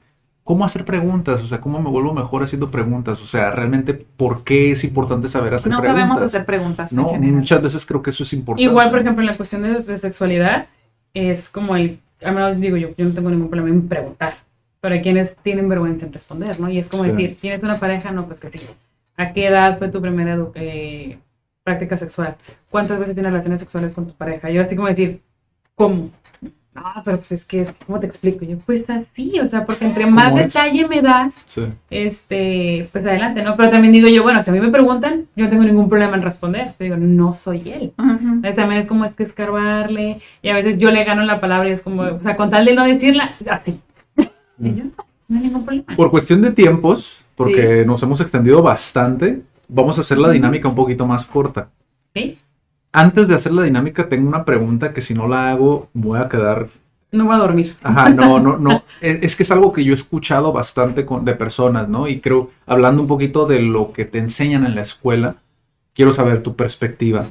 cómo 0.43 0.65
hacer 0.65 0.83
preguntas, 0.85 1.41
o 1.43 1.47
sea, 1.47 1.61
cómo 1.61 1.79
me 1.79 1.89
vuelvo 1.89 2.13
mejor 2.13 2.41
haciendo 2.43 2.71
preguntas, 2.71 3.21
o 3.21 3.27
sea, 3.27 3.51
realmente 3.51 3.93
por 3.93 4.43
qué 4.43 4.71
es 4.71 4.83
importante 4.83 5.27
saber 5.27 5.53
hacer 5.53 5.71
No 5.71 5.79
preguntas. 5.79 6.01
sabemos 6.07 6.23
hacer 6.23 6.45
preguntas. 6.45 6.91
No, 6.93 7.13
muchas 7.13 7.61
veces 7.61 7.85
creo 7.85 8.01
que 8.01 8.09
eso 8.09 8.23
es 8.23 8.33
importante. 8.33 8.63
Igual, 8.69 8.89
por 8.89 8.99
ejemplo, 8.99 9.21
en 9.21 9.27
la 9.27 9.37
cuestión 9.37 9.61
de, 9.61 9.73
de 9.73 9.97
sexualidad, 9.97 10.67
es 11.13 11.49
como 11.49 11.75
el, 11.75 11.99
al 12.23 12.33
menos 12.33 12.59
digo 12.59 12.77
yo, 12.77 12.89
yo 12.97 13.05
no 13.05 13.13
tengo 13.13 13.29
ningún 13.29 13.49
problema 13.49 13.69
en 13.69 13.87
preguntar, 13.87 14.37
pero 14.81 14.95
hay 14.95 15.01
quienes 15.01 15.35
tienen 15.37 15.69
vergüenza 15.69 16.05
en 16.07 16.13
responder, 16.13 16.59
¿no? 16.59 16.69
Y 16.69 16.79
es 16.79 16.87
como 16.89 17.03
Sí. 17.03 17.11
decir, 17.11 17.37
¿tienes 17.39 17.61
una 17.61 17.79
pareja? 17.79 18.11
No, 18.11 18.25
pues 18.25 18.39
que 18.39 18.49
sí. 18.49 18.61
¿A 19.17 19.33
qué 19.33 19.47
edad 19.47 19.77
fue 19.77 19.89
tu 19.89 20.01
primera 20.01 20.37
eh, 20.55 21.19
práctica 21.69 21.95
sexual? 21.97 22.35
¿Cuántas 22.69 22.97
veces 22.99 23.13
tienes 23.15 23.31
relaciones 23.31 23.59
sexuales 23.59 23.91
con 23.93 24.07
tu 24.07 24.13
pareja? 24.13 24.49
Y 24.49 24.53
ahora 24.57 24.63
así 24.67 24.75
como 24.75 24.87
decir, 24.87 25.21
¿cómo? 25.75 26.09
No, 26.71 26.83
pero 27.03 27.17
pues 27.17 27.31
es 27.31 27.43
que, 27.45 27.61
es 27.61 27.71
que, 27.71 27.85
¿cómo 27.85 27.99
te 27.99 28.05
explico? 28.05 28.45
Yo, 28.45 28.57
pues 28.59 28.85
así, 28.89 29.39
o 29.39 29.47
sea, 29.47 29.65
porque 29.65 29.85
entre 29.85 30.05
más 30.05 30.33
detalle 30.33 30.87
me 30.87 31.01
das, 31.01 31.43
Sí. 31.45 31.63
este, 31.89 32.87
pues 32.91 33.05
adelante, 33.05 33.41
¿no? 33.43 33.57
Pero 33.57 33.69
también 33.71 33.91
digo 33.91 34.07
yo, 34.07 34.23
bueno, 34.23 34.41
si 34.43 34.49
a 34.49 34.53
mí 34.53 34.59
me 34.59 34.69
preguntan, 34.69 35.25
yo 35.35 35.43
no 35.45 35.49
tengo 35.49 35.63
ningún 35.63 35.89
problema 35.89 36.15
en 36.15 36.21
responder. 36.21 36.73
Pero 36.77 36.95
digo, 36.95 37.07
no 37.07 37.33
soy 37.33 37.69
él. 37.69 37.91
Ujú. 37.97 38.11
Entonces 38.11 38.55
también 38.55 38.79
es 38.79 38.85
como 38.85 39.03
es 39.03 39.13
que 39.13 39.23
escarbarle 39.23 40.21
y 40.41 40.49
a 40.49 40.53
veces 40.53 40.77
yo 40.77 40.89
le 40.91 41.03
gano 41.03 41.23
la 41.23 41.41
palabra 41.41 41.67
y 41.69 41.73
es 41.73 41.81
como, 41.81 42.03
o 42.03 42.21
sea, 42.21 42.37
con 42.37 42.49
tal 42.49 42.63
de 42.65 42.75
no 42.75 42.85
decirla, 42.85 43.31
así. 43.49 43.79
Y 44.61 44.75
yo, 44.75 44.83
no, 44.85 44.91
no 45.27 45.37
hay 45.37 45.43
ningún 45.43 45.65
problema. 45.65 45.95
Por 45.95 46.11
cuestión 46.11 46.41
de 46.41 46.51
tiempos, 46.51 47.25
porque 47.35 47.83
nos 47.85 48.01
hemos 48.03 48.21
extendido 48.21 48.61
bastante, 48.61 49.41
vamos 49.69 49.97
a 49.97 50.01
hacer 50.01 50.17
la 50.17 50.29
dinámica 50.29 50.67
un 50.67 50.75
poquito 50.75 51.07
más 51.07 51.25
corta. 51.25 51.69
¿Sí? 52.13 52.37
Antes 52.91 53.27
de 53.27 53.35
hacer 53.35 53.53
la 53.53 53.63
dinámica, 53.63 54.09
tengo 54.09 54.27
una 54.27 54.43
pregunta 54.43 54.93
que 54.93 55.01
si 55.01 55.13
no 55.13 55.27
la 55.27 55.51
hago, 55.51 55.89
me 55.93 56.07
voy 56.07 56.19
a 56.19 56.27
quedar 56.27 56.67
No 57.11 57.25
voy 57.25 57.35
a 57.35 57.39
dormir. 57.39 57.75
Ajá, 57.83 58.09
no, 58.09 58.39
no, 58.41 58.57
no. 58.57 58.83
Es 58.99 59.19
es 59.21 59.35
que 59.35 59.43
es 59.43 59.51
algo 59.51 59.71
que 59.71 59.83
yo 59.83 59.91
he 59.91 59.95
escuchado 59.95 60.51
bastante 60.51 61.05
con, 61.05 61.23
de 61.23 61.35
personas, 61.35 61.87
¿no? 61.87 62.07
Y 62.07 62.19
creo, 62.19 62.49
hablando 62.65 63.01
un 63.01 63.07
poquito 63.07 63.45
de 63.45 63.61
lo 63.61 63.93
que 63.93 64.05
te 64.05 64.17
enseñan 64.17 64.65
en 64.65 64.75
la 64.75 64.81
escuela, 64.81 65.35
quiero 65.93 66.11
saber 66.11 66.41
tu 66.43 66.55
perspectiva. 66.55 67.27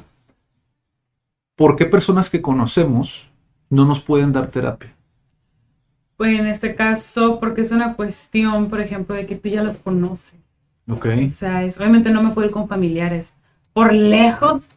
¿Por 1.55 1.75
qué 1.75 1.85
personas 1.85 2.29
que 2.29 2.41
conocemos 2.41 3.29
no 3.69 3.83
nos 3.83 3.99
pueden 3.99 4.31
dar 4.31 4.47
terapia? 4.47 4.95
Pues 6.15 6.39
en 6.39 6.47
este 6.47 6.73
caso, 6.73 7.39
porque 7.39 7.61
es 7.61 7.71
una 7.71 7.95
cuestión, 7.95 8.69
por 8.69 8.79
ejemplo, 8.79 9.13
de 9.15 9.25
que 9.25 9.35
tú 9.35 9.49
ya 9.49 9.61
los 9.61 9.79
conoces. 9.79 10.38
¿Ok? 10.89 11.07
O 11.23 11.27
sea, 11.27 11.63
es, 11.63 11.79
obviamente 11.79 12.09
no 12.11 12.23
me 12.23 12.31
puedo 12.31 12.47
ir 12.47 12.53
con 12.53 12.67
familiares. 12.67 13.35
Por 13.73 13.93
lejos, 13.93 14.71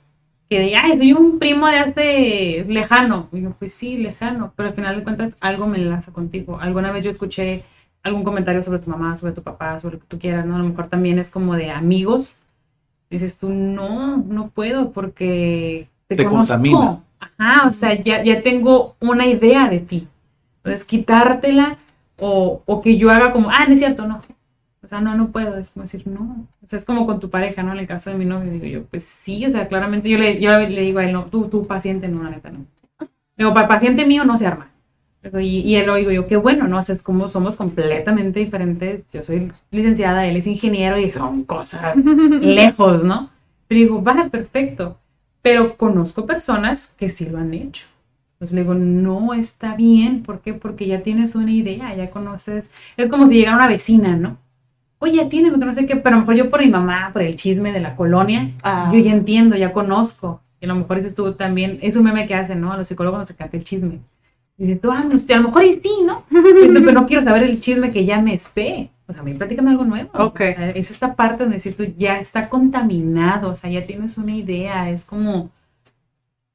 que 0.49 0.61
diga, 0.61 0.83
ay, 0.85 0.97
soy 0.99 1.13
un 1.13 1.39
primo 1.39 1.67
de 1.67 1.79
hace 1.79 2.65
lejano. 2.69 3.29
Y 3.33 3.43
yo, 3.43 3.53
pues 3.59 3.73
sí, 3.75 3.97
lejano, 3.97 4.53
pero 4.57 4.69
al 4.71 4.75
final 4.75 4.97
de 4.97 5.03
cuentas 5.05 5.35
algo 5.41 5.67
me 5.67 5.79
enlaza 5.79 6.13
contigo. 6.13 6.59
Alguna 6.61 6.93
vez 6.93 7.05
yo 7.05 7.11
escuché 7.11 7.65
algún 8.03 8.25
comentario 8.25 8.63
sobre 8.63 8.81
tu 8.81 8.91
mamá, 8.91 9.17
sobre 9.17 9.33
tu 9.33 9.43
papá, 9.43 9.79
sobre 9.81 9.95
lo 9.97 10.01
que 10.01 10.07
tú 10.09 10.19
quieras, 10.19 10.45
¿no? 10.47 10.57
A 10.57 10.59
lo 10.59 10.65
mejor 10.65 10.89
también 10.89 11.19
es 11.19 11.31
como 11.31 11.55
de 11.57 11.71
amigos. 11.71 12.39
Dices 13.11 13.39
tú, 13.39 13.51
no, 13.51 14.19
no 14.19 14.49
puedo 14.51 14.91
porque 14.93 15.89
te, 16.09 16.17
Te 16.17 16.25
conozco. 16.25 16.55
contamina. 16.55 17.01
Ajá, 17.21 17.69
o 17.69 17.73
sea, 17.73 17.95
ya, 17.95 18.23
ya 18.23 18.43
tengo 18.43 18.97
una 19.01 19.27
idea 19.27 19.69
de 19.69 19.79
ti. 19.81 20.09
Entonces, 20.59 20.85
quitártela 20.85 21.79
o, 22.19 22.63
o 22.67 22.83
que 22.83 22.97
yo 22.99 23.11
haga 23.11 23.33
como, 23.33 23.51
ah, 23.51 23.65
no 23.67 23.73
es 23.75 23.79
cierto, 23.81 24.07
no. 24.07 24.21
O 24.83 24.89
sea, 24.89 25.01
no, 25.01 25.15
no 25.15 25.31
puedo. 25.31 25.59
Es 25.59 25.71
como 25.71 25.85
decir, 25.85 26.07
no. 26.07 26.49
O 26.63 26.67
sea, 26.67 26.77
es 26.77 26.85
como 26.85 27.07
con 27.07 27.21
tu 27.21 27.31
pareja, 27.31 27.63
¿no? 27.63 27.73
En 27.73 27.79
el 27.79 27.87
caso 27.87 28.11
de 28.11 28.17
mi 28.17 28.25
novio, 28.25 28.51
digo 28.51 28.67
yo, 28.67 28.85
pues 28.85 29.05
sí, 29.05 29.45
o 29.47 29.51
sea, 29.51 29.69
claramente 29.69 30.09
yo 30.09 30.19
le, 30.19 30.41
yo 30.41 30.59
le 30.59 30.81
digo 30.81 30.99
a 30.99 31.05
él, 31.05 31.13
no, 31.13 31.27
tú, 31.27 31.49
tú, 31.49 31.67
paciente, 31.67 32.09
no, 32.09 32.23
la 32.23 32.31
neta, 32.31 32.51
no. 32.51 32.67
Digo, 33.37 33.55
para 33.55 33.69
paciente 33.69 34.05
mío 34.05 34.25
no 34.25 34.37
se 34.37 34.47
arma. 34.47 34.69
Y, 35.41 35.61
y 35.61 35.77
él 35.77 35.87
lo 35.87 35.95
digo 35.95 36.11
yo, 36.11 36.27
qué 36.27 36.37
bueno, 36.37 36.67
¿no? 36.67 36.79
O 36.79 36.83
sea, 36.83 36.97
es 36.97 37.03
como 37.03 37.29
somos 37.29 37.57
completamente 37.57 38.41
diferentes. 38.41 39.07
Yo 39.13 39.23
soy 39.23 39.53
licenciada, 39.71 40.27
él 40.27 40.37
es 40.37 40.49
ingeniero 40.49 40.99
y 40.99 41.11
son 41.13 41.45
cosas 41.45 41.97
lejos, 42.41 43.05
¿no? 43.05 43.31
Pero 43.69 43.81
digo, 43.81 44.03
va, 44.03 44.29
perfecto. 44.29 44.99
Pero 45.43 45.77
conozco 45.77 46.27
personas 46.27 46.93
que 46.97 47.09
sí 47.09 47.27
lo 47.27 47.39
han 47.39 47.55
hecho. 47.55 47.87
Entonces 48.35 48.55
le 48.57 48.63
digo, 48.63 48.75
no 48.75 49.33
está 49.33 49.77
bien. 49.77 50.25
¿Por 50.25 50.41
qué? 50.41 50.55
Porque 50.55 50.87
ya 50.87 51.03
tienes 51.03 51.37
una 51.37 51.53
idea, 51.53 51.95
ya 51.95 52.11
conoces. 52.11 52.73
Es 52.97 53.09
como 53.09 53.29
si 53.29 53.37
llegara 53.37 53.57
una 53.57 53.69
vecina, 53.69 54.17
¿no? 54.17 54.39
Oye, 55.03 55.21
atiéndeme, 55.21 55.59
que 55.59 55.65
no 55.65 55.75
sé 55.75 55.85
qué, 55.85 55.97
pero 55.97 56.15
a 56.15 56.19
lo 56.19 56.21
mejor 56.21 56.37
yo 56.37 56.49
por 56.49 56.61
mi 56.63 56.71
mamá, 56.71 57.11
por 57.13 57.23
el 57.23 57.35
chisme 57.35 57.73
de 57.73 57.81
la 57.81 57.97
colonia, 57.97 58.51
Ah. 58.63 58.89
yo 58.93 59.01
ya 59.01 59.11
entiendo, 59.11 59.57
ya 59.57 59.73
conozco. 59.73 60.41
Y 60.61 60.65
a 60.67 60.69
lo 60.69 60.77
mejor 60.77 60.99
dices 60.99 61.17
tú 61.17 61.33
también, 61.35 61.81
es 61.83 61.97
un 61.97 62.05
meme 62.05 62.25
que 62.29 62.37
hacen, 62.37 62.61
¿no? 62.61 62.73
A 62.73 62.77
los 62.77 62.87
psicólogos 62.87 63.19
nos 63.19 63.31
encanta 63.33 63.57
el 63.57 63.65
chisme. 63.65 63.99
Y 64.57 64.67
dices 64.67 64.81
tú, 64.81 64.93
ah, 64.93 65.03
no 65.03 65.19
sé, 65.19 65.35
a 65.35 65.39
lo 65.39 65.49
mejor 65.49 65.65
y 65.65 65.73
sí, 65.73 65.91
¿no? 66.07 66.23
No, 66.31 66.41
pero 66.87 66.93
no 66.93 67.07
quiero 67.09 67.21
saber 67.21 67.43
el 67.43 67.59
chisme 67.59 67.91
que 67.91 68.05
ya 68.05 68.21
me 68.23 68.37
sé. 68.37 68.91
O 69.09 69.13
sea, 69.13 69.23
a 69.23 69.25
mí 69.25 69.35
platícame 69.35 69.71
algo 69.71 69.85
nuevo. 69.85 70.11
Ok. 70.15 70.41
O 70.41 70.55
sea, 70.55 70.71
es 70.71 70.93
esta 70.93 71.17
parte 71.17 71.43
donde 71.43 71.57
decir 71.57 71.77
tú 71.77 71.83
ya 71.97 72.19
está 72.21 72.49
contaminado, 72.49 73.51
o 73.51 73.57
sea, 73.57 73.71
ya 73.71 73.85
tienes 73.85 74.17
una 74.19 74.37
idea, 74.37 74.89
es 74.89 75.05
como, 75.05 75.51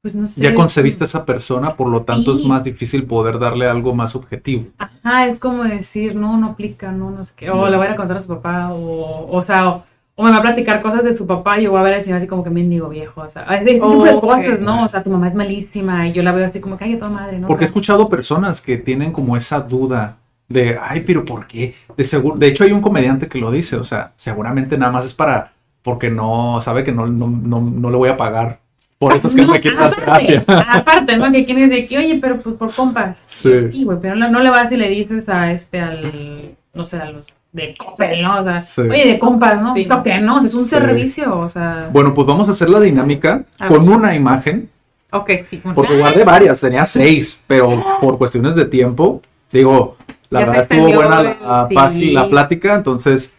pues 0.08 0.22
no 0.22 0.26
sé. 0.26 0.42
Ya 0.42 0.48
es 0.50 0.54
concebiste 0.54 1.04
a 1.04 1.06
esa 1.06 1.24
persona, 1.26 1.76
por 1.76 1.88
lo 1.88 2.02
tanto 2.02 2.34
Sí. 2.34 2.40
es 2.40 2.46
más 2.46 2.64
difícil 2.64 3.04
poder 3.04 3.38
darle 3.38 3.66
algo 3.68 3.94
más 3.94 4.16
objetivo. 4.16 4.64
Ajá, 4.78 5.26
es 5.26 5.38
como 5.38 5.64
decir, 5.64 6.14
no, 6.16 6.36
no 6.38 6.46
aplica, 6.48 6.90
no, 6.92 7.10
no 7.10 7.24
sé 7.24 7.32
qué. 7.36 7.50
O 7.50 7.56
No. 7.56 7.68
le 7.68 7.76
voy 7.76 7.86
a 7.88 7.96
contar 7.96 8.16
a 8.16 8.20
su 8.22 8.28
papá, 8.28 8.72
o, 8.72 9.28
o 9.30 9.44
sea, 9.44 9.68
o, 9.68 9.84
o 10.14 10.24
me 10.24 10.30
va 10.30 10.38
a 10.38 10.42
platicar 10.42 10.80
cosas 10.80 11.04
de 11.04 11.12
su 11.12 11.26
papá 11.26 11.58
y 11.60 11.64
yo 11.64 11.72
voy 11.72 11.80
a 11.80 11.82
ver 11.82 11.94
al 11.94 12.02
señor 12.02 12.18
así 12.18 12.26
como 12.26 12.42
que 12.42 12.50
mendigo 12.50 12.88
viejo, 12.88 13.20
o 13.20 13.28
sea, 13.30 13.46
tipo 13.64 14.02
de 14.02 14.10
Ok. 14.14 14.20
cosas, 14.20 14.60
¿no? 14.60 14.84
O 14.84 14.88
sea, 14.88 15.02
tu 15.02 15.10
mamá 15.10 15.28
es 15.28 15.34
malísima 15.34 16.08
y 16.08 16.12
yo 16.12 16.22
la 16.22 16.32
veo 16.32 16.46
así 16.46 16.58
como 16.58 16.78
que, 16.78 16.96
toda 16.96 17.10
madre, 17.10 17.38
¿no? 17.38 17.46
Porque 17.46 17.64
he 17.64 17.66
escuchado 17.66 18.08
personas 18.08 18.60
que 18.62 18.78
tienen 18.78 19.12
como 19.12 19.36
esa 19.36 19.60
duda 19.60 20.16
de, 20.48 20.78
ay, 20.80 21.02
pero 21.06 21.24
¿por 21.24 21.46
qué? 21.46 21.74
De, 21.96 22.04
seguro, 22.04 22.36
de 22.38 22.46
hecho 22.48 22.64
hay 22.64 22.72
un 22.72 22.80
comediante 22.80 23.28
que 23.28 23.38
lo 23.38 23.50
dice, 23.50 23.76
o 23.76 23.84
sea, 23.84 24.12
seguramente 24.16 24.78
nada 24.78 24.90
más 24.90 25.04
es 25.04 25.12
para, 25.12 25.52
porque 25.82 26.10
no, 26.10 26.60
sabe 26.62 26.82
que 26.82 26.92
no, 26.92 27.06
no, 27.06 27.28
no, 27.28 27.60
no 27.60 27.90
le 27.90 27.96
voy 27.96 28.08
a 28.08 28.16
pagar. 28.16 28.60
Por 28.98 29.14
eso 29.14 29.28
es 29.28 29.34
que 29.36 29.42
no, 29.42 29.52
me 29.52 29.58
aparte, 29.58 30.00
terapia. 30.00 30.44
aparte, 30.72 31.16
¿no? 31.16 31.30
Que 31.30 31.44
quienes 31.44 31.70
de 31.70 31.86
que, 31.86 31.98
oye, 31.98 32.18
pero 32.20 32.38
pues 32.40 32.56
por 32.56 32.72
compas. 32.74 33.22
Sí. 33.26 33.70
Sí, 33.70 33.84
güey, 33.84 33.98
pero 34.02 34.16
no, 34.16 34.28
no 34.28 34.40
le 34.40 34.50
vas 34.50 34.72
y 34.72 34.76
le 34.76 34.88
dices 34.88 35.28
a 35.28 35.52
este, 35.52 35.80
al, 35.80 36.54
no 36.74 36.84
sé, 36.84 36.96
a 36.98 37.10
los 37.10 37.26
de 37.52 37.76
Coppel, 37.78 38.22
¿no? 38.22 38.40
O 38.40 38.42
sea, 38.42 38.60
Sí. 38.60 38.82
oye, 38.82 39.06
de 39.06 39.18
compas, 39.18 39.60
¿no? 39.62 39.74
Sí. 39.74 39.82
¿Esto 39.82 40.02
qué, 40.02 40.18
no? 40.18 40.44
Es 40.44 40.52
un 40.54 40.64
Sí. 40.64 40.70
servicio, 40.70 41.34
o 41.34 41.48
sea. 41.48 41.88
Bueno, 41.92 42.12
pues 42.12 42.26
vamos 42.26 42.48
a 42.48 42.52
hacer 42.52 42.68
la 42.68 42.80
dinámica 42.80 43.44
A 43.58 43.68
con 43.68 43.86
ver. 43.86 43.96
una 43.96 44.14
imagen, 44.16 44.68
Ok, 45.12 45.30
sí. 45.48 45.60
muy 45.64 45.74
porque 45.74 45.96
guardé 45.96 46.24
varias, 46.24 46.60
tenía 46.60 46.84
seis, 46.84 47.42
pero 47.46 47.82
por 48.00 48.18
cuestiones 48.18 48.54
de 48.56 48.64
tiempo, 48.64 49.22
digo, 49.52 49.96
la 50.28 50.40
Ya 50.40 50.46
verdad 50.46 50.62
estuvo 50.70 50.92
buena 50.92 51.22
la, 51.22 51.66
sí. 51.68 51.74
pa- 51.74 51.90
la 51.92 52.28
plática, 52.28 52.74
entonces 52.74 53.32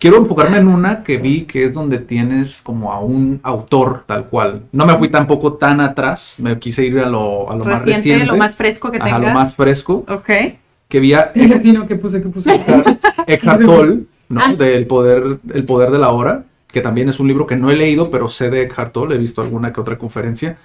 quiero 0.00 0.16
enfocarme 0.16 0.56
en 0.58 0.66
una 0.66 1.04
que 1.04 1.18
vi 1.18 1.42
que 1.42 1.66
es 1.66 1.72
donde 1.72 1.98
tienes 1.98 2.60
como 2.62 2.92
a 2.92 2.98
un 2.98 3.38
autor 3.44 4.02
tal 4.06 4.24
cual. 4.26 4.62
No 4.72 4.86
me 4.86 4.96
fui 4.96 5.08
tampoco 5.08 5.52
tan 5.52 5.80
atrás, 5.80 6.34
me 6.38 6.58
quise 6.58 6.84
ir 6.84 6.98
a 6.98 7.08
lo, 7.08 7.48
a 7.48 7.54
lo 7.54 7.64
más 7.64 7.84
Reciente, 7.84 8.08
reciente, 8.08 8.26
lo 8.26 8.36
más 8.36 8.56
fresco 8.56 8.90
que 8.90 8.98
tenga. 8.98 9.18
lo 9.20 9.30
más 9.30 9.54
fresco, 9.54 10.04
Ok. 10.08 10.30
que 10.88 10.98
vi 11.00 11.12
a 11.12 11.30
destino 11.34 11.86
que 11.86 11.94
puse, 11.94 12.20
que 12.20 12.28
puse. 12.28 12.60
Eckhart 13.28 13.62
Tolle, 13.64 14.00
¿no? 14.28 14.40
Ah. 14.42 14.54
Del 14.54 14.86
poder, 14.88 15.38
el 15.54 15.64
poder 15.64 15.90
de 15.92 15.98
la 15.98 16.08
hora, 16.10 16.44
que 16.72 16.80
también 16.80 17.08
es 17.08 17.20
un 17.20 17.28
libro 17.28 17.46
que 17.46 17.56
no 17.56 17.70
he 17.70 17.76
leído, 17.76 18.10
pero 18.10 18.28
sé 18.28 18.48
de 18.50 18.62
Eckhart 18.62 18.92
Tolle, 18.92 19.14
he 19.14 19.18
visto 19.18 19.42
alguna 19.42 19.72
que 19.72 19.80
otra 19.80 19.98
conferencia. 19.98 20.56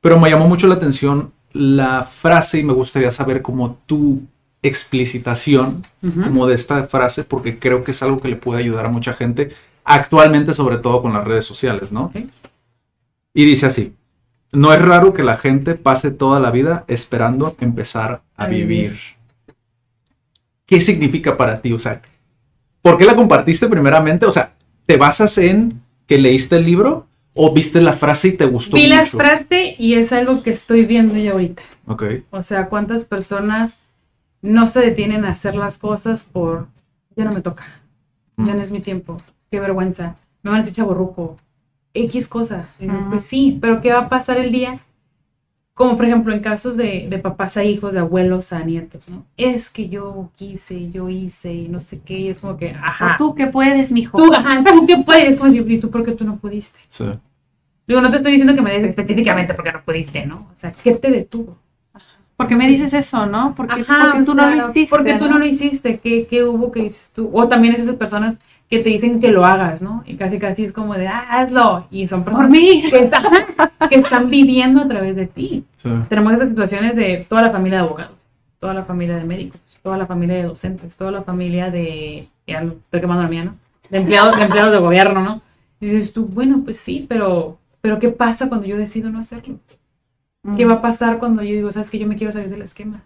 Pero 0.00 0.20
me 0.20 0.28
llamó 0.30 0.48
mucho 0.48 0.66
la 0.66 0.74
atención 0.74 1.32
la 1.52 2.02
frase 2.02 2.58
y 2.58 2.62
me 2.64 2.72
gustaría 2.72 3.10
saber 3.10 3.42
como 3.42 3.78
tu 3.86 4.22
explicitación 4.62 5.84
como 6.00 6.46
de 6.46 6.54
esta 6.54 6.84
frase, 6.84 7.24
porque 7.24 7.58
creo 7.58 7.84
que 7.84 7.90
es 7.90 8.02
algo 8.02 8.20
que 8.20 8.28
le 8.28 8.36
puede 8.36 8.60
ayudar 8.60 8.86
a 8.86 8.90
mucha 8.90 9.12
gente, 9.12 9.52
actualmente 9.84 10.54
sobre 10.54 10.78
todo 10.78 11.02
con 11.02 11.12
las 11.12 11.24
redes 11.24 11.44
sociales, 11.44 11.90
¿no? 11.90 12.12
Y 13.34 13.44
dice 13.44 13.66
así, 13.66 13.94
no 14.52 14.72
es 14.72 14.80
raro 14.80 15.12
que 15.12 15.22
la 15.22 15.36
gente 15.36 15.74
pase 15.74 16.10
toda 16.10 16.38
la 16.38 16.50
vida 16.50 16.84
esperando 16.86 17.56
empezar 17.60 18.22
a, 18.36 18.44
A 18.44 18.46
vivir. 18.46 18.66
vivir. 18.66 19.00
¿Qué 20.66 20.80
significa 20.80 21.36
para 21.36 21.60
ti? 21.60 21.72
O 21.72 21.78
sea, 21.78 22.00
¿por 22.82 22.98
qué 22.98 23.04
la 23.04 23.16
compartiste 23.16 23.68
primeramente? 23.68 24.26
O 24.26 24.32
sea, 24.32 24.54
¿te 24.86 24.96
basas 24.96 25.38
en 25.38 25.82
que 26.06 26.18
leíste 26.18 26.56
el 26.56 26.64
libro 26.66 27.06
¿O 27.34 27.52
viste 27.54 27.80
la 27.80 27.94
frase 27.94 28.28
y 28.28 28.32
te 28.32 28.44
gustó 28.44 28.76
Vi 28.76 28.86
la 28.86 29.06
frase 29.06 29.74
y 29.78 29.94
es 29.94 30.12
algo 30.12 30.42
que 30.42 30.50
estoy 30.50 30.84
viendo 30.84 31.16
ya 31.16 31.32
ahorita. 31.32 31.62
Ok. 31.86 32.04
O 32.30 32.42
sea, 32.42 32.68
cuántas 32.68 33.06
personas 33.06 33.78
no 34.42 34.66
se 34.66 34.80
detienen 34.80 35.24
a 35.24 35.30
hacer 35.30 35.54
las 35.54 35.78
cosas 35.78 36.24
por, 36.24 36.66
ya 37.16 37.24
no 37.24 37.32
me 37.32 37.40
toca, 37.40 37.64
ya 38.36 38.54
no 38.54 38.60
es 38.60 38.70
mi 38.70 38.80
tiempo, 38.80 39.16
qué 39.50 39.60
vergüenza, 39.60 40.16
me 40.42 40.50
van 40.50 40.60
a 40.60 40.62
decir 40.62 40.76
chaborruco, 40.76 41.38
X 41.94 42.28
cosa. 42.28 42.68
Digo. 42.78 42.94
Pues 43.10 43.24
sí, 43.24 43.58
pero 43.60 43.80
¿qué 43.80 43.92
va 43.92 44.00
a 44.00 44.08
pasar 44.08 44.38
el 44.38 44.50
día? 44.50 44.80
Como 45.74 45.96
por 45.96 46.04
ejemplo 46.04 46.32
en 46.34 46.40
casos 46.40 46.76
de, 46.76 47.06
de 47.08 47.18
papás 47.18 47.56
a 47.56 47.64
hijos, 47.64 47.94
de 47.94 48.00
abuelos 48.00 48.52
a 48.52 48.62
nietos, 48.62 49.08
¿no? 49.08 49.24
Es 49.36 49.70
que 49.70 49.88
yo 49.88 50.30
quise, 50.34 50.90
yo 50.90 51.08
hice 51.08 51.52
y 51.52 51.68
no 51.68 51.80
sé 51.80 52.00
qué, 52.00 52.18
y 52.18 52.28
es 52.28 52.40
como 52.40 52.56
que, 52.56 52.70
ajá. 52.70 53.14
O 53.14 53.16
tú 53.16 53.34
que 53.34 53.46
puedes, 53.46 53.90
mijo. 53.90 54.18
Tú, 54.18 54.32
ajá, 54.34 54.62
tú 54.64 54.86
qué 54.86 54.98
puedes, 54.98 55.36
como 55.36 55.50
decir, 55.50 55.70
¿y 55.70 55.78
tú 55.78 55.90
por 55.90 56.04
qué 56.04 56.12
tú 56.12 56.24
no 56.24 56.36
pudiste? 56.36 56.80
Sí. 56.86 57.06
Digo, 57.86 58.00
no 58.00 58.10
te 58.10 58.16
estoy 58.16 58.32
diciendo 58.32 58.54
que 58.54 58.62
me 58.62 58.72
des 58.72 58.90
específicamente 58.90 59.54
porque 59.54 59.72
no 59.72 59.82
pudiste, 59.82 60.26
¿no? 60.26 60.48
O 60.52 60.56
sea, 60.56 60.72
¿qué 60.72 60.92
te 60.92 61.10
detuvo? 61.10 61.56
¿Por 62.42 62.48
qué 62.48 62.56
me 62.56 62.66
dices 62.66 62.92
eso, 62.92 63.26
no? 63.26 63.54
Porque, 63.54 63.82
Ajá, 63.82 64.10
porque 64.10 64.24
tú 64.24 64.32
o 64.32 64.34
no 64.34 64.50
lo 64.50 64.56
hiciste. 64.56 64.90
Porque 64.90 65.14
tú 65.16 65.28
no 65.28 65.38
lo 65.38 65.46
hiciste. 65.46 66.00
¿Qué, 66.00 66.26
qué 66.26 66.42
hubo 66.42 66.72
que 66.72 66.82
dices 66.82 67.12
tú? 67.14 67.30
O 67.32 67.46
también 67.46 67.74
es 67.74 67.82
esas 67.82 67.94
personas 67.94 68.38
que 68.68 68.80
te 68.80 68.90
dicen 68.90 69.20
que 69.20 69.28
lo 69.28 69.44
hagas, 69.44 69.80
¿no? 69.80 70.02
Y 70.06 70.16
casi 70.16 70.38
casi 70.38 70.64
es 70.64 70.72
como 70.72 70.94
de, 70.94 71.06
ah, 71.06 71.26
hazlo. 71.28 71.86
Y 71.90 72.06
son 72.08 72.24
Por 72.24 72.32
personas 72.32 72.50
mí. 72.50 72.84
que 72.90 72.98
están, 73.04 73.24
que 73.88 73.94
están 73.96 74.30
viviendo 74.30 74.82
a 74.82 74.88
través 74.88 75.14
de 75.14 75.26
ti. 75.26 75.64
Sí. 75.76 75.90
Tenemos 76.08 76.32
estas 76.32 76.48
situaciones 76.48 76.96
de 76.96 77.24
toda 77.28 77.42
la 77.42 77.50
familia 77.50 77.78
de 77.78 77.84
abogados, 77.84 78.30
toda 78.58 78.74
la 78.74 78.84
familia 78.84 79.14
de 79.16 79.24
médicos, 79.24 79.60
toda 79.82 79.96
la 79.96 80.06
familia 80.06 80.36
de 80.36 80.44
docentes, 80.44 80.96
toda 80.96 81.12
la 81.12 81.22
familia 81.22 81.70
de, 81.70 82.28
ya 82.46 82.62
no, 82.62 82.72
estoy 82.72 83.00
quemando 83.00 83.22
la 83.22 83.28
mía, 83.28 83.44
¿no? 83.44 83.56
De 83.90 83.98
empleados, 83.98 84.36
de 84.36 84.42
empleados 84.42 84.72
de 84.72 84.78
gobierno, 84.78 85.20
¿no? 85.20 85.42
Y 85.78 85.90
dices 85.90 86.12
tú, 86.12 86.24
bueno, 86.24 86.62
pues 86.64 86.78
sí, 86.78 87.06
pero, 87.08 87.58
pero 87.82 87.98
¿qué 87.98 88.08
pasa 88.08 88.48
cuando 88.48 88.66
yo 88.66 88.76
decido 88.78 89.10
no 89.10 89.18
hacerlo? 89.18 89.58
¿Qué 90.56 90.64
va 90.64 90.74
a 90.74 90.80
pasar 90.80 91.18
cuando 91.18 91.42
yo 91.42 91.54
digo, 91.54 91.70
sabes 91.70 91.88
que 91.88 92.00
yo 92.00 92.06
me 92.06 92.16
quiero 92.16 92.32
salir 92.32 92.50
del 92.50 92.62
esquema? 92.62 93.04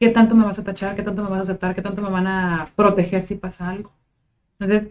¿Qué 0.00 0.08
tanto 0.08 0.34
me 0.34 0.44
vas 0.44 0.58
a 0.58 0.64
tachar? 0.64 0.96
¿Qué 0.96 1.02
tanto 1.02 1.22
me 1.22 1.28
vas 1.28 1.38
a 1.38 1.42
aceptar? 1.42 1.74
¿Qué 1.74 1.82
tanto 1.82 2.00
me 2.00 2.08
van 2.08 2.26
a 2.26 2.68
proteger 2.76 3.24
si 3.24 3.34
pasa 3.34 3.68
algo? 3.68 3.92
Entonces, 4.58 4.90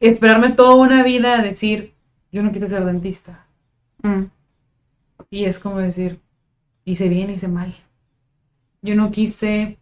esperarme 0.00 0.52
toda 0.52 0.74
una 0.74 1.04
vida 1.04 1.38
a 1.38 1.42
decir, 1.42 1.94
yo 2.32 2.42
no 2.42 2.50
quise 2.50 2.66
ser 2.66 2.84
dentista. 2.84 3.46
Mm. 4.02 4.24
Y 5.30 5.44
es 5.44 5.60
como 5.60 5.78
decir, 5.78 6.20
hice 6.84 7.08
bien, 7.08 7.30
hice 7.30 7.46
mal. 7.46 7.74
Yo 8.82 8.96
no 8.96 9.12
quise, 9.12 9.78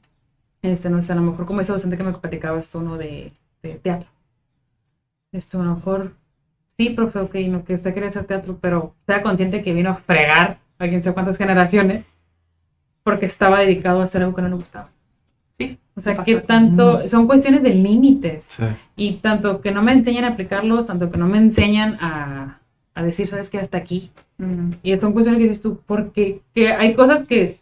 este, 0.60 0.90
no 0.90 1.00
sé, 1.00 1.12
a 1.14 1.16
lo 1.16 1.22
mejor 1.22 1.46
como 1.46 1.62
ese 1.62 1.72
docente 1.72 1.96
que 1.96 2.02
me 2.02 2.12
platicaba 2.12 2.58
esto, 2.58 2.82
¿no? 2.82 2.98
De, 2.98 3.32
de 3.62 3.74
teatro. 3.76 4.10
Esto, 5.32 5.60
a 5.60 5.64
lo 5.64 5.74
mejor, 5.74 6.14
sí, 6.76 6.90
profe, 6.90 7.18
ok, 7.20 7.34
no, 7.48 7.64
que 7.64 7.74
usted 7.74 7.94
quería 7.94 8.08
hacer 8.08 8.24
teatro, 8.24 8.58
pero 8.60 8.94
sea 9.06 9.22
consciente 9.22 9.62
que 9.62 9.72
vino 9.72 9.90
a 9.90 9.94
fregar 9.94 10.58
a 10.78 10.88
quién 10.88 11.02
sabe 11.02 11.14
cuántas 11.14 11.38
generaciones 11.38 12.04
porque 13.02 13.26
estaba 13.26 13.60
dedicado 13.60 14.00
a 14.00 14.04
hacer 14.04 14.22
algo 14.22 14.34
que 14.34 14.42
no 14.42 14.48
le 14.48 14.54
gustaba. 14.54 14.90
Sí. 15.52 15.78
O 15.96 16.00
sea, 16.00 16.14
que 16.14 16.36
tanto, 16.36 16.92
muchos. 16.92 17.10
son 17.10 17.26
cuestiones 17.26 17.62
de 17.62 17.74
límites. 17.74 18.44
Sí. 18.44 18.64
Y 18.96 19.12
tanto 19.14 19.60
que 19.60 19.70
no 19.70 19.82
me 19.82 19.92
enseñan 19.92 20.24
a 20.24 20.28
aplicarlos, 20.28 20.86
tanto 20.86 21.10
que 21.10 21.16
no 21.16 21.26
me 21.26 21.38
enseñan 21.38 21.96
a, 22.00 22.60
a 22.94 23.02
decir, 23.02 23.26
sabes 23.26 23.50
que 23.50 23.58
hasta 23.58 23.78
aquí. 23.78 24.10
Mm. 24.36 24.72
Y 24.82 24.92
esto 24.92 25.08
es 25.08 25.12
cuestiones 25.12 25.38
que 25.38 25.48
dices 25.48 25.62
tú, 25.62 25.80
porque 25.86 26.42
que 26.54 26.72
hay 26.72 26.94
cosas 26.94 27.22
que 27.22 27.60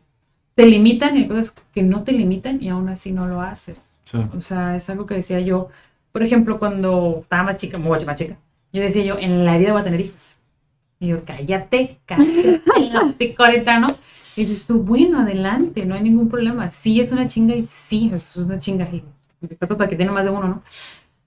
te 0.54 0.66
limitan 0.66 1.16
y 1.16 1.20
hay 1.20 1.28
cosas 1.28 1.54
que 1.72 1.82
no 1.82 2.02
te 2.02 2.12
limitan 2.12 2.62
y 2.62 2.68
aún 2.68 2.88
así 2.88 3.12
no 3.12 3.26
lo 3.26 3.40
haces. 3.40 3.94
Sí. 4.04 4.18
O 4.36 4.40
sea, 4.40 4.76
es 4.76 4.90
algo 4.90 5.06
que 5.06 5.14
decía 5.14 5.40
yo, 5.40 5.68
por 6.12 6.22
ejemplo, 6.22 6.58
cuando 6.58 7.20
estaba 7.22 7.44
más 7.44 7.56
chica, 7.56 7.78
mucho 7.78 8.06
más 8.06 8.16
chica, 8.16 8.36
yo 8.72 8.82
decía 8.82 9.04
yo, 9.04 9.18
en 9.18 9.44
la 9.44 9.58
vida 9.58 9.72
voy 9.72 9.82
a 9.82 9.84
tener 9.84 10.00
hijos. 10.00 10.38
Y 10.98 11.08
yo, 11.08 11.24
cállate, 11.24 11.98
cállate, 12.06 13.34
cállate, 13.34 13.80
¿no? 13.80 13.88
Y 14.36 14.42
dices 14.42 14.66
tú, 14.66 14.78
bueno, 14.82 15.20
adelante, 15.20 15.84
no 15.86 15.94
hay 15.94 16.02
ningún 16.02 16.28
problema. 16.28 16.68
Sí 16.70 17.00
es 17.00 17.12
una 17.12 17.26
chinga 17.26 17.54
y 17.54 17.62
sí 17.62 18.10
es 18.14 18.36
una 18.36 18.58
chinga. 18.58 18.88
Y 18.92 19.02
para 19.56 19.88
que 19.88 19.96
tiene 19.96 20.10
más 20.12 20.24
de 20.24 20.30
uno, 20.30 20.46
¿no? 20.48 20.62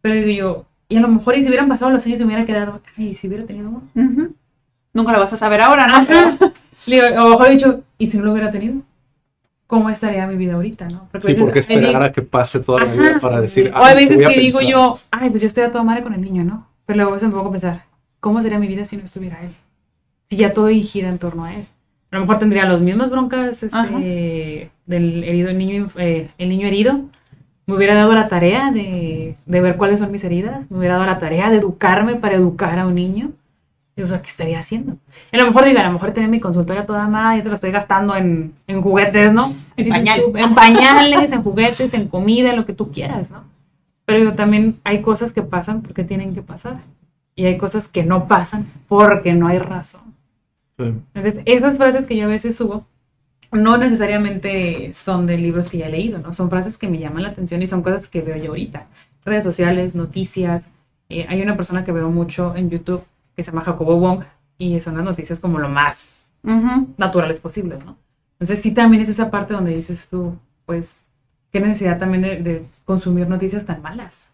Pero 0.02 0.16
digo 0.16 0.30
yo, 0.30 0.66
y 0.88 0.98
a 0.98 1.02
lo 1.02 1.08
mejor 1.08 1.36
y 1.36 1.44
si 1.44 1.50
hubieran 1.50 1.68
pasado 1.68 1.92
los 1.92 2.06
años 2.06 2.20
y 2.20 2.24
me 2.24 2.28
hubiera 2.34 2.46
quedado, 2.46 2.82
ay, 2.98 3.16
si 3.16 3.28
hubiera 3.28 3.46
tenido 3.46 3.70
uno. 3.70 3.84
Nunca 4.94 5.12
lo 5.12 5.20
vas 5.20 5.34
a 5.34 5.38
saber 5.38 5.62
ahora, 5.62 5.88
¿no? 5.88 5.96
Ajá. 5.98 6.38
Le 6.88 6.96
digo, 6.96 7.24
o 7.24 7.30
mejor 7.30 7.50
dicho, 7.50 7.84
¿y 7.98 8.10
si 8.10 8.18
no 8.18 8.26
lo 8.26 8.32
hubiera 8.32 8.50
tenido? 8.50 8.82
¿Cómo 9.68 9.90
estaría 9.92 10.26
mi 10.26 10.36
vida 10.36 10.56
ahorita, 10.56 10.88
no? 10.88 11.08
Sí, 11.14 11.28
veces 11.28 11.40
porque 11.44 11.60
esperar 11.60 12.04
a 12.04 12.12
que 12.12 12.24
pase 12.24 12.60
toda 12.60 12.80
la 12.80 12.86
Ajá. 12.86 12.94
vida 12.96 13.20
para 13.20 13.42
decir. 13.42 13.72
O 13.76 13.78
hay 13.84 13.92
"Ah, 13.92 13.96
te 13.96 13.96
veces 14.08 14.18
que 14.28 14.40
digo 14.40 14.58
pensar". 14.60 14.72
yo, 14.74 14.94
ay, 15.12 15.30
pues 15.30 15.42
yo 15.44 15.48
estoy 15.48 15.64
a 15.66 15.72
toda 15.72 15.84
madre 15.84 16.02
con 16.02 16.14
el 16.16 16.22
niño, 16.22 16.44
¿no? 16.44 16.68
Pero 16.88 16.98
luego 16.98 17.12
a 17.12 17.14
veces 17.14 17.30
me 17.30 17.36
pongo 17.36 17.50
a 17.50 17.52
pensar, 17.52 17.86
¿cómo 18.20 18.42
sería 18.42 18.60
mi 18.60 18.68
vida 18.68 18.86
si 18.86 18.98
no 18.98 19.04
estuviera 19.04 19.42
él? 19.44 19.56
Si 20.26 20.38
ya 20.38 20.54
todo 20.54 20.68
gira 20.70 21.10
en 21.10 21.18
torno 21.18 21.46
a 21.46 21.56
él. 21.56 21.66
A 22.12 22.16
lo 22.16 22.22
mejor 22.22 22.40
tendría 22.40 22.66
las 22.66 22.82
mismas 22.82 23.10
broncas 23.12 23.62
este, 23.62 24.72
del 24.86 25.24
herido, 25.24 25.50
el 25.50 25.58
niño, 25.58 25.88
eh, 25.98 26.30
el 26.38 26.50
niño 26.50 26.68
herido. 26.68 27.02
Me 27.68 27.76
hubiera 27.76 27.94
dado 27.94 28.14
la 28.14 28.28
tarea 28.28 28.72
de, 28.72 29.36
de 29.46 29.62
ver 29.62 29.78
cuáles 29.78 30.00
son 30.00 30.12
mis 30.12 30.24
heridas. 30.24 30.72
Me 30.72 30.80
hubiera 30.80 30.96
dado 30.96 31.06
la 31.06 31.20
tarea 31.20 31.50
de 31.52 31.58
educarme 31.58 32.16
para 32.16 32.36
educar 32.36 32.80
a 32.80 32.88
un 32.88 32.96
niño. 32.96 33.32
O 34.02 34.06
sea, 34.06 34.22
¿qué 34.22 34.30
estaría 34.30 34.60
haciendo? 34.60 34.98
Y 35.32 35.38
a 35.38 35.40
lo 35.40 35.48
mejor 35.48 35.66
diga, 35.66 35.82
a 35.82 35.88
lo 35.88 35.94
mejor 35.94 36.12
tener 36.12 36.30
mi 36.30 36.40
consultoria 36.40 36.86
toda 36.86 37.08
madre, 37.08 37.38
yo 37.38 37.44
te 37.44 37.50
lo 37.50 37.56
estoy 37.56 37.72
gastando 37.72 38.16
en, 38.16 38.54
en 38.68 38.82
juguetes, 38.82 39.34
¿no? 39.34 39.54
En 39.76 39.90
pañales. 39.90 40.26
tú, 40.26 40.34
En 40.38 40.56
pañales, 40.56 41.32
en 41.32 41.44
juguetes, 41.44 41.94
en 41.94 42.08
comida, 42.08 42.52
en 42.52 42.56
lo 42.56 42.66
que 42.66 42.74
tú 42.74 42.92
quieras, 42.92 43.32
¿no? 43.32 43.44
Pero 44.06 44.20
digo, 44.20 44.34
también 44.34 44.80
hay 44.84 45.02
cosas 45.02 45.34
que 45.34 45.42
pasan 45.42 45.82
porque 45.82 46.04
tienen 46.04 46.34
que 46.34 46.42
pasar. 46.42 46.78
Y 47.40 47.46
hay 47.46 47.58
cosas 47.58 47.88
que 47.88 48.04
no 48.04 48.28
pasan 48.28 48.68
porque 48.90 49.32
no 49.32 49.48
hay 49.48 49.60
razón. 49.60 50.02
Sí. 50.78 50.84
Entonces, 51.14 51.38
esas 51.46 51.78
frases 51.78 52.06
que 52.06 52.18
yo 52.18 52.26
a 52.26 52.28
veces 52.28 52.54
subo, 52.58 52.86
no 53.54 53.78
necesariamente 53.78 54.92
son 54.92 55.26
de 55.26 55.38
libros 55.38 55.70
que 55.70 55.78
ya 55.78 55.88
he 55.88 55.90
leído, 55.92 56.20
¿no? 56.20 56.34
Son 56.34 56.50
frases 56.50 56.78
que 56.78 56.90
me 56.90 56.98
llaman 56.98 57.24
la 57.24 57.30
atención 57.30 57.62
y 57.62 57.66
son 57.66 57.82
cosas 57.82 58.10
que 58.10 58.22
veo 58.22 58.36
yo 58.36 58.50
ahorita. 58.50 58.88
Redes 59.24 59.46
sociales, 59.46 59.96
noticias. 59.96 60.70
Eh, 61.08 61.28
hay 61.30 61.42
una 61.42 61.56
persona 61.56 61.86
que 61.86 61.94
veo 61.94 62.10
mucho 62.10 62.54
en 62.58 62.70
YouTube 62.70 63.04
que 63.38 63.42
se 63.42 63.52
llama 63.52 63.64
Jacobo 63.64 63.98
Wong 63.98 64.24
y 64.58 64.78
son 64.82 64.98
las 64.98 65.06
noticias 65.06 65.40
como 65.40 65.60
lo 65.60 65.70
más 65.70 66.34
Ujú. 66.44 66.90
naturales 66.98 67.40
posibles, 67.40 67.86
¿no? 67.86 67.96
Entonces 68.34 68.62
sí 68.62 68.72
también 68.72 69.02
es 69.02 69.08
esa 69.08 69.32
parte 69.32 69.54
donde 69.54 69.74
dices 69.74 70.10
tú, 70.10 70.38
pues, 70.66 71.08
qué 71.54 71.62
necesidad 71.62 71.98
también 72.00 72.22
de, 72.22 72.42
de 72.42 72.66
consumir 72.84 73.30
noticias 73.30 73.66
tan 73.66 73.82
malas, 73.82 74.28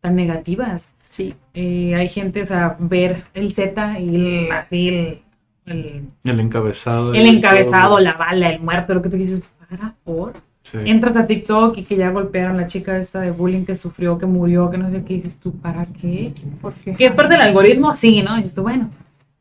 tan 0.00 0.16
negativas. 0.16 0.88
Sí. 1.08 1.34
Eh, 1.54 1.94
hay 1.94 2.08
gente, 2.08 2.42
o 2.42 2.46
sea, 2.46 2.76
ver 2.78 3.24
el 3.34 3.52
Z 3.52 3.98
y 4.00 4.16
el- 4.46 4.52
así 4.52 4.88
el, 4.88 5.18
el, 5.66 6.02
El 6.24 6.40
encabezado. 6.40 7.14
el 7.14 7.26
encabezado, 7.26 7.90
todo. 7.90 8.00
la 8.00 8.12
bala, 8.14 8.50
el 8.50 8.60
muerto, 8.60 8.94
lo 8.94 9.02
que 9.02 9.08
tú 9.08 9.16
dices, 9.16 9.42
para, 9.68 9.94
por. 10.04 10.34
Sí. 10.62 10.78
Entras 10.84 11.16
a 11.16 11.26
TikTok 11.28 11.78
y 11.78 11.84
que 11.84 11.96
ya 11.96 12.10
golpearon 12.10 12.56
a 12.56 12.62
la 12.62 12.66
chica 12.66 12.98
esta 12.98 13.20
de 13.20 13.30
bullying 13.30 13.64
que 13.64 13.76
sufrió, 13.76 14.18
que 14.18 14.26
murió, 14.26 14.68
que 14.68 14.78
no 14.78 14.90
sé 14.90 15.04
qué, 15.04 15.14
dices 15.14 15.38
tú, 15.38 15.52
¿para 15.52 15.86
qué? 15.86 16.32
¿Por 16.60 16.74
qué? 16.74 16.94
Que 16.94 17.06
es 17.06 17.12
parte 17.12 17.34
del 17.34 17.42
algoritmo, 17.42 17.94
sí, 17.94 18.20
¿no? 18.22 18.34
Y 18.36 18.42
dices 18.42 18.54
tú, 18.54 18.62
bueno. 18.62 18.90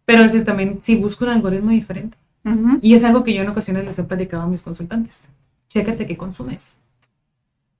Pero 0.05 0.23
es 0.23 0.43
también, 0.43 0.79
si 0.83 0.95
busco 0.97 1.25
un 1.25 1.31
algoritmo 1.31 1.71
diferente. 1.71 2.15
Y 2.83 2.93
es 2.93 3.03
algo 3.03 3.23
que 3.23 3.33
yo 3.33 3.41
en 3.41 3.49
ocasiones 3.49 3.85
les 3.85 3.97
he 3.97 4.03
platicado 4.03 4.43
a 4.43 4.47
mis 4.47 4.61
consultantes. 4.61 5.27
Chécate 5.67 6.05
qué 6.05 6.15
consumes. 6.15 6.77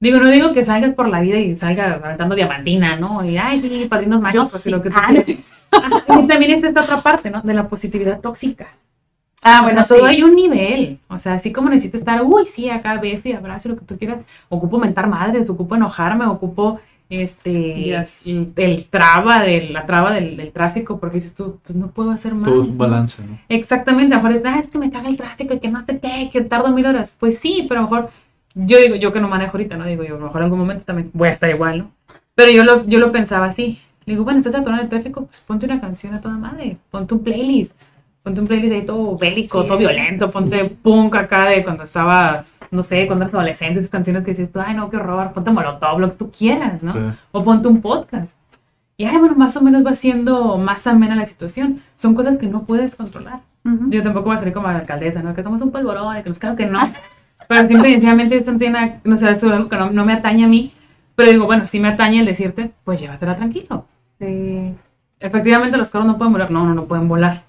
Digo, 0.06 0.20
no 0.20 0.30
digo 0.30 0.54
que 0.54 0.64
salgas 0.64 0.94
por 0.94 1.08
la 1.10 1.20
vida 1.22 1.38
y 1.40 1.56
salgas 1.56 2.02
aventando 2.04 2.36
diamantina, 2.36 2.96
¿no? 2.98 3.26
Y, 3.26 3.38
ay, 3.38 3.62
sí, 3.62 3.88
padrinos 3.90 4.22
mágicos 4.22 4.52
sí. 4.52 4.70
y 4.70 4.72
lo 4.72 4.82
que 4.82 4.90
tú 4.90 4.98
Ah, 5.00 5.12
no 5.12 5.20
Y 6.24 6.28
también 6.28 6.52
está 6.52 6.68
esta 6.68 6.82
otra 6.82 7.02
parte, 7.02 7.30
¿no? 7.32 7.42
De 7.42 7.54
la 7.54 7.68
positividad 7.68 8.20
tóxica. 8.22 8.68
Ah, 9.44 9.60
O 9.62 9.64
bueno, 9.64 9.84
sea, 9.84 9.98
todo 9.98 10.08
sí. 10.08 10.16
hay 10.16 10.24
un 10.24 10.36
nivel. 10.36 11.00
O 11.08 11.18
sea, 11.20 11.34
así 11.34 11.52
como 11.52 11.70
necesito 11.70 11.98
estar, 11.98 12.22
uy, 12.24 12.46
sí, 12.46 12.70
acá 12.70 12.98
beso 13.00 13.30
y 13.30 13.34
abrazo, 13.34 13.70
lo 13.70 13.76
que 13.78 13.86
tú 13.86 13.98
quieras. 13.98 14.20
Ocupo 14.50 14.78
mentar 14.80 15.08
madres, 15.08 15.50
ocupo 15.50 15.76
enojarme, 15.76 16.26
ocupo 16.26 16.80
este 17.10 17.74
Yes. 17.84 18.26
el, 18.26 18.52
el 18.56 18.86
traba 18.86 19.42
del, 19.42 19.74
la 19.74 19.86
traba 19.86 20.12
del, 20.14 20.38
del 20.38 20.52
tráfico, 20.52 21.00
porque 21.00 21.16
dices 21.16 21.36
tú, 21.36 21.60
pues 21.64 21.76
no 21.78 21.88
puedo 21.92 22.12
hacer 22.12 22.34
más. 22.34 22.50
Todo 22.50 22.64
es 22.64 22.70
un 22.70 22.78
¿no? 22.78 22.84
balance, 22.86 23.24
¿no? 23.24 23.38
Exactamente, 23.50 24.16
a 24.16 24.18
lo 24.18 24.24
mejor 24.24 24.38
es, 24.38 24.44
ah, 24.46 24.58
es 24.60 24.68
que 24.68 24.80
me 24.80 24.90
caga 24.92 25.10
el 25.10 25.18
tráfico 25.18 25.54
y 25.54 25.60
que 25.60 25.70
no 25.70 25.82
sé 25.82 26.00
qué, 26.00 26.30
que 26.32 26.42
tardo 26.42 26.70
mil 26.72 26.86
horas. 26.86 27.16
Pues 27.20 27.38
sí, 27.38 27.66
pero 27.70 27.82
a 27.82 27.84
lo 27.84 27.90
mejor, 27.90 28.10
yo 28.56 28.80
digo, 28.80 28.96
yo 28.96 29.12
que 29.14 29.20
no 29.20 29.28
manejo 29.28 29.58
ahorita, 29.58 29.76
¿no? 29.78 29.86
Digo, 29.86 30.04
yo 30.04 30.16
a 30.16 30.18
lo 30.20 30.26
mejor 30.26 30.42
en 30.42 30.46
algún 30.46 30.60
momento 30.60 30.86
también 30.86 31.12
voy 31.14 31.28
a 31.28 31.32
estar 31.34 31.50
igual, 31.50 31.78
¿no? 31.80 31.92
Pero 32.34 32.52
yo 32.52 32.64
lo, 32.64 32.84
yo 32.86 33.00
lo 33.00 33.12
pensaba 33.12 33.46
así. 33.46 33.82
Le 34.06 34.14
digo, 34.14 34.24
bueno, 34.24 34.40
estás 34.40 34.56
atorado 34.56 34.80
en 34.82 34.86
el 34.86 34.90
tráfico, 34.90 35.26
pues 35.26 35.42
ponte 35.42 35.66
una 35.66 35.82
canción 35.82 36.14
a 36.14 36.22
toda 36.22 36.36
madre, 36.38 36.78
ponte 36.92 37.14
un 37.14 37.24
playlist, 37.24 37.76
ponte 38.24 38.40
un 38.42 38.48
playlist 38.48 38.74
ahí 38.74 38.86
todo 38.86 39.18
bélico, 39.18 39.62
Sí, 39.62 39.68
todo 39.68 39.78
violento, 39.78 40.28
sí. 40.28 40.34
ponte 40.34 40.66
punk 40.66 41.16
acá 41.16 41.46
de 41.46 41.64
cuando 41.64 41.84
estabas, 41.84 42.60
no 42.72 42.84
sé, 42.84 43.08
cuando 43.08 43.26
eras 43.26 43.34
adolescente, 43.34 43.80
esas 43.80 43.90
canciones 43.92 44.24
que 44.24 44.32
dices 44.32 44.52
tú, 44.52 44.60
ay, 44.60 44.76
no, 44.76 44.90
qué 44.90 44.98
horror, 44.98 45.32
ponte 45.34 45.50
molotov, 45.52 46.00
lo 46.00 46.10
que 46.12 46.18
tú 46.18 46.32
quieras, 46.32 46.84
¿no? 46.84 46.94
Sí. 46.94 47.00
o 47.32 47.44
ponte 47.44 47.68
un 47.68 47.82
podcast. 47.82 48.38
Y 48.98 49.06
ay, 49.06 49.18
bueno, 49.18 49.36
más 49.36 49.58
o 49.58 49.62
menos 49.62 49.86
va 49.86 49.94
siendo 49.94 50.58
más 50.58 50.88
amena 50.88 51.16
la 51.18 51.26
situación. 51.26 51.82
Son 51.96 52.16
cosas 52.16 52.38
que 52.38 52.48
no 52.48 52.64
puedes 52.64 52.96
controlar. 52.96 53.42
Ujú. 53.66 53.90
Yo 53.90 54.02
tampoco 54.02 54.28
voy 54.28 54.36
a 54.36 54.38
salir 54.38 54.54
como 54.54 54.68
la 54.70 54.78
alcaldesa, 54.78 55.22
¿no? 55.22 55.34
Que 55.36 55.44
somos 55.44 55.62
un 55.62 55.72
polvorón, 55.72 56.16
y 56.18 56.24
que 56.24 56.30
nos 56.30 56.40
claro 56.40 56.56
que 56.56 56.66
no. 56.66 56.80
Pero 57.48 57.66
simple 57.66 57.90
y 57.90 57.92
sencillamente 57.94 58.38
eso 58.38 58.52
no 58.52 58.58
tiene 58.58 59.00
no 59.04 59.18
sé, 59.18 59.30
eso 59.32 59.48
es 59.48 59.54
algo 59.54 59.70
que 59.70 59.78
no, 59.78 59.90
no 59.92 60.06
me 60.06 60.14
atañe 60.14 60.46
a 60.46 60.48
mí. 60.48 60.74
Pero 61.16 61.32
digo, 61.32 61.46
bueno, 61.46 61.68
sí 61.68 61.80
me 61.80 61.88
atañe 61.90 62.20
el 62.20 62.26
decirte, 62.26 62.72
pues 62.84 63.00
llévatela 63.00 63.36
tranquilo. 63.36 63.86
Sí. 64.20 64.74
efectivamente 65.20 65.78
los 65.78 65.90
carros 65.90 66.08
no 66.08 66.18
pueden 66.18 66.34
volar. 66.34 66.52
No, 66.52 66.66
no, 66.66 66.74
no 66.74 66.86
pueden 66.86 67.08
volar. 67.08 67.44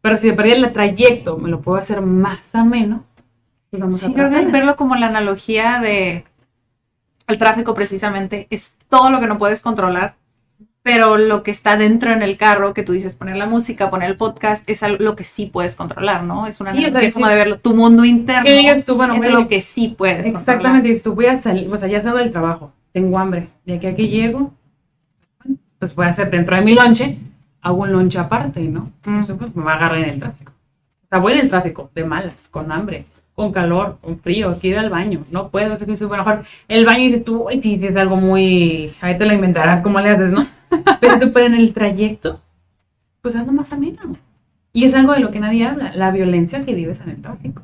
Pero 0.00 0.16
si 0.16 0.28
de 0.28 0.34
perdí 0.34 0.52
el 0.52 0.72
trayecto 0.72 1.36
me 1.36 1.48
lo 1.48 1.60
puedo 1.60 1.78
hacer 1.78 2.00
más 2.00 2.54
ameno, 2.54 3.04
pues 3.70 3.80
vamos 3.80 4.00
Sí, 4.00 4.12
a 4.12 4.14
creo 4.14 4.30
que 4.30 4.46
verlo 4.46 4.76
como 4.76 4.94
la 4.96 5.08
analogía 5.08 5.80
de 5.80 6.24
el 7.26 7.38
tráfico 7.38 7.74
precisamente 7.74 8.46
es 8.50 8.78
todo 8.88 9.10
lo 9.10 9.18
que 9.20 9.26
no 9.26 9.38
puedes 9.38 9.62
controlar, 9.62 10.14
pero 10.86 11.16
lo 11.16 11.42
que 11.42 11.50
está 11.50 11.76
dentro 11.76 12.12
en 12.12 12.22
el 12.22 12.36
carro, 12.36 12.72
que 12.72 12.84
tú 12.84 12.92
dices 12.92 13.16
poner 13.16 13.36
la 13.36 13.46
música, 13.46 13.90
poner 13.90 14.08
el 14.08 14.16
podcast, 14.16 14.70
es 14.70 14.84
algo 14.84 15.02
lo 15.02 15.16
que 15.16 15.24
sí 15.24 15.46
puedes 15.46 15.74
controlar, 15.74 16.22
¿no? 16.22 16.46
Es 16.46 16.60
una 16.60 16.70
Sí, 16.70 16.84
analogía 16.84 17.10
como 17.10 17.26
de 17.26 17.34
verlo, 17.34 17.58
tu 17.58 17.74
mundo 17.74 18.04
interno 18.04 18.44
¿Qué 18.44 18.56
digas 18.56 18.84
tú? 18.84 18.94
Bueno, 18.94 19.14
es 19.14 19.28
lo 19.28 19.48
que 19.48 19.60
sí 19.62 19.96
puedes 19.98 20.24
Exactamente, 20.24 20.86
dices 20.86 21.02
tú 21.02 21.16
voy 21.16 21.26
a 21.26 21.42
salir, 21.42 21.68
o 21.68 21.76
sea, 21.76 21.88
ya 21.88 22.00
salgo 22.00 22.18
del 22.18 22.30
trabajo, 22.30 22.72
tengo 22.92 23.18
hambre, 23.18 23.48
de 23.64 23.74
aquí 23.74 23.88
a 23.88 23.90
aquí 23.90 24.06
llego, 24.06 24.54
pues 25.80 25.92
voy 25.96 26.06
a 26.06 26.10
hacer 26.10 26.30
dentro 26.30 26.54
de 26.54 26.62
mi 26.62 26.74
lonche, 26.74 27.18
hago 27.62 27.82
un 27.82 27.90
lonche 27.90 28.20
aparte, 28.20 28.60
¿no? 28.60 28.92
Mm. 29.04 29.08
Entonces, 29.08 29.36
pues, 29.40 29.56
me 29.56 29.64
va 29.64 29.72
a 29.72 29.76
agarrar 29.78 29.98
en 29.98 30.10
el 30.10 30.20
tráfico. 30.20 30.52
O 30.52 31.08
sea, 31.08 31.18
voy 31.18 31.32
en 31.32 31.40
el 31.40 31.48
tráfico, 31.48 31.90
de 31.96 32.04
malas, 32.04 32.46
con 32.46 32.70
hambre, 32.70 33.06
con 33.34 33.50
calor, 33.50 33.98
con 34.00 34.20
frío, 34.20 34.56
quiero 34.60 34.78
ir 34.78 34.84
al 34.84 34.90
baño, 34.90 35.24
no 35.32 35.48
puedo, 35.48 35.74
o 35.74 35.76
sea, 35.76 35.84
que 35.84 35.94
dices, 35.94 36.06
bueno, 36.06 36.24
mejor 36.24 36.44
el 36.68 36.86
baño 36.86 37.00
dices 37.00 37.24
tú, 37.24 37.48
uy, 37.48 37.60
sí, 37.60 37.76
sí, 37.80 37.86
es 37.86 37.96
algo 37.96 38.14
muy, 38.14 38.92
ahí 39.00 39.18
te 39.18 39.26
lo 39.26 39.34
inventarás 39.34 39.82
cómo 39.82 39.98
le 39.98 40.10
haces, 40.10 40.30
¿no? 40.30 40.46
Pero, 41.00 41.18
tú, 41.18 41.32
pero 41.32 41.46
en 41.46 41.54
el 41.54 41.72
trayecto, 41.72 42.40
pues 43.22 43.36
ando 43.36 43.52
más 43.52 43.72
ameno. 43.72 44.16
Y 44.72 44.84
es 44.84 44.94
algo 44.94 45.12
de 45.12 45.20
lo 45.20 45.30
que 45.30 45.40
nadie 45.40 45.66
habla, 45.66 45.94
la 45.94 46.10
violencia 46.10 46.64
que 46.64 46.74
vives 46.74 47.00
en 47.00 47.10
el 47.10 47.22
tráfico. 47.22 47.62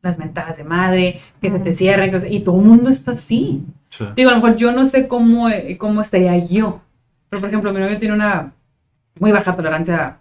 Las 0.00 0.18
mentadas 0.18 0.56
de 0.56 0.64
madre, 0.64 1.20
que 1.40 1.50
se 1.50 1.58
te 1.58 1.72
cierren, 1.72 2.10
que, 2.10 2.28
y 2.28 2.40
todo 2.40 2.58
el 2.60 2.66
mundo 2.66 2.90
está 2.90 3.12
así. 3.12 3.64
Sí. 3.90 4.04
Digo, 4.16 4.30
a 4.30 4.34
lo 4.34 4.40
mejor 4.40 4.56
yo 4.56 4.72
no 4.72 4.84
sé 4.84 5.06
cómo, 5.06 5.48
eh, 5.48 5.76
cómo 5.78 6.00
estaría 6.00 6.36
yo. 6.38 6.80
Pero, 7.28 7.40
por 7.40 7.48
ejemplo, 7.48 7.72
mi 7.72 7.80
novio 7.80 7.98
tiene 7.98 8.14
una 8.14 8.52
muy 9.18 9.32
baja 9.32 9.54
tolerancia 9.54 10.18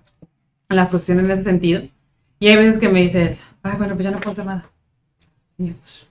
a 0.69 0.75
la 0.75 0.85
frustración 0.85 1.25
en 1.25 1.31
ese 1.31 1.43
sentido. 1.43 1.81
Y 2.39 2.47
hay 2.47 2.55
veces 2.55 2.79
que 2.79 2.89
me 2.89 3.01
dice, 3.01 3.37
ay, 3.63 3.75
bueno, 3.77 3.95
pues 3.95 4.05
ya 4.05 4.11
no 4.11 4.17
puedo 4.17 4.31
hacer 4.31 4.45
nada. 4.45 4.65
Y 5.57 5.67
yo, 5.67 5.73
pues, 5.75 6.07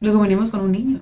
luego 0.00 0.20
venimos 0.20 0.50
con 0.50 0.60
un 0.60 0.72
niño. 0.72 1.00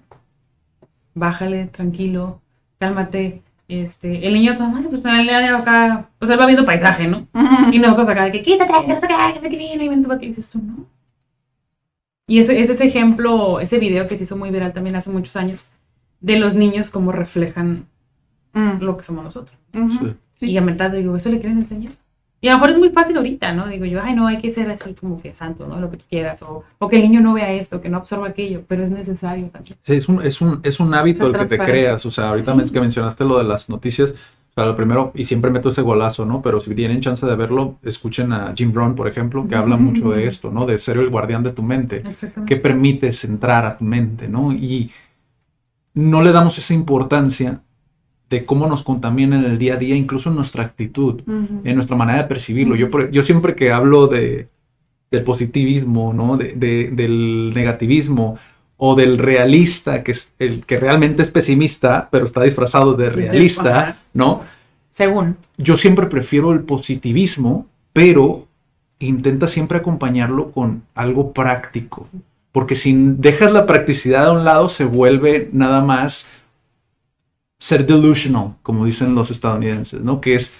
Bájale, 1.14 1.66
tranquilo, 1.66 2.40
cálmate. 2.78 3.42
Este, 3.66 4.26
el 4.26 4.34
niño, 4.34 4.54
toda 4.56 4.68
madre, 4.68 4.88
pues 4.90 5.02
él, 5.04 5.28
él 5.28 5.54
acá, 5.54 6.10
pues 6.18 6.30
él 6.30 6.38
va 6.40 6.44
viendo 6.46 6.64
paisaje, 6.66 7.06
¿no? 7.08 7.26
Y 7.72 7.78
nosotros 7.78 8.08
acá 8.08 8.24
de 8.24 8.30
que 8.30 8.42
quítate, 8.42 8.72
que 8.86 8.92
no 8.92 9.00
sé 9.00 9.08
qué, 9.08 9.40
que 9.40 9.48
te 9.48 9.56
vino, 9.56 9.82
y 9.82 9.88
ven 9.88 10.02
tú 10.02 10.08
para 10.08 10.20
qué 10.20 10.26
dices 10.26 10.48
tú, 10.50 10.58
no. 10.62 10.86
Y 12.26 12.38
ese 12.38 12.58
es 12.60 12.70
ese 12.70 12.84
ejemplo, 12.84 13.60
ese 13.60 13.78
video 13.78 14.06
que 14.06 14.16
se 14.16 14.24
hizo 14.24 14.36
muy 14.36 14.50
viral 14.50 14.72
también 14.72 14.96
hace 14.96 15.10
muchos 15.10 15.36
años, 15.36 15.66
de 16.20 16.38
los 16.38 16.54
niños 16.54 16.90
como 16.90 17.12
reflejan 17.12 17.86
Mm. 18.56 18.80
lo 18.82 18.96
que 18.96 19.02
somos 19.02 19.24
nosotros. 19.24 19.58
Ujú. 19.74 20.14
Sí. 20.36 20.46
Y 20.50 20.56
a 20.56 20.60
mitad 20.60 20.90
digo, 20.90 21.16
¿eso 21.16 21.28
le 21.30 21.40
quieren 21.40 21.58
enseñar? 21.58 21.92
Y 22.44 22.48
a 22.48 22.52
lo 22.52 22.58
mejor 22.58 22.70
es 22.70 22.78
muy 22.78 22.90
fácil 22.90 23.16
ahorita, 23.16 23.54
¿no? 23.54 23.68
Digo 23.68 23.86
yo, 23.86 24.02
ay, 24.02 24.14
no, 24.14 24.26
hay 24.26 24.36
que 24.36 24.50
ser 24.50 24.70
así 24.70 24.92
como 24.92 25.18
que 25.22 25.32
santo, 25.32 25.66
¿no? 25.66 25.80
Lo 25.80 25.90
que 25.90 25.96
tú 25.96 26.04
quieras. 26.10 26.42
O, 26.42 26.62
o 26.78 26.88
que 26.88 26.96
el 26.96 27.02
niño 27.02 27.22
no 27.22 27.32
vea 27.32 27.50
esto, 27.52 27.80
que 27.80 27.88
no 27.88 27.96
absorba 27.96 28.28
aquello, 28.28 28.62
pero 28.68 28.82
es 28.84 28.90
necesario 28.90 29.46
también. 29.48 29.76
Sí, 29.80 29.94
es 29.94 30.08
un, 30.10 30.22
es 30.22 30.40
un, 30.42 30.60
es 30.62 30.78
un 30.78 30.92
hábito 30.92 31.26
el 31.26 31.32
que 31.32 31.46
te 31.46 31.58
creas. 31.58 32.04
O 32.04 32.10
sea, 32.10 32.28
ahorita 32.28 32.54
me- 32.54 32.70
que 32.70 32.80
mencionaste 32.80 33.24
lo 33.24 33.38
de 33.38 33.44
las 33.44 33.70
noticias, 33.70 34.10
o 34.10 34.52
sea, 34.54 34.66
lo 34.66 34.76
primero, 34.76 35.10
y 35.14 35.24
siempre 35.24 35.50
meto 35.50 35.70
ese 35.70 35.80
golazo, 35.80 36.26
¿no? 36.26 36.42
Pero 36.42 36.60
si 36.60 36.74
tienen 36.74 37.00
chance 37.00 37.24
de 37.26 37.34
verlo, 37.34 37.78
escuchen 37.82 38.30
a 38.32 38.52
Jim 38.54 38.72
Brown, 38.72 38.94
por 38.94 39.08
ejemplo, 39.08 39.48
que 39.48 39.54
habla 39.56 39.76
mucho 39.76 40.10
de 40.10 40.26
esto, 40.26 40.50
¿no? 40.50 40.66
De 40.66 40.76
ser 40.78 40.98
el 40.98 41.08
guardián 41.08 41.42
de 41.42 41.50
tu 41.52 41.62
mente. 41.62 42.02
Exactamente. 42.06 42.54
que 42.54 42.60
permites 42.60 43.24
entrar 43.24 43.64
a 43.64 43.78
tu 43.78 43.84
mente, 43.84 44.28
¿no? 44.28 44.52
Y 44.52 44.90
no 45.94 46.20
le 46.22 46.30
damos 46.32 46.58
esa 46.58 46.74
importancia 46.74 47.62
de 48.30 48.44
cómo 48.44 48.66
nos 48.66 48.82
contamina 48.82 49.36
en 49.38 49.44
el 49.44 49.58
día 49.58 49.74
a 49.74 49.76
día, 49.76 49.94
incluso 49.96 50.30
en 50.30 50.36
nuestra 50.36 50.64
actitud, 50.64 51.22
en 51.64 51.74
nuestra 51.74 51.96
manera 51.96 52.22
de 52.22 52.28
percibirlo. 52.28 52.74
Yo, 52.76 52.88
yo 53.10 53.22
siempre 53.22 53.54
que 53.54 53.70
hablo 53.72 54.06
de, 54.08 54.48
del 55.10 55.22
positivismo, 55.22 56.12
¿no? 56.12 56.36
De- 56.36 56.52
de- 56.54 56.90
del 56.90 57.52
negativismo 57.54 58.38
o 58.76 58.94
del 58.96 59.18
realista, 59.18 60.02
que 60.02 60.12
es 60.12 60.34
el 60.38 60.64
que 60.66 60.78
realmente 60.80 61.22
es 61.22 61.30
pesimista, 61.30 62.08
pero 62.10 62.24
está 62.24 62.42
disfrazado 62.42 62.94
de 62.94 63.10
realista. 63.10 63.98
¿no? 64.14 64.40
Según. 64.88 65.36
yo 65.56 65.76
siempre 65.76 66.06
prefiero 66.06 66.52
el 66.52 66.60
positivismo, 66.60 67.66
pero 67.92 68.46
intenta 68.98 69.48
siempre 69.48 69.78
acompañarlo 69.78 70.50
con 70.50 70.82
algo 70.94 71.32
práctico. 71.32 72.08
Porque 72.52 72.74
si 72.76 72.92
dejas 72.96 73.52
la 73.52 73.66
practicidad 73.66 74.26
a 74.26 74.32
un 74.32 74.44
lado, 74.44 74.68
se 74.68 74.84
vuelve 74.84 75.48
nada 75.52 75.82
más 75.82 76.26
ser 77.64 77.86
delusional, 77.86 78.56
como 78.62 78.84
dicen 78.84 79.14
los 79.14 79.30
estadounidenses, 79.30 80.02
¿no? 80.02 80.20
Que 80.20 80.34
es, 80.34 80.54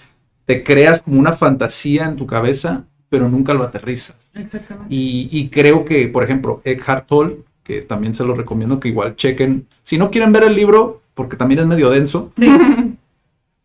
te 0.45 0.63
creas 0.63 1.03
como 1.03 1.19
una 1.19 1.33
fantasía 1.33 2.05
en 2.05 2.15
tu 2.15 2.25
cabeza, 2.25 2.85
pero 3.09 3.29
nunca 3.29 3.53
lo 3.53 3.61
aterrizas. 3.63 4.15
Exactamente. 4.33 4.87
Y, 4.91 5.29
y 5.31 5.49
creo 5.49 5.85
que, 5.85 6.07
por 6.07 6.23
ejemplo, 6.23 6.61
Eckhart 6.63 7.05
Tolle, 7.05 7.37
que 7.63 7.81
también 7.83 8.15
se 8.15 8.23
lo 8.25 8.33
recomiendo 8.33 8.79
que 8.79 8.87
igual 8.87 9.15
chequen, 9.15 9.67
si 9.83 9.99
no 9.99 10.09
quieren 10.09 10.31
ver 10.33 10.45
el 10.45 10.55
libro, 10.55 11.03
porque 11.13 11.37
también 11.37 11.59
es 11.59 11.67
medio 11.67 11.91
denso, 11.91 12.31
Sí. 12.39 12.49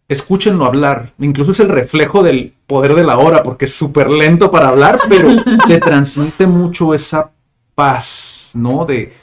escúchenlo 0.09 0.67
hablar. 0.67 1.15
Incluso 1.19 1.53
es 1.53 1.61
el 1.61 1.71
reflejo 1.71 2.23
del 2.23 2.53
poder 2.67 2.95
de 2.95 3.05
la 3.05 3.17
hora, 3.17 3.43
porque 3.43 3.65
es 3.65 3.75
súper 3.75 4.11
lento 4.11 4.51
para 4.51 4.69
hablar, 4.69 4.99
pero 5.09 5.31
le 5.67 5.81
transmite 5.81 6.47
mucho 6.47 6.93
esa 6.93 7.31
paz, 7.75 8.51
¿no? 8.53 8.85
De 8.85 9.15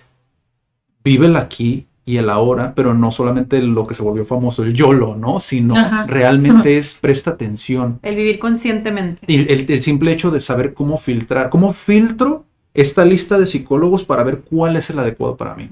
vive 1.04 1.28
el 1.28 1.36
aquí 1.36 1.86
y 2.08 2.18
el 2.18 2.30
ahora, 2.30 2.74
pero 2.74 2.94
no 2.94 3.12
solamente 3.12 3.62
lo 3.62 3.86
que 3.86 3.94
se 3.94 4.02
volvió 4.02 4.24
famoso, 4.24 4.64
el 4.64 4.74
YOLO, 4.74 5.18
¿no? 5.18 5.42
Sino 5.42 5.76
Ajá. 5.76 6.06
realmente 6.08 6.78
es 6.78 6.94
presta 6.94 7.32
atención. 7.32 8.00
El 8.02 8.16
vivir 8.16 8.40
conscientemente. 8.40 9.22
Y 9.28 9.52
el, 9.52 9.70
el 9.70 9.84
simple 9.84 10.14
hecho 10.14 10.32
de 10.32 10.40
saber 10.40 10.74
cómo 10.74 10.98
filtrar, 10.98 11.50
cómo 11.50 11.74
filtro 11.74 12.46
esta 12.74 13.04
lista 13.04 13.38
de 13.38 13.46
psicólogos 13.46 14.06
para 14.06 14.24
ver 14.24 14.40
cuál 14.40 14.78
es 14.78 14.90
el 14.90 15.00
adecuado 15.00 15.36
para 15.36 15.54
mí. 15.56 15.70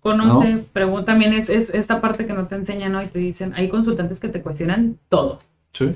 Conoce, 0.00 0.62
pregunta, 0.74 1.06
también 1.06 1.32
es, 1.32 1.48
es 1.48 1.70
esta 1.70 2.02
parte 2.02 2.26
que 2.26 2.34
no 2.34 2.48
te 2.48 2.56
enseñan, 2.56 2.92
¿no? 2.92 3.02
Y 3.02 3.06
te 3.06 3.18
dicen, 3.18 3.54
hay 3.54 3.70
consultantes 3.70 4.20
que 4.20 4.28
te 4.28 4.42
cuestionan 4.42 4.98
todo. 5.08 5.38
Sí. 5.70 5.92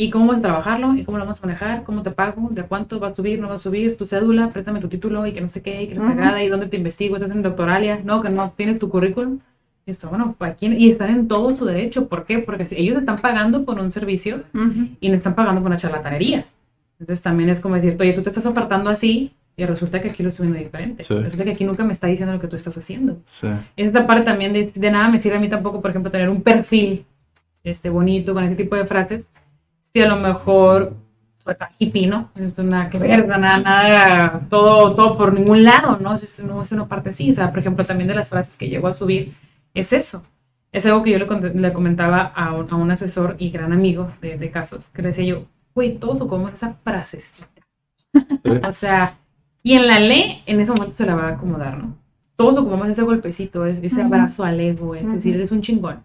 ¿Y 0.00 0.08
cómo 0.08 0.28
vas 0.28 0.38
a 0.38 0.40
trabajarlo? 0.40 0.94
¿Y 0.94 1.04
cómo 1.04 1.18
lo 1.18 1.24
vamos 1.24 1.44
a 1.44 1.46
manejar? 1.46 1.82
¿Cómo 1.84 2.02
te 2.02 2.10
pago? 2.10 2.48
¿De 2.52 2.62
cuánto 2.62 2.98
va 2.98 3.08
a 3.08 3.10
subir? 3.14 3.38
¿No 3.38 3.48
va 3.50 3.56
a 3.56 3.58
subir? 3.58 3.98
¿Tu 3.98 4.06
cédula? 4.06 4.48
Préstame 4.48 4.80
tu 4.80 4.88
título 4.88 5.26
y 5.26 5.32
que 5.34 5.42
no 5.42 5.48
sé 5.48 5.60
qué, 5.60 5.82
y 5.82 5.88
que 5.88 5.94
la 5.94 6.00
Ujú. 6.00 6.12
fregada, 6.14 6.42
y 6.42 6.48
dónde 6.48 6.68
te 6.68 6.78
investigo, 6.78 7.16
estás 7.16 7.32
en 7.32 7.42
doctoralia, 7.42 8.00
no, 8.02 8.22
que 8.22 8.30
no 8.30 8.50
tienes 8.56 8.78
tu 8.78 8.88
currículum. 8.88 9.40
Y 9.84 9.90
esto, 9.90 10.08
bueno, 10.08 10.34
¿para 10.38 10.54
quién? 10.54 10.72
Y 10.72 10.88
están 10.88 11.10
en 11.10 11.28
todo 11.28 11.54
su 11.54 11.66
derecho. 11.66 12.08
¿Por 12.08 12.24
qué? 12.24 12.38
Porque 12.38 12.66
ellos 12.78 12.96
están 12.96 13.18
pagando 13.20 13.66
por 13.66 13.78
un 13.78 13.90
servicio 13.90 14.44
Ujú. 14.54 14.88
y 15.00 15.08
no 15.10 15.14
están 15.14 15.34
pagando 15.34 15.60
por 15.60 15.66
una 15.70 15.76
charlatanería. 15.76 16.46
Entonces 16.98 17.22
también 17.22 17.50
es 17.50 17.60
como 17.60 17.74
decir, 17.74 17.94
oye, 18.00 18.14
tú 18.14 18.22
te 18.22 18.30
estás 18.30 18.46
ofertando 18.46 18.88
así 18.88 19.32
y 19.54 19.66
resulta 19.66 20.00
que 20.00 20.08
aquí 20.08 20.22
lo 20.22 20.30
estoy 20.30 20.46
viendo 20.46 20.64
diferente. 20.64 21.04
Sí. 21.04 21.12
Resulta 21.14 21.44
que 21.44 21.50
aquí 21.50 21.64
nunca 21.64 21.84
me 21.84 21.92
está 21.92 22.06
diciendo 22.06 22.32
lo 22.32 22.40
que 22.40 22.46
tú 22.48 22.56
estás 22.56 22.74
haciendo. 22.78 23.18
Sí. 23.26 23.48
Esta 23.76 24.06
parte 24.06 24.24
también 24.24 24.54
de, 24.54 24.72
de 24.74 24.90
nada 24.90 25.10
me 25.10 25.18
sirve 25.18 25.36
a 25.36 25.40
mí 25.40 25.50
tampoco, 25.50 25.82
por 25.82 25.90
ejemplo, 25.90 26.10
tener 26.10 26.30
un 26.30 26.40
perfil 26.40 27.04
este, 27.64 27.90
bonito 27.90 28.32
con 28.32 28.44
ese 28.44 28.54
tipo 28.56 28.76
de 28.76 28.86
frases. 28.86 29.28
Si 29.92 30.00
a 30.00 30.06
lo 30.08 30.16
mejor 30.16 30.94
soy 31.38 31.54
tan 31.56 31.68
hippie, 31.78 32.06
¿no? 32.06 32.30
Esto 32.36 32.62
nada 32.62 32.88
que 32.90 32.98
ver, 32.98 33.26
nada, 33.26 33.58
nada, 33.58 34.40
todo, 34.48 34.94
todo 34.94 35.16
por 35.16 35.32
ningún 35.32 35.64
lado, 35.64 35.98
¿no? 36.00 36.14
Eso 36.14 36.46
no, 36.46 36.62
eso 36.62 36.76
no 36.76 36.86
parte 36.86 37.10
así. 37.10 37.30
O 37.30 37.32
sea, 37.32 37.50
por 37.50 37.58
ejemplo, 37.60 37.84
también 37.84 38.08
de 38.08 38.14
las 38.14 38.28
frases 38.28 38.56
que 38.56 38.68
llego 38.68 38.86
a 38.88 38.92
subir, 38.92 39.34
es 39.74 39.92
eso. 39.92 40.24
Es 40.72 40.86
algo 40.86 41.02
que 41.02 41.10
yo 41.10 41.18
le, 41.18 41.54
le 41.54 41.72
comentaba 41.72 42.22
a 42.22 42.52
un, 42.54 42.70
a 42.70 42.76
un 42.76 42.90
asesor 42.92 43.34
y 43.38 43.50
gran 43.50 43.72
amigo 43.72 44.12
de, 44.20 44.38
de 44.38 44.50
casos, 44.50 44.90
que 44.90 45.02
le 45.02 45.08
decía 45.08 45.24
yo, 45.24 45.46
güey, 45.74 45.98
todos 45.98 46.20
ocupamos 46.20 46.52
esa 46.52 46.74
frasecita. 46.84 47.48
O 48.68 48.72
sea, 48.72 49.16
quien 49.62 49.86
la 49.86 49.98
lee, 49.98 50.42
en 50.46 50.60
ese 50.60 50.72
momento 50.72 50.96
se 50.96 51.06
la 51.06 51.14
va 51.14 51.28
a 51.28 51.30
acomodar, 51.32 51.78
¿no? 51.78 51.96
Todos 52.36 52.56
ocupamos 52.58 52.88
ese 52.88 53.02
golpecito, 53.02 53.66
es- 53.66 53.80
ese 53.82 53.96
Ujú. 53.96 54.06
abrazo 54.06 54.44
al 54.44 54.60
ego, 54.60 54.94
es 54.94 55.10
decir, 55.10 55.34
eres 55.34 55.52
un 55.52 55.60
chingón, 55.60 56.02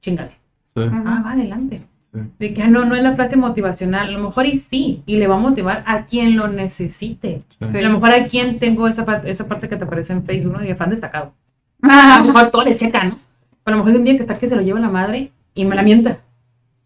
chingale. 0.00 0.32
Sí. 0.74 0.82
Ah, 0.92 1.22
va 1.24 1.32
adelante. 1.32 1.82
De 2.12 2.52
que 2.52 2.62
ah, 2.62 2.68
no, 2.68 2.84
no 2.84 2.96
es 2.96 3.02
la 3.02 3.14
frase 3.14 3.36
motivacional, 3.36 4.08
a 4.08 4.10
lo 4.10 4.18
mejor 4.18 4.46
y 4.46 4.58
sí, 4.58 5.02
y 5.06 5.16
le 5.16 5.28
va 5.28 5.36
a 5.36 5.38
motivar 5.38 5.84
a 5.86 6.06
quien 6.06 6.36
lo 6.36 6.48
necesite. 6.48 7.40
Sí. 7.48 7.64
A 7.64 7.80
lo 7.82 7.90
mejor 7.90 8.10
a 8.10 8.26
quien 8.26 8.58
tengo 8.58 8.88
esa, 8.88 9.04
esa 9.24 9.46
parte 9.46 9.68
que 9.68 9.76
te 9.76 9.84
aparece 9.84 10.12
en 10.12 10.24
Facebook, 10.24 10.54
¿no? 10.54 10.58
De 10.58 10.74
fan 10.74 10.90
destacado. 10.90 11.32
A 11.82 12.18
lo 12.18 12.24
mejor 12.24 12.50
todo 12.50 12.64
le 12.64 12.76
checa, 12.76 13.04
¿no? 13.04 13.18
Pero 13.64 13.76
a 13.76 13.78
lo 13.78 13.84
mejor 13.84 13.92
hay 13.92 13.98
un 13.98 14.04
día 14.04 14.14
que 14.14 14.20
está 14.20 14.38
que 14.38 14.46
se 14.46 14.56
lo 14.56 14.62
lleva 14.62 14.80
la 14.80 14.90
madre 14.90 15.30
y 15.54 15.64
me 15.64 15.76
la 15.76 15.82
mienta. 15.82 16.18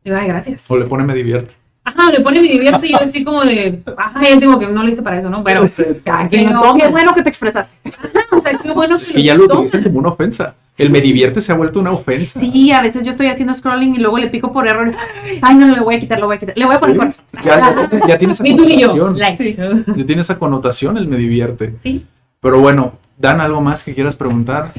Digo, 0.05 0.17
ay, 0.17 0.29
gracias. 0.29 0.71
O 0.71 0.77
le 0.77 0.85
pone 0.85 1.05
me 1.05 1.15
divierte. 1.15 1.55
Ajá, 1.87 2.11
le 2.11 2.21
pone 2.21 2.41
mi 2.41 2.49
divierte 2.49 2.87
y 2.87 2.93
yo 2.93 2.99
estoy 2.99 3.25
como 3.25 3.43
de, 3.45 3.83
ajá, 3.99 4.23
yo 4.27 4.41
digo 4.41 4.59
que 4.59 4.67
no 4.67 4.83
lo 4.83 4.89
hice 4.89 5.03
para 5.03 5.19
eso, 5.19 5.29
¿no? 5.29 5.45
Pero, 5.45 5.69
cada 6.05 6.29
quien 6.29 6.51
qué 6.79 6.89
bueno 6.89 7.15
que 7.15 7.23
te 7.23 7.29
expresaste. 7.29 7.73
O 8.31 8.43
sea, 8.43 8.59
qué 8.59 8.73
bueno 8.73 8.97
Es 8.97 9.13
que 9.13 9.23
ya 9.23 9.35
lo 9.35 9.45
utilizan 9.45 9.83
como 9.85 9.99
una 10.01 10.09
ofensa. 10.09 10.55
El 10.77 10.91
me 10.91 11.01
divierte 11.01 11.41
se 11.41 11.53
ha 11.53 11.55
vuelto 11.55 11.79
una 11.79 11.93
ofensa. 11.93 12.41
Sí, 12.41 12.73
a 12.73 12.83
veces 12.83 13.05
yo 13.05 13.13
estoy 13.13 13.29
haciendo 13.29 13.55
scrolling 13.55 13.95
y 13.95 13.99
luego 13.99 14.19
le 14.19 14.27
pico 14.27 14.53
por 14.53 14.67
error. 14.67 14.93
Ay, 15.41 15.55
no, 15.55 15.67
le 15.69 15.81
voy 15.81 15.95
a 15.95 16.01
quitar, 16.01 16.19
lo 16.19 16.27
voy 16.27 16.37
a 16.37 16.39
quitar. 16.41 16.57
Le 16.59 16.65
voy 16.65 16.75
a 16.75 16.81
poner 16.81 16.95
Sí. 16.95 16.99
corazón. 16.99 17.25
Ya, 17.45 17.99
ya, 18.01 18.07
ya 18.09 18.19
tiene 18.19 18.33
esa 18.33 18.43
Ni 18.43 18.57
tú 18.57 18.65
ni 18.67 18.81
yo. 18.81 18.91
connotación. 18.91 19.19
Like. 19.19 19.57
Ya 19.97 20.07
tiene 20.07 20.23
esa 20.23 20.39
connotación 20.39 20.97
el 20.99 21.07
me 21.07 21.17
divierte. 21.17 21.75
Sí. 21.83 22.05
Pero 22.41 22.61
bueno, 22.61 22.95
Dan, 23.17 23.41
¿algo 23.41 23.61
más 23.61 23.85
que 23.85 23.95
quieras 23.95 24.17
preguntar? 24.17 24.73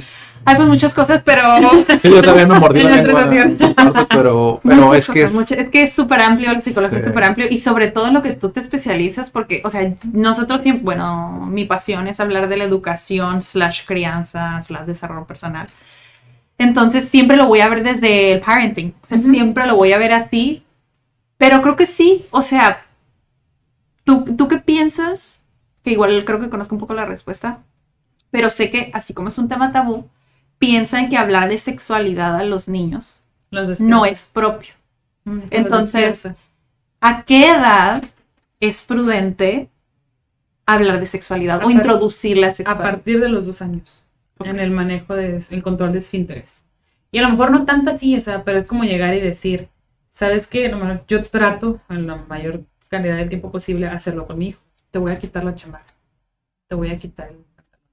Ay, 0.48 0.56
pues 0.56 0.68
muchas 0.68 0.94
cosas, 0.94 1.24
pero... 1.26 1.42
Sí, 2.02 2.10
yo 2.10 2.22
también 2.22 2.48
me 2.48 2.60
mordí 2.60 2.84
la 2.84 2.90
En 3.00 3.08
la 3.14 3.26
lengua, 3.26 3.74
parte, 3.76 4.06
pero, 4.16 4.60
pero 4.64 4.94
es 4.94 5.10
que 5.10 5.28
muchas- 5.28 5.58
es 5.58 5.70
que 5.70 5.84
es 5.84 5.94
súper 5.94 6.22
amplio, 6.22 6.54
la 6.54 6.60
psicología 6.60 7.00
es 7.00 7.04
súper 7.06 7.24
amplio 7.24 7.48
y 7.50 7.58
sobre 7.58 7.88
todo 7.88 8.08
en 8.08 8.14
lo 8.14 8.22
que 8.22 8.34
tú 8.34 8.50
te 8.50 8.60
especializas, 8.60 9.32
porque, 9.32 9.62
o 9.66 9.70
sea, 9.70 9.94
nosotros 10.14 10.62
bueno, 10.82 11.48
mi 11.50 11.66
pasión 11.66 12.08
es 12.08 12.20
hablar 12.20 12.48
de 12.48 12.58
la 12.58 12.64
educación, 12.64 13.42
slash 13.42 13.86
crianza, 13.86 14.62
slash 14.62 14.86
desarrollo 14.86 15.26
personal. 15.26 15.68
Entonces 16.58 17.10
siempre 17.10 17.36
lo 17.38 17.48
voy 17.48 17.62
a 17.62 17.68
ver 17.68 17.84
desde 17.84 18.34
el 18.34 18.40
parenting, 18.40 18.94
o 19.02 19.06
sea, 19.06 19.18
siempre 19.18 19.66
lo 19.66 19.76
voy 19.76 19.94
a 19.94 19.98
ver 19.98 20.14
así, 20.14 20.64
pero 21.38 21.62
creo 21.62 21.76
que 21.76 21.86
sí, 21.86 22.26
o 22.32 22.42
sea, 22.42 22.86
¿tú, 24.04 24.24
¿tú 24.38 24.48
qué 24.48 24.58
piensas? 24.58 25.44
Que 25.84 25.92
igual 25.92 26.24
creo 26.26 26.40
que 26.40 26.50
conozco 26.50 26.76
un 26.76 26.80
poco 26.80 26.94
la 26.94 27.06
respuesta, 27.06 27.60
pero 28.32 28.50
sé 28.50 28.70
que 28.70 28.90
así 28.94 29.14
como 29.14 29.28
es 29.30 29.38
un 29.38 29.48
tema 29.50 29.72
tabú, 29.72 30.08
piensan 30.58 31.10
que 31.10 31.18
hablar 31.18 31.50
de 31.50 31.58
sexualidad 31.58 32.36
a 32.36 32.44
los 32.44 32.68
niños 32.68 33.22
Los 33.52 33.80
no 33.82 34.06
es 34.06 34.30
propio. 34.32 34.74
Mm, 35.26 35.40
Entonces. 35.52 36.32
¿A 37.02 37.24
qué 37.24 37.52
edad 37.52 38.04
es 38.60 38.82
prudente 38.82 39.70
hablar 40.66 41.00
de 41.00 41.06
sexualidad 41.06 41.62
A 41.62 41.66
o 41.66 41.70
introducir 41.70 42.38
la 42.38 42.48
a 42.48 42.52
sexualidad? 42.52 42.84
partir 42.84 43.20
de 43.20 43.30
los 43.30 43.46
dos 43.46 43.62
años 43.62 44.04
en 44.40 44.60
el 44.60 44.72
manejo 44.72 45.14
de 45.14 45.44
el 45.50 45.64
control 45.64 45.92
de 45.92 46.00
esfínteres. 46.00 46.64
Y 47.12 47.20
a 47.20 47.22
lo 47.22 47.30
mejor 47.30 47.52
no 47.52 47.66
tanto 47.66 47.92
así 47.92 48.16
o 48.16 48.22
sea 48.22 48.44
pero 48.44 48.58
es 48.58 48.66
como 48.66 48.84
llegar 48.84 49.14
y 49.14 49.22
decir 49.22 49.70
sabes 50.08 50.48
qué 50.48 50.74
yo 51.08 51.24
trato 51.24 51.80
en 51.90 52.08
la 52.08 52.16
mayor 52.16 52.64
cantidad 52.90 53.18
de 53.18 53.26
tiempo 53.26 53.52
posible 53.52 53.88
hacerlo 53.88 54.26
con 54.26 54.38
mi 54.38 54.48
hijo. 54.48 54.62
Te 54.92 55.00
voy 55.00 55.12
a 55.12 55.20
quitar 55.20 55.44
la 55.44 55.56
chamarra. 55.56 55.86
Te 56.68 56.76
voy 56.76 56.90
a 56.90 56.98
quitar 56.98 57.28
el 57.28 57.36
pantalón. 57.36 57.88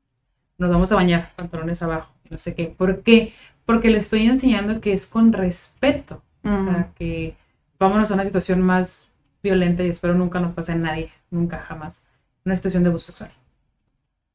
Nos 0.58 0.70
vamos 0.70 0.92
a 0.92 0.94
bañar 0.94 1.32
pantalones 1.36 1.82
abajo 1.82 2.11
no 2.32 2.38
sé 2.38 2.54
qué 2.54 2.64
¿por 2.66 3.02
qué? 3.02 3.32
porque 3.64 3.90
le 3.90 3.98
estoy 3.98 4.26
enseñando 4.26 4.80
que 4.80 4.92
es 4.92 5.06
con 5.06 5.32
respeto 5.32 6.22
o 6.44 6.64
sea, 6.64 6.90
que 6.96 7.36
vámonos 7.78 8.10
a 8.10 8.14
una 8.14 8.24
situación 8.24 8.60
más 8.60 9.12
violenta 9.42 9.82
y 9.82 9.88
espero 9.88 10.14
nunca 10.14 10.40
nos 10.40 10.52
pase 10.52 10.72
a 10.72 10.76
nadie, 10.76 11.10
nunca, 11.30 11.58
jamás, 11.58 12.04
una 12.44 12.56
situación 12.56 12.82
de 12.82 12.88
abuso 12.88 13.06
sexual. 13.06 13.30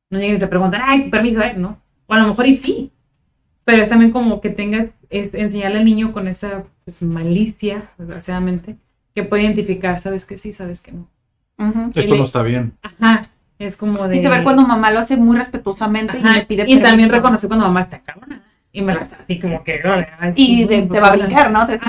No 0.09 0.19
lleguen 0.19 0.37
y 0.37 0.39
te 0.39 0.47
preguntan, 0.47 0.81
ay, 0.83 1.09
permiso, 1.09 1.41
¿eh? 1.41 1.53
No. 1.53 1.81
O 2.07 2.13
a 2.13 2.19
lo 2.19 2.27
mejor 2.27 2.45
y 2.45 2.53
sí, 2.53 2.91
pero 3.65 3.81
es 3.81 3.89
también 3.89 4.11
como 4.11 4.39
que 4.39 4.49
tengas, 4.49 4.87
es, 5.09 5.33
enseñarle 5.33 5.79
al 5.79 5.85
niño 5.85 6.13
con 6.13 6.27
esa 6.27 6.63
pues, 6.85 7.03
malicia, 7.03 7.91
desgraciadamente, 7.97 8.77
que 9.13 9.23
puede 9.23 9.43
identificar, 9.43 9.99
sabes 9.99 10.25
que 10.25 10.37
sí, 10.37 10.53
sabes 10.53 10.81
que 10.81 10.93
no. 10.93 11.07
Ujú. 11.57 11.89
esto 11.95 12.15
no 12.15 12.23
está 12.23 12.43
bien. 12.43 12.77
Ajá, 12.81 13.29
es 13.59 13.75
como 13.77 14.07
de... 14.07 14.17
Sí, 14.17 14.23
saber 14.23 14.43
cuando 14.43 14.61
mamá 14.67 14.91
lo 14.91 14.99
hace 14.99 15.17
muy 15.17 15.37
respetuosamente 15.37 16.19
y 16.19 16.23
le 16.23 16.45
pide 16.45 16.63
y 16.67 16.79
también 16.79 17.09
reconocer 17.09 17.47
cuando 17.47 17.65
mamá 17.65 17.81
está 17.81 17.99
cabrona. 17.99 18.41
Y 18.71 18.81
me 18.81 18.93
la 18.93 19.01
está 19.01 19.17
así 19.23 19.39
como 19.39 19.63
que... 19.63 19.81
ay, 20.19 20.33
Y 20.35 20.65
de- 20.65 20.83
te 20.83 20.99
va 20.99 21.07
a 21.07 21.15
brincar, 21.15 21.51
¿no? 21.51 21.65
Te 21.65 21.79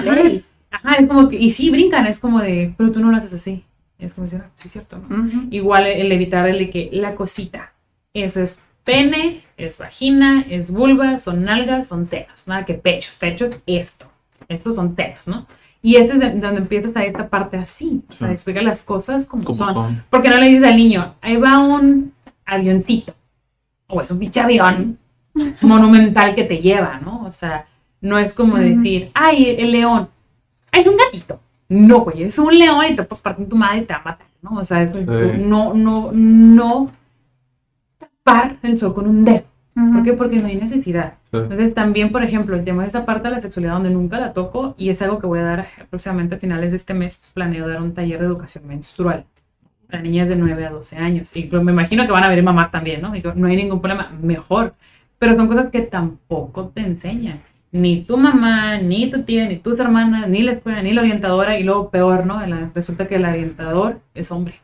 Ajá. 0.70 0.95
Es 0.97 1.07
como 1.07 1.28
que, 1.28 1.36
y 1.36 1.51
sí, 1.51 1.70
brincan, 1.70 2.07
es 2.07 2.19
como 2.19 2.40
de, 2.40 2.74
pero 2.77 2.93
tú 2.93 3.01
no 3.01 3.11
lo 3.11 3.16
haces 3.16 3.32
así. 3.32 3.65
Es 3.99 4.15
como 4.15 4.27
decir, 4.27 4.43
"Ah, 4.45 4.51
sí 4.55 4.69
es 4.69 4.73
cierto, 4.73 4.99
¿no? 5.09 5.49
Igual 5.51 5.86
el 5.86 6.12
evitar 6.12 6.47
el 6.49 6.59
de 6.59 6.70
que 6.70 6.89
la 6.93 7.15
cosita, 7.15 7.73
eso 8.15 8.40
es 8.43 8.61
pene, 8.85 9.43
es 9.57 9.77
vagina, 9.78 10.45
es 10.49 10.70
vulva, 10.70 11.19
son 11.19 11.45
nalgas, 11.45 11.89
son 11.89 12.05
senos, 12.05 12.47
nada 12.47 12.65
que 12.65 12.74
pechos, 12.74 13.16
pechos, 13.16 13.51
esto, 13.66 14.11
estos 14.49 14.77
son 14.77 14.95
senos, 14.95 15.27
¿no? 15.27 15.47
Y 15.81 15.97
este 15.97 16.15
es 16.15 16.21
de- 16.21 16.31
donde 16.41 16.59
empiezas 16.61 16.97
a 16.97 17.05
esta 17.05 17.29
parte 17.29 17.57
así, 17.57 18.03
o 18.09 18.13
sea, 18.13 18.29
Sí. 18.29 18.33
explica 18.35 18.61
las 18.63 18.83
cosas 18.83 19.27
como, 19.27 19.45
Como 19.45 19.55
son. 19.55 19.75
son. 19.75 20.05
Porque 20.11 20.29
no 20.29 20.37
le 20.37 20.47
dices 20.49 20.65
al 20.67 20.77
niño, 20.77 21.15
ahí 21.21 21.37
va 21.37 21.59
un 21.61 22.13
avioncito, 22.45 23.15
o 23.87 24.01
es 24.01 24.11
un 24.11 24.19
pinche 24.19 24.41
avión 24.41 24.99
monumental 25.61 26.35
que 26.35 26.45
te 26.45 26.59
lleva, 26.59 26.99
¿no? 26.99 27.25
O 27.27 27.33
sea, 27.33 27.67
no 28.01 28.19
es 28.19 28.35
como 28.35 28.57
decir, 28.57 29.11
ay, 29.15 29.57
el 29.59 29.71
león, 29.71 30.09
ay, 30.73 30.81
es 30.81 30.87
un 30.89 30.97
gatito. 30.97 31.41
No, 31.69 32.01
güey, 32.01 32.23
es 32.25 32.39
un 32.39 32.59
león 32.59 32.85
y 32.91 32.97
te 32.97 33.03
puedes 33.05 33.23
partir 33.23 33.49
tu 33.49 33.55
madre 33.57 33.79
y 33.79 33.85
te 33.85 33.93
va 33.95 34.01
a 34.01 34.05
matar, 34.05 34.27
¿no? 34.43 34.59
O 34.59 34.65
sea, 34.65 34.83
es 34.83 34.91
Sí. 34.91 35.05
tú, 35.05 35.13
no, 35.47 35.75
no, 35.75 36.11
no 36.13 36.91
tapar 37.99 38.57
el 38.63 38.77
sol 38.79 38.95
con 38.95 39.07
un 39.09 39.25
dedo. 39.25 39.45
¿Por 39.93 40.03
qué? 40.03 40.13
Porque 40.13 40.37
no 40.39 40.47
hay 40.49 40.57
necesidad. 40.57 41.15
Sí. 41.31 41.37
Entonces, 41.39 41.75
también, 41.75 42.11
por 42.13 42.23
ejemplo, 42.23 42.57
el 42.57 42.65
tema 42.65 42.83
de 42.83 42.89
esa 42.89 43.05
parte 43.05 43.29
de 43.29 43.35
la 43.35 43.41
sexualidad 43.41 43.75
donde 43.75 43.91
nunca 43.91 44.19
la 44.19 44.33
toco 44.33 44.75
y 44.79 44.91
es 44.91 45.01
algo 45.03 45.19
que 45.19 45.27
voy 45.27 45.39
a 45.41 45.43
dar 45.45 45.69
próximamente 45.91 46.35
a 46.37 46.39
finales 46.39 46.71
de 46.73 46.77
este 46.79 46.95
mes. 46.95 47.23
Planeo 47.35 47.69
dar 47.69 47.81
un 47.83 47.95
taller 47.95 48.19
de 48.21 48.27
educación 48.27 48.67
menstrual 48.67 49.25
para 49.91 50.03
niñas 50.03 50.29
de 50.29 50.37
9 50.37 50.67
a 50.67 50.71
12 50.71 50.97
años. 50.99 51.35
Y 51.37 51.45
me 51.51 51.73
imagino 51.73 52.05
que 52.07 52.13
van 52.13 52.25
a 52.25 52.29
venir 52.29 52.45
mamás 52.45 52.71
también, 52.71 53.01
¿no? 53.01 53.13
Digo, 53.13 53.33
no 53.35 53.47
hay 53.47 53.57
ningún 53.57 53.81
problema, 53.81 54.11
mejor. 54.23 54.75
Pero 55.19 55.35
son 55.35 55.49
cosas 55.49 55.69
que 55.69 55.81
tampoco 55.81 56.69
te 56.69 56.81
enseñan. 56.83 57.41
Ni 57.73 58.03
tu 58.03 58.17
mamá, 58.17 58.79
ni 58.79 59.11
tu 59.11 59.23
tía, 59.23 59.47
ni 59.47 59.57
tus 59.57 59.79
hermanas, 59.81 60.29
ni 60.29 60.43
la 60.43 60.53
escuela, 60.53 60.81
ni 60.83 60.93
la 60.93 61.01
orientadora. 61.03 61.59
Y 61.59 61.65
luego 61.65 61.91
peor, 61.91 62.25
¿no? 62.27 62.45
La- 62.47 62.71
resulta 62.75 63.07
que 63.09 63.17
el 63.17 63.25
orientador 63.25 64.01
es 64.15 64.31
hombre. 64.33 64.55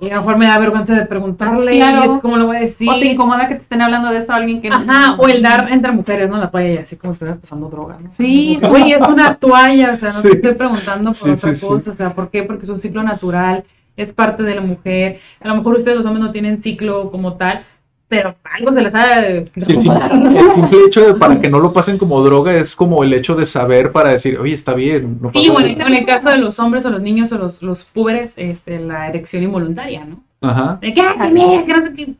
Y 0.00 0.10
a 0.10 0.14
lo 0.14 0.20
mejor 0.20 0.38
me 0.38 0.46
da 0.46 0.58
vergüenza 0.60 0.94
de 0.94 1.06
preguntarle, 1.06 1.74
Claro. 1.76 2.14
es 2.16 2.20
¿cómo 2.20 2.36
lo 2.36 2.46
voy 2.46 2.56
a 2.58 2.60
decir? 2.60 2.88
O 2.88 3.00
te 3.00 3.06
incomoda 3.06 3.48
que 3.48 3.56
te 3.56 3.62
estén 3.62 3.82
hablando 3.82 4.10
de 4.10 4.18
esto 4.18 4.32
a 4.32 4.36
alguien 4.36 4.60
que 4.60 4.70
no- 4.70 4.76
Ajá, 4.76 5.16
o 5.18 5.26
el 5.26 5.42
dar 5.42 5.72
entre 5.72 5.90
mujeres, 5.90 6.30
¿no? 6.30 6.36
La 6.38 6.50
toalla 6.52 6.70
y 6.74 6.78
así 6.78 6.94
como 6.96 7.12
si 7.12 7.16
estuvieras 7.16 7.38
pasando 7.38 7.68
droga, 7.68 7.98
¿no? 8.00 8.10
Sí. 8.16 8.58
Oye, 8.70 8.94
es 8.94 9.00
una 9.08 9.34
toalla, 9.34 9.92
o 9.94 9.96
sea, 9.96 10.10
no 10.10 10.14
Sí. 10.14 10.22
te 10.22 10.34
estoy 10.36 10.54
preguntando 10.54 11.10
por 11.10 11.16
Sí, 11.16 11.30
otra 11.30 11.50
sí, 11.50 11.56
sí. 11.56 11.66
cosa, 11.66 11.90
o 11.90 11.94
sea, 11.94 12.14
¿por 12.14 12.30
qué? 12.30 12.44
Porque 12.44 12.62
es 12.64 12.68
un 12.68 12.76
ciclo 12.78 13.02
natural, 13.02 13.64
es 13.96 14.12
parte 14.12 14.44
de 14.44 14.54
la 14.54 14.60
mujer. 14.60 15.18
A 15.40 15.48
lo 15.48 15.56
mejor 15.56 15.74
ustedes 15.74 15.96
los 15.96 16.06
hombres 16.06 16.24
no 16.24 16.30
tienen 16.30 16.58
ciclo 16.58 17.10
como 17.10 17.32
tal, 17.32 17.64
pero 18.08 18.34
algo 18.44 18.72
se 18.72 18.80
les 18.82 18.94
ha 18.94 19.20
Sí, 19.22 19.72
el, 19.72 19.80
simple, 19.82 20.00
el 20.38 20.52
simple 20.54 20.78
hecho 20.86 21.06
de 21.06 21.14
para 21.14 21.40
que 21.40 21.50
no 21.50 21.58
lo 21.60 21.72
pasen 21.72 21.98
como 21.98 22.22
droga 22.22 22.54
es 22.54 22.74
como 22.74 23.04
el 23.04 23.12
hecho 23.12 23.34
de 23.36 23.44
saber 23.46 23.92
para 23.92 24.10
decir, 24.10 24.38
oye, 24.38 24.54
está 24.54 24.74
bien. 24.74 25.18
No 25.20 25.30
Sí, 25.32 25.50
bueno, 25.50 25.68
nada". 25.76 25.90
en 25.90 25.96
el 25.96 26.06
caso 26.06 26.30
de 26.30 26.38
los 26.38 26.58
hombres 26.58 26.84
o 26.86 26.90
los 26.90 27.02
niños 27.02 27.30
o 27.32 27.38
los, 27.38 27.62
los 27.62 27.84
púberes, 27.84 28.34
este, 28.36 28.78
la 28.78 29.08
erección 29.08 29.42
involuntaria, 29.42 30.04
¿no? 30.04 30.22
Ajá. 30.40 30.78
De 30.80 30.94
que, 30.94 31.00
ay, 31.02 31.32
mira, 31.32 31.64
que 31.64 31.72
no 31.72 31.80
sé 31.82 31.92
qué, 31.94 32.14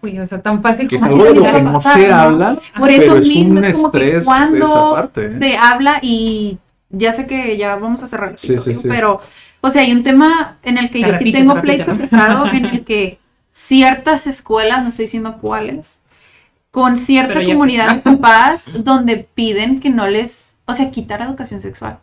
güey, 0.00 0.18
o 0.18 0.26
sea, 0.26 0.40
tan 0.42 0.60
fácil 0.62 0.86
Que 0.88 0.96
es 0.96 1.02
como 1.02 1.14
algo 1.14 1.24
de 1.24 1.34
lo 1.34 1.44
que 1.44 1.62
no 1.62 1.72
pasar, 1.74 1.94
se 2.00 2.08
¿no? 2.08 2.14
habla, 2.14 2.58
Por 2.78 2.88
pero 2.88 3.02
eso 3.02 3.16
es 3.16 3.28
mismo 3.28 3.58
un 3.58 3.64
es 3.64 3.76
como 3.76 3.90
que 3.92 3.98
estrés 3.98 4.12
de 4.12 4.18
esa 4.18 4.24
cuando 4.26 4.92
parte. 4.94 5.24
¿eh? 5.26 5.38
se 5.40 5.56
habla 5.56 5.98
y 6.02 6.58
ya 6.90 7.10
sé 7.12 7.26
que 7.26 7.56
ya 7.56 7.76
vamos 7.76 8.02
a 8.02 8.06
cerrar 8.06 8.30
el 8.32 8.38
Sí, 8.38 8.58
sí, 8.58 8.74
sí. 8.74 8.86
pero, 8.88 9.20
o 9.60 9.70
sea, 9.70 9.82
hay 9.82 9.92
un 9.92 10.02
tema 10.02 10.58
en 10.62 10.76
el 10.78 10.88
que 10.90 11.00
Se 11.00 11.06
yo 11.06 11.12
repite, 11.12 11.24
sí 11.24 11.32
tengo 11.32 11.60
pleito 11.60 11.94
pesado, 11.94 12.46
en 12.52 12.64
el 12.66 12.84
que 12.84 13.18
ciertas 13.52 14.26
escuelas, 14.26 14.82
no 14.82 14.88
estoy 14.88 15.04
diciendo 15.04 15.38
cuáles, 15.40 16.00
con 16.72 16.96
cierta 16.96 17.44
comunidad 17.44 17.94
de 17.94 18.00
papás 18.00 18.70
donde 18.78 19.18
piden 19.18 19.78
que 19.78 19.90
no 19.90 20.08
les, 20.08 20.56
o 20.64 20.74
sea, 20.74 20.90
quitar 20.90 21.20
educación 21.22 21.60
sexual. 21.60 22.00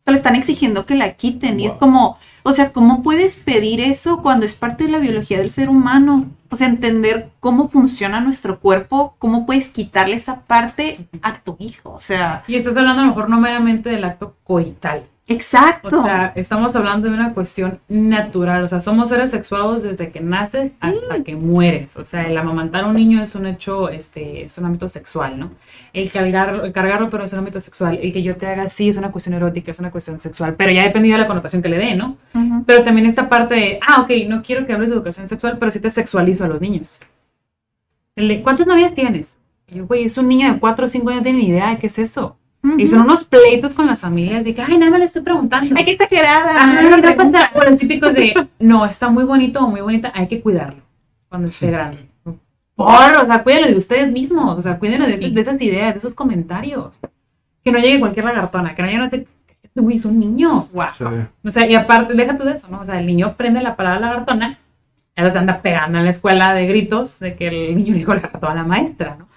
O 0.00 0.04
sea, 0.04 0.12
le 0.12 0.16
están 0.16 0.34
exigiendo 0.36 0.84
que 0.84 0.96
la 0.96 1.12
quiten 1.12 1.60
y 1.60 1.66
es 1.66 1.74
como, 1.74 2.18
o 2.42 2.52
sea, 2.52 2.72
¿cómo 2.72 3.02
puedes 3.04 3.36
pedir 3.36 3.80
eso 3.80 4.20
cuando 4.20 4.44
es 4.44 4.54
parte 4.54 4.84
de 4.84 4.90
la 4.90 4.98
biología 4.98 5.38
del 5.38 5.50
ser 5.50 5.68
humano? 5.68 6.28
O 6.50 6.56
sea, 6.56 6.66
entender 6.66 7.30
cómo 7.38 7.68
funciona 7.68 8.20
nuestro 8.20 8.58
cuerpo, 8.58 9.14
cómo 9.20 9.46
puedes 9.46 9.68
quitarle 9.68 10.16
esa 10.16 10.40
parte 10.40 11.06
a 11.22 11.38
tu 11.38 11.56
hijo. 11.60 11.92
O 11.92 12.00
sea, 12.00 12.42
Y 12.48 12.56
estás 12.56 12.76
hablando 12.76 13.02
a 13.02 13.04
lo 13.04 13.10
mejor 13.10 13.30
no 13.30 13.40
meramente 13.40 13.90
del 13.90 14.02
acto 14.04 14.34
coital. 14.42 15.04
Exacto. 15.32 16.00
O 16.00 16.04
sea, 16.04 16.32
estamos 16.36 16.74
hablando 16.76 17.08
de 17.08 17.14
una 17.14 17.34
cuestión 17.34 17.80
natural. 17.88 18.62
O 18.62 18.68
sea, 18.68 18.80
somos 18.80 19.08
seres 19.08 19.30
sexuados 19.30 19.82
desde 19.82 20.10
que 20.10 20.20
naces 20.20 20.72
hasta 20.80 21.22
que 21.24 21.34
mueres. 21.34 21.96
O 21.96 22.04
sea, 22.04 22.24
el 22.28 22.36
amamantar 22.36 22.84
a 22.84 22.88
un 22.88 22.94
niño 22.94 23.22
es 23.22 23.34
un 23.34 23.46
hecho, 23.46 23.88
este, 23.88 24.44
es 24.44 24.56
un 24.58 24.66
ámbito 24.66 24.88
sexual, 24.88 25.38
¿no? 25.38 25.50
El 25.92 26.10
cargarlo, 26.10 26.64
el 26.64 26.72
cargarlo, 26.72 27.10
pero 27.10 27.24
es 27.24 27.32
un 27.32 27.40
ámbito 27.40 27.60
sexual. 27.60 27.98
El 28.00 28.12
que 28.12 28.22
yo 28.22 28.36
te 28.36 28.46
haga 28.46 28.68
sí 28.68 28.88
es 28.88 28.96
una 28.98 29.10
cuestión 29.10 29.34
erótica, 29.34 29.70
es 29.70 29.78
una 29.78 29.90
cuestión 29.90 30.18
sexual. 30.18 30.54
Pero 30.56 30.72
ya 30.72 30.82
dependiendo 30.84 31.18
de 31.18 31.22
la 31.22 31.28
connotación 31.28 31.62
que 31.62 31.68
le 31.68 31.78
dé, 31.78 31.94
¿no? 31.94 32.16
Pero 32.66 32.82
también 32.82 33.06
esta 33.06 33.28
parte 33.28 33.54
de, 33.54 33.80
ah, 33.86 34.02
ok, 34.02 34.10
no 34.28 34.42
quiero 34.42 34.66
que 34.66 34.72
hables 34.72 34.90
de 34.90 34.96
educación 34.96 35.28
sexual, 35.28 35.56
pero 35.58 35.70
sí 35.70 35.80
te 35.80 35.90
sexualizo 35.90 36.44
a 36.44 36.48
los 36.48 36.60
niños. 36.60 37.00
El 38.14 38.28
de, 38.28 38.42
¿cuántas 38.42 38.66
novias 38.66 38.94
tienes? 38.94 39.38
Y 39.68 39.76
yo, 39.76 39.86
güey, 39.86 40.04
es 40.04 40.18
un 40.18 40.28
niño 40.28 40.52
de 40.52 40.60
4 40.60 40.84
o 40.84 40.88
5 40.88 41.08
años, 41.08 41.20
no 41.20 41.24
tiene 41.24 41.38
ni 41.38 41.48
idea 41.48 41.70
de 41.70 41.78
qué 41.78 41.86
es 41.86 41.98
eso. 41.98 42.36
Y 42.78 42.86
son 42.86 43.00
unos 43.00 43.24
pleitos 43.24 43.74
con 43.74 43.86
las 43.86 44.00
familias 44.00 44.44
de 44.44 44.54
que, 44.54 44.62
ay, 44.62 44.78
nada 44.78 44.90
más 44.90 45.00
le 45.00 45.06
estoy 45.06 45.22
preguntando. 45.22 45.74
Ay, 45.76 45.84
qué 45.84 45.90
exagerada. 45.92 46.62
Ajá, 46.62 46.82
no 46.82 46.96
no, 46.96 47.16
pasa, 47.16 47.50
los 47.54 47.76
típicos 47.76 48.14
de, 48.14 48.48
no, 48.60 48.86
está 48.86 49.08
muy 49.08 49.24
bonito 49.24 49.64
o 49.64 49.68
muy 49.68 49.80
bonita, 49.80 50.12
hay 50.14 50.28
que 50.28 50.40
cuidarlo 50.40 50.80
cuando 51.28 51.48
esté 51.48 51.70
grande. 51.70 51.98
Por, 52.74 52.86
o 52.86 53.26
sea, 53.26 53.42
cuídenlo 53.42 53.66
de 53.66 53.76
ustedes 53.76 54.10
mismos, 54.12 54.58
o 54.58 54.62
sea, 54.62 54.78
cuídenlo 54.78 55.06
de, 55.06 55.18
de 55.18 55.40
esas 55.40 55.60
ideas, 55.60 55.92
de 55.92 55.98
esos 55.98 56.14
comentarios. 56.14 57.00
Que 57.64 57.72
no 57.72 57.78
llegue 57.78 58.00
cualquier 58.00 58.26
lagartona, 58.26 58.74
que 58.74 58.82
no 58.82 58.88
llegue, 58.88 58.98
no 58.98 59.10
sé, 59.10 59.26
uy, 59.74 59.98
son 59.98 60.18
niños. 60.18 60.72
Guau. 60.72 60.90
Sí. 60.94 61.04
O 61.44 61.50
sea, 61.50 61.66
y 61.66 61.74
aparte, 61.74 62.14
deja 62.14 62.36
tú 62.36 62.44
de 62.44 62.52
eso, 62.52 62.68
¿no? 62.68 62.80
O 62.80 62.84
sea, 62.84 63.00
el 63.00 63.06
niño 63.06 63.34
prende 63.36 63.60
la 63.60 63.76
palabra 63.76 64.00
lagartona, 64.00 64.58
ya 65.16 65.32
te 65.32 65.38
anda 65.38 65.60
pegando 65.60 65.98
en 65.98 66.04
la 66.04 66.10
escuela 66.10 66.54
de 66.54 66.66
gritos 66.66 67.18
de 67.18 67.34
que 67.34 67.48
el 67.48 67.76
niño 67.76 67.92
le 67.92 67.98
dijo 67.98 68.14
lagartona 68.14 68.52
a 68.52 68.56
la 68.56 68.64
maestra, 68.64 69.16
¿no? 69.18 69.31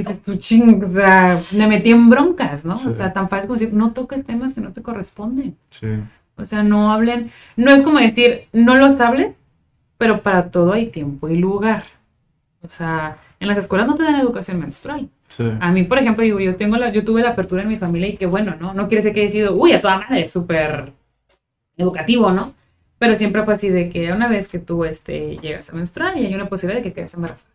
Dices 0.00 0.22
tú, 0.22 0.36
ching, 0.36 0.82
o 0.82 0.88
sea, 0.88 1.40
me 1.52 1.66
metí 1.66 1.90
en 1.90 2.08
broncas, 2.08 2.64
¿no? 2.64 2.76
Sí. 2.76 2.88
O 2.88 2.92
sea, 2.92 3.12
tan 3.12 3.28
fácil 3.28 3.48
como 3.48 3.58
decir, 3.58 3.74
no 3.74 3.92
toques 3.92 4.24
temas 4.24 4.54
que 4.54 4.60
no 4.60 4.72
te 4.72 4.82
corresponden. 4.82 5.56
Sí. 5.70 5.88
O 6.36 6.44
sea, 6.44 6.62
no 6.62 6.92
hablen, 6.92 7.30
no 7.56 7.70
es 7.70 7.82
como 7.82 7.98
decir, 7.98 8.48
no 8.52 8.76
los 8.76 8.98
hables, 9.00 9.34
pero 9.98 10.22
para 10.22 10.50
todo 10.50 10.72
hay 10.72 10.86
tiempo 10.86 11.28
y 11.28 11.36
lugar. 11.36 11.84
O 12.62 12.68
sea, 12.68 13.18
en 13.38 13.48
las 13.48 13.58
escuelas 13.58 13.86
no 13.86 13.94
te 13.94 14.02
dan 14.02 14.16
educación 14.16 14.58
menstrual. 14.58 15.08
Sí. 15.28 15.44
A 15.60 15.70
mí, 15.70 15.84
por 15.84 15.98
ejemplo, 15.98 16.24
digo, 16.24 16.40
yo 16.40 16.56
tengo 16.56 16.76
la, 16.76 16.90
yo 16.90 17.04
tuve 17.04 17.22
la 17.22 17.30
apertura 17.30 17.62
en 17.62 17.68
mi 17.68 17.76
familia 17.76 18.08
y 18.08 18.16
qué 18.16 18.26
bueno, 18.26 18.56
¿no? 18.58 18.74
No 18.74 18.88
quiere 18.88 19.02
decir 19.02 19.12
que 19.12 19.20
haya 19.20 19.30
sido, 19.30 19.54
uy, 19.54 19.72
a 19.72 19.80
toda 19.80 19.98
madre, 19.98 20.26
súper 20.28 20.92
educativo, 21.76 22.32
¿no? 22.32 22.54
Pero 22.98 23.16
siempre 23.16 23.42
fue 23.44 23.54
así 23.54 23.68
de 23.70 23.88
que 23.88 24.12
una 24.12 24.28
vez 24.28 24.48
que 24.48 24.58
tú 24.58 24.84
este, 24.84 25.38
llegas 25.38 25.70
a 25.70 25.74
menstruar 25.74 26.18
y 26.18 26.26
hay 26.26 26.34
una 26.34 26.48
posibilidad 26.48 26.82
de 26.82 26.88
que 26.88 26.94
quedes 26.94 27.14
embarazada. 27.14 27.54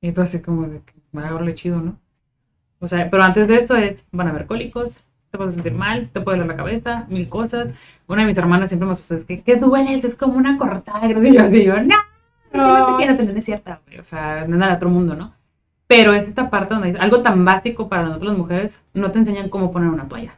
Y 0.00 0.12
tú 0.12 0.20
así 0.20 0.40
como 0.42 0.66
de 0.68 0.80
que, 0.80 0.94
va 1.16 1.28
a 1.28 1.54
chido, 1.54 1.80
¿no? 1.80 1.98
O 2.80 2.86
sea, 2.86 3.10
pero 3.10 3.22
antes 3.24 3.48
de 3.48 3.56
esto 3.56 3.76
es, 3.76 4.04
van 4.12 4.28
a 4.28 4.30
haber 4.30 4.46
cólicos, 4.46 5.04
te 5.30 5.38
puedes 5.38 5.54
sentir 5.54 5.72
mal, 5.72 6.08
te 6.10 6.20
puede 6.20 6.38
doler 6.38 6.52
la 6.52 6.56
cabeza, 6.56 7.06
mil 7.08 7.28
cosas. 7.28 7.68
Una 8.06 8.22
de 8.22 8.28
mis 8.28 8.38
hermanas 8.38 8.70
siempre 8.70 8.86
me 8.86 8.92
asusta, 8.92 9.16
es 9.16 9.24
que, 9.24 9.42
¿qué 9.42 9.56
duele? 9.56 9.94
Es 9.94 10.14
como 10.16 10.34
una 10.34 10.56
cortada. 10.56 11.06
Y 11.06 11.34
yo 11.34 11.42
así, 11.42 11.64
yo, 11.64 11.82
no, 11.82 11.96
no, 12.52 12.78
no 12.78 12.86
te 12.86 12.96
quiero 12.96 13.16
tener, 13.16 13.36
es 13.36 13.44
cierta. 13.44 13.80
O 13.98 14.02
sea, 14.02 14.46
no 14.46 14.54
es 14.54 14.58
nada 14.58 14.72
de 14.72 14.76
otro 14.76 14.90
mundo, 14.90 15.14
¿no? 15.14 15.34
Pero 15.86 16.12
es 16.12 16.24
esta 16.24 16.50
parte 16.50 16.74
donde 16.74 16.88
dice, 16.88 17.00
algo 17.00 17.22
tan 17.22 17.44
básico 17.44 17.88
para 17.88 18.04
nosotros 18.04 18.30
las 18.30 18.38
mujeres, 18.38 18.82
no 18.94 19.10
te 19.10 19.18
enseñan 19.18 19.48
cómo 19.48 19.72
poner 19.72 19.88
una 19.88 20.06
toalla. 20.06 20.34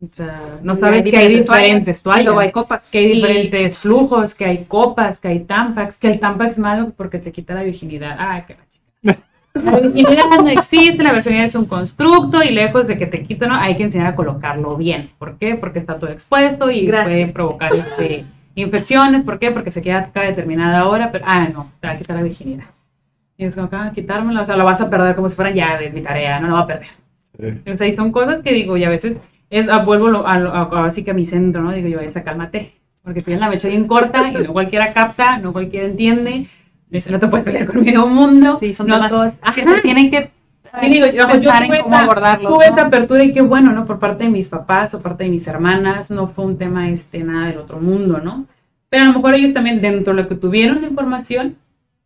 O 0.00 0.08
sea, 0.14 0.58
no 0.62 0.76
sabes 0.76 1.04
hay 1.04 1.10
que 1.10 1.16
hay 1.16 1.38
diferentes 1.40 2.02
toallas, 2.02 2.24
luego 2.26 2.38
hay 2.40 2.52
copas. 2.52 2.90
que 2.90 2.98
hay 2.98 3.06
Y- 3.06 3.14
diferentes 3.16 3.78
flujos, 3.78 4.32
que 4.34 4.44
hay 4.44 4.64
copas, 4.64 5.18
que 5.18 5.28
hay 5.28 5.40
tampax, 5.40 5.96
que 5.98 6.08
el 6.12 6.20
tampax 6.20 6.52
es 6.52 6.58
malo 6.60 6.92
porque 6.96 7.18
te 7.18 7.32
quita 7.32 7.54
la 7.54 7.64
virginidad. 7.64 8.16
Ah, 8.18 8.44
la 8.46 8.46
chica. 8.46 9.18
La 9.54 9.80
virginidad 9.80 10.24
no 10.40 10.48
existe, 10.50 11.02
la 11.02 11.12
virginidad 11.12 11.46
es 11.46 11.54
un 11.56 11.64
constructo 11.64 12.44
y 12.44 12.50
lejos 12.50 12.86
de 12.86 12.96
que 12.96 13.06
te 13.06 13.24
quiten, 13.24 13.48
¿no? 13.48 13.56
hay 13.56 13.76
que 13.76 13.82
enseñar 13.82 14.06
a 14.08 14.14
colocarlo 14.14 14.76
bien. 14.76 15.10
¿Por 15.18 15.36
qué? 15.36 15.56
Porque 15.56 15.80
está 15.80 15.98
todo 15.98 16.10
expuesto 16.10 16.70
y 16.70 16.86
Gracias. 16.86 17.06
puede 17.08 17.26
provocar 17.32 17.74
este, 17.74 18.24
infecciones. 18.54 19.22
¿Por 19.22 19.40
qué? 19.40 19.50
Porque 19.50 19.72
se 19.72 19.82
queda 19.82 20.10
cada 20.12 20.26
determinada 20.26 20.86
hora, 20.86 21.10
pero, 21.10 21.24
ah, 21.26 21.48
no, 21.52 21.72
te 21.80 21.88
va 21.88 21.94
a 21.94 21.98
quitar 21.98 22.14
la 22.16 22.22
virginidad. 22.22 22.66
Y 23.36 23.46
es 23.46 23.56
como, 23.56 23.68
ah, 23.72 23.90
quitármela, 23.92 24.42
o 24.42 24.44
sea, 24.44 24.56
lo 24.56 24.64
vas 24.64 24.80
a 24.80 24.88
perder 24.90 25.16
como 25.16 25.28
si 25.28 25.34
fueran 25.34 25.54
llaves, 25.54 25.92
mi 25.92 26.02
tarea, 26.02 26.38
no 26.38 26.46
lo 26.48 26.54
va 26.54 26.60
a 26.60 26.66
perder. 26.68 26.88
Sí. 27.40 27.70
O 27.70 27.76
sea, 27.76 27.86
y 27.88 27.92
son 27.92 28.12
cosas 28.12 28.42
que 28.42 28.52
digo, 28.52 28.76
y 28.76 28.84
a 28.84 28.88
veces 28.90 29.16
es, 29.50 29.68
ah, 29.68 29.78
vuelvo 29.84 30.26
a, 30.26 30.38
lo- 30.38 30.54
a- 30.54 30.62
ahora 30.62 30.90
sí 30.90 31.04
que 31.04 31.10
a 31.10 31.14
mi 31.14 31.26
centro, 31.26 31.62
¿no? 31.62 31.72
Digo 31.72 31.88
yo, 31.88 32.00
Elsa, 32.00 32.22
cálmate. 32.24 32.74
Porque 33.02 33.20
si 33.20 33.30
bien 33.30 33.40
la 33.40 33.48
mecha 33.48 33.68
bien 33.68 33.86
corta 33.86 34.28
y 34.30 34.34
no 34.44 34.52
cualquiera 34.52 34.92
capta, 34.92 35.38
no 35.38 35.52
cualquiera 35.52 35.86
entiende, 35.86 36.46
no 36.90 37.18
te 37.18 37.26
puedes 37.28 37.44
pelear 37.44 37.66
con 37.66 37.82
medio 37.82 38.06
mundo. 38.06 38.58
Sí, 38.60 38.74
son 38.74 38.86
no 38.88 38.96
temas 38.96 39.10
todos- 39.10 39.32
que 39.54 39.64
se 39.64 39.80
tienen 39.80 40.10
que 40.10 40.30
Y 40.82 40.90
digo, 40.90 41.06
pues, 41.06 41.14
yo- 41.16 41.22
yo 41.22 41.28
pensar 41.28 41.64
tuve 41.66 41.76
en 41.76 41.82
cómo 41.82 41.94
esta- 41.94 42.04
abordarlos. 42.04 42.52
Tuve 42.52 42.64
¿no? 42.66 42.70
esta 42.70 42.86
apertura 42.86 43.24
y 43.24 43.32
qué 43.32 43.40
bueno, 43.40 43.72
¿no? 43.72 43.86
Por 43.86 43.98
parte 43.98 44.24
de 44.24 44.30
mis 44.30 44.48
papás 44.48 44.92
o 44.94 45.00
parte 45.00 45.24
de 45.24 45.30
mis 45.30 45.46
hermanas, 45.46 46.10
no 46.10 46.26
fue 46.26 46.44
un 46.44 46.58
tema 46.58 46.90
este, 46.90 47.22
nada 47.24 47.46
del 47.46 47.58
otro 47.58 47.80
mundo, 47.80 48.20
¿no? 48.22 48.44
Pero 48.90 49.04
a 49.04 49.06
lo 49.06 49.14
mejor 49.14 49.34
ellos 49.34 49.54
también, 49.54 49.80
dentro 49.80 50.14
de 50.14 50.22
lo 50.22 50.28
que 50.28 50.34
tuvieron 50.34 50.80
de 50.82 50.88
información, 50.88 51.56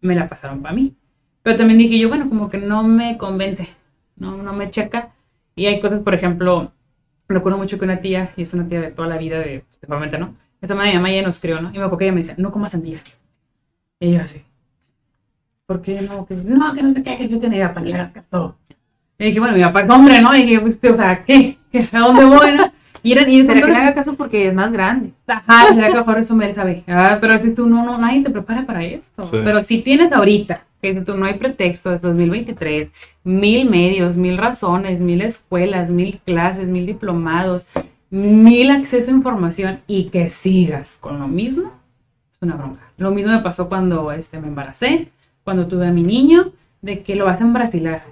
me 0.01 0.15
la 0.15 0.29
pasaron 0.29 0.63
para 0.63 0.75
mí. 0.75 0.95
Pero 1.43 1.57
también 1.57 1.79
dije 1.79 1.99
yo, 1.99 2.09
bueno, 2.09 2.29
como 2.29 2.49
que 2.51 2.59
no 2.59 2.85
me 2.85 3.19
convence, 3.19 3.69
no, 4.17 4.37
no 4.37 4.53
me 4.53 4.71
checa. 4.71 5.09
Y 5.57 5.67
hay 5.67 5.81
cosas, 5.81 5.99
por 6.01 6.15
ejemplo, 6.15 6.71
recuerdo 7.33 7.59
mucho 7.59 7.79
que 7.79 7.85
una 7.85 8.01
tía, 8.01 8.33
y 8.37 8.43
es 8.43 8.55
una 8.55 8.69
tía 8.69 8.81
de 8.81 8.91
toda 8.91 9.09
la 9.09 9.19
vida, 9.19 9.39
de, 9.39 9.65
pues, 9.69 9.79
probablemente, 9.79 10.19
¿no? 10.19 10.37
Esa 10.61 10.75
madre 10.75 10.91
mi 10.91 10.97
mamá 10.97 11.11
ya 11.11 11.23
nos 11.23 11.41
crió, 11.41 11.61
¿no? 11.61 11.71
Y 11.71 11.79
me 11.79 11.79
acuerdo 11.79 11.99
que 11.99 12.05
ella 12.05 12.13
me 12.13 12.21
decía, 12.21 12.35
no 12.39 12.53
comas 12.53 12.73
sandía. 12.73 13.01
Y 14.01 14.13
yo 14.13 14.23
así, 14.23 14.43
¿por 15.67 15.83
qué 15.83 16.03
no? 16.03 16.27
No, 16.45 16.75
que 16.75 16.83
no 16.83 16.91
sé 16.91 17.03
qué, 17.03 17.17
que 17.17 17.29
yo 17.29 17.41
que 17.41 17.49
ni 17.49 17.61
a 17.61 17.73
le 17.73 17.95
hagas 17.95 18.11
caso. 18.11 18.57
Y 19.19 19.27
dije, 19.27 19.41
bueno, 19.41 19.57
mi 19.57 19.63
papá 19.63 19.83
es 19.83 19.91
hombre, 19.91 20.21
¿no? 20.21 20.35
Y 20.37 20.43
dije, 20.43 20.61
pues, 20.61 20.81
o 20.85 20.95
sea, 20.95 21.25
¿qué? 21.25 21.59
¿A 21.93 21.99
dónde 21.99 22.25
voy? 22.25 22.59
Y 23.03 23.13
era, 23.13 23.29
y 23.29 23.45
¿Será 23.45 23.61
que 23.61 23.67
le 23.67 23.77
haga 23.77 23.95
caso 23.95 24.15
porque 24.15 24.49
es 24.49 24.55
más 24.55 24.71
grande? 24.73 25.13
Ajá, 25.27 25.75
será 25.75 25.89
que 25.89 25.95
mejor 25.95 26.19
eso 26.19 26.37
me 26.37 26.53
sabe. 26.53 26.85
Ah, 26.87 27.19
pero 27.21 27.37
si 27.39 27.53
tú 27.55 27.67
no, 27.67 27.85
no, 27.85 27.99
nadie 27.99 28.23
te 28.23 28.31
prepara 28.31 28.65
para 28.65 28.85
esto. 28.85 29.25
Sí. 29.25 29.39
Pero 29.43 29.61
si 29.63 29.79
tienes 29.79 30.13
ahorita, 30.13 30.65
que 30.81 30.95
si 30.95 31.05
tú 31.05 31.17
no 31.17 31.27
hay 31.27 31.35
pretexto, 31.35 31.93
es 31.93 32.03
2023, 32.03 32.93
mil 33.25 33.69
medios, 33.69 34.17
mil 34.17 34.39
razones, 34.39 35.01
mil 35.01 35.23
escuelas, 35.23 35.91
mil 35.91 36.21
clases, 36.25 36.69
mil 36.69 36.87
diplomados, 36.87 37.69
mil 38.11 38.71
acceso 38.71 39.11
a 39.11 39.15
información 39.15 39.81
y 39.87 40.05
que 40.11 40.29
sigas 40.29 40.99
con 41.01 41.19
lo 41.19 41.29
mismo, 41.29 41.73
es 42.33 42.43
una 42.43 42.57
bronca. 42.57 42.83
Lo 42.99 43.11
mismo 43.11 43.33
me 43.33 43.41
pasó 43.41 43.69
cuando 43.69 44.13
este, 44.13 44.39
me 44.39 44.49
embaracé, 44.49 45.11
cuando 45.45 45.67
tuve 45.67 45.87
a 45.87 45.93
mi 45.93 46.03
niño, 46.03 46.53
de 46.83 47.03
que 47.03 47.17
lo 47.17 47.25
vas 47.25 47.41
a 47.41 47.45
embrasilar. 47.45 48.05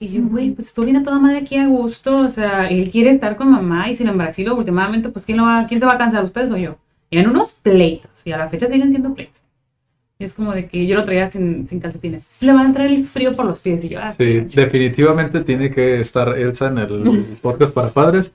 Y 0.00 0.08
yo, 0.08 0.22
güey, 0.22 0.50
pues 0.50 0.68
estoy 0.68 0.86
bien 0.86 0.96
a 0.98 1.02
toda 1.02 1.18
madre 1.18 1.38
aquí 1.38 1.56
a 1.56 1.66
gusto, 1.66 2.18
o 2.18 2.30
sea, 2.30 2.68
él 2.68 2.88
quiere 2.88 3.10
estar 3.10 3.36
con 3.36 3.50
mamá 3.50 3.90
y 3.90 3.96
si 3.96 4.04
lo 4.04 4.12
embrasilo 4.12 4.54
últimamente, 4.54 5.08
pues 5.08 5.26
¿quién, 5.26 5.38
lo 5.38 5.44
va, 5.44 5.66
¿quién 5.66 5.80
se 5.80 5.86
va 5.86 5.94
a 5.94 5.98
cansar, 5.98 6.22
ustedes 6.22 6.52
o 6.52 6.56
yo? 6.56 6.76
Y 7.10 7.18
en 7.18 7.28
unos 7.28 7.52
pleitos, 7.52 8.10
y 8.24 8.30
a 8.30 8.38
la 8.38 8.48
fecha 8.48 8.66
siguen 8.66 8.90
siendo 8.90 9.12
pleitos. 9.12 9.42
Y 10.20 10.24
es 10.24 10.34
como 10.34 10.52
de 10.52 10.66
que 10.66 10.86
yo 10.86 10.96
lo 10.96 11.04
traía 11.04 11.26
sin, 11.28 11.66
sin 11.66 11.78
calcetines. 11.78 12.38
Le 12.42 12.52
va 12.52 12.62
a 12.62 12.64
entrar 12.64 12.86
el 12.86 13.04
frío 13.04 13.34
por 13.36 13.44
los 13.44 13.60
pies 13.60 13.84
y 13.84 13.88
yo, 13.88 14.00
ah, 14.02 14.14
Sí, 14.18 14.40
definitivamente 14.54 15.40
tiene 15.40 15.70
que 15.70 16.00
estar 16.00 16.36
Elsa 16.36 16.68
en 16.68 16.78
el 16.78 17.38
podcast 17.42 17.72
para 17.72 17.90
padres. 17.90 18.32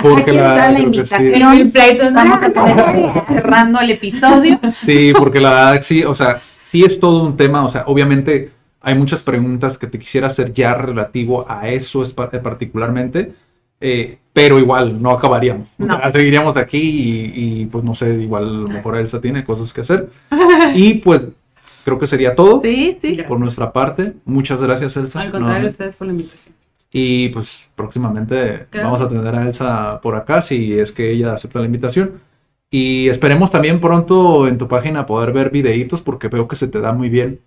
Porque 0.00 0.30
Aquí 0.30 0.36
la 0.36 0.54
creo 0.54 0.70
que 0.70 0.76
sí. 0.76 0.82
invitación. 0.82 1.58
El 1.58 1.70
pleito, 1.70 2.10
¿no? 2.10 2.14
Vamos 2.14 2.40
a 2.40 3.24
cerrando 3.28 3.80
el 3.80 3.90
episodio. 3.90 4.60
Sí, 4.70 5.12
porque 5.16 5.40
la 5.40 5.80
sí, 5.82 6.04
o 6.04 6.14
sea, 6.14 6.40
sí 6.56 6.84
es 6.84 7.00
todo 7.00 7.24
un 7.24 7.36
tema, 7.36 7.64
o 7.64 7.70
sea, 7.70 7.84
obviamente 7.86 8.50
hay 8.84 8.94
muchas 8.96 9.22
preguntas 9.22 9.78
que 9.78 9.86
te 9.86 9.98
quisiera 9.98 10.26
hacer 10.28 10.52
ya 10.52 10.74
relativo 10.74 11.44
a 11.48 11.68
eso 11.68 12.02
es 12.02 12.12
pa- 12.12 12.30
particularmente, 12.30 13.32
eh, 13.80 14.18
pero 14.32 14.58
igual 14.58 15.00
no 15.02 15.10
acabaríamos. 15.10 15.68
O 15.78 15.84
No. 15.86 15.96
sea, 16.00 16.10
seguiríamos 16.10 16.56
aquí 16.56 16.78
y, 16.78 17.32
y, 17.62 17.66
pues 17.66 17.82
no 17.84 17.94
sé, 17.94 18.14
igual 18.22 18.44
a 18.44 18.46
lo 18.62 18.68
mejor 18.68 18.96
Elsa 18.98 19.20
tiene 19.20 19.44
cosas 19.44 19.72
que 19.72 19.80
hacer. 19.82 20.08
Y 20.74 20.94
pues 20.94 21.28
creo 21.84 21.98
que 21.98 22.06
sería 22.06 22.34
todo 22.34 22.60
Sí, 22.62 22.98
sí. 23.00 23.22
por 23.28 23.38
nuestra 23.38 23.72
parte. 23.72 24.14
Muchas 24.24 24.60
gracias, 24.62 24.96
Elsa. 24.96 25.20
Al 25.20 25.26
contrario, 25.26 25.40
nuevamente. 25.40 25.72
ustedes 25.72 25.96
por 25.96 26.06
la 26.06 26.12
invitación. 26.12 26.54
Y 26.90 27.28
pues 27.30 27.68
próximamente 27.74 28.66
Claro. 28.70 28.90
vamos 28.90 29.00
a 29.00 29.08
tener 29.08 29.34
a 29.34 29.44
Elsa 29.46 30.00
por 30.00 30.14
acá 30.16 30.40
si 30.42 30.78
es 30.78 30.92
que 30.92 31.10
ella 31.10 31.34
acepta 31.34 31.58
la 31.60 31.66
invitación. 31.66 32.12
Y 32.70 33.08
esperemos 33.08 33.50
también 33.52 33.80
pronto 33.80 34.48
en 34.48 34.58
tu 34.58 34.66
página 34.66 35.06
poder 35.06 35.32
ver 35.32 35.50
videitos 35.50 36.00
porque 36.02 36.28
veo 36.28 36.48
que 36.48 36.56
se 36.56 36.66
te 36.68 36.80
da 36.80 36.92
muy 36.92 37.08
bien 37.08 37.38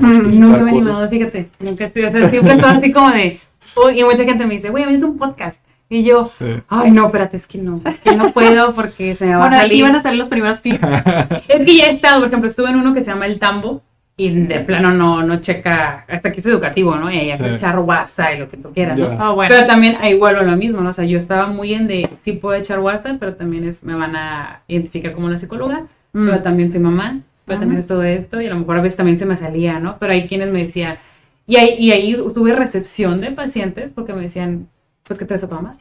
como 0.00 0.08
Mm, 0.08 0.40
Nunca 0.40 0.58
me 0.62 0.70
he 0.70 0.74
animado, 0.74 1.08
fíjate. 1.08 1.48
Nunca 1.60 1.84
estoy, 1.84 2.04
o 2.04 2.10
sea, 2.10 2.28
siempre 2.30 2.52
he 2.52 2.56
estado 2.56 2.78
así 2.78 2.92
como 2.92 3.10
de. 3.10 3.40
uy, 3.76 4.00
y 4.00 4.04
mucha 4.04 4.24
gente 4.24 4.46
me 4.46 4.54
dice, 4.54 4.70
güey, 4.70 4.84
avienta 4.84 5.06
un 5.06 5.16
podcast. 5.18 5.62
Y 5.88 6.04
yo, 6.04 6.24
Sí. 6.24 6.46
ay, 6.68 6.90
no, 6.90 7.06
espérate, 7.06 7.36
es 7.36 7.46
que 7.46 7.58
no. 7.58 7.80
Que 8.02 8.16
no 8.16 8.32
puedo 8.32 8.72
porque 8.74 9.14
se 9.14 9.26
me 9.26 9.32
va 9.34 9.40
Bueno, 9.40 9.56
a 9.56 9.60
aquí 9.60 9.68
salir. 9.68 9.84
van 9.84 9.96
a 9.96 10.02
ser 10.02 10.14
los 10.14 10.28
primeros 10.28 10.62
tips. 10.62 10.78
Es 11.48 11.64
que 11.66 11.76
ya 11.76 11.84
he 11.86 11.90
estado, 11.90 12.18
por 12.20 12.28
ejemplo, 12.28 12.48
estuve 12.48 12.70
en 12.70 12.76
uno 12.76 12.94
que 12.94 13.00
se 13.02 13.10
llama 13.10 13.26
El 13.26 13.38
Tambo 13.38 13.82
y 14.16 14.30
de 14.30 14.60
plano 14.60 14.92
no, 14.92 15.22
no 15.22 15.40
checa, 15.40 16.04
hasta 16.08 16.28
aquí 16.30 16.40
es 16.40 16.46
educativo, 16.46 16.96
¿no? 16.96 17.10
Y 17.10 17.18
ahí 17.18 17.30
hay 17.30 17.38
que 17.38 17.48
Sí. 17.48 17.54
echar 17.56 17.78
WhatsApp 17.78 18.34
y 18.36 18.38
lo 18.38 18.48
que 18.48 18.56
tú 18.58 18.70
quieras, 18.72 18.98
¿no? 18.98 19.08
Ya. 19.10 19.16
Ah, 19.20 19.30
bueno. 19.32 19.54
Pero 19.54 19.66
también 19.66 19.96
ahí 20.00 20.16
vuelvo 20.18 20.40
a 20.40 20.44
lo 20.44 20.56
mismo, 20.56 20.80
¿no? 20.80 20.90
O 20.90 20.92
sea, 20.94 21.04
yo 21.04 21.18
estaba 21.18 21.46
muy 21.46 21.74
en 21.74 21.86
de, 21.86 22.08
sí 22.22 22.32
puedo 22.32 22.54
echar 22.58 22.80
WhatsApp, 22.80 23.16
pero 23.20 23.34
también 23.34 23.64
es, 23.64 23.84
me 23.84 23.94
van 23.94 24.16
a 24.16 24.60
identificar 24.68 25.12
como 25.12 25.26
una 25.26 25.36
psicóloga, 25.38 25.84
Mm. 26.14 26.26
pero 26.26 26.42
también 26.42 26.70
soy 26.70 26.80
mamá, 26.80 27.20
pero 27.44 27.56
Ajá. 27.56 27.60
también 27.60 27.78
es 27.78 27.86
todo 27.86 28.02
esto, 28.02 28.40
y 28.40 28.46
a 28.46 28.50
lo 28.50 28.56
mejor 28.60 28.76
a 28.78 28.82
veces 28.82 28.96
también 28.96 29.18
se 29.18 29.26
me 29.26 29.36
salía, 29.36 29.78
¿no? 29.78 29.96
Pero 29.98 30.12
hay 30.12 30.26
quienes 30.26 30.50
me 30.52 30.64
decían, 30.64 30.98
y 31.46 31.56
ahí, 31.56 31.74
y 31.78 31.90
ahí 31.92 32.16
tuve 32.34 32.54
recepción 32.54 33.20
de 33.20 33.32
pacientes 33.32 33.92
porque 33.92 34.12
me 34.12 34.22
decían, 34.22 34.68
pues 35.02 35.18
que 35.18 35.24
te 35.24 35.34
ves 35.34 35.44
a 35.44 35.48
tu 35.48 35.54
madre. 35.56 35.80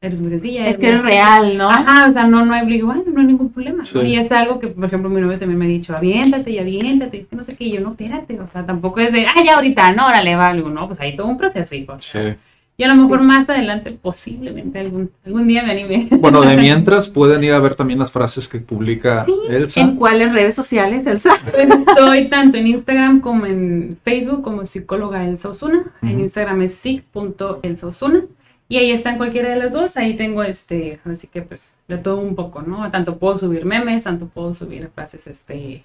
Eres 0.00 0.20
muy 0.20 0.28
sencilla. 0.30 0.66
Es 0.68 0.76
que 0.78 0.88
eres 0.88 1.02
real, 1.02 1.56
¿no? 1.56 1.70
Ajá, 1.70 2.06
o 2.08 2.12
sea, 2.12 2.24
no, 2.26 2.44
no 2.44 2.52
hay, 2.52 2.66
digo, 2.66 2.92
"Ay, 2.92 3.02
no 3.06 3.18
hay 3.20 3.26
ningún 3.26 3.48
problema. 3.50 3.78
¿no? 3.78 3.84
Sí. 3.86 3.98
Y 4.00 4.16
es 4.16 4.30
algo 4.30 4.58
que, 4.60 4.68
por 4.68 4.84
ejemplo, 4.84 5.08
mi 5.08 5.20
novio 5.22 5.38
también 5.38 5.58
me 5.58 5.64
ha 5.64 5.68
dicho, 5.68 5.96
aviéntate 5.96 6.50
y 6.50 6.58
aviéntate, 6.58 7.16
y 7.16 7.20
es 7.20 7.28
que 7.28 7.34
no 7.36 7.42
sé 7.44 7.56
qué, 7.56 7.64
y 7.64 7.72
yo, 7.72 7.80
no, 7.80 7.90
espérate, 7.92 8.38
o 8.38 8.46
sea, 8.52 8.64
tampoco 8.64 9.00
es 9.00 9.10
de, 9.10 9.26
ah, 9.26 9.42
ya 9.44 9.54
ahorita, 9.54 9.92
no, 9.94 10.06
órale, 10.06 10.36
va 10.36 10.48
algo, 10.48 10.68
¿no? 10.68 10.86
Pues 10.86 11.00
hay 11.00 11.16
todo 11.16 11.26
un 11.26 11.38
proceso, 11.38 11.74
hijo. 11.74 11.94
o 11.94 12.00
sea, 12.00 12.22
Sí. 12.22 12.36
Y 12.78 12.84
a 12.84 12.88
lo 12.88 12.96
mejor 12.96 13.22
más 13.22 13.48
adelante, 13.48 13.90
posiblemente 13.90 14.78
algún, 14.78 15.10
algún 15.24 15.48
día 15.48 15.62
me 15.62 15.70
anime. 15.70 16.08
Bueno, 16.10 16.42
de 16.42 16.56
mientras 16.58 17.08
pueden 17.08 17.42
ir 17.42 17.52
a 17.52 17.58
ver 17.58 17.74
también 17.74 17.98
las 17.98 18.10
frases 18.10 18.48
que 18.48 18.58
publica 18.58 19.24
Elsa. 19.48 19.80
¿En 19.80 19.96
cuáles 19.96 20.32
redes 20.32 20.54
sociales, 20.54 21.06
Elsa? 21.06 21.38
Pues 21.50 21.68
estoy 21.70 22.28
tanto 22.28 22.58
en 22.58 22.66
Instagram 22.66 23.20
como 23.20 23.46
en 23.46 23.98
Facebook 24.04 24.42
como 24.42 24.66
psicóloga 24.66 25.26
Elsa 25.26 25.48
Osuna. 25.48 25.84
En. 26.02 26.20
Instagram 26.20 26.62
es 26.62 26.74
sic.elsa 26.74 27.86
Osuna. 27.86 28.24
Y 28.68 28.76
ahí 28.76 28.90
está 28.90 29.10
en 29.10 29.16
cualquiera 29.16 29.48
de 29.48 29.56
las 29.56 29.72
dos. 29.72 29.96
Ahí 29.96 30.14
tengo 30.14 30.42
este, 30.42 31.00
así 31.04 31.28
que 31.28 31.40
pues 31.40 31.72
de 31.88 31.96
todo 31.96 32.18
un 32.18 32.34
poco, 32.34 32.60
¿no? 32.60 32.90
Tanto 32.90 33.18
puedo 33.18 33.38
subir 33.38 33.64
memes, 33.64 34.04
tanto 34.04 34.26
puedo 34.26 34.52
subir 34.52 34.90
frases 34.94 35.26
este 35.28 35.84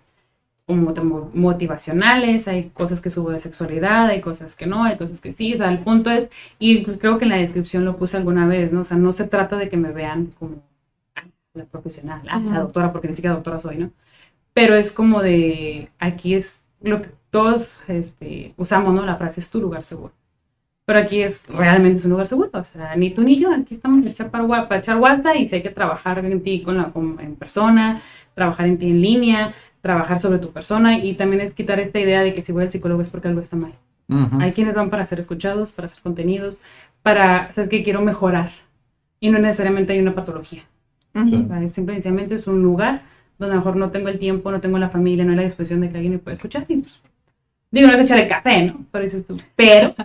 motivacionales, 0.68 2.48
hay 2.48 2.70
cosas 2.70 3.02
que 3.02 3.10
subo 3.10 3.32
de 3.32 3.40
sexualidad, 3.40 4.08
hay 4.08 4.22
cosas 4.22 4.56
que 4.56 4.68
no, 4.68 4.84
hay 4.86 4.98
cosas 4.98 5.20
que 5.22 5.32
sí, 5.32 5.54
o 5.54 5.58
sea, 5.58 5.70
el 5.72 5.80
punto 5.80 6.10
es, 6.12 6.30
y 6.60 6.84
creo 6.86 7.18
que 7.18 7.26
en 7.26 7.30
la 7.32 7.38
descripción 7.38 7.84
lo 7.86 7.98
puse 7.98 8.18
alguna 8.18 8.48
vez, 8.48 8.72
¿no? 8.74 8.82
O 8.82 8.84
sea, 8.86 8.98
no 8.98 9.12
se 9.12 9.26
trata 9.28 9.58
de 9.58 9.70
que 9.70 9.78
me 9.78 9.92
vean 9.92 10.28
como 10.40 10.64
ah, 11.16 11.24
la 11.54 11.66
profesional, 11.66 12.22
ah, 12.30 12.40
la 12.40 12.60
doctora, 12.62 12.92
porque 12.92 13.08
ni 13.10 13.16
siquiera 13.16 13.36
doctora 13.36 13.60
soy, 13.60 13.78
¿no? 13.78 13.92
Pero 14.54 14.76
es 14.76 14.92
como 14.92 15.22
de, 15.22 15.90
aquí 16.00 16.36
es 16.36 16.66
lo 16.82 17.02
que 17.02 17.10
todos 17.32 17.80
este, 17.88 18.54
usamos, 18.58 18.94
¿no? 18.96 19.06
La 19.06 19.18
frase 19.18 19.40
es 19.42 19.50
tu 19.52 19.62
lugar 19.62 19.84
seguro. 19.84 20.14
Pero 20.86 21.00
aquí 21.00 21.22
es, 21.22 21.48
realmente 21.48 22.00
es 22.00 22.06
un 22.06 22.12
lugar 22.12 22.28
seguro, 22.28 22.50
o 22.54 22.64
sea, 22.64 22.96
ni 22.96 23.12
tú 23.12 23.22
ni 23.22 23.38
yo, 23.40 23.52
aquí 23.54 23.74
estamos 23.74 24.00
para 24.02 24.12
echar, 24.12 24.32
para 24.32 24.78
echar 24.80 24.98
guasta 24.98 25.36
y 25.36 25.46
si 25.48 25.56
hay 25.56 25.64
que 25.64 25.70
trabajar 25.70 26.26
en 26.26 26.42
ti 26.44 26.64
con 26.64 26.78
la, 26.78 26.92
con- 26.92 27.20
en 27.20 27.36
persona, 27.36 28.02
trabajar 28.34 28.66
en 28.68 28.78
ti 28.78 28.90
en 28.90 29.02
línea, 29.02 29.54
trabajar 29.82 30.20
sobre 30.20 30.40
tu 30.40 30.52
persona 30.52 30.98
y 30.98 31.16
también 31.16 31.42
es 31.42 31.52
quitar 31.52 31.80
esta 31.80 32.00
idea 32.00 32.22
de 32.22 32.34
que 32.34 32.42
si 32.42 32.52
voy 32.52 32.64
al 32.64 32.72
psicólogo 32.72 33.02
es 33.02 33.10
porque 33.10 33.28
algo 33.28 33.42
está 33.42 33.56
mal. 33.56 33.74
Ujú. 34.08 34.40
Hay 34.40 34.52
quienes 34.52 34.76
van 34.76 34.90
para 34.90 35.06
ser 35.06 35.20
escuchados, 35.20 35.72
para 35.72 35.88
hacer 35.88 36.02
contenidos, 36.02 36.62
para, 37.02 37.52
sabes 37.54 37.70
que 37.70 37.84
quiero 37.84 38.02
mejorar 38.02 38.52
y 39.20 39.30
no 39.30 39.40
necesariamente 39.40 39.94
hay 39.94 40.00
una 40.00 40.14
patología. 40.14 40.64
Ujú. 41.16 41.36
O 41.36 41.48
sea, 41.48 41.64
es 41.64 41.74
simple 41.74 41.94
y 41.94 41.98
sencillamente 41.98 42.36
es 42.36 42.48
un 42.48 42.62
lugar 42.62 43.02
donde 43.40 43.54
a 43.54 43.56
lo 43.58 43.62
mejor 43.62 43.76
no 43.76 43.90
tengo 43.90 44.10
el 44.10 44.20
tiempo, 44.20 44.52
no 44.52 44.60
tengo 44.62 44.78
la 44.78 44.90
familia, 44.90 45.26
no 45.26 45.32
hay 45.32 45.38
la 45.38 45.44
disposición 45.44 45.82
de 45.82 45.90
que 45.90 45.96
alguien 45.98 46.14
me 46.14 46.20
pueda 46.20 46.34
escuchar. 46.34 46.66
Y 46.68 46.78
pues, 46.78 47.02
digo, 47.72 47.88
no 47.88 47.94
es 47.96 48.00
echar 48.02 48.20
el 48.20 48.28
café, 48.28 48.64
¿no? 48.68 48.86
Pero 48.92 49.04
dices 49.04 49.26
tú, 49.26 49.38
pero 49.56 49.96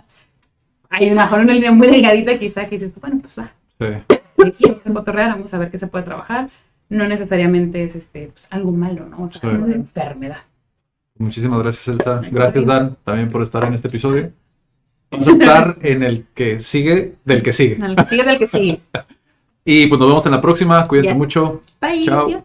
hay 0.89 1.09
a 1.09 1.15
lo 1.15 1.21
mejor 1.21 1.41
una 1.41 1.53
línea 1.53 1.73
muy 1.73 1.89
delgadita 1.89 2.39
quizá 2.39 2.65
que 2.65 2.77
dices 2.77 2.93
tú, 2.95 3.01
bueno, 3.01 3.19
pues 3.21 3.39
va, 3.39 3.53
Sí. 3.79 3.87
aquí 4.47 4.65
vamos 4.65 4.87
a 4.87 4.93
cotorrear, 4.93 5.31
vamos 5.31 5.53
a 5.53 5.59
ver 5.59 5.71
qué 5.71 5.77
se 5.79 5.87
puede 5.87 6.05
trabajar. 6.05 6.49
No 6.89 7.07
necesariamente 7.09 7.83
es 7.83 7.97
este, 7.97 8.29
pues, 8.29 8.47
algo 8.51 8.73
malo, 8.73 9.07
¿no? 9.09 9.25
O 9.25 9.29
sea, 9.29 9.41
Sí. 9.41 9.47
algo 9.49 9.67
de 9.67 9.75
enfermedad. 9.75 10.39
Muchísimas 11.19 11.59
gracias, 11.63 11.89
Elsa. 11.89 12.21
Gracias, 12.31 12.65
Dan, 12.67 12.97
también 13.05 13.31
por 13.31 13.43
estar 13.43 13.65
en 13.65 13.75
este 13.75 13.89
episodio. 13.89 14.31
Vamos 15.11 15.27
a 15.29 15.33
estar 15.33 15.79
en 15.83 16.03
el 16.03 16.27
que 16.35 16.61
sigue 16.61 17.15
del 17.25 17.43
que 17.43 17.53
sigue. 17.53 17.77
Del 17.77 17.97
que 17.97 18.05
sigue, 18.05 18.25
del 18.25 18.39
que 18.39 18.47
sigue. 18.47 18.81
Y 19.69 19.89
pues 19.89 19.99
nos 19.99 20.09
vemos 20.09 20.25
en 20.27 20.31
la 20.33 20.41
próxima. 20.41 20.85
Cuídense 20.85 21.09
Yes. 21.11 21.19
mucho. 21.19 21.61
Bye. 21.81 22.05
Chao. 22.05 22.45